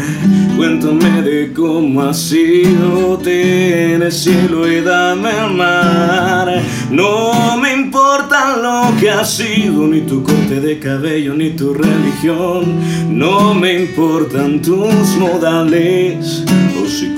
Cuéntame 0.56 1.22
de 1.22 1.52
cómo 1.52 2.02
ha 2.02 2.14
sido 2.14 3.20
en 3.26 4.02
el 4.02 4.12
cielo 4.12 4.70
y 4.70 4.80
dame 4.80 5.30
el 5.30 5.54
mar. 5.54 6.62
No 6.90 7.56
me 7.56 7.72
importa 7.72 8.56
lo 8.56 8.96
que 9.00 9.10
ha 9.10 9.24
sido, 9.24 9.86
ni 9.86 10.02
tu 10.02 10.22
corte 10.22 10.60
de 10.60 10.78
cabello, 10.78 11.34
ni 11.34 11.50
tu 11.50 11.74
religión. 11.74 12.64
No 13.10 13.54
me 13.54 13.82
importan 13.82 14.60
tus 14.60 15.16
modales, 15.18 16.44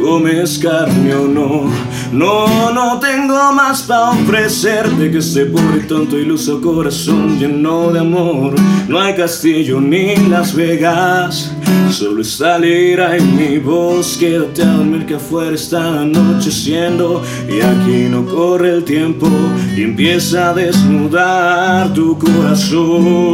o 0.07 0.19
si 0.19 0.25
comes 0.27 0.59
carne 0.59 1.15
o 1.15 1.27
no. 1.27 1.71
No, 2.13 2.73
no 2.73 2.99
tengo 2.99 3.53
más 3.53 3.83
para 3.83 4.11
ofrecerte 4.11 5.11
que 5.11 5.19
este 5.19 5.47
pobre 5.47 5.81
tonto 5.81 6.19
iluso 6.19 6.61
corazón 6.61 7.39
lleno 7.39 7.91
de 7.93 8.01
amor. 8.01 8.55
No 8.89 9.01
hay 9.01 9.15
castillo 9.15 9.81
ni 9.81 10.17
Las 10.29 10.55
Vegas, 10.55 11.53
solo 11.91 12.23
está 12.23 12.59
lira 12.59 13.17
en 13.17 13.37
mi 13.37 13.59
voz. 13.59 14.17
Quédate 14.17 14.63
a 14.63 14.73
dormir 14.73 15.07
que 15.07 15.17
afuera 15.17 15.55
está 15.55 16.01
anocheciendo 16.01 17.23
y 17.49 17.61
aquí 17.61 18.09
no 18.09 18.25
corre 18.27 18.71
el 18.71 18.85
tiempo 18.85 19.29
y 19.77 19.83
empieza 19.83 20.51
a 20.51 20.55
desnudar 20.55 21.93
tu 21.93 22.19
corazón. 22.19 23.27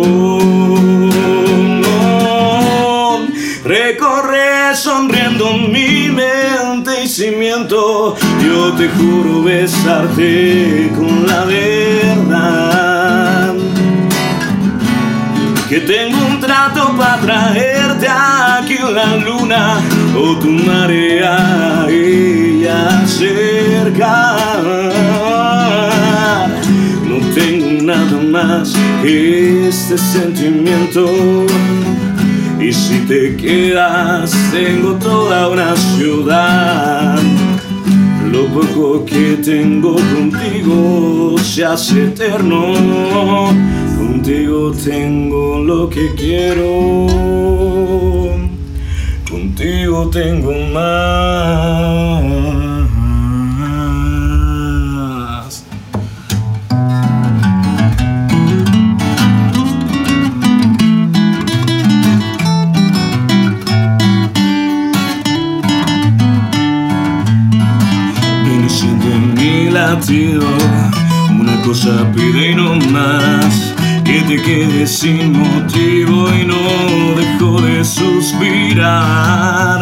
Recorre 3.64 4.74
sonriendo 4.74 5.52
mi 5.52 6.08
mente 6.08 6.42
y 6.42 6.51
cimiento. 7.12 8.16
Yo 8.42 8.72
te 8.72 8.88
juro 8.88 9.42
besarte 9.42 10.90
con 10.96 11.26
la 11.26 11.44
verdad. 11.44 13.52
Que 15.68 15.80
tengo 15.80 16.16
un 16.26 16.40
trato 16.40 16.96
para 16.96 17.20
traerte 17.20 18.08
aquí 18.08 18.78
la 18.94 19.16
luna 19.16 19.78
o 20.16 20.38
tu 20.38 20.48
marea 20.48 21.86
y 21.90 22.66
acercar. 22.66 24.62
No 27.06 27.18
tengo 27.34 27.82
nada 27.82 28.22
más 28.30 28.72
que 29.02 29.68
este 29.68 29.98
sentimiento. 29.98 31.10
Y 32.62 32.72
si 32.72 33.00
te 33.00 33.36
quedas, 33.36 34.32
tengo 34.52 34.92
toda 34.94 35.48
una 35.48 35.74
ciudad. 35.74 37.18
Lo 38.30 38.46
poco 38.46 39.04
que 39.04 39.36
tengo 39.44 39.96
contigo 39.96 41.34
se 41.38 41.64
hace 41.64 42.04
eterno. 42.04 42.72
Contigo 43.96 44.72
tengo 44.72 45.58
lo 45.58 45.88
que 45.90 46.14
quiero. 46.14 47.08
Contigo 49.28 50.08
tengo 50.10 50.52
más. 50.72 52.61
Una 70.10 71.62
cosa 71.62 72.10
pide 72.12 72.50
y 72.50 72.54
no 72.56 72.74
más. 72.90 73.72
Que 74.04 74.20
te 74.22 74.42
quedes 74.42 74.98
sin 74.98 75.32
motivo 75.32 76.28
y 76.34 76.44
no 76.44 76.56
dejo 77.16 77.60
de 77.60 77.84
suspirar. 77.84 79.80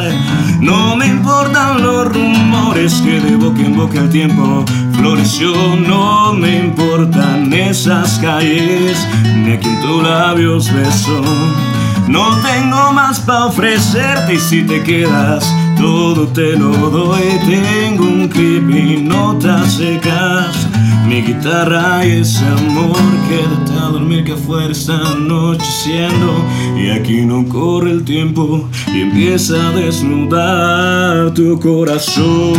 No 0.61 0.95
me 0.95 1.07
importan 1.07 1.83
los 1.83 2.13
rumores 2.13 3.01
que 3.03 3.19
de 3.19 3.37
boca 3.37 3.63
en 3.63 3.77
boca 3.77 4.01
el 4.01 4.11
tiempo 4.11 4.63
floreció. 4.93 5.55
No 5.77 6.35
me 6.35 6.59
importan 6.67 7.51
esas 7.53 8.19
calles 8.19 8.99
Ni 9.37 9.53
a 9.53 9.59
quien 9.59 9.81
tus 9.81 10.03
labios 10.03 10.71
besó 10.73 11.23
no 12.11 12.41
tengo 12.41 12.93
más 12.93 13.21
para 13.21 13.47
ofrecerte 13.47 14.35
y 14.35 14.41
si 14.41 14.65
te 14.65 14.83
quedas, 14.83 15.55
todo 15.81 16.27
te 16.29 16.57
lo 16.57 16.71
doy. 16.91 17.23
Tengo 17.47 18.05
un 18.05 18.29
clip 18.29 18.71
y 18.71 19.03
notas 19.03 19.75
secas, 19.75 20.69
mi 21.07 21.23
guitarra 21.23 22.07
y 22.07 22.21
ese 22.21 22.45
amor. 22.47 22.97
Quédate 23.29 23.73
a 23.81 23.89
dormir 23.89 24.25
que 24.25 24.33
afuera 24.33 24.71
está 24.71 24.97
anocheciendo 25.13 26.45
y 26.77 26.91
aquí 26.91 27.25
no 27.25 27.47
corre 27.49 27.91
el 27.93 28.05
tiempo 28.05 28.69
y 28.93 29.03
empieza 29.03 29.55
a 29.69 29.71
desnudar 29.73 31.33
tu 31.35 31.59
corazón. 31.59 32.55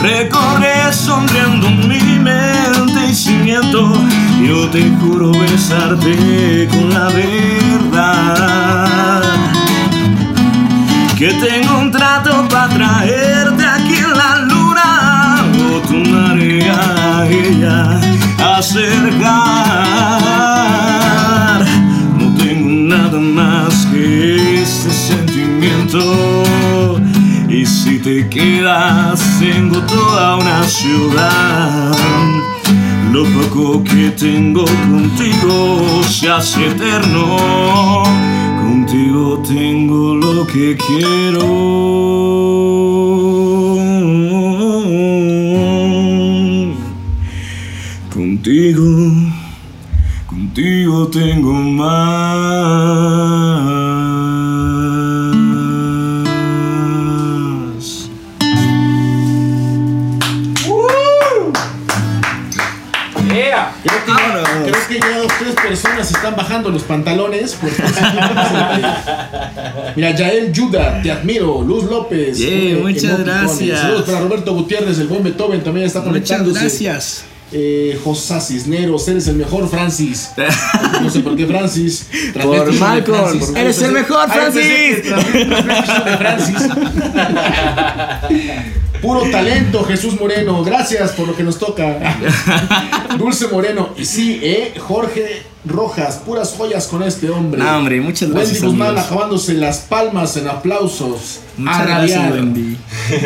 Recorre 0.00 0.92
sonriendo 0.92 1.70
mi 1.70 2.18
mente 2.18 3.10
y 3.10 3.14
cimiento. 3.14 3.92
Yo 4.46 4.68
te 4.68 4.90
juro 5.00 5.32
besarte 5.32 6.68
con 6.70 6.90
la 6.90 7.08
verdad. 7.08 8.38
Que 11.18 11.34
tengo 11.34 11.80
un 11.80 11.90
trato 11.90 12.46
para 12.48 12.68
traerte 12.68 13.66
aquí 13.66 13.96
en 13.96 14.16
la 14.16 14.38
luna. 14.42 15.44
O 15.74 15.80
tu 15.80 15.96
marea 15.96 17.26
ella 17.28 17.98
acercar. 18.56 19.26
No 22.16 22.32
tengo 22.36 22.68
nada 22.94 23.18
más 23.18 23.84
que 23.86 24.62
este 24.62 24.92
sentimiento. 24.92 26.94
Y 27.48 27.66
si 27.66 27.98
te 27.98 28.28
quedas, 28.28 29.20
tengo 29.40 29.80
toda 29.80 30.36
una 30.36 30.62
ciudad. 30.62 31.96
Lo 33.10 33.24
poco 33.24 33.82
que 33.82 34.12
tengo 34.12 34.64
contigo 34.64 36.00
se 36.08 36.30
hace 36.30 36.68
eterno. 36.68 38.04
Contigo 38.68 39.42
tengo 39.48 40.14
lo 40.14 40.46
que 40.46 40.76
quiero. 40.76 41.40
Contigo, 48.12 48.84
contigo 50.26 51.08
tengo 51.08 51.54
más. 51.54 52.58
Personas 65.80 66.10
están 66.10 66.36
bajando 66.36 66.70
los 66.70 66.82
pantalones. 66.82 67.56
porque- 67.60 67.82
Mira, 69.96 70.14
Yael 70.16 70.52
Yuda, 70.52 71.00
te 71.02 71.10
admiro. 71.10 71.62
Luz 71.62 71.84
López. 71.84 72.38
Yeah, 72.38 72.48
eh, 72.50 72.80
muchas 72.82 73.18
gracias. 73.24 73.80
Saludos 73.80 74.02
para 74.04 74.20
Roberto 74.20 74.54
Gutiérrez, 74.54 74.98
el 74.98 75.08
buen 75.08 75.22
Beethoven 75.22 75.62
también 75.62 75.86
está 75.86 76.00
Muchas 76.00 76.12
conectándose. 76.12 76.60
gracias. 76.60 77.24
Eh, 77.50 77.98
José 78.04 78.38
Cisneros, 78.42 79.08
eres 79.08 79.26
el 79.28 79.36
mejor 79.36 79.68
Francis. 79.70 80.30
No 81.00 81.08
sé 81.08 81.20
por 81.20 81.34
qué 81.36 81.46
Francis. 81.46 82.06
Por 82.42 82.72
Malcolm. 82.74 83.28
Francis. 83.40 83.56
Eres 83.56 83.80
el 83.82 83.92
mejor, 83.92 84.26
ah, 84.28 84.50
Francis. 86.18 86.56
Puro 89.00 89.22
talento, 89.30 89.84
Jesús 89.84 90.18
Moreno. 90.20 90.62
Gracias 90.64 91.12
por 91.12 91.28
lo 91.28 91.36
que 91.36 91.44
nos 91.44 91.58
toca. 91.58 91.98
Dulce 93.18 93.46
Moreno. 93.48 93.90
Y 93.96 94.04
sí, 94.04 94.40
¿eh? 94.42 94.74
Jorge 94.78 95.42
Rojas. 95.64 96.16
Puras 96.24 96.54
joyas 96.56 96.86
con 96.86 97.02
este 97.02 97.28
hombre. 97.30 97.60
No, 97.62 97.78
hombre, 97.78 98.00
muchas 98.00 98.28
Wendy 98.30 98.36
gracias. 98.40 98.62
Guzmán 98.62 98.88
amigos. 98.90 99.06
acabándose 99.06 99.54
las 99.54 99.78
palmas 99.78 100.36
en 100.36 100.48
aplausos. 100.48 101.40
Muchas 101.56 101.80
a 101.80 101.84
gracias. 101.84 102.32
Wendy. 102.32 102.76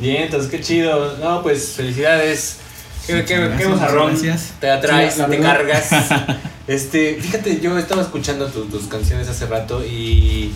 Bien, 0.00 0.22
entonces 0.24 0.50
qué 0.50 0.60
chido. 0.60 1.16
No, 1.18 1.42
pues 1.42 1.72
felicidades. 1.76 2.56
Qué, 3.06 3.24
qué, 3.24 3.50
qué. 3.58 4.34
Te 4.60 4.70
atraes, 4.70 5.14
Sí, 5.14 5.20
te 5.22 5.26
verdad. 5.28 5.56
cargas. 5.56 5.88
Este, 6.68 7.16
fíjate, 7.18 7.60
yo 7.62 7.78
estaba 7.78 8.02
escuchando 8.02 8.44
tus, 8.48 8.68
tus 8.68 8.82
canciones 8.88 9.26
hace 9.26 9.46
rato 9.46 9.82
y 9.82 10.52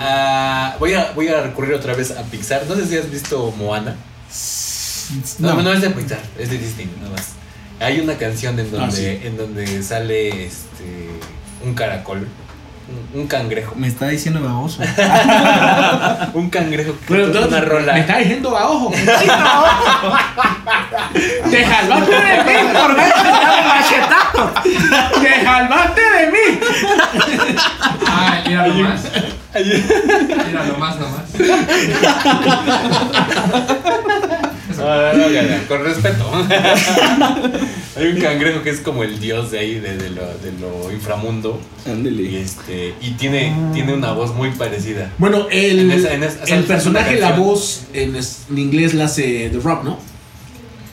ah, 0.00 0.74
voy 0.80 0.94
a 0.94 1.12
voy 1.14 1.28
a 1.28 1.42
recurrir 1.42 1.74
otra 1.74 1.94
vez 1.94 2.10
a 2.10 2.24
Pixar. 2.24 2.64
No 2.68 2.74
sé 2.74 2.86
si 2.86 2.96
has 2.96 3.08
visto 3.08 3.52
Moana. 3.56 3.94
No, 5.38 5.54
no, 5.54 5.62
No. 5.62 5.72
es 5.72 5.80
de 5.82 5.90
Pixar, 5.90 6.18
es 6.36 6.50
de 6.50 6.58
Disney 6.58 6.90
nada 7.00 7.10
más. 7.14 7.35
Hay 7.80 8.00
una 8.00 8.14
canción 8.14 8.58
en 8.58 8.70
donde 8.70 8.86
Ah, 8.86 8.90
sí. 8.90 9.20
en 9.24 9.36
donde 9.36 9.82
sale 9.82 10.46
este 10.46 11.10
un 11.62 11.74
caracol, 11.74 12.26
un, 13.14 13.20
un 13.20 13.26
cangrejo, 13.26 13.74
Me 13.76 13.88
está 13.88 14.08
diciendo 14.08 14.40
baboso. 14.40 14.80
un 16.34 16.48
cangrejo 16.50 16.92
que 16.92 16.98
Pero 17.08 17.26
toca 17.26 17.38
una 17.38 17.46
entonces, 17.58 17.68
rola. 17.68 17.92
Me 17.94 18.00
está 18.00 18.18
diciendo 18.18 18.56
a 18.56 18.70
ojo. 18.70 18.92
Te 21.50 21.64
salvaste 21.64 22.14
de 22.14 22.44
mí, 22.44 22.52
por 22.72 22.96
Te 25.22 25.44
salvaste 25.44 26.00
de 26.00 26.32
mí. 26.32 26.60
Ah, 28.06 28.40
mira 28.46 28.66
nomás. 28.66 29.00
Mira 30.46 30.64
nomás, 30.66 30.96
nomás. 30.98 31.22
No, 34.78 34.84
no, 34.84 35.12
no, 35.12 35.28
no, 35.28 35.42
no, 35.42 35.68
con 35.68 35.84
respeto. 35.84 36.30
Hay 37.96 38.06
un 38.08 38.20
cangrejo 38.20 38.62
que 38.62 38.70
es 38.70 38.80
como 38.80 39.02
el 39.04 39.18
dios 39.20 39.50
de 39.50 39.58
ahí, 39.58 39.74
de, 39.80 39.96
de 39.96 40.10
lo, 40.10 40.22
de 40.26 40.52
lo 40.60 40.92
inframundo. 40.92 41.58
Y, 41.86 41.90
Ándele. 41.90 42.42
este, 42.42 42.94
y 43.00 43.12
tiene, 43.12 43.54
tiene 43.72 43.94
una 43.94 44.12
voz 44.12 44.34
muy 44.34 44.50
parecida. 44.50 45.10
Bueno, 45.18 45.46
el, 45.50 45.78
En 45.80 45.90
esa- 45.92 46.12
en 46.12 46.22
esa- 46.22 46.42
el 46.42 46.48
¿sabes 46.48 46.64
personaje, 46.66 47.18
la 47.18 47.32
voz 47.32 47.84
en, 47.94 48.16
es- 48.16 48.42
en 48.50 48.58
inglés 48.58 48.92
la 48.92 49.06
hace 49.06 49.48
The 49.50 49.58
Rock, 49.60 49.84
¿no? 49.84 49.98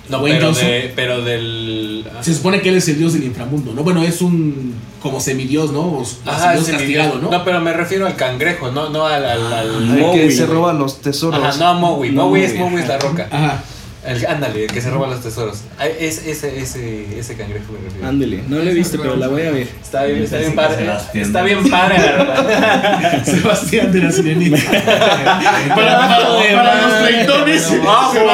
No, 0.09 0.21
pero, 0.21 0.47
Johnson. 0.47 0.65
de, 0.67 0.93
pero 0.95 1.21
del. 1.23 2.05
Se 2.21 2.33
supone 2.33 2.61
que 2.61 2.69
él 2.69 2.75
es 2.75 2.87
el 2.89 2.97
dios 2.97 3.13
del 3.13 3.23
inframundo, 3.23 3.73
¿no? 3.73 3.83
Bueno, 3.83 4.03
es 4.03 4.21
un 4.21 4.75
como 5.01 5.19
semidios, 5.21 5.71
¿no? 5.71 5.79
O 5.81 6.05
Ajá, 6.25 6.55
castigado. 6.55 7.19
¿no? 7.19 7.31
No, 7.31 7.43
pero 7.45 7.61
me 7.61 7.71
refiero 7.73 8.05
al 8.05 8.15
cangrejo, 8.17 8.69
no, 8.71 8.89
no 8.89 9.05
al. 9.07 9.23
al, 9.25 9.53
al- 9.53 10.01
Ah, 10.03 10.11
que 10.13 10.29
se 10.29 10.45
roba 10.45 10.73
los 10.73 11.01
tesoros. 11.01 11.41
Ajá, 11.41 11.57
no 11.57 11.67
a 11.67 11.73
Mowi. 11.73 12.11
Mowi 12.11 12.41
es. 12.41 12.55
Mowi 12.55 12.81
es 12.81 12.87
la 12.87 12.97
roca. 12.99 13.27
Ajá. 13.31 13.63
El, 14.05 14.25
ándale, 14.25 14.65
el 14.65 14.71
que 14.71 14.81
se 14.81 14.89
roba 14.89 15.07
los 15.07 15.21
tesoros. 15.21 15.61
Ah, 15.79 15.87
Es, 15.87 16.25
ese, 16.27 16.59
ese, 16.59 17.17
ese 17.17 17.35
cangrejo 17.37 17.71
me 17.71 17.79
refiero. 17.87 18.05
Ándele. 18.07 18.43
No 18.49 18.57
lo 18.57 18.63
he 18.69 18.73
visto, 18.73 18.97
pero 19.01 19.15
la 19.15 19.29
voy 19.29 19.43
a 19.43 19.51
ver. 19.51 19.67
Está 19.81 20.03
bien, 20.03 20.23
está 20.23 20.37
bien 20.39 20.55
padre. 20.55 20.83
Sebastián. 20.85 21.25
Está 21.25 21.41
bien 21.43 21.69
padre 21.69 21.97
la 21.99 22.11
rola. 22.17 23.23
Sebastián 23.25 23.91
de 23.93 23.99
la 23.99 24.11
Sirenita. 24.11 24.57
para, 25.69 25.75
para- 25.75 26.53
para 26.53 26.87
los 26.87 27.03
treintones. 27.07 27.61
Sebastián. 27.61 28.25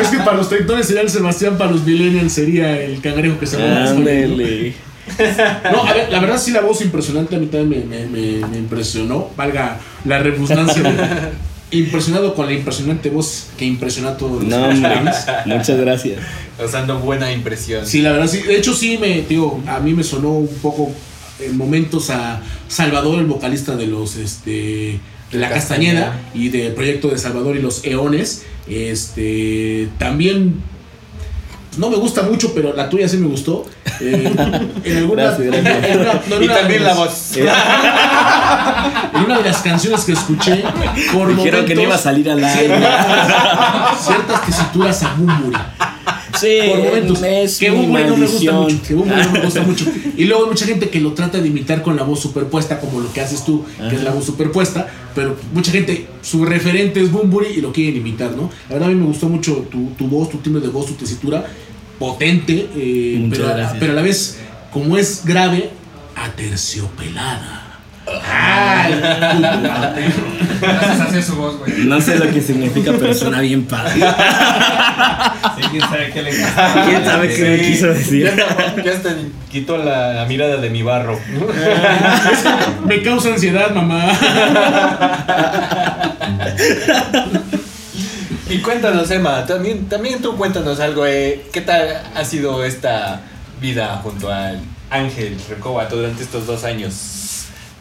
Es 0.00 0.08
que 0.08 0.16
para 0.18 0.36
los 0.36 0.48
treintones 0.48 0.86
sería 0.86 1.02
el 1.02 1.10
Sebastián, 1.10 1.56
para 1.56 1.70
los 1.70 1.84
millennials 1.84 2.32
sería 2.32 2.80
el 2.80 3.00
cangrejo 3.00 3.38
que 3.38 3.46
se 3.46 3.56
roba 3.58 3.68
las 3.80 3.92
joyas, 3.92 4.30
¿no? 4.30 4.36
No, 5.72 5.84
a 5.84 5.92
ver, 5.92 6.10
la 6.12 6.20
verdad 6.20 6.38
sí 6.38 6.52
la 6.52 6.60
voz 6.62 6.80
impresionante 6.80 7.36
a 7.36 7.38
mí 7.38 7.46
también 7.46 7.88
me, 7.88 8.06
me, 8.06 8.40
me- 8.40 8.46
me 8.46 8.56
impresionó, 8.58 9.30
valga 9.36 9.78
la 10.04 10.18
redundancia. 10.20 10.82
Impresionado 11.72 12.34
con 12.34 12.46
la 12.46 12.52
impresionante 12.52 13.10
voz 13.10 13.48
que 13.56 13.64
impresionó 13.64 14.08
a 14.08 14.16
todos 14.16 14.42
los 14.42 14.44
No. 14.44 14.70
Muchas 15.46 15.80
gracias. 15.80 16.18
Causando 16.56 16.98
buena 17.00 17.32
impresión. 17.32 17.86
Sí, 17.86 18.02
la 18.02 18.12
verdad 18.12 18.28
sí. 18.28 18.42
De 18.42 18.56
hecho 18.56 18.74
sí 18.74 18.98
me, 18.98 19.22
digo, 19.22 19.62
a 19.66 19.80
mí 19.80 19.94
me 19.94 20.04
sonó 20.04 20.32
un 20.32 20.54
poco 20.60 20.92
en 21.40 21.56
momentos 21.56 22.10
a 22.10 22.40
Salvador, 22.68 23.18
el 23.18 23.26
vocalista 23.26 23.74
de 23.74 23.86
los, 23.86 24.16
este, 24.16 25.00
de 25.32 25.38
la 25.38 25.48
Castañeda. 25.48 26.10
Castañeda 26.10 26.30
y 26.34 26.48
del 26.50 26.72
proyecto 26.74 27.08
de 27.08 27.18
Salvador 27.18 27.56
y 27.56 27.62
los 27.62 27.84
Eones. 27.84 28.44
Este, 28.68 29.88
también 29.98 30.62
no 31.78 31.88
me 31.90 31.96
gusta 31.96 32.22
mucho, 32.22 32.52
pero 32.54 32.72
la 32.74 32.88
tuya 32.88 33.08
sí 33.08 33.16
me 33.18 33.28
gustó. 33.28 33.64
Eh, 34.00 34.32
en 34.84 34.96
alguna, 34.98 35.22
Gracias, 35.24 35.46
gracias. 35.46 35.84
en 35.90 36.00
una- 36.00 36.12
no, 36.28 36.36
en 36.36 36.42
Y 36.42 36.48
también 36.48 36.82
la 36.84 36.88
las- 36.88 36.96
voz. 36.98 37.32
En 39.14 39.24
una 39.26 39.38
de 39.38 39.44
las 39.44 39.58
canciones 39.62 40.04
que 40.04 40.12
escuché, 40.12 40.64
por 41.12 41.34
Dijeron 41.36 41.64
que 41.66 41.74
no 41.74 41.82
iba 41.82 41.94
a 41.94 41.98
momentos, 41.98 42.00
salir 42.02 42.30
al 42.30 42.42
aire. 42.42 42.66
ciertas, 42.78 44.04
ciertas 44.04 44.46
tesituras 44.46 45.02
a 45.02 45.14
Bumburi. 45.14 45.56
Sí, 46.40 46.58
Por 46.68 46.78
momentos. 46.78 47.22
es 47.22 47.58
que 47.58 47.70
Bumburi 47.70 48.04
no 48.04 48.16
me 48.16 48.26
gusta 48.26 48.52
mucho. 48.52 48.82
Que 48.86 48.94
Bumburi 48.94 49.22
no 49.22 49.32
me 49.32 49.40
gusta 49.40 49.62
mucho. 49.66 49.84
Y 50.16 50.24
luego 50.24 50.44
hay 50.44 50.50
mucha 50.50 50.66
gente 50.66 50.88
que 50.88 51.00
lo 51.00 51.12
trata 51.12 51.40
de 51.40 51.48
imitar 51.48 51.82
con 51.82 51.96
la 51.96 52.02
voz 52.02 52.20
superpuesta, 52.20 52.80
como 52.80 53.00
lo 53.00 53.12
que 53.12 53.20
haces 53.20 53.44
tú, 53.44 53.64
que 53.88 53.96
es 53.96 54.02
la 54.02 54.10
voz 54.12 54.24
superpuesta. 54.24 54.86
Pero 55.14 55.36
mucha 55.52 55.70
gente, 55.72 56.06
su 56.22 56.44
referente 56.44 57.00
es 57.02 57.10
Bumburi 57.12 57.48
y 57.56 57.60
lo 57.60 57.72
quieren 57.72 57.96
imitar, 57.96 58.32
¿no? 58.32 58.50
La 58.68 58.74
verdad 58.76 58.88
a 58.88 58.92
mí 58.92 58.98
me 58.98 59.06
gustó 59.06 59.28
mucho 59.28 59.66
tu, 59.70 59.90
tu 59.98 60.06
voz, 60.08 60.30
tu 60.30 60.38
timbre 60.38 60.62
de 60.62 60.68
voz, 60.68 60.86
tu 60.86 60.94
tesitura. 60.94 61.44
Potente, 61.98 62.68
eh, 62.74 63.28
pero, 63.30 63.46
a- 63.48 63.76
pero 63.78 63.92
a 63.92 63.94
la 63.94 64.02
vez, 64.02 64.38
como 64.72 64.96
es 64.96 65.24
grave, 65.24 65.70
aterciopelada. 66.16 67.61
Ay, 68.06 68.94
Gracias 70.60 71.00
a 71.00 71.04
hacer 71.04 71.22
su 71.22 71.36
voz, 71.36 71.58
güey. 71.58 71.84
No 71.84 72.00
sé 72.00 72.16
lo 72.18 72.30
que 72.32 72.40
significa, 72.40 72.92
pero 72.98 73.14
suena 73.14 73.40
bien 73.40 73.64
padre. 73.64 73.92
Sí, 73.94 75.62
quién 75.70 75.82
sabe 75.82 76.10
qué 76.12 76.22
le 76.22 76.30
¿Quién 76.30 77.04
sabe 77.04 77.34
qué 77.34 77.44
me 77.44 77.60
quiso 77.60 77.86
Ya 77.88 77.92
decir? 77.92 78.32
ya 78.84 78.92
hasta 78.92 79.10
quito 79.50 79.76
la, 79.76 80.12
la 80.14 80.24
mirada 80.26 80.56
de 80.56 80.70
mi 80.70 80.82
barro. 80.82 81.18
me 82.86 83.02
causa 83.02 83.30
ansiedad, 83.30 83.70
mamá. 83.72 84.12
Y 88.48 88.58
cuéntanos, 88.58 89.10
Emma, 89.10 89.46
también, 89.46 89.88
también 89.88 90.20
tú 90.20 90.36
cuéntanos 90.36 90.78
algo. 90.80 91.06
eh, 91.06 91.46
¿Qué 91.52 91.60
tal 91.62 92.02
ha 92.14 92.24
sido 92.24 92.64
esta 92.64 93.20
vida 93.60 94.00
junto 94.02 94.30
al 94.30 94.60
Ángel 94.90 95.36
Recoba 95.48 95.86
durante 95.86 96.22
estos 96.22 96.46
dos 96.46 96.64
años 96.64 96.92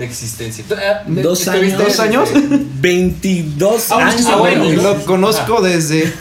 de 0.02 0.08
existencia? 0.08 0.66
Ah, 0.72 1.04
¿Dos 1.08 1.48
años? 1.48 1.78
¿Dos 1.78 2.00
años? 2.00 2.30
22 2.82 3.92
Ah, 3.92 4.08
años. 4.08 4.26
ah, 4.28 4.36
bueno. 4.38 4.66
Lo 4.82 5.06
conozco 5.06 5.62
desde. 5.62 6.12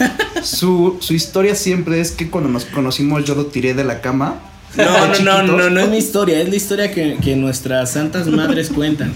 Su, 0.43 0.98
su 1.01 1.15
historia 1.15 1.55
siempre 1.55 2.01
es 2.01 2.12
que 2.12 2.31
cuando 2.31 2.48
nos 2.51 2.65
conocimos 2.66 3.24
yo 3.24 3.35
lo 3.35 3.47
tiré 3.47 3.74
de 3.74 3.85
la 3.85 4.01
cama. 4.01 4.36
No, 4.77 4.85
no, 5.23 5.43
no, 5.43 5.57
no, 5.57 5.70
no 5.70 5.81
es 5.81 5.89
mi 5.89 5.98
historia, 5.98 6.40
es 6.40 6.48
la 6.48 6.55
historia 6.57 6.90
que, 6.93 7.16
que 7.20 7.35
nuestras 7.36 7.90
santas 7.93 8.27
madres 8.28 8.69
cuentan. 8.69 9.12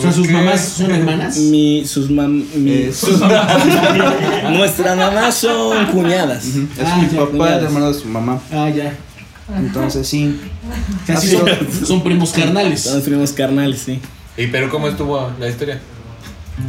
Sea, 0.00 0.12
sus 0.12 0.28
mamás 0.28 0.60
son 0.76 0.90
hermanas. 0.90 1.36
Mi, 1.38 1.84
sus 1.86 2.10
mam, 2.10 2.44
mi- 2.56 2.70
Eh, 2.72 2.92
sus- 2.92 3.18
nuestras 4.50 4.96
mamás 4.96 5.34
son 5.36 5.86
cuñadas. 5.86 6.44
Es 6.44 6.54
Ah, 6.84 6.98
mi 7.00 7.08
ya, 7.10 7.18
papá, 7.20 7.30
cuñadas. 7.30 7.58
el 7.60 7.64
hermano 7.66 7.92
de 7.92 8.00
su 8.00 8.08
mamá. 8.08 8.40
Ah, 8.52 8.68
ya. 8.68 8.92
Entonces 9.54 10.06
sí. 10.06 10.36
Casi 11.06 11.36
son, 11.86 12.02
primos 12.02 12.32
carnales. 12.32 12.82
Son 12.82 13.02
primos 13.02 13.32
carnales, 13.32 13.80
sí. 13.84 14.00
¿Y 14.36 14.48
pero 14.48 14.70
cómo 14.70 14.88
estuvo 14.88 15.30
la 15.38 15.48
historia? 15.48 15.80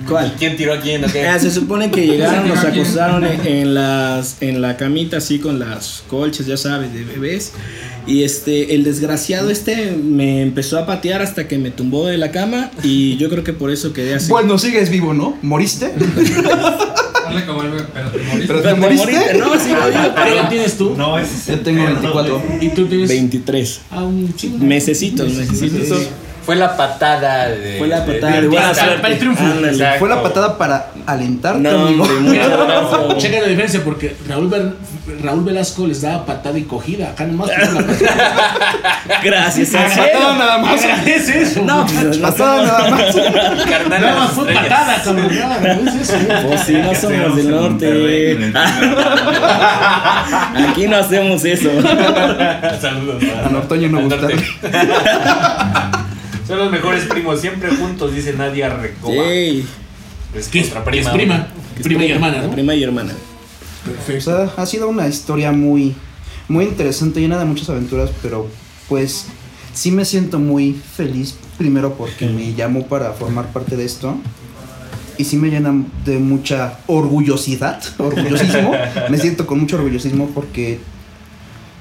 ¿Cuál? 0.07 0.35
¿Quién 0.37 0.57
tiró 0.57 0.73
a 0.73 0.81
quién? 0.81 1.03
Ah, 1.05 1.39
se 1.39 1.49
supone 1.49 1.89
que 1.89 2.05
llegaron, 2.07 2.47
nos 2.47 2.63
acostaron 2.63 3.25
en, 3.25 3.47
en 3.47 3.73
las 3.73 4.41
en 4.41 4.61
la 4.61 4.75
camita 4.75 5.17
así 5.17 5.39
con 5.39 5.59
las 5.59 6.03
colchas, 6.07 6.45
ya 6.45 6.57
sabes, 6.57 6.93
de 6.93 7.03
bebés. 7.03 7.53
Y 8.07 8.23
este, 8.23 8.73
el 8.73 8.85
desgraciado 8.85 9.49
este 9.49 9.91
me 9.91 10.41
empezó 10.41 10.79
a 10.79 10.85
patear 10.85 11.21
hasta 11.21 11.47
que 11.47 11.57
me 11.57 11.71
tumbó 11.71 12.07
de 12.07 12.17
la 12.17 12.31
cama 12.31 12.71
y 12.81 13.17
yo 13.17 13.29
creo 13.29 13.43
que 13.43 13.51
por 13.51 13.69
eso 13.69 13.91
quedé 13.91 14.15
así. 14.15 14.29
Bueno, 14.29 14.57
sigues 14.57 14.89
vivo, 14.89 15.13
¿no? 15.13 15.37
¿Moriste? 15.41 15.93
Como 17.45 17.61
el 17.63 17.69
pero 17.93 18.09
te 18.11 18.17
moriste. 18.23 18.47
Pero 18.47 18.61
te 18.61 18.67
te 18.69 18.75
moriste. 18.75 19.33
No, 19.37 19.59
sí, 19.59 19.69
lo 19.71 19.87
digo, 19.89 20.13
¿Pero 20.15 20.35
qué 20.41 20.47
tienes 20.49 20.77
tú? 20.77 20.95
No, 20.97 21.17
es 21.19 21.45
Yo 21.47 21.59
tengo 21.61 21.83
perro, 21.83 21.93
24. 22.01 22.39
güey. 22.39 22.65
¿Y 22.65 22.69
tú 22.69 22.85
tienes? 22.87 23.09
23 23.09 23.81
Ah, 23.91 24.03
un 24.03 24.33
chingo. 24.35 24.57
mesecitos, 24.65 25.31
mesecitos. 25.33 26.07
Fue 26.47 26.55
la 26.55 26.77
patada 26.77 27.49
de. 27.49 27.77
Fue 27.77 27.89
la 27.89 28.05
patada 28.05 28.39
de- 28.39 28.47
para 29.01 29.13
el 29.13 29.19
triunfo. 29.19 29.43
Fue 29.99 30.07
la 30.07 30.23
patada 30.23 30.57
para 30.57 30.87
alentarte, 31.05 31.59
No, 31.59 31.87
amigo. 31.87 32.07
Checa 33.17 33.41
la 33.41 33.47
diferencia 33.47 33.81
porque 33.83 34.15
Raúl, 34.29 35.43
Velasco 35.43 35.85
les 35.87 36.03
daba 36.03 36.25
patada 36.25 36.57
y 36.57 36.63
cogida. 36.63 37.09
Acá 37.09 37.25
nomás. 37.25 37.49
Gracias, 39.21 39.71
Patada 39.71 40.37
nada 40.37 40.57
más. 40.59 40.81
es 41.05 41.27
eso? 41.27 41.63
No, 41.63 41.85
no, 41.85 42.21
Patada 42.21 42.63
nada 42.63 42.89
más. 42.91 43.13
Nada 43.89 44.15
más 44.15 44.31
fue 44.31 44.53
patada, 44.53 45.01
cabrón. 45.03 45.29
Pues 46.47 46.61
sí, 46.65 46.77
no 46.81 46.95
somos 46.95 47.35
del 47.35 47.51
norte. 47.51 48.53
Aquí 50.69 50.87
no 50.87 50.95
hacemos 50.95 51.43
eso. 51.43 51.69
Saludos. 52.79 53.21
A 53.45 53.49
Nortoño 53.49 53.89
no 53.89 53.99
gusta. 54.03 54.27
Son 56.47 56.57
los 56.57 56.71
mejores 56.71 57.03
primos, 57.05 57.41
siempre 57.41 57.69
juntos, 57.75 58.13
dice 58.15 58.33
Nadia 58.33 58.69
Recoba. 58.69 59.13
Ey, 59.25 59.65
Es 60.33 60.47
Que 60.47 60.59
es 60.61 60.67
prima. 60.69 60.83
prima. 60.85 61.09
Es 61.09 61.13
prima. 61.15 61.47
Prima 61.83 62.05
y 62.05 62.11
hermana, 62.11 62.41
¿no? 62.41 62.51
Prima 62.51 62.73
y 62.75 62.83
hermana. 62.83 63.13
O 63.85 63.89
Perfecto. 63.91 64.21
sea, 64.47 64.51
ha 64.61 64.65
sido 64.65 64.87
una 64.89 65.07
historia 65.07 65.51
muy, 65.51 65.95
muy 66.47 66.65
interesante, 66.65 67.19
llena 67.19 67.37
de 67.39 67.45
muchas 67.45 67.69
aventuras, 67.69 68.09
pero 68.21 68.47
pues 68.89 69.25
sí 69.73 69.91
me 69.91 70.05
siento 70.05 70.39
muy 70.39 70.73
feliz, 70.73 71.35
primero 71.57 71.93
porque 71.95 72.27
me 72.27 72.53
llamó 72.53 72.87
para 72.87 73.11
formar 73.13 73.51
parte 73.51 73.75
de 73.77 73.85
esto. 73.85 74.15
Y 75.19 75.23
sí 75.23 75.35
me 75.37 75.49
llena 75.49 75.73
de 76.05 76.19
mucha 76.19 76.79
orgullosidad, 76.87 77.81
orgullosismo. 77.97 78.71
me 79.09 79.17
siento 79.17 79.47
con 79.47 79.59
mucho 79.59 79.75
orgullosismo 79.77 80.29
porque 80.33 80.79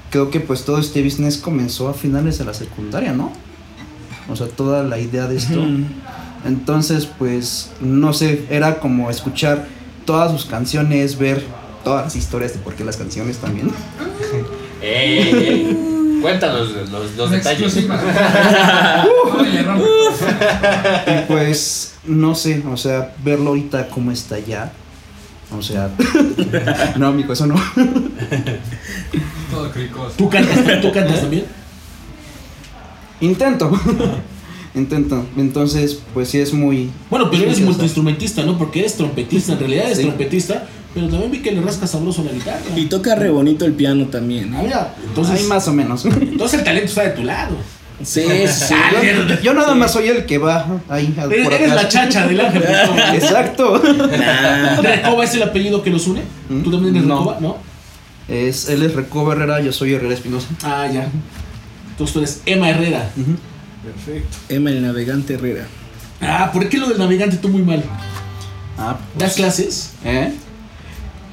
creo 0.09 0.31
que 0.31 0.39
pues 0.39 0.63
todo 0.65 0.79
este 0.79 1.03
business 1.03 1.37
comenzó 1.37 1.87
a 1.89 1.93
finales 1.93 2.37
de 2.39 2.45
la 2.45 2.53
secundaria, 2.53 3.13
¿no? 3.13 3.31
O 4.29 4.35
sea, 4.35 4.47
toda 4.47 4.83
la 4.83 4.99
idea 4.99 5.27
de 5.27 5.37
esto. 5.37 5.63
Entonces, 6.45 7.07
pues, 7.17 7.71
no 7.81 8.13
sé, 8.13 8.45
era 8.49 8.79
como 8.79 9.09
escuchar 9.09 9.67
todas 10.05 10.31
sus 10.31 10.45
canciones, 10.45 11.17
ver 11.17 11.43
todas 11.83 12.05
las 12.05 12.15
historias 12.15 12.53
de 12.53 12.59
por 12.59 12.75
qué 12.75 12.83
las 12.83 12.97
canciones 12.97 13.37
también. 13.37 13.71
¡Ey, 14.81 15.17
ey, 15.19 15.33
ey! 15.33 16.19
Cuéntanos 16.21 16.69
los, 16.89 17.15
los 17.15 17.31
detalles. 17.31 17.75
Le 17.75 19.63
rompe. 19.63 19.85
Y 21.07 21.21
pues, 21.27 21.95
no 22.05 22.35
sé, 22.35 22.63
o 22.69 22.77
sea, 22.77 23.13
verlo 23.23 23.49
ahorita 23.49 23.87
como 23.89 24.11
está 24.11 24.39
ya. 24.39 24.71
O 25.57 25.61
sea, 25.61 25.89
no, 26.97 27.07
amigo, 27.07 27.33
eso 27.33 27.47
no. 27.47 27.55
Todo 29.51 29.71
cricoso. 29.71 30.15
¿Tú 30.17 30.29
cantas, 30.29 30.81
¿Tú 30.81 30.91
cantas 30.91 31.21
también? 31.21 31.45
Intento. 33.21 33.71
Intento. 34.75 35.25
Entonces, 35.37 35.99
pues 36.13 36.29
sí 36.29 36.39
es 36.39 36.53
muy. 36.53 36.89
Bueno, 37.09 37.29
pero 37.31 37.43
eres 37.43 37.59
multiinstrumentista, 37.61 38.43
¿no? 38.43 38.57
Porque 38.57 38.79
eres 38.79 38.95
trompetista, 38.95 39.53
en 39.53 39.59
realidad 39.59 39.85
eres 39.85 39.97
Sí. 39.97 40.03
trompetista, 40.03 40.67
pero 40.93 41.07
también 41.07 41.31
vi 41.31 41.39
que 41.39 41.51
le 41.51 41.61
rascas 41.61 41.89
sabroso 41.91 42.23
la 42.23 42.31
guitarra. 42.31 42.59
Y 42.75 42.85
toca 42.85 43.15
re 43.15 43.29
bonito 43.31 43.65
el 43.65 43.73
piano 43.73 44.05
también. 44.05 44.53
Ah, 44.53 44.61
mira, 44.63 44.95
entonces, 45.07 45.41
Hay 45.41 45.47
más 45.47 45.67
o 45.67 45.73
menos. 45.73 46.05
entonces 46.05 46.59
el 46.59 46.65
talento 46.65 46.87
está 46.89 47.03
de 47.03 47.09
tu 47.11 47.23
lado. 47.23 47.55
Sí, 48.03 48.21
sí. 48.47 48.75
Yo, 49.27 49.41
yo 49.41 49.53
nada 49.55 49.73
más 49.73 49.91
soy 49.93 50.09
el 50.09 50.25
que 50.27 50.37
va 50.37 50.67
ahí 50.89 51.11
al- 51.17 51.31
Eres, 51.33 51.43
por 51.45 51.53
eres 51.53 51.73
la 51.73 51.87
chacha 51.87 52.27
del 52.27 52.39
ángel. 52.39 52.63
Exacto. 53.15 53.81
Nah. 53.81 54.79
¿Recoba 54.81 55.23
es 55.23 55.33
el 55.33 55.41
apellido 55.41 55.81
que 55.81 55.89
los 55.89 56.05
une? 56.05 56.21
¿Tú 56.63 56.69
también 56.69 56.95
eres 56.95 57.07
No. 57.07 57.17
Recoba? 57.19 57.37
¿No? 57.39 57.57
Es, 58.27 58.69
él 58.69 58.83
es 58.83 58.93
Recoba 58.93 59.33
Herrera, 59.33 59.59
yo 59.61 59.71
soy 59.73 59.93
Herrera 59.93 60.13
Espinosa. 60.13 60.47
Ah, 60.63 60.85
ya. 60.93 61.07
Entonces 61.97 62.13
tú 62.13 62.19
eres 62.19 62.41
Emma 62.45 62.69
Herrera. 62.69 63.09
Perfecto. 63.83 64.37
Emma 64.49 64.69
el 64.69 64.81
navegante 64.83 65.33
Herrera. 65.33 65.65
Ah, 66.21 66.51
¿por 66.53 66.67
qué 66.69 66.77
lo 66.77 66.87
del 66.89 66.97
navegante 66.99 67.37
tú 67.37 67.49
muy 67.49 67.61
mal? 67.63 67.83
Ah, 68.77 68.97
¿Das 69.17 69.33
clases? 69.33 69.93
¿eh? 70.05 70.31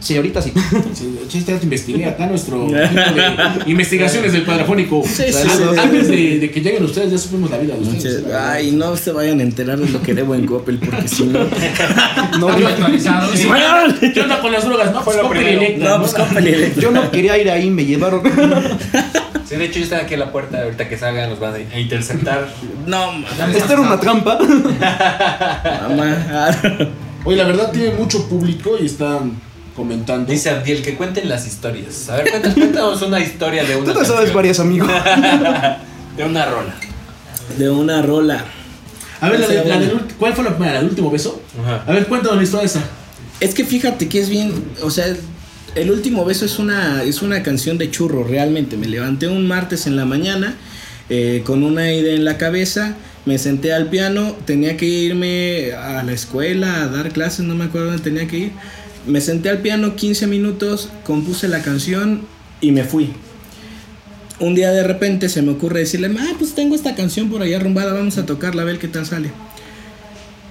Sí, 0.01 0.17
ahorita 0.17 0.41
sí. 0.43 0.53
Sí, 1.29 1.45
ya 1.47 1.59
te 1.59 1.65
investigué 1.65 2.05
acá 2.07 2.27
nuestro 2.27 2.67
equipo 2.67 2.75
de 2.75 3.63
investigaciones 3.71 4.33
del 4.33 4.45
cuadrafónico. 4.45 5.03
Sí, 5.07 5.25
sí. 5.33 5.49
Antes 5.79 6.09
de, 6.09 6.39
de 6.41 6.51
que 6.51 6.61
lleguen 6.61 6.85
ustedes, 6.85 7.11
ya 7.11 7.19
supimos 7.19 7.51
la 7.51 7.59
vida 7.59 7.75
de 7.75 7.81
ustedes. 7.81 8.23
Muchas- 8.23 8.35
Ay, 8.41 8.73
no 8.73 8.97
se 8.97 9.13
vayan 9.13 9.41
a 9.41 9.43
enterar 9.43 9.79
de 9.79 9.89
lo 9.89 10.03
que 10.03 10.15
debo 10.15 10.35
en 10.35 10.45
Coppel, 10.47 10.79
porque 10.79 11.09
si 11.09 11.25
no. 11.25 11.41
No, 12.39 12.49
Están 12.49 12.59
yo, 12.61 12.69
actualizados. 12.69 13.39
Sí. 13.39 13.49
¿Qué 14.13 14.21
onda 14.21 14.41
con 14.41 14.53
las 14.53 14.65
drogas? 14.65 14.93
No, 14.93 15.03
pues 15.05 15.17
Coppel. 15.19 15.47
Electra, 15.47 15.89
No, 15.89 15.95
¿no? 15.97 16.03
pues 16.03 16.15
Coppel 16.15 16.47
Electra. 16.49 16.83
yo 16.83 16.91
no 16.91 17.11
quería 17.11 17.39
ir 17.39 17.51
ahí, 17.51 17.71
me 17.71 17.85
llevaron. 17.87 18.23
Sí, 19.49 19.57
de 19.57 19.65
hecho, 19.67 19.79
yo 19.79 19.85
estaba 19.85 20.03
aquí 20.03 20.15
en 20.15 20.21
la 20.21 20.33
puerta. 20.33 20.63
Ahorita 20.63 20.89
que 20.89 20.97
salgan, 20.97 21.29
nos 21.31 21.39
van 21.41 21.55
a 21.55 21.79
interceptar. 21.79 22.49
No, 22.87 23.13
Esta 23.55 23.73
era 23.73 23.81
una 23.83 23.99
trampa. 24.01 24.39
mamá. 25.89 26.51
Oye, 27.25 27.37
la 27.37 27.45
verdad 27.45 27.71
tiene 27.73 27.93
mucho 27.95 28.29
público 28.29 28.77
y 28.81 28.87
están 28.87 29.33
comentando. 29.75 30.31
Dice 30.31 30.51
Abdiel 30.51 30.83
que 30.83 30.95
cuenten 30.95 31.29
las 31.29 31.47
historias. 31.47 32.09
A 32.11 32.17
ver, 32.17 32.31
cuéntanos, 32.31 32.55
cuéntanos 32.59 33.03
una 33.03 33.21
historia 33.21 33.65
de 33.65 33.77
una. 33.77 33.85
Tú 33.93 33.99
te 33.99 34.05
sabes 34.05 34.31
canción. 34.31 34.35
varias, 34.37 34.61
amigo. 34.61 34.87
De 36.17 36.25
una 36.25 36.45
rola. 36.47 36.75
De 37.59 37.71
una 37.71 38.03
rola. 38.03 38.45
A 39.21 39.29
ver, 39.31 39.41
la 39.41 39.49
de- 39.49 39.65
la 39.65 39.79
del 39.79 39.95
ulti- 39.97 40.13
¿cuál 40.19 40.33
fue 40.35 40.45
la 40.45 40.51
primera? 40.51 40.75
¿La 40.75 40.81
del 40.81 40.91
último 40.91 41.11
beso? 41.11 41.43
Ajá. 41.63 41.83
A 41.87 41.93
ver, 41.93 42.07
cuéntanos 42.07 42.37
la 42.37 42.43
historia 42.45 42.67
esa. 42.67 42.81
Es 43.41 43.53
que 43.55 43.65
fíjate 43.65 44.09
que 44.09 44.21
es 44.21 44.29
bien, 44.29 44.53
o 44.83 44.91
sea, 44.91 45.07
el 45.75 45.91
último 45.91 46.25
beso 46.25 46.45
es 46.45 46.59
una, 46.59 47.03
es 47.03 47.23
una 47.23 47.43
canción 47.43 47.79
de 47.79 47.91
churro, 47.91 48.25
realmente. 48.25 48.77
Me 48.77 48.87
levanté 48.87 49.29
un 49.29 49.47
martes 49.47 49.87
en 49.87 49.97
la 49.97 50.05
mañana 50.05 50.55
eh, 51.11 51.43
con 51.45 51.63
una 51.63 51.93
idea 51.93 52.15
en 52.15 52.25
la 52.25 52.39
cabeza, 52.39 52.97
me 53.27 53.39
senté 53.39 53.73
al 53.73 53.91
piano, 53.91 54.37
tenía 54.47 54.77
que 54.77 54.87
irme 54.87 55.73
a 55.73 56.03
la 56.03 56.13
escuela 56.13 56.83
a 56.83 56.89
dar 56.89 57.11
clases, 57.13 57.45
no 57.45 57.55
me 57.55 57.65
acuerdo 57.65 57.89
dónde 57.89 58.03
tenía 58.03 58.27
que 58.27 58.39
ir. 58.39 58.53
Me 59.07 59.21
senté 59.21 59.51
al 59.51 59.59
piano 59.59 59.97
15 59.97 60.27
minutos, 60.27 60.89
compuse 61.05 61.49
la 61.49 61.61
canción 61.63 62.23
y 62.61 62.73
me 62.73 62.85
fui. 62.85 63.13
Un 64.41 64.55
día 64.55 64.71
de 64.71 64.83
repente 64.83 65.29
se 65.29 65.43
me 65.43 65.53
ocurre 65.53 65.81
decirle, 65.81 66.11
ah, 66.19 66.33
pues 66.39 66.55
tengo 66.55 66.75
esta 66.75 66.95
canción 66.95 67.29
por 67.29 67.43
allá 67.43 67.59
rumbada, 67.59 67.93
vamos 67.93 68.17
a 68.19 68.27
tocarla, 68.27 68.63
a 68.63 68.65
ver 68.65 68.79
qué 68.79 68.89
tal 68.89 69.05
sale. 69.07 69.31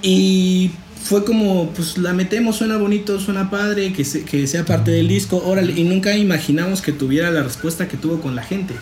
Y 0.04 0.72
fue 1.04 1.24
como, 1.26 1.70
pues 1.72 1.98
la 1.98 2.14
metemos, 2.14 2.56
suena 2.56 2.78
bonito, 2.78 3.20
suena 3.20 3.50
padre, 3.50 3.92
que, 3.94 4.06
se- 4.06 4.24
que 4.24 4.48
sea 4.48 4.64
parte 4.66 4.92
del 4.92 5.08
disco, 5.08 5.44
órale. 5.46 5.74
Y 5.74 5.84
nunca 5.84 6.16
imaginamos 6.16 6.82
que 6.82 6.92
tuviera 6.94 7.30
la 7.32 7.44
respuesta 7.44 7.88
que 7.88 7.98
tuvo 7.98 8.22
con 8.22 8.36
la 8.36 8.44
gente. 8.44 8.74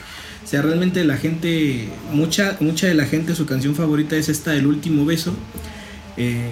O 0.44 0.48
sea, 0.48 0.62
realmente 0.62 1.04
la 1.06 1.18
gente, 1.18 1.88
mucha, 2.12 2.58
mucha 2.60 2.88
de 2.88 2.94
la 2.94 3.06
gente, 3.06 3.36
su 3.36 3.46
canción 3.46 3.74
favorita 3.76 4.16
es 4.16 4.30
esta, 4.30 4.54
El 4.56 4.68
último 4.68 5.06
beso. 5.06 5.34
Eh, 6.18 6.50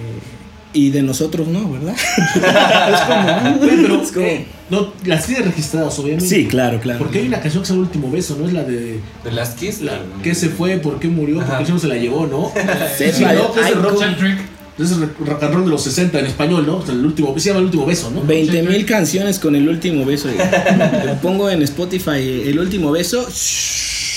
y 0.72 0.90
de 0.90 1.02
nosotros 1.02 1.48
no, 1.48 1.68
¿verdad? 1.72 1.94
es 2.16 3.00
como... 3.00 3.60
Pero 3.60 4.02
es 4.02 4.12
como- 4.12 4.26
eh, 4.26 4.46
no, 4.70 4.92
las 5.04 5.26
tienes 5.26 5.46
registradas, 5.46 5.98
obviamente. 5.98 6.26
Sí, 6.28 6.46
claro, 6.46 6.78
claro. 6.80 7.00
Porque 7.00 7.18
hay 7.18 7.26
una 7.26 7.40
canción 7.40 7.62
que 7.62 7.66
es 7.66 7.70
el 7.72 7.78
último 7.80 8.08
beso, 8.10 8.36
¿no? 8.38 8.46
Es 8.46 8.52
la 8.52 8.62
de 8.62 9.00
De 9.24 9.32
las 9.32 9.50
Kiss. 9.50 9.80
la, 9.80 9.98
¿Qué 10.22 10.32
se 10.34 10.48
fue? 10.48 10.76
¿Por 10.78 11.00
qué 11.00 11.08
murió? 11.08 11.36
¿Por 11.36 11.44
Ajá. 11.44 11.64
qué 11.64 11.72
no 11.72 11.78
se 11.80 11.88
la 11.88 11.96
llevó, 11.96 12.26
no? 12.28 12.52
Sí, 12.96 13.06
Sí, 13.12 13.24
¿no? 13.24 13.52
Que 13.52 13.60
es 13.60 13.66
hay 13.66 13.72
el 13.72 13.82
rock, 13.82 13.98
Check 13.98 14.18
trick. 14.18 14.38
Es 14.84 14.92
el 14.92 15.08
rock 15.26 15.42
and 15.42 15.54
roll 15.54 15.64
de 15.64 15.70
los 15.70 15.82
60 15.82 16.18
en 16.18 16.26
español, 16.26 16.66
¿no? 16.66 16.78
O 16.78 16.84
sea, 16.86 16.94
el 16.94 17.04
último, 17.04 17.38
se 17.38 17.48
llama 17.48 17.60
el 17.60 17.66
último 17.66 17.86
beso, 17.86 18.10
¿no? 18.10 18.22
20 18.22 18.62
mil 18.62 18.86
canciones 18.86 19.38
con 19.38 19.54
el 19.56 19.68
último 19.68 20.04
beso. 20.04 20.28
Le 21.06 21.14
Pongo 21.22 21.50
en 21.50 21.62
Spotify 21.62 22.42
el 22.46 22.58
último 22.58 22.90
beso. 22.90 23.20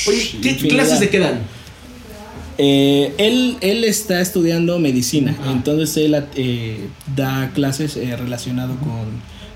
Oye, 0.08 0.30
¿qué 0.42 0.50
Infinidad. 0.52 0.76
clases 0.78 1.00
de 1.00 1.10
qué 1.10 1.20
dan? 1.20 1.42
Eh, 2.58 3.14
él, 3.18 3.58
él 3.62 3.84
está 3.84 4.22
estudiando 4.22 4.78
medicina, 4.78 5.36
entonces 5.52 5.98
él 5.98 6.24
eh, 6.36 6.88
da 7.16 7.52
clases 7.56 7.98
eh, 7.98 8.16
relacionado 8.16 8.76
con, 8.78 9.06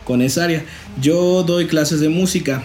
con 0.04 0.22
esa 0.22 0.46
área. 0.46 0.66
Yo 1.00 1.44
doy 1.44 1.68
clases 1.68 2.00
de 2.00 2.10
música. 2.10 2.64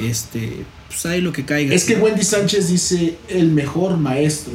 Este, 0.00 0.64
pues 0.86 1.04
ahí 1.06 1.20
lo 1.20 1.32
que 1.32 1.44
caiga. 1.44 1.74
Es 1.74 1.84
que 1.84 1.96
Wendy 1.96 2.24
Sánchez 2.24 2.68
dice 2.68 3.16
el 3.28 3.48
mejor 3.48 3.98
maestro. 3.98 4.54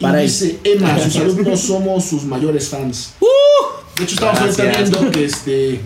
Y 0.00 0.02
Para 0.02 0.20
él. 0.22 0.26
dice, 0.26 0.58
Emma, 0.64 0.98
sus 0.98 1.16
alumnos 1.16 1.60
somos 1.60 2.04
sus 2.04 2.24
mayores 2.24 2.68
fans. 2.68 3.14
de 3.96 4.04
hecho, 4.04 4.14
estamos 4.14 4.40
ahorita 4.40 4.64
viendo 4.64 5.10
que 5.10 5.24
este. 5.26 5.80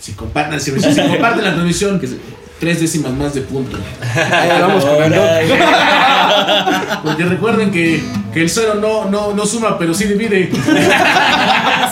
Si 0.00 0.12
comparten, 0.12 0.60
si, 0.60 0.70
si 0.80 1.00
comparten 1.02 1.44
la 1.44 1.52
transmisión, 1.52 1.98
que 1.98 2.06
es 2.06 2.12
tres 2.60 2.80
décimas 2.80 3.12
más 3.12 3.34
de 3.34 3.40
punto. 3.42 3.76
Ahí 4.14 4.60
vamos 4.60 4.84
con. 4.84 5.12
Porque 7.02 7.24
recuerden 7.24 7.70
que, 7.70 8.02
que 8.32 8.42
el 8.42 8.50
cero 8.50 8.74
no, 8.80 9.10
no, 9.10 9.34
no 9.34 9.46
suma, 9.46 9.78
pero 9.78 9.94
sí 9.94 10.04
divide. 10.04 10.50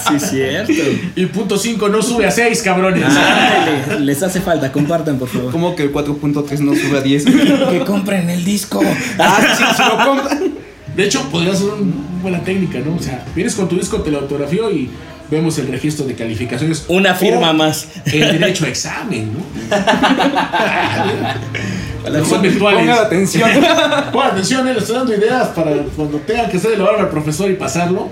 Sí, 0.08 0.20
cierto. 0.20 0.72
Y 1.16 1.26
punto 1.26 1.56
5 1.56 1.88
no 1.88 2.02
sube 2.02 2.26
a 2.26 2.30
6, 2.30 2.62
cabrones. 2.62 3.04
Ándale, 3.04 4.00
les 4.00 4.22
hace 4.22 4.40
falta, 4.40 4.70
compartan 4.70 5.18
por 5.18 5.28
favor. 5.28 5.50
¿Cómo 5.50 5.74
que 5.74 5.84
el 5.84 5.92
4.3 5.92 6.58
no 6.58 6.74
sube 6.74 6.98
a 6.98 7.00
10? 7.00 7.24
Que 7.24 7.84
compren 7.86 8.28
el 8.28 8.44
disco. 8.44 8.82
ah, 9.18 9.54
sí, 9.56 9.64
se 9.76 9.82
lo 9.82 10.04
compran. 10.04 10.53
De 10.96 11.04
hecho, 11.04 11.28
podría 11.30 11.54
ser 11.54 11.70
una 11.70 11.92
buena 12.22 12.40
técnica, 12.40 12.78
¿no? 12.78 12.96
O 12.96 13.02
sea, 13.02 13.24
vienes 13.34 13.54
con 13.54 13.68
tu 13.68 13.76
disco, 13.76 14.00
te 14.00 14.10
lo 14.10 14.20
autografío 14.20 14.70
y 14.70 14.90
vemos 15.30 15.58
el 15.58 15.68
registro 15.68 16.06
de 16.06 16.14
calificaciones. 16.14 16.84
Una 16.88 17.14
firma 17.14 17.50
O 17.50 17.54
más. 17.54 17.88
El 18.06 18.38
derecho 18.38 18.64
a 18.64 18.68
examen, 18.68 19.32
¿no? 19.32 19.40
Las 22.10 22.28
son 22.28 22.42
virtuales. 22.42 22.80
Pongan 22.80 22.98
atención. 22.98 23.50
Pongan 24.12 24.30
atención, 24.32 24.68
eh, 24.68 24.74
le 24.74 24.78
estoy 24.78 24.96
dando 24.96 25.14
ideas 25.14 25.48
para 25.48 25.72
cuando 25.96 26.18
tengan 26.18 26.50
que 26.50 26.58
hacer 26.58 26.72
el 26.72 26.82
al 26.82 27.08
profesor 27.08 27.50
y 27.50 27.54
pasarlo. 27.54 28.10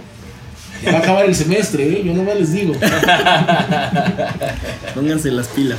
Va 0.87 0.97
a 0.97 0.99
acabar 0.99 1.27
el 1.27 1.35
semestre, 1.35 1.85
¿eh? 1.85 2.03
Yo 2.05 2.13
nomás 2.13 2.37
les 2.37 2.53
digo. 2.53 2.75
Pónganse 4.95 5.31
las 5.31 5.47
pilas. 5.49 5.79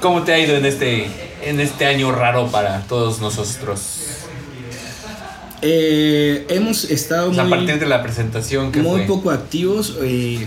¿Cómo 0.00 0.22
te 0.22 0.32
ha 0.32 0.38
ido 0.38 0.56
en 0.56 0.64
este, 0.64 1.08
en 1.42 1.58
este 1.58 1.86
año 1.86 2.12
raro 2.12 2.46
para 2.48 2.82
todos 2.82 3.20
nosotros? 3.20 4.23
Eh, 5.62 6.46
hemos 6.50 6.84
estado 6.90 7.30
O 7.30 7.34
sea, 7.34 7.42
a 7.44 7.46
muy- 7.46 7.58
partir 7.58 7.78
de 7.78 7.86
la 7.86 8.02
presentación 8.02 8.70
que 8.72 8.82
muy 8.82 9.00
fue. 9.00 9.06
poco 9.06 9.30
activos. 9.30 9.96
eh, 10.02 10.46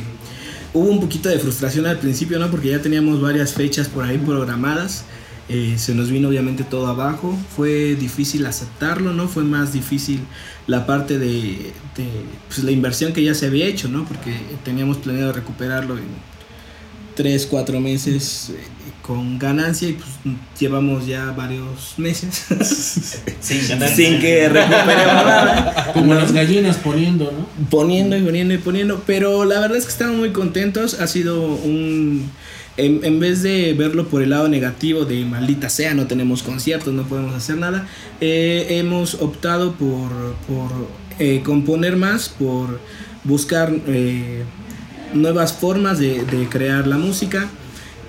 hubo 0.74 0.90
un 0.90 1.00
poquito 1.00 1.30
de 1.30 1.40
frustración 1.40 1.86
al 1.88 1.98
principio, 1.98 2.38
¿no? 2.40 2.52
Porque 2.52 2.70
ya 2.70 2.82
teníamos 2.82 3.20
varias 3.22 3.54
fechas 3.54 3.88
por 3.88 4.04
ahí 4.04 4.18
programadas. 4.18 5.06
eh, 5.50 5.76
se 5.78 5.96
nos 5.96 6.10
vino 6.12 6.28
obviamente 6.28 6.66
todo 6.66 6.88
abajo. 6.88 7.34
Fue 7.56 7.96
difícil 7.96 8.46
aceptarlo, 8.46 9.14
¿no? 9.14 9.30
Fue 9.30 9.46
más 9.46 9.72
difícil 9.72 10.20
la 10.68 10.86
parte 10.86 11.18
de, 11.18 11.72
de, 11.96 12.06
pues, 12.50 12.66
la 12.66 12.72
inversión 12.72 13.14
que 13.14 13.24
ya 13.24 13.34
se 13.34 13.46
había 13.46 13.66
hecho, 13.66 13.88
¿no? 13.88 14.04
Porque 14.04 14.36
teníamos 14.66 14.98
planeado 14.98 15.32
recuperarlo 15.32 15.98
en 15.98 16.04
3, 17.16 17.46
4 17.46 17.80
meses 17.80 18.50
eh, 18.50 18.58
con 19.08 19.40
ganancia 19.40 19.88
y 19.88 19.94
pues 19.94 20.10
llevamos 20.60 21.08
ya 21.08 21.32
varios 21.32 21.94
meses 21.96 22.46
Sin 23.40 23.62
sin 23.62 24.20
que 24.20 24.50
recuperemos 24.50 25.14
nada. 25.14 25.92
Como 25.94 26.14
las 26.14 26.34
gallinas 26.34 26.76
poniendo, 26.76 27.32
¿no? 27.32 27.68
poniendo 27.70 28.18
y 28.18 28.22
poniendo 28.22 28.54
y 28.54 28.58
poniendo. 28.58 29.04
Pero 29.08 29.46
la 29.46 29.62
verdad 29.62 29.78
es 29.78 29.86
que 29.86 29.92
estamos 29.92 30.18
muy 30.18 30.32
contentos. 30.32 31.00
Ha 31.00 31.08
sido 31.08 31.42
un. 31.42 32.30
En, 32.76 33.04
en 33.04 33.20
vez 33.20 33.42
de 33.42 33.74
verlo 33.74 34.08
por 34.08 34.22
el 34.22 34.32
lado 34.32 34.50
negativo 34.50 35.06
de 35.06 35.26
maldita 35.26 35.70
sea, 35.70 35.96
no 35.96 36.06
tenemos 36.06 36.44
conciertos, 36.44 36.94
no 36.94 37.08
podemos 37.08 37.34
hacer 37.34 37.58
nada, 37.58 37.88
eh, 38.22 38.68
hemos 38.70 39.16
optado 39.16 39.74
por, 39.74 40.12
por 40.48 40.88
eh, 41.18 41.42
componer 41.44 41.96
más, 41.96 42.30
por 42.30 42.80
buscar 43.24 43.74
eh, 43.88 44.44
nuevas 45.16 45.54
formas 45.54 45.98
de, 45.98 46.24
de 46.26 46.48
crear 46.50 46.86
la 46.86 46.98
música, 46.98 47.50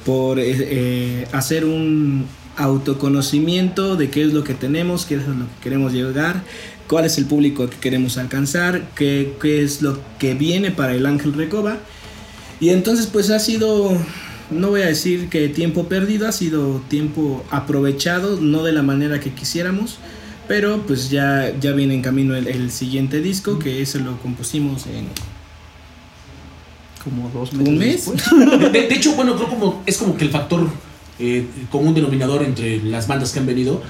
por 0.08 0.38
eh, 0.38 0.54
eh, 0.56 1.28
hacer 1.32 1.66
un 1.66 2.24
autoconocimiento 2.56 3.94
de 3.94 4.08
qué 4.08 4.22
es 4.22 4.32
lo 4.32 4.42
que 4.42 4.54
tenemos, 4.54 5.04
qué 5.04 5.16
es 5.16 5.28
lo 5.28 5.34
que 5.34 5.62
queremos 5.62 5.92
llegar, 5.92 6.44
cuál 6.88 7.04
es 7.04 7.18
el 7.18 7.26
público 7.26 7.68
que 7.68 7.76
queremos 7.76 8.16
alcanzar, 8.16 8.88
qué, 8.94 9.34
qué 9.38 9.62
es 9.62 9.82
lo 9.82 10.00
que 10.18 10.32
viene 10.32 10.70
para 10.70 10.94
el 10.94 11.04
Ángel 11.04 11.34
Recoba. 11.34 11.76
Y 12.58 12.70
entonces 12.70 13.06
pues 13.06 13.28
ha 13.28 13.38
sido, 13.38 13.98
no 14.50 14.70
voy 14.70 14.80
a 14.80 14.86
decir 14.86 15.28
que 15.28 15.50
tiempo 15.50 15.88
perdido, 15.88 16.26
ha 16.26 16.32
sido 16.32 16.80
tiempo 16.88 17.44
aprovechado, 17.50 18.40
no 18.40 18.62
de 18.62 18.72
la 18.72 18.82
manera 18.82 19.20
que 19.20 19.34
quisiéramos, 19.34 19.98
pero 20.48 20.86
pues 20.86 21.10
ya, 21.10 21.52
ya 21.60 21.72
viene 21.72 21.92
en 21.92 22.00
camino 22.00 22.34
el, 22.34 22.46
el 22.46 22.70
siguiente 22.70 23.20
disco, 23.20 23.58
que 23.58 23.82
ese 23.82 24.00
lo 24.00 24.18
compusimos 24.22 24.86
en 24.86 25.08
Como 27.02 27.30
dos 27.30 27.52
meses. 27.52 27.68
un 27.68 27.78
mes. 27.78 28.10
después. 28.12 28.72
De, 28.72 28.82
de 28.88 28.94
hecho, 28.94 29.14
bueno, 29.14 29.36
creo 29.36 29.48
como 29.48 29.82
es 29.86 29.96
como 29.96 30.16
que 30.16 30.24
el 30.24 30.30
factor 30.30 30.68
eh, 31.18 31.46
común 31.70 31.94
denominador 31.94 32.42
entre 32.42 32.82
las 32.82 33.06
bandas 33.08 33.32
que 33.32 33.38
han 33.40 33.46
venido, 33.46 33.82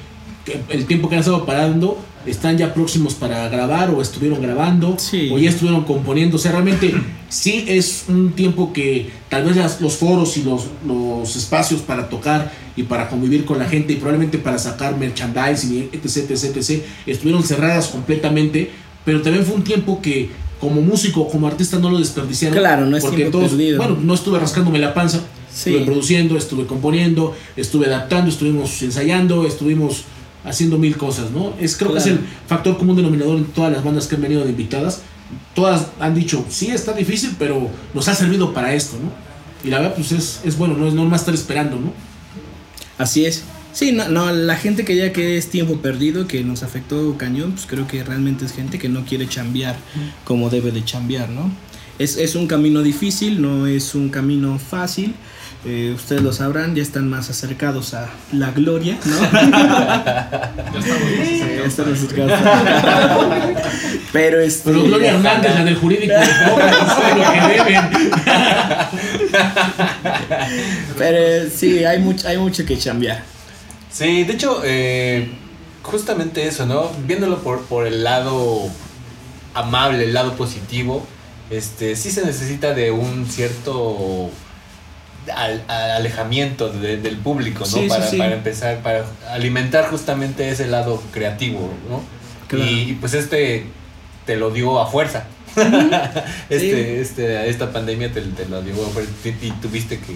que 0.44 0.60
el 0.70 0.86
tiempo 0.86 1.08
que 1.08 1.16
han 1.16 1.20
estado 1.20 1.44
parando, 1.44 1.98
están 2.26 2.58
ya 2.58 2.74
próximos 2.74 3.14
para 3.14 3.48
grabar 3.48 3.90
o 3.90 4.02
estuvieron 4.02 4.42
grabando 4.42 4.96
Sí. 4.98 5.30
o 5.32 5.38
ya 5.38 5.48
estuvieron 5.50 5.84
componiendo. 5.84 6.36
O 6.36 6.38
sea, 6.38 6.52
realmente 6.52 6.94
sí 7.30 7.64
es 7.68 8.04
un 8.08 8.32
tiempo 8.32 8.72
que 8.72 9.10
tal 9.30 9.44
vez 9.44 9.56
las- 9.56 9.80
los 9.80 9.94
foros 9.94 10.36
y 10.36 10.42
los, 10.42 10.64
los 10.86 11.36
espacios 11.36 11.80
para 11.80 12.08
tocar 12.08 12.52
y 12.76 12.82
para 12.82 13.08
convivir 13.08 13.44
con 13.44 13.58
la 13.58 13.64
gente 13.66 13.92
y 13.94 13.96
probablemente 13.96 14.36
para 14.38 14.58
sacar 14.58 14.96
merchandising 14.98 15.90
etc, 15.92 16.30
etc, 16.30 16.56
etc, 16.56 16.82
estuvieron 17.06 17.42
cerradas 17.42 17.88
completamente, 17.88 18.70
pero 19.04 19.22
también 19.22 19.44
fue 19.46 19.54
un 19.56 19.64
tiempo 19.64 20.00
que 20.02 20.30
como 20.60 20.80
músico, 20.82 21.28
como 21.28 21.46
artista 21.46 21.78
no 21.78 21.90
lo 21.90 21.98
desperdiciaron. 21.98 22.58
Claro, 22.58 22.86
no 22.86 22.96
es 22.96 23.04
porque 23.04 23.26
todos, 23.26 23.50
perdido. 23.50 23.78
bueno, 23.78 23.96
no 24.00 24.14
estuve 24.14 24.38
rascándome 24.38 24.78
la 24.78 24.92
panza, 24.94 25.20
Sí. 25.52 25.70
estuve 25.70 25.86
produciendo, 25.86 26.36
estuve 26.36 26.66
componiendo, 26.66 27.34
estuve 27.56 27.86
adaptando, 27.86 28.30
estuvimos 28.30 28.80
ensayando, 28.82 29.46
estuvimos 29.46 30.02
haciendo 30.44 30.78
mil 30.78 30.96
cosas, 30.96 31.30
¿no? 31.30 31.52
Es 31.60 31.76
creo 31.76 31.92
que 31.92 31.98
es 31.98 32.06
el 32.06 32.20
factor 32.46 32.78
común 32.78 32.96
denominador 32.96 33.38
en 33.38 33.44
todas 33.46 33.72
las 33.72 33.82
bandas 33.84 34.06
que 34.06 34.14
han 34.16 34.22
venido 34.22 34.44
de 34.44 34.50
invitadas. 34.50 35.02
Todas 35.54 35.88
han 36.00 36.14
dicho, 36.14 36.44
sí, 36.48 36.70
está 36.70 36.92
difícil, 36.92 37.34
pero 37.38 37.68
nos 37.94 38.08
ha 38.08 38.14
servido 38.14 38.54
para 38.54 38.72
esto, 38.74 38.96
¿no? 39.02 39.10
Y 39.66 39.70
la 39.70 39.78
verdad, 39.78 39.94
pues 39.96 40.12
es, 40.12 40.40
es 40.44 40.56
bueno, 40.56 40.74
no 40.74 40.86
es 40.86 40.94
normal 40.94 41.18
estar 41.18 41.34
esperando, 41.34 41.76
¿no? 41.76 41.92
Así 42.96 43.24
es. 43.26 43.42
Sí, 43.72 43.92
no, 43.92 44.08
no, 44.08 44.32
la 44.32 44.56
gente 44.56 44.84
que 44.84 44.96
ya 44.96 45.12
que 45.12 45.36
es 45.36 45.50
tiempo 45.50 45.76
perdido, 45.78 46.26
que 46.26 46.42
nos 46.42 46.62
afectó 46.62 47.16
cañón, 47.16 47.52
pues 47.52 47.66
creo 47.66 47.86
que 47.86 48.02
realmente 48.02 48.44
es 48.44 48.52
gente 48.52 48.78
que 48.78 48.88
no 48.88 49.04
quiere 49.04 49.28
chambear 49.28 49.76
como 50.24 50.50
debe 50.50 50.72
de 50.72 50.84
chambear, 50.84 51.28
¿no? 51.28 51.50
Es, 51.98 52.16
es 52.16 52.34
un 52.34 52.46
camino 52.46 52.82
difícil, 52.82 53.40
no 53.42 53.66
es 53.66 53.94
un 53.94 54.08
camino 54.08 54.58
fácil. 54.58 55.14
eh, 55.64 55.92
ustedes 55.94 56.22
lo 56.22 56.32
sabrán, 56.32 56.74
ya 56.76 56.82
están 56.82 57.08
más 57.10 57.30
acercados 57.30 57.92
a 57.94 58.08
la 58.32 58.50
gloria, 58.52 58.96
¿no? 59.04 59.16
Ya 59.30 60.78
estamos 60.78 61.10
más 61.18 61.28
Ya 61.28 61.66
acercados 61.66 61.98
están 62.00 62.26
para- 62.26 62.36
acercados. 62.36 63.26
Pero 64.12 64.40
este. 64.40 64.70
Pero 64.70 64.84
Gloria 64.84 65.10
Hernández, 65.14 65.54
la 65.54 65.64
del 65.64 65.76
jurídico, 65.76 66.14
lo 67.16 67.32
que 67.32 67.40
deben. 67.54 67.84
Pero 70.96 71.50
sí, 71.54 71.84
hay 71.84 71.98
mucho, 71.98 72.26
hay 72.28 72.38
mucho 72.38 72.64
que 72.64 72.78
chambear. 72.78 73.22
Sí, 73.98 74.22
de 74.24 74.32
hecho, 74.34 74.62
eh, 74.64 75.28
justamente 75.82 76.46
eso, 76.46 76.66
¿no? 76.66 76.88
Viéndolo 77.06 77.38
por, 77.42 77.62
por 77.64 77.84
el 77.86 78.04
lado 78.04 78.68
amable, 79.54 80.04
el 80.04 80.14
lado 80.14 80.34
positivo, 80.34 81.04
este, 81.50 81.96
sí 81.96 82.10
se 82.12 82.24
necesita 82.24 82.74
de 82.74 82.92
un 82.92 83.26
cierto 83.26 84.30
al- 85.34 85.64
al- 85.66 85.90
alejamiento 85.92 86.68
de- 86.68 86.98
del 86.98 87.16
público, 87.16 87.60
¿no? 87.60 87.66
Sí, 87.66 87.88
para, 87.88 88.06
sí. 88.06 88.18
para 88.18 88.34
empezar, 88.34 88.82
para 88.82 89.04
alimentar 89.30 89.90
justamente 89.90 90.48
ese 90.48 90.68
lado 90.68 91.02
creativo, 91.12 91.68
¿no? 91.90 92.00
Claro. 92.46 92.70
Y, 92.70 92.90
y, 92.90 92.92
pues 93.00 93.14
este 93.14 93.66
te 94.26 94.36
lo 94.36 94.50
dio 94.50 94.78
a 94.80 94.86
fuerza. 94.86 95.24
este, 96.50 97.00
este, 97.00 97.48
esta 97.50 97.72
pandemia 97.72 98.12
te, 98.12 98.20
te 98.20 98.46
lo 98.46 98.62
dio 98.62 98.74
a 98.86 98.90
fuerza 98.90 99.10
y 99.42 99.50
tuviste 99.60 99.98
que, 99.98 100.14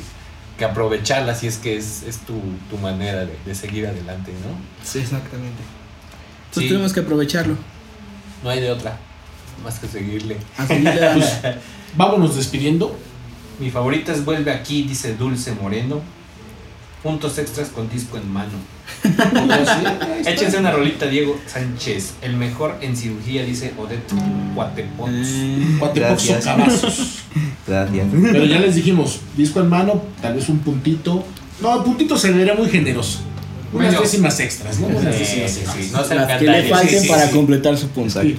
que 0.62 0.66
aprovecharla 0.66 1.34
si 1.34 1.48
es 1.48 1.56
que 1.59 1.76
es, 1.76 2.05
es 2.05 2.18
tu, 2.18 2.34
tu 2.70 2.78
manera 2.78 3.26
de, 3.26 3.36
de 3.44 3.52
seguir 3.56 3.84
adelante, 3.84 4.30
¿no? 4.30 4.56
Sí, 4.84 5.01
exactamente. 5.01 5.60
Entonces 6.51 6.62
Sí. 6.62 6.68
tuvimos 6.68 6.93
que 6.93 7.01
aprovecharlo. 7.01 7.56
No 8.44 8.51
hay 8.51 8.60
de 8.60 8.70
otra, 8.70 8.97
más 9.64 9.80
que 9.80 9.89
seguirle. 9.89 10.36
A 10.56 10.64
seguirle 10.64 11.01
dando. 11.01 11.26
Vámonos 11.97 12.36
despidiendo. 12.36 12.97
Mi 13.59 13.72
favorita 13.72 14.12
es 14.12 14.24
Vuelve 14.24 14.52
aquí, 14.52 14.84
dice 14.84 15.16
Dulce 15.16 15.51
Moreno. 15.52 16.01
Puntos 17.03 17.37
extras 17.39 17.69
con 17.70 17.91
disco 17.91 18.16
en 18.16 18.33
mano. 18.33 18.53
Échense 20.27 20.59
una 20.59 20.70
rolita, 20.70 21.07
Diego 21.07 21.37
Sánchez. 21.47 22.15
El 22.23 22.37
mejor 22.37 22.77
en 22.81 22.97
cirugía, 22.97 23.43
dice 23.45 23.73
Odette 23.77 24.12
Guatepons. 24.55 25.29
Eh, 25.29 25.77
Cuatepox 25.81 26.29
Gracias. 26.29 26.45
cabazos. 26.45 27.19
Gracias. 27.66 28.07
Pero 28.12 28.45
ya 28.45 28.61
les 28.61 28.77
dijimos, 28.77 29.20
disco 29.37 29.61
en 29.61 29.69
mano, 29.69 30.01
tal 30.20 30.35
vez 30.35 30.49
un 30.49 30.61
puntito. 30.61 31.24
No, 31.61 31.83
puntito 31.83 32.16
se 32.16 32.31
vería 32.31 32.55
muy 32.55 32.69
generoso. 32.69 33.20
Unas 33.73 33.99
décimas 34.01 34.39
extras, 34.40 34.78
¿no? 34.81 34.89
Unas 34.89 35.15
Sí, 35.15 35.20
décimas 35.20 35.57
extras. 35.57 35.77
sí, 35.77 35.90
no 35.93 36.05
sean 36.05 36.27
las 36.28 36.39
que 36.39 36.44
le 36.47 36.62
falten 36.69 36.89
Sí, 36.90 36.99
sí, 37.01 37.09
para 37.09 37.27
sí. 37.27 37.32
completar 37.32 37.77
su 37.78 37.89
punto. 37.89 38.20
Sí. 38.20 38.39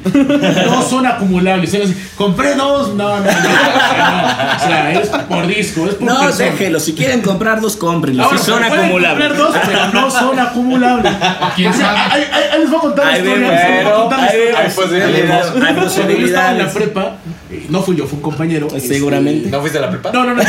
No 0.65 0.81
son 0.87 1.05
acumulables. 1.07 1.71
Compré 2.15 2.53
dos. 2.55 2.93
No, 2.93 3.17
no, 3.19 3.23
no. 3.25 3.29
O 3.29 4.59
sea, 4.67 4.91
es 4.93 5.09
por 5.09 5.47
disco. 5.47 5.87
Es 5.87 5.95
por 5.95 6.03
No, 6.07 6.19
persona. 6.21 6.45
déjelo. 6.51 6.79
Si 6.79 6.93
quieren 6.93 7.21
comprar 7.21 7.61
dos, 7.61 7.75
cómprenlos. 7.77 8.25
Ahora, 8.25 8.37
Si 8.37 8.45
son 8.45 8.63
acumulables. 8.63 9.27
comprar 9.29 9.37
dos, 9.37 9.55
pero 9.65 9.87
no 9.93 10.11
son 10.11 10.39
acumulables. 10.39 11.13
¿Quién 11.55 11.71
O 11.71 11.73
sea, 11.73 11.85
sabe? 11.87 11.99
ahí, 11.99 12.23
ahí- 12.31 12.43
ahí 12.53 12.59
les 12.59 12.69
voy 12.69 12.77
a 12.77 12.81
contar 12.81 13.05
la 13.05 13.11
Ahí 13.13 13.19
historia. 13.21 13.47
vemos, 13.49 13.63
les 13.63 13.83
voy 13.83 13.91
a 13.91 13.95
contar 13.95 14.19
la 14.19 14.25
ahí 14.25 14.37
historia. 14.67 15.41
vemos. 15.53 15.67
Hay 15.67 15.73
posibilidades. 15.75 16.59
En 16.59 16.65
la 16.67 16.71
prepa, 16.73 17.15
eh, 17.51 17.65
no 17.69 17.81
fui 17.81 17.95
yo, 17.95 18.05
fue 18.05 18.17
un 18.17 18.21
compañero. 18.23 18.67
este, 18.75 18.87
Seguramente. 18.95 19.49
¿No 19.49 19.59
fuiste 19.61 19.77
a 19.79 19.81
la 19.81 19.89
prepa? 19.89 20.11
No, 20.11 20.23
no, 20.25 20.35
no. 20.35 20.43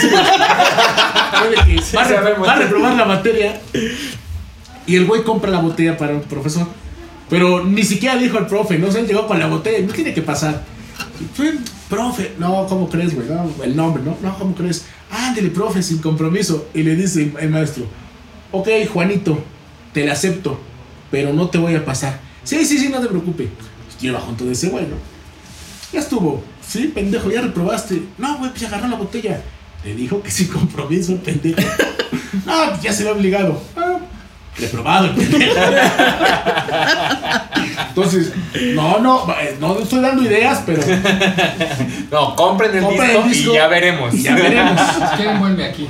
va 1.95 2.53
a 2.53 2.57
reprobar 2.57 2.95
la 2.95 3.05
materia 3.05 3.61
y 4.87 4.97
el 4.97 5.07
güey 5.07 5.23
compra 5.23 5.51
la 5.51 5.61
botella 5.61 5.97
para 5.97 6.13
el 6.13 6.21
profesor. 6.21 6.67
Pero 7.31 7.65
ni 7.65 7.83
siquiera 7.83 8.17
dijo 8.17 8.39
al 8.39 8.47
profe, 8.47 8.79
no 8.79 8.91
se 8.91 9.01
él 9.01 9.07
llegó 9.07 9.27
con 9.27 9.39
la 9.39 9.47
botella 9.47 9.85
no 9.87 9.93
tiene 9.93 10.13
que 10.13 10.23
pasar. 10.23 10.63
Profe, 11.89 12.33
no, 12.39 12.67
¿cómo 12.67 12.89
crees, 12.89 13.15
güey? 13.15 13.29
No, 13.29 13.51
el 13.63 13.77
nombre, 13.77 14.03
¿no? 14.03 14.17
No, 14.23 14.39
¿cómo 14.39 14.55
crees? 14.55 14.87
Ándele, 15.11 15.51
profe, 15.51 15.83
sin 15.83 15.99
compromiso. 15.99 16.69
Y 16.75 16.83
le 16.83 16.97
dice 16.97 17.33
el 17.41 17.51
maestro, 17.51 17.85
ok, 18.53 18.69
Juanito, 18.93 19.43
te 19.93 20.05
la 20.05 20.13
acepto, 20.13 20.59
pero 21.11 21.33
no 21.33 21.49
te 21.49 21.59
voy 21.59 21.75
a 21.75 21.85
pasar. 21.85 22.21
Sí, 22.43 22.65
sí, 22.65 22.79
sí, 22.79 22.89
no 22.89 23.01
te 23.01 23.09
preocupes. 23.09 23.49
Lleva 24.01 24.21
junto 24.21 24.45
de 24.45 24.53
ese 24.53 24.69
güey, 24.69 24.87
¿no? 24.87 24.97
Ya 25.93 26.01
estuvo. 26.01 26.43
Sí, 26.67 26.91
pendejo, 26.95 27.31
ya 27.31 27.41
reprobaste. 27.41 28.03
No, 28.19 28.39
güey, 28.39 28.51
pues 28.51 28.65
agarró 28.65 28.89
la 28.89 28.97
botella. 28.97 29.41
Le 29.85 29.95
dijo 29.95 30.23
que 30.23 30.31
sin 30.31 30.49
compromiso, 30.49 31.17
pendejo. 31.19 31.61
no, 32.47 32.71
pues 32.71 32.83
ya 32.83 32.93
se 32.93 33.05
ve 33.05 33.11
obligado. 33.11 33.61
Ah, 33.77 33.94
reprobado 34.59 35.07
el 35.07 35.11
pendejo. 35.13 35.55
Entonces, 37.89 38.33
no, 38.75 38.99
no, 38.99 39.27
eh, 39.41 39.57
no 39.61 39.79
estoy 39.79 40.01
dando 40.01 40.23
ideas, 40.23 40.63
pero 40.67 40.83
No, 42.11 42.35
compren 42.37 42.75
el, 42.77 42.83
Compren 42.83 43.09
disco, 43.11 43.23
el 43.25 43.29
disco 43.33 43.53
y 43.53 43.55
ya 43.57 43.67
veremos. 43.69 44.23
ya 44.23 44.35
veremos. 44.35 44.81
Quieren, 45.17 45.39
vuelve 45.39 45.65
aquí. 45.65 45.87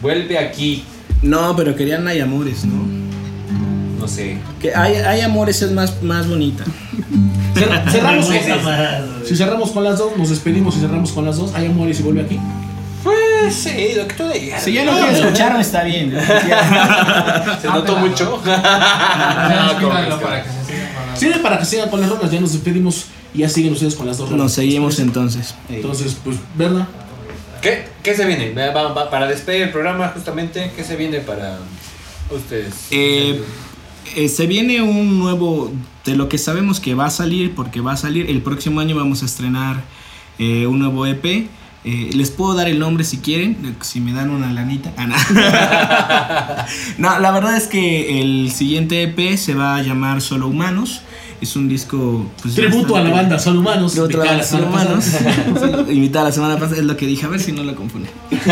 Vuelve 0.00 0.38
aquí. 0.38 0.84
No, 1.22 1.54
pero 1.56 1.74
querían 1.74 2.06
Hay 2.06 2.20
Amores, 2.20 2.64
¿no? 2.64 2.86
No 4.00 4.08
sé. 4.08 4.38
Que 4.60 4.74
hay, 4.74 4.94
hay 4.96 5.20
Amores 5.22 5.60
es 5.62 5.72
más, 5.72 6.02
más 6.02 6.28
bonita. 6.28 6.64
Cer- 7.54 7.90
cerramos 7.90 8.26
con, 8.26 9.26
si 9.26 9.36
cerramos 9.36 9.70
con 9.72 9.84
las 9.84 9.98
dos, 9.98 10.16
nos 10.16 10.30
despedimos 10.30 10.76
y 10.76 10.80
cerramos 10.80 11.12
con 11.12 11.24
las 11.26 11.36
dos. 11.36 11.54
Hay 11.54 11.66
amores 11.66 11.98
y 12.00 12.02
vuelve 12.02 12.22
aquí. 12.22 12.38
Que 13.48 14.14
tú 14.16 14.28
digas. 14.28 14.62
Si 14.62 14.72
ya 14.72 14.84
no 14.84 14.92
quiere 14.92 15.18
escucharme, 15.18 15.60
está 15.60 15.84
bien. 15.84 16.12
Se 17.60 17.66
notó 17.68 17.96
mucho. 17.96 18.40
Ah, 18.46 19.72
No, 19.78 19.80
¿cómo 19.80 19.94
quítalo 19.96 20.14
es 21.20 21.34
que 21.34 21.40
para 21.40 21.58
que 21.58 21.64
sigan 21.64 21.88
con 21.90 22.00
las 22.00 22.10
rolas, 22.10 22.30
ya 22.30 22.40
nos 22.40 22.52
despedimos 22.52 23.06
y 23.34 23.38
ya 23.38 23.48
siguen 23.48 23.72
ustedes 23.72 23.94
con 23.96 24.06
las 24.06 24.18
dos 24.18 24.28
rolas. 24.28 24.44
Nos 24.44 24.52
seguimos 24.52 24.98
entonces. 25.00 25.54
Entonces, 25.68 26.16
pues, 26.22 26.36
Berna. 26.54 26.86
¿Qué, 27.60 27.88
¿Qué 28.04 28.14
se 28.14 28.24
viene? 28.24 28.52
Va- 28.54 28.70
va- 28.72 28.92
va- 28.92 29.10
para 29.10 29.26
despedir 29.26 29.62
el 29.62 29.70
programa, 29.70 30.08
justamente, 30.14 30.70
¿qué 30.76 30.84
se 30.84 30.94
viene 30.94 31.18
para 31.18 31.58
ustedes? 32.30 32.86
Eh, 32.92 33.42
eh, 34.14 34.28
se 34.28 34.46
viene 34.46 34.80
un 34.80 35.18
nuevo, 35.18 35.72
de 36.04 36.14
lo 36.14 36.28
que 36.28 36.38
sabemos 36.38 36.78
que 36.78 36.94
va 36.94 37.06
a 37.06 37.10
salir, 37.10 37.54
porque 37.56 37.80
va 37.80 37.92
a 37.92 37.96
salir, 37.96 38.30
el 38.30 38.40
próximo 38.42 38.78
año 38.78 38.94
vamos 38.94 39.22
a 39.22 39.26
estrenar 39.26 39.82
eh, 40.38 40.66
un 40.68 40.78
nuevo 40.78 41.04
EP. 41.04 41.48
Eh, 41.84 42.10
les 42.12 42.30
puedo 42.30 42.54
dar 42.54 42.68
el 42.68 42.78
nombre 42.78 43.04
si 43.04 43.18
quieren, 43.18 43.76
si 43.82 44.00
me 44.00 44.12
dan 44.12 44.30
una 44.30 44.52
lanita. 44.52 44.92
Ah, 44.96 45.06
no. 45.06 45.14
No, 46.98 47.18
la 47.18 47.30
verdad 47.30 47.56
es 47.56 47.66
que 47.66 48.20
el 48.20 48.50
siguiente 48.50 49.02
EP 49.02 49.36
se 49.38 49.54
va 49.54 49.76
a 49.76 49.82
llamar 49.82 50.20
Solo 50.20 50.48
Humanos. 50.48 51.02
Es 51.40 51.54
un 51.54 51.68
disco... 51.68 52.26
pues, 52.42 52.56
Tributo 52.56 52.96
a 52.96 53.00
la 53.00 53.10
banda, 53.10 53.38
son 53.38 53.58
humanos. 53.58 53.92
Tributo 53.92 54.20
a 54.22 54.24
de 54.24 54.38
la 54.38 54.42
Son 54.42 54.60
semana 54.60 54.90
Humanos. 54.90 55.88
Invitada 55.88 56.24
la 56.26 56.32
semana 56.32 56.58
pasada, 56.58 56.78
es 56.78 56.84
lo 56.84 56.96
que 56.96 57.06
dije, 57.06 57.26
a 57.26 57.28
ver 57.28 57.40
si 57.40 57.52
no 57.52 57.62
lo 57.62 57.74
confunde. 57.76 58.10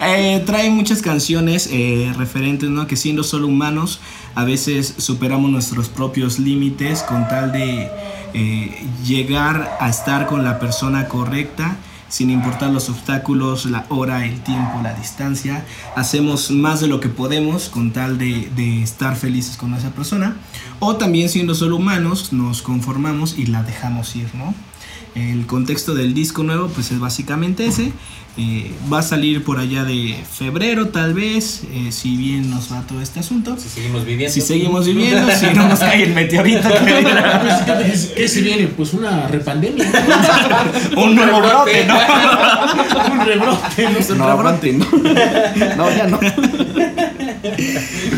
Eh, 0.00 0.42
trae 0.46 0.70
muchas 0.70 1.02
canciones 1.02 1.68
eh, 1.70 2.12
referentes, 2.16 2.68
¿no? 2.70 2.86
Que 2.86 2.96
siendo 2.96 3.22
solo 3.22 3.46
humanos, 3.46 4.00
a 4.34 4.44
veces 4.44 4.94
superamos 4.96 5.50
nuestros 5.50 5.88
propios 5.88 6.38
límites 6.38 7.02
con 7.02 7.28
tal 7.28 7.52
de 7.52 7.88
eh, 8.34 8.86
llegar 9.04 9.76
a 9.80 9.88
estar 9.88 10.26
con 10.26 10.44
la 10.44 10.58
persona 10.58 11.08
correcta. 11.08 11.76
Sin 12.08 12.30
importar 12.30 12.70
los 12.70 12.88
obstáculos, 12.88 13.66
la 13.66 13.84
hora, 13.90 14.24
el 14.24 14.40
tiempo, 14.40 14.80
la 14.82 14.94
distancia, 14.94 15.66
hacemos 15.94 16.50
más 16.50 16.80
de 16.80 16.86
lo 16.86 17.00
que 17.00 17.10
podemos 17.10 17.68
con 17.68 17.92
tal 17.92 18.16
de, 18.16 18.48
de 18.56 18.82
estar 18.82 19.14
felices 19.14 19.58
con 19.58 19.74
esa 19.74 19.90
persona. 19.90 20.34
O 20.78 20.96
también 20.96 21.28
siendo 21.28 21.54
solo 21.54 21.76
humanos, 21.76 22.32
nos 22.32 22.62
conformamos 22.62 23.36
y 23.38 23.44
la 23.44 23.62
dejamos 23.62 24.16
ir, 24.16 24.34
¿no? 24.34 24.54
El 25.14 25.46
contexto 25.46 25.94
del 25.94 26.14
disco 26.14 26.44
nuevo 26.44 26.68
pues 26.68 26.92
es 26.92 27.00
básicamente 27.00 27.66
ese. 27.66 27.92
Eh, 28.40 28.70
va 28.92 29.00
a 29.00 29.02
salir 29.02 29.42
por 29.42 29.58
allá 29.58 29.82
de 29.82 30.14
febrero 30.32 30.88
tal 30.90 31.12
vez, 31.12 31.62
eh, 31.72 31.90
si 31.90 32.16
bien 32.16 32.48
nos 32.50 32.72
va 32.72 32.82
todo 32.82 33.02
este 33.02 33.18
asunto. 33.18 33.56
Si 33.58 33.68
seguimos 33.68 34.04
viviendo. 34.04 34.32
Si 34.32 34.40
seguimos 34.40 34.86
viviendo, 34.86 35.28
si 35.40 35.46
no 35.46 35.68
nos 35.68 35.80
cae 35.80 36.04
el 36.04 36.14
meteorito. 36.14 36.68
que 36.68 36.76
¿qué- 36.84 38.14
¿Qué 38.14 38.28
se 38.28 38.40
viene? 38.42 38.68
Pues 38.68 38.94
una 38.94 39.26
repandemia. 39.26 39.84
Un 40.96 41.16
nuevo 41.16 41.40
brote, 41.40 41.84
¿no? 41.86 41.98
un 43.12 43.26
rebrote. 43.26 43.88
No 44.08 44.14
No, 44.16 44.24
aguante, 44.28 44.72
no. 44.72 44.86
No, 45.76 45.90
ya 45.96 46.06
no. 46.06 46.20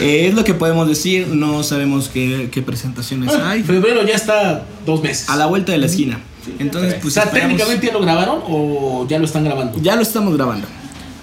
Eh, 0.00 0.26
es 0.28 0.34
lo 0.34 0.44
que 0.44 0.54
podemos 0.54 0.88
decir, 0.88 1.28
no 1.28 1.62
sabemos 1.62 2.08
qué, 2.08 2.48
qué 2.52 2.62
presentaciones 2.62 3.30
Ah, 3.34 3.50
hay. 3.50 3.62
Febrero 3.62 4.06
ya 4.06 4.14
está 4.14 4.64
dos 4.86 5.02
meses. 5.02 5.28
A 5.28 5.36
la 5.36 5.46
vuelta 5.46 5.72
de 5.72 5.78
la 5.78 5.86
esquina. 5.86 6.20
Entonces, 6.58 6.96
o 6.98 7.00
pues 7.00 7.14
sea, 7.14 7.24
esperamos- 7.24 7.48
técnicamente 7.56 7.86
ya 7.86 7.92
lo 7.92 8.00
grabaron 8.00 8.42
o 8.46 9.06
ya 9.08 9.18
lo 9.18 9.24
están 9.24 9.44
grabando. 9.44 9.80
Ya 9.80 9.96
lo 9.96 10.02
estamos 10.02 10.34
grabando. 10.36 10.66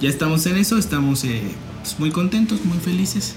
Ya 0.02 0.10
estamos 0.10 0.46
en 0.46 0.58
eso, 0.58 0.78
estamos 0.78 1.24
eh, 1.24 1.42
pues, 1.82 2.00
muy 2.00 2.12
contentos, 2.12 2.64
muy 2.66 2.78
felices. 2.78 3.36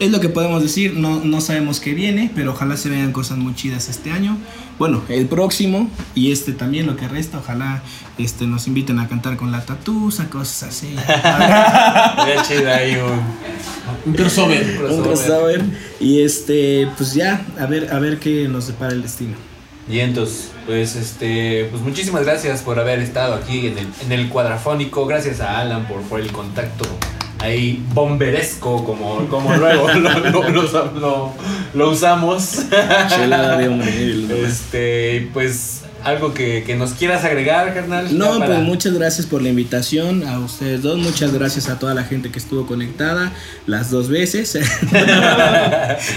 Es 0.00 0.10
lo 0.10 0.18
que 0.20 0.28
podemos 0.28 0.60
decir, 0.60 0.94
no, 0.94 1.20
no 1.24 1.40
sabemos 1.40 1.78
qué 1.78 1.94
viene, 1.94 2.28
pero 2.34 2.50
ojalá 2.50 2.76
se 2.76 2.88
vean 2.90 3.12
cosas 3.12 3.38
muy 3.38 3.54
chidas 3.54 3.88
este 3.88 4.10
año. 4.10 4.36
Bueno, 4.76 5.02
el 5.08 5.26
próximo 5.26 5.88
y 6.16 6.32
este 6.32 6.52
también, 6.52 6.86
lo 6.86 6.96
que 6.96 7.06
resta, 7.06 7.38
ojalá 7.38 7.80
este, 8.18 8.48
nos 8.48 8.66
inviten 8.66 8.98
a 8.98 9.06
cantar 9.08 9.36
con 9.36 9.52
la 9.52 9.64
tatusa, 9.64 10.28
cosas 10.28 10.64
así. 10.64 10.88
Sería 10.96 12.42
chido 12.42 12.72
ahí 12.72 12.96
un. 12.96 13.22
Un 14.10 14.14
crossover. 14.14 14.84
Un 14.90 15.02
crossover. 15.02 15.62
Y 16.00 16.22
este, 16.22 16.88
pues 16.96 17.14
ya, 17.14 17.46
a 17.60 17.66
ver, 17.66 17.92
a 17.94 17.98
ver 18.00 18.18
qué 18.18 18.48
nos 18.48 18.66
depara 18.66 18.92
el 18.92 19.02
destino. 19.02 19.36
Y 19.88 20.00
entonces, 20.00 20.50
pues 20.66 20.96
este, 20.96 21.66
pues 21.70 21.82
muchísimas 21.82 22.24
gracias 22.24 22.62
por 22.62 22.78
haber 22.80 23.00
estado 23.00 23.34
aquí 23.34 23.66
en 23.66 23.78
el, 23.78 23.86
en 24.04 24.12
el 24.12 24.28
cuadrafónico. 24.30 25.06
Gracias 25.06 25.40
a 25.40 25.60
Alan 25.60 25.86
por, 25.86 26.00
por 26.02 26.20
el 26.20 26.32
contacto 26.32 26.84
ahí 27.38 27.84
bomberesco, 27.92 28.82
como, 28.84 29.26
como 29.28 29.54
luego 29.56 29.88
lo, 29.92 30.48
lo- 30.48 31.32
lo- 31.74 31.90
usamos. 31.90 32.62
Chelada 33.08 33.58
de 33.58 33.68
hombre. 33.68 34.14
Este, 34.46 35.28
pues 35.34 35.82
algo 36.04 36.34
que, 36.34 36.62
que 36.64 36.76
nos 36.76 36.92
quieras 36.92 37.24
agregar, 37.24 37.72
carnal. 37.74 38.16
No, 38.16 38.34
Ya 38.34 38.38
para- 38.40 38.46
pues 38.56 38.60
muchas 38.66 38.94
gracias 38.94 39.26
por 39.26 39.42
la 39.42 39.48
invitación 39.48 40.26
a 40.26 40.38
ustedes 40.38 40.82
dos. 40.82 40.98
Muchas 40.98 41.32
gracias 41.32 41.68
a 41.68 41.78
toda 41.78 41.94
la 41.94 42.04
gente 42.04 42.30
que 42.30 42.38
estuvo 42.38 42.66
conectada 42.66 43.32
las 43.66 43.90
dos 43.90 44.08
veces. 44.08 44.58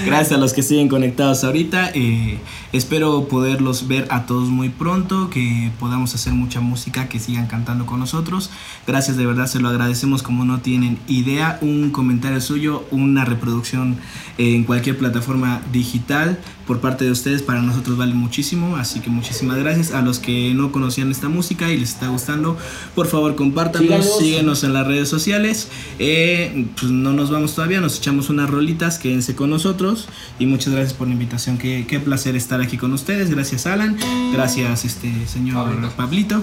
gracias 0.05 0.31
a 0.31 0.37
los 0.37 0.53
que 0.53 0.63
siguen 0.63 0.87
conectados 0.87 1.43
ahorita. 1.43 1.91
Eh, 1.93 2.39
espero 2.73 3.27
poderlos 3.27 3.87
ver 3.87 4.07
a 4.09 4.25
todos 4.25 4.49
muy 4.49 4.69
pronto, 4.69 5.29
que 5.29 5.71
podamos 5.79 6.13
hacer 6.15 6.33
mucha 6.33 6.59
música, 6.59 7.07
que 7.09 7.19
sigan 7.19 7.47
cantando 7.47 7.85
con 7.85 7.99
nosotros. 7.99 8.49
Gracias, 8.85 9.17
de 9.17 9.25
verdad, 9.25 9.47
se 9.47 9.59
lo 9.59 9.69
agradecemos 9.69 10.23
como 10.23 10.45
no 10.45 10.59
tienen 10.59 10.99
idea. 11.07 11.57
Un 11.61 11.91
comentario 11.91 12.41
suyo, 12.41 12.85
una 12.91 13.25
reproducción 13.25 13.97
en 14.37 14.63
cualquier 14.63 14.97
plataforma 14.97 15.61
digital 15.71 16.37
por 16.65 16.79
parte 16.81 17.05
de 17.05 17.11
ustedes 17.11 17.41
para 17.41 17.61
nosotros 17.61 17.97
vale 17.97 18.13
muchísimo. 18.13 18.75
Así 18.75 18.99
que 18.99 19.09
muchísimas 19.09 19.57
gracias 19.57 19.76
a 19.93 20.01
los 20.01 20.19
que 20.19 20.53
no 20.53 20.71
conocían 20.71 21.11
esta 21.11 21.29
música 21.29 21.71
y 21.71 21.77
les 21.77 21.93
está 21.93 22.07
gustando. 22.07 22.57
Por 22.95 23.07
favor, 23.07 23.35
compártanos, 23.35 24.17
síguenos 24.19 24.63
en 24.63 24.73
las 24.73 24.87
redes 24.87 25.09
sociales. 25.09 25.69
Eh, 25.99 26.67
pues 26.79 26.91
no 26.91 27.13
nos 27.13 27.29
vamos 27.31 27.55
todavía, 27.55 27.79
nos 27.81 27.97
echamos 27.97 28.29
unas 28.29 28.49
rolitas, 28.49 28.99
quédense 28.99 29.35
con 29.35 29.49
nosotros. 29.49 30.07
Y 30.39 30.45
muchas 30.45 30.73
gracias 30.73 30.93
por 30.93 31.07
la 31.07 31.13
invitación. 31.13 31.57
Qué, 31.57 31.85
qué 31.87 31.99
placer 31.99 32.35
estar 32.35 32.61
aquí 32.61 32.77
con 32.77 32.93
ustedes. 32.93 33.29
Gracias, 33.29 33.67
Alan. 33.67 33.97
Gracias, 34.33 34.85
este 34.85 35.11
señor 35.27 35.67
Pablito. 35.95 36.41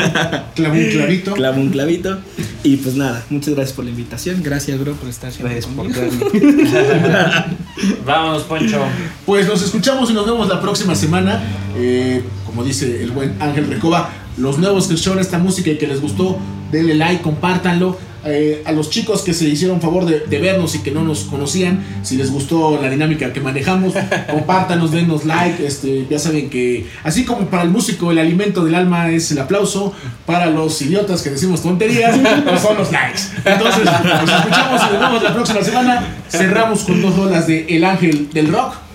Clavo 0.54 0.74
un 0.74 0.90
clavito. 0.90 1.34
Clavo 1.34 1.60
un 1.60 1.70
clavito. 1.70 2.18
Y 2.62 2.76
pues 2.76 2.94
nada, 2.94 3.24
muchas 3.30 3.54
gracias 3.54 3.74
por 3.74 3.84
la 3.84 3.90
invitación. 3.90 4.42
Gracias, 4.42 4.78
bro, 4.78 4.92
por 4.94 5.08
estar 5.08 5.32
siempre 5.32 5.54
Gracias 5.54 5.74
por 5.74 5.92
conmigo. 5.92 6.30
Vámonos, 8.06 8.42
Poncho. 8.44 8.82
Pues 9.26 9.46
nos 9.46 9.62
escuchamos 9.62 10.10
y 10.10 10.12
nos 10.12 10.26
vemos 10.26 10.48
la 10.48 10.60
próxima 10.60 10.94
semana. 10.94 11.42
Eh, 11.76 12.22
como 12.50 12.64
dice 12.64 13.02
el 13.02 13.12
buen 13.12 13.34
Ángel 13.40 13.68
Recoba, 13.68 14.10
los 14.36 14.58
nuevos 14.58 14.88
que 14.88 14.94
escucharon 14.94 15.20
esta 15.20 15.38
música 15.38 15.70
y 15.70 15.78
que 15.78 15.86
les 15.86 16.00
gustó, 16.00 16.38
denle 16.70 16.94
like, 16.94 17.22
compártanlo. 17.22 17.96
Eh, 18.22 18.62
a 18.66 18.72
los 18.72 18.90
chicos 18.90 19.22
que 19.22 19.32
se 19.32 19.48
hicieron 19.48 19.80
favor 19.80 20.04
de, 20.04 20.20
de 20.20 20.38
vernos 20.40 20.74
y 20.74 20.80
que 20.80 20.90
no 20.90 21.02
nos 21.02 21.20
conocían, 21.20 21.82
si 22.02 22.18
les 22.18 22.30
gustó 22.30 22.78
la 22.80 22.90
dinámica 22.90 23.32
que 23.32 23.40
manejamos, 23.40 23.94
compártanos, 24.30 24.90
denos 24.90 25.24
like. 25.24 25.64
Este, 25.64 26.06
ya 26.10 26.18
saben 26.18 26.50
que, 26.50 26.86
así 27.02 27.24
como 27.24 27.46
para 27.46 27.62
el 27.62 27.70
músico 27.70 28.10
el 28.10 28.18
alimento 28.18 28.62
del 28.62 28.74
alma 28.74 29.10
es 29.10 29.30
el 29.30 29.38
aplauso, 29.38 29.94
para 30.26 30.46
los 30.46 30.82
idiotas 30.82 31.22
que 31.22 31.30
decimos 31.30 31.62
tonterías, 31.62 32.18
pues 32.44 32.60
son 32.60 32.76
los 32.76 32.92
likes. 32.92 33.22
Entonces, 33.42 33.84
nos 33.84 34.30
escuchamos 34.30 34.82
y 34.82 34.92
nos 34.92 35.00
vemos 35.00 35.22
la 35.22 35.32
próxima 35.32 35.62
semana. 35.62 36.16
Cerramos 36.28 36.80
con 36.80 37.00
dos 37.00 37.16
rolas 37.16 37.46
de 37.46 37.64
El 37.70 37.84
Ángel 37.84 38.28
del 38.30 38.52
Rock. 38.52 38.89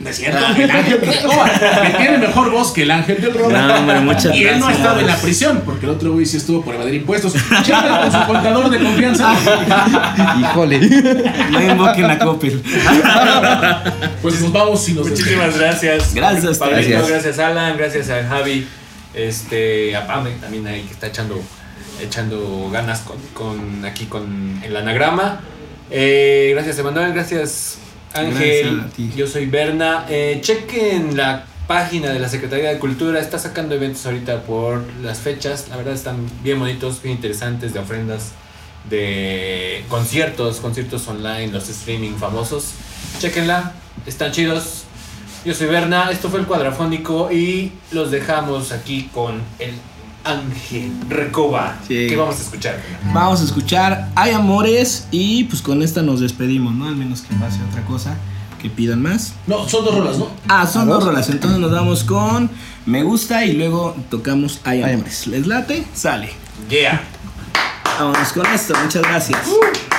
No 0.00 0.08
es 0.08 0.16
cierto, 0.16 0.38
el 0.38 0.70
ángel 0.70 1.00
del 1.00 1.22
rock, 1.22 1.48
que 1.82 1.98
tiene 1.98 2.18
mejor 2.18 2.50
voz 2.50 2.72
que 2.72 2.82
el 2.84 2.90
ángel 2.90 3.20
del 3.20 3.34
rock. 3.34 3.52
No, 3.52 3.74
hombre, 3.74 4.00
muchas 4.00 4.34
y 4.34 4.44
él 4.44 4.58
no 4.58 4.68
ha 4.68 4.72
estado 4.72 5.00
en 5.00 5.06
la 5.06 5.16
prisión, 5.16 5.60
porque 5.62 5.84
el 5.84 5.92
otro 5.92 6.12
güey 6.12 6.24
sí 6.24 6.38
estuvo 6.38 6.64
por 6.64 6.74
evadir 6.74 6.94
impuestos. 6.94 7.34
Chécalo 7.62 8.00
con 8.00 8.12
su 8.12 8.26
contador 8.26 8.70
de 8.70 8.78
confianza. 8.78 9.34
Híjole. 10.40 10.80
No 11.50 11.62
invoquen 11.62 12.10
a 12.10 12.18
Coppel. 12.18 12.62
Pues 14.22 14.40
nos 14.40 14.52
vamos 14.52 14.88
y 14.88 14.94
nos 14.94 15.06
Muchísimas 15.06 15.58
gracias. 15.58 16.14
Gracias. 16.14 16.58
Pablito, 16.58 16.88
Gracias. 16.88 17.08
gracias 17.08 17.38
Alan, 17.38 17.76
gracias 17.76 18.08
a 18.08 18.24
Javi, 18.26 18.66
este, 19.12 19.94
a 19.96 20.06
Pame 20.06 20.30
también 20.40 20.66
ahí 20.66 20.82
que 20.82 20.94
está 20.94 21.08
echando, 21.08 21.42
echando 22.02 22.70
ganas 22.72 23.00
con, 23.00 23.18
con 23.34 23.84
aquí 23.84 24.06
con 24.06 24.62
el 24.64 24.74
anagrama. 24.74 25.40
Eh, 25.90 26.52
gracias 26.54 26.78
Emanuel, 26.78 27.12
gracias 27.12 27.78
Ángel, 28.14 28.82
yo 29.16 29.26
soy 29.26 29.46
Berna. 29.46 30.06
Eh, 30.08 30.38
chequen 30.42 31.16
la 31.16 31.46
página 31.66 32.10
de 32.10 32.18
la 32.18 32.28
Secretaría 32.28 32.70
de 32.70 32.80
Cultura, 32.80 33.20
está 33.20 33.38
sacando 33.38 33.76
eventos 33.76 34.04
ahorita 34.04 34.42
por 34.42 34.82
las 35.02 35.20
fechas, 35.20 35.66
la 35.70 35.76
verdad 35.76 35.94
están 35.94 36.16
bien 36.42 36.58
bonitos, 36.58 37.00
bien 37.00 37.14
interesantes, 37.14 37.72
de 37.72 37.78
ofrendas, 37.78 38.32
de 38.88 39.84
conciertos, 39.88 40.56
conciertos 40.58 41.06
online, 41.06 41.46
los 41.52 41.68
streaming 41.68 42.16
famosos. 42.16 42.72
Chequenla, 43.20 43.72
están 44.04 44.32
chidos. 44.32 44.82
Yo 45.44 45.54
soy 45.54 45.68
Berna, 45.68 46.10
esto 46.10 46.28
fue 46.28 46.40
el 46.40 46.46
cuadrafónico 46.46 47.30
y 47.30 47.72
los 47.92 48.10
dejamos 48.10 48.72
aquí 48.72 49.08
con 49.14 49.40
el 49.60 49.74
Ángel 50.24 50.92
Recoba. 51.08 51.76
Sí. 51.86 52.06
¿Qué 52.08 52.16
vamos 52.16 52.38
a 52.38 52.42
escuchar? 52.42 52.80
Vamos 53.12 53.40
a 53.40 53.44
escuchar 53.44 54.08
Hay 54.14 54.32
Amores 54.32 55.06
y 55.10 55.44
pues 55.44 55.62
con 55.62 55.82
esta 55.82 56.02
nos 56.02 56.20
despedimos, 56.20 56.74
¿no? 56.74 56.86
Al 56.86 56.96
menos 56.96 57.22
que 57.22 57.34
pase 57.36 57.58
otra 57.68 57.84
cosa, 57.84 58.16
que 58.60 58.70
pidan 58.70 59.02
más. 59.02 59.34
No, 59.46 59.68
son 59.68 59.84
dos 59.84 59.94
rolas, 59.94 60.18
¿no? 60.18 60.28
Ah, 60.48 60.66
son 60.66 60.88
dos 60.88 61.04
rolas, 61.04 61.28
entonces 61.30 61.58
nos 61.58 61.70
vamos 61.70 62.04
con 62.04 62.50
Me 62.86 63.02
Gusta 63.02 63.44
y 63.44 63.52
luego 63.52 63.96
tocamos 64.10 64.60
Hay 64.64 64.82
Amores. 64.82 65.26
¿Les 65.26 65.46
late? 65.46 65.84
Sale. 65.94 66.30
Yeah. 66.68 67.02
Vámonos 67.98 68.32
con 68.32 68.46
esto, 68.46 68.74
muchas 68.82 69.02
gracias. 69.02 69.40
Me 69.46 69.89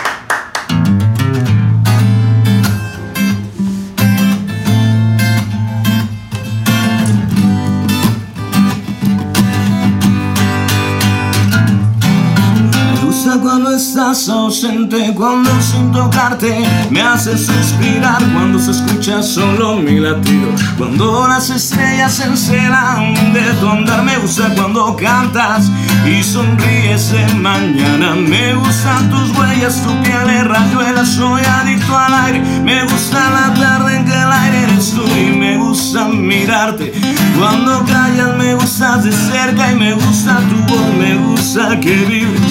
estás 13.76 14.30
ausente, 14.30 15.14
cuando 15.16 15.50
sin 15.62 15.92
tocarte. 15.92 16.66
Me 16.90 17.02
haces 17.02 17.48
suspirar, 17.48 18.22
cuando 18.34 18.60
se 18.60 18.72
escucha 18.72 19.22
solo 19.24 19.78
mi 19.78 20.00
latido, 20.00 20.50
cuando 20.78 21.28
las 21.28 21.50
estrellas 21.50 22.14
se 22.14 22.26
encelan 22.26 23.14
de 23.34 23.42
tu 23.60 23.68
andar, 23.68 24.04
me 24.04 24.18
gusta 24.18 24.54
cuando 24.56 24.96
cantas 24.96 25.70
y 26.06 26.24
sonríes 26.24 27.14
en 27.14 27.42
mañana, 27.42 28.16
me 28.16 28.56
gustan 28.56 29.10
tus 29.10 29.38
huellas, 29.38 29.82
tu 29.84 29.90
piel 30.04 30.28
de 30.28 30.44
rayuela, 30.44 31.06
soy 31.06 31.42
adicto 31.44 31.98
al 31.98 32.14
aire, 32.26 32.40
me 32.64 32.84
gusta 32.84 33.30
la 33.30 33.54
tarde 33.54 33.98
en 33.98 34.06
que 34.06 34.14
el 34.14 34.32
aire 34.32 34.64
eres 34.64 34.92
tú 34.92 35.04
y 35.06 35.36
me 35.38 35.58
gusta 35.58 36.08
mirarte, 36.08 36.92
cuando 37.38 37.84
callas 37.86 38.36
me 38.38 38.56
gustas 38.56 39.04
de 39.04 39.12
cerca 39.12 39.72
y 39.72 39.76
me 39.76 39.94
gusta 39.94 40.40
tu 40.50 40.74
voz, 40.74 40.94
me 40.98 41.16
gusta 41.18 41.80
que 41.80 41.96
vives, 42.06 42.51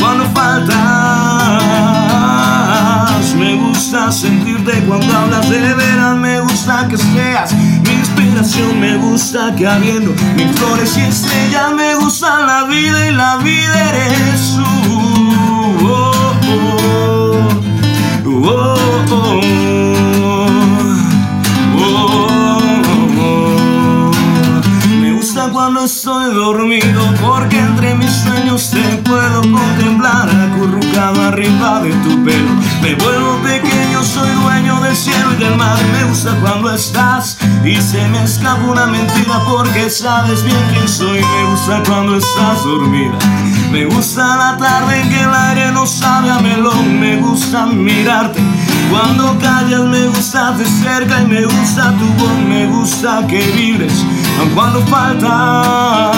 cuando 0.00 0.24
faltas, 0.34 0.74
me 3.36 3.54
gusta 3.56 4.10
sentirte 4.12 4.72
cuando 4.86 5.16
hablas 5.16 5.48
de 5.48 5.74
veras, 5.74 6.16
me 6.16 6.40
gusta 6.40 6.86
que 6.88 6.96
seas 6.96 7.52
mi 7.52 7.92
inspiración, 7.92 8.80
me 8.80 8.96
gusta 8.96 9.54
que 9.54 9.66
habiendo 9.66 10.14
mil 10.34 10.48
flores 10.54 10.96
y 10.96 11.02
estrellas, 11.02 11.72
me 11.74 11.94
gusta 11.96 12.40
la 12.40 12.64
vida 12.64 13.08
y 13.08 13.12
la 13.12 13.36
vida 13.38 13.90
eres 13.90 14.56
tú. 14.56 14.64
Oh, 15.88 16.34
oh, 16.48 17.48
oh, 18.24 18.40
oh, 18.48 18.76
oh, 19.10 19.95
cuando 25.66 25.84
estoy 25.84 26.32
dormido 26.32 27.02
porque 27.20 27.58
entre 27.58 27.92
mis 27.96 28.12
sueños 28.12 28.70
te 28.70 28.80
puedo 28.98 29.40
contemplar 29.40 30.30
acurrucado 30.30 31.22
arriba 31.22 31.80
de 31.80 31.90
tu 32.04 32.24
pelo. 32.24 32.52
Me 32.80 32.94
vuelvo 32.94 33.42
pequeño, 33.42 34.00
soy 34.04 34.30
dueño 34.42 34.80
del 34.82 34.94
cielo 34.94 35.32
y 35.32 35.42
del 35.42 35.56
mar. 35.56 35.76
Me 35.92 36.04
gusta 36.04 36.38
cuando 36.40 36.72
estás 36.72 37.36
y 37.64 37.80
se 37.80 38.06
me 38.06 38.22
escapa 38.22 38.62
una 38.62 38.86
mentira 38.86 39.42
porque 39.50 39.90
sabes 39.90 40.44
bien 40.44 40.64
quién 40.70 40.86
soy. 40.86 41.18
Me 41.20 41.50
gusta 41.50 41.82
cuando 41.84 42.16
estás 42.16 42.62
dormida. 42.62 43.18
Me 43.72 43.86
gusta 43.86 44.36
la 44.36 44.56
tarde 44.56 45.00
en 45.00 45.08
que 45.08 45.20
el 45.20 45.34
aire 45.34 45.72
no 45.72 45.84
sabe 45.84 46.30
a 46.30 46.38
melón. 46.38 47.00
Me 47.00 47.16
gusta 47.16 47.66
mirarte. 47.66 48.40
Cuando 48.90 49.38
callas 49.38 49.82
me 49.82 50.06
gusta 50.06 50.52
de 50.52 50.64
cerca 50.64 51.22
y 51.22 51.26
me 51.26 51.44
gusta 51.44 51.92
tu 51.98 52.06
voz, 52.18 52.38
me 52.48 52.66
gusta 52.66 53.26
que 53.26 53.40
vibres, 53.52 54.04
aun 54.40 54.50
cuando 54.50 54.80
faltas. 54.86 56.16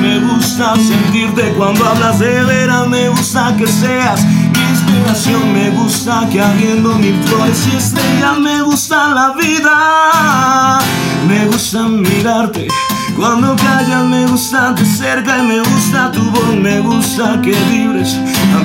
Me 0.00 0.20
gusta 0.20 0.74
sentirte 0.76 1.52
cuando 1.56 1.84
hablas 1.86 2.18
de 2.18 2.42
veras, 2.44 2.88
me 2.88 3.08
gusta 3.08 3.54
que 3.56 3.66
seas 3.66 4.24
mi 4.24 4.60
inspiración, 4.70 5.52
me 5.52 5.70
gusta 5.70 6.28
que 6.30 6.40
habiendo 6.40 6.94
mil 6.94 7.20
flores 7.24 7.66
y 7.72 7.76
estrellas, 7.76 8.38
me 8.38 8.62
gusta 8.62 9.08
la 9.08 9.32
vida, 9.32 10.78
me 11.26 11.46
gusta 11.46 11.82
mirarte. 11.88 12.68
Cuando 13.18 13.54
callas 13.56 14.04
me 14.04 14.26
gusta 14.28 14.72
de 14.74 14.84
cerca 14.84 15.38
y 15.38 15.42
me 15.42 15.58
gusta 15.58 16.12
tu 16.12 16.22
voz, 16.30 16.54
me 16.54 16.78
gusta 16.78 17.40
que 17.42 17.50
vibres, 17.50 18.16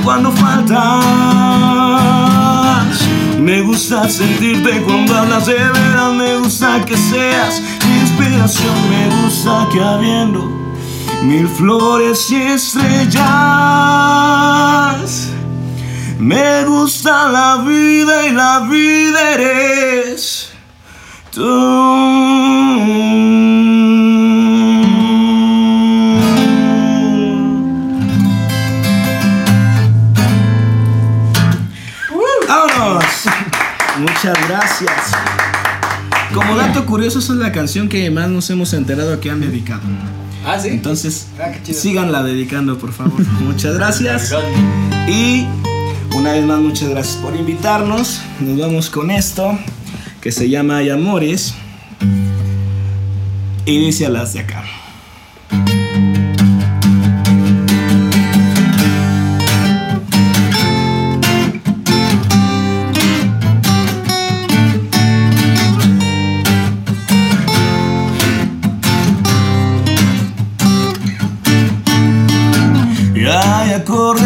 cuando 0.04 0.32
faltas. 0.32 1.04
Me 3.40 3.64
gusta 3.64 4.08
sentirte 4.08 4.84
cuando 4.84 5.18
hablas 5.18 5.48
de 5.48 5.56
veras, 5.56 6.14
me 6.14 6.38
gusta 6.38 6.86
que 6.86 6.96
seas 6.96 7.64
mi 7.88 8.02
inspiración, 8.02 8.76
me 8.92 9.10
gusta 9.24 9.68
que 9.74 9.82
habiendo 9.82 10.48
mil 11.24 11.48
flores 11.48 12.30
y 12.30 12.36
estrellas. 12.36 13.24
Me 16.20 16.64
gusta 16.66 17.28
la 17.30 17.64
vida 17.66 18.28
y 18.28 18.34
la 18.34 18.60
vida 18.60 19.34
eres 19.34 20.52
tú. 21.32 23.63
Muchas 34.04 34.38
gracias. 34.50 34.92
Como 36.34 36.56
dato 36.58 36.86
curioso, 36.86 37.20
esa 37.20 37.34
es 37.34 37.40
la 37.40 37.52
canción 37.54 37.88
que 37.88 38.10
más 38.12 38.28
nos 38.30 38.50
hemos 38.50 38.74
enterado 38.74 39.20
que 39.22 39.30
han 39.32 39.40
dedicado. 39.40 39.82
Ah, 40.46 40.60
sí. 40.60 40.70
Entonces, 40.70 41.28
Ah, 41.40 41.52
síganla 41.64 42.22
dedicando, 42.22 42.78
por 42.78 42.92
favor. 42.92 43.26
Muchas 43.42 43.76
gracias. 43.76 44.34
Y 45.08 45.46
una 46.16 46.34
vez 46.34 46.46
más, 46.46 46.60
muchas 46.60 46.90
gracias 46.90 47.16
por 47.18 47.36
invitarnos. 47.36 48.22
Nos 48.42 48.60
vamos 48.60 48.90
con 48.90 49.10
esto 49.10 49.58
que 50.22 50.32
se 50.32 50.50
llama 50.50 50.78
Hay 50.78 50.90
Amores. 50.90 51.54
Y 53.66 53.80
dice 53.86 54.06
a 54.08 54.10
las 54.10 54.34
de 54.34 54.42
acá. 54.42 54.64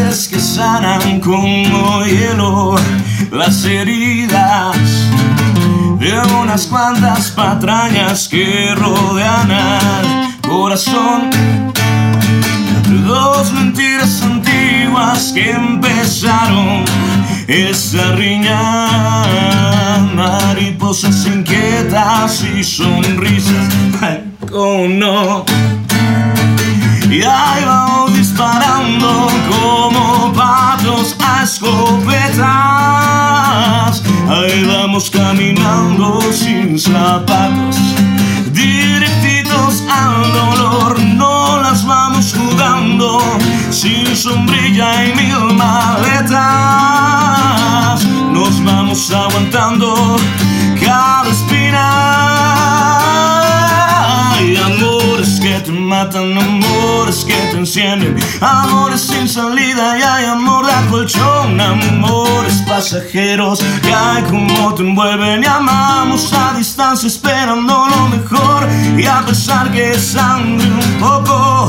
Acordes 0.08 0.28
que 0.28 0.40
sanan 0.40 1.20
como 1.20 2.04
hielo 2.06 2.76
las 3.32 3.66
heridas 3.66 4.78
de 6.00 6.20
unas 6.42 6.66
cuantas 6.68 7.32
patrañas 7.32 8.28
que 8.28 8.74
rodean 8.76 9.52
al 9.52 10.42
corazón. 10.42 11.30
Dos 13.06 13.52
mentiras 13.52 14.22
antiguas 14.22 15.32
que 15.34 15.52
empezaron 15.52 16.86
esa 17.48 18.12
riña. 18.14 19.26
Mariposas 20.16 21.26
inquietas 21.26 22.44
y 22.44 22.64
sonrisas. 22.64 23.74
Cómo 24.50 24.88
no. 24.88 25.46
Y 27.10 27.22
ahí 27.24 27.64
vamos 27.66 27.97
escopetas. 31.58 32.44
Ahí 34.30 34.64
vamos 34.66 35.10
caminando 35.10 36.22
sin 36.32 36.78
zapatos, 36.78 37.78
directitos 38.52 39.84
al 39.90 40.32
dolor. 40.34 41.00
No 41.00 41.60
las 41.62 41.84
vamos 41.86 42.36
jugando 42.38 43.20
sin 43.72 44.16
sombrilla 44.16 45.06
y 45.06 45.16
mil 45.16 45.56
maletas. 45.56 46.38
Nos 48.32 48.64
vamos 48.64 49.12
aguantando 49.12 50.18
cada 50.80 51.30
espina. 51.30 52.18
Matan, 55.98 56.38
amores 56.38 57.26
que 57.26 57.34
te 57.49 57.57
encienden, 57.57 58.15
amores 58.40 59.02
sin 59.02 59.28
salida 59.28 59.98
y 59.98 60.02
hay 60.03 60.26
amor 60.26 60.64
de 60.68 60.90
colchón, 60.91 61.60
amores 61.60 62.61
pasajeros 62.68 63.60
que 63.82 63.94
hay 63.94 64.22
como 64.24 64.76
te 64.76 64.84
envuelven. 64.84 65.44
Y 65.44 65.48
amamos 65.48 66.32
a 66.34 66.53
distancia 66.56 67.07
esperando 67.07 67.88
lo 67.94 68.10
mejor. 68.15 68.68
Y 68.95 69.06
a 69.06 69.24
pesar 69.26 69.72
que 69.72 69.98
sangre 69.98 70.68
un 70.68 70.99
poco 70.99 71.68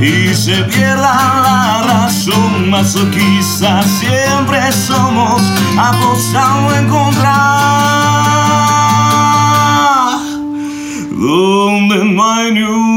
y 0.00 0.32
se 0.34 0.56
pierda 0.72 1.12
la 1.46 1.82
razón 1.90 2.70
masoquista 2.70 3.82
siempre 3.82 4.60
somos 4.70 5.42
apostando 5.76 6.72
a 6.72 6.78
encontrar 6.78 8.85
donde 11.18 12.04
no 12.04 12.24
hay 12.24 12.52
ni 12.52 12.62
un. 12.62 12.96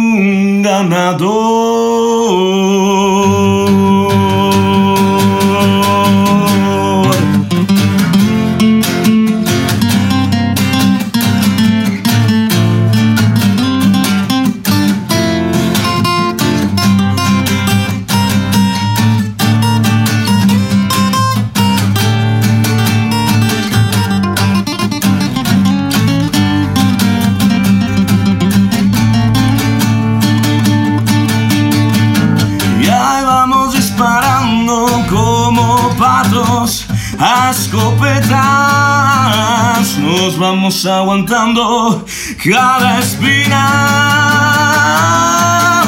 Unidos 36.60 36.86
a 37.18 37.52
nos 39.98 40.38
vamos 40.38 40.86
aguantando 40.86 42.04
cada 42.44 43.00
espina. 43.00 44.10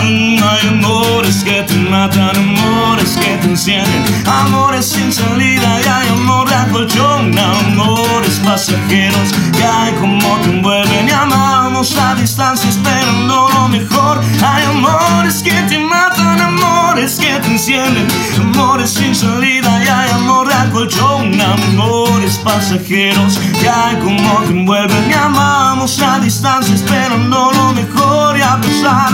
Hay 0.01 0.67
amores 0.67 1.43
que 1.43 1.61
te 1.61 1.75
matan, 1.75 2.35
amores 2.35 3.17
que 3.21 3.37
te 3.37 3.47
encienden, 3.47 4.03
amores 4.25 4.87
sin 4.87 5.13
salida 5.13 5.79
y 5.79 5.87
hay 5.87 6.07
amor 6.09 6.49
de 6.49 6.71
colchón, 6.71 7.37
amores 7.37 8.41
pasajeros 8.43 9.31
que 9.55 9.63
hay 9.63 9.93
como 9.93 10.37
te 10.39 10.49
envuelven 10.49 11.07
y 11.07 11.11
amamos 11.11 11.95
a 11.97 12.15
distancia 12.15 12.67
esperando 12.67 13.47
lo 13.53 13.67
mejor. 13.67 14.19
Hay 14.43 14.63
amores 14.65 15.43
que 15.43 15.53
te 15.69 15.77
matan, 15.77 16.41
amores 16.41 17.19
que 17.19 17.39
te 17.39 17.47
encienden, 17.47 18.07
amores 18.39 18.89
sin 18.89 19.13
salida 19.13 19.83
y 19.83 19.87
hay 19.87 20.09
amor 20.11 20.47
de 20.47 20.71
colchón, 20.71 21.39
amores 21.39 22.37
pasajeros 22.43 23.37
que 23.59 23.69
hay 23.69 23.97
como 23.97 24.41
te 24.45 24.49
envuelven 24.49 25.11
y 25.11 25.13
amamos 25.13 26.01
a 26.01 26.19
distancia 26.19 26.73
esperando 26.73 27.51
lo 27.53 27.73
mejor 27.73 28.35
y 28.37 28.41
a 28.41 28.59
pesar 28.59 29.11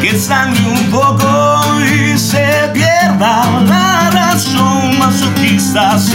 que 0.00 0.18
sangre 0.18 0.62
un 0.66 0.90
poco 0.90 1.26
y 1.80 2.16
se 2.18 2.70
pierda 2.72 3.62
la 3.66 4.10
razón 4.10 4.98
masoquistas 4.98 6.12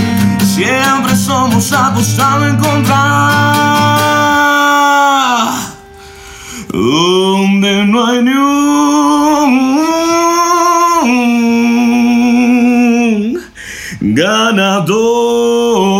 siempre 0.55 1.15
somos 1.15 1.71
apostando 1.73 2.45
a 2.45 2.49
encontrar 2.49 3.63
donde 6.69 7.85
no 7.85 8.05
hay 8.05 8.23
ni 8.23 8.31
un 8.31 8.83
ganador. 14.01 15.92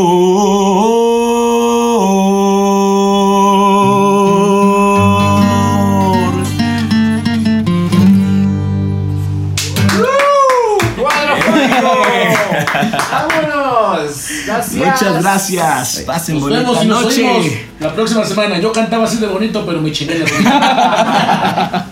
Muchas 15.17 15.23
gracias. 15.23 16.03
Pasen 16.05 16.35
Nos 16.35 16.43
bonita 16.43 16.61
vemos 16.61 16.83
y 16.83 16.87
nos 16.87 17.03
noche. 17.03 17.27
oímos 17.29 17.45
la 17.79 17.93
próxima 17.93 18.25
semana. 18.25 18.59
Yo 18.59 18.71
cantaba 18.71 19.05
así 19.05 19.17
de 19.17 19.27
bonito, 19.27 19.65
pero 19.65 19.81
mi 19.81 19.91
chinela. 19.91 20.25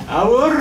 ¡Abur! 0.09 0.51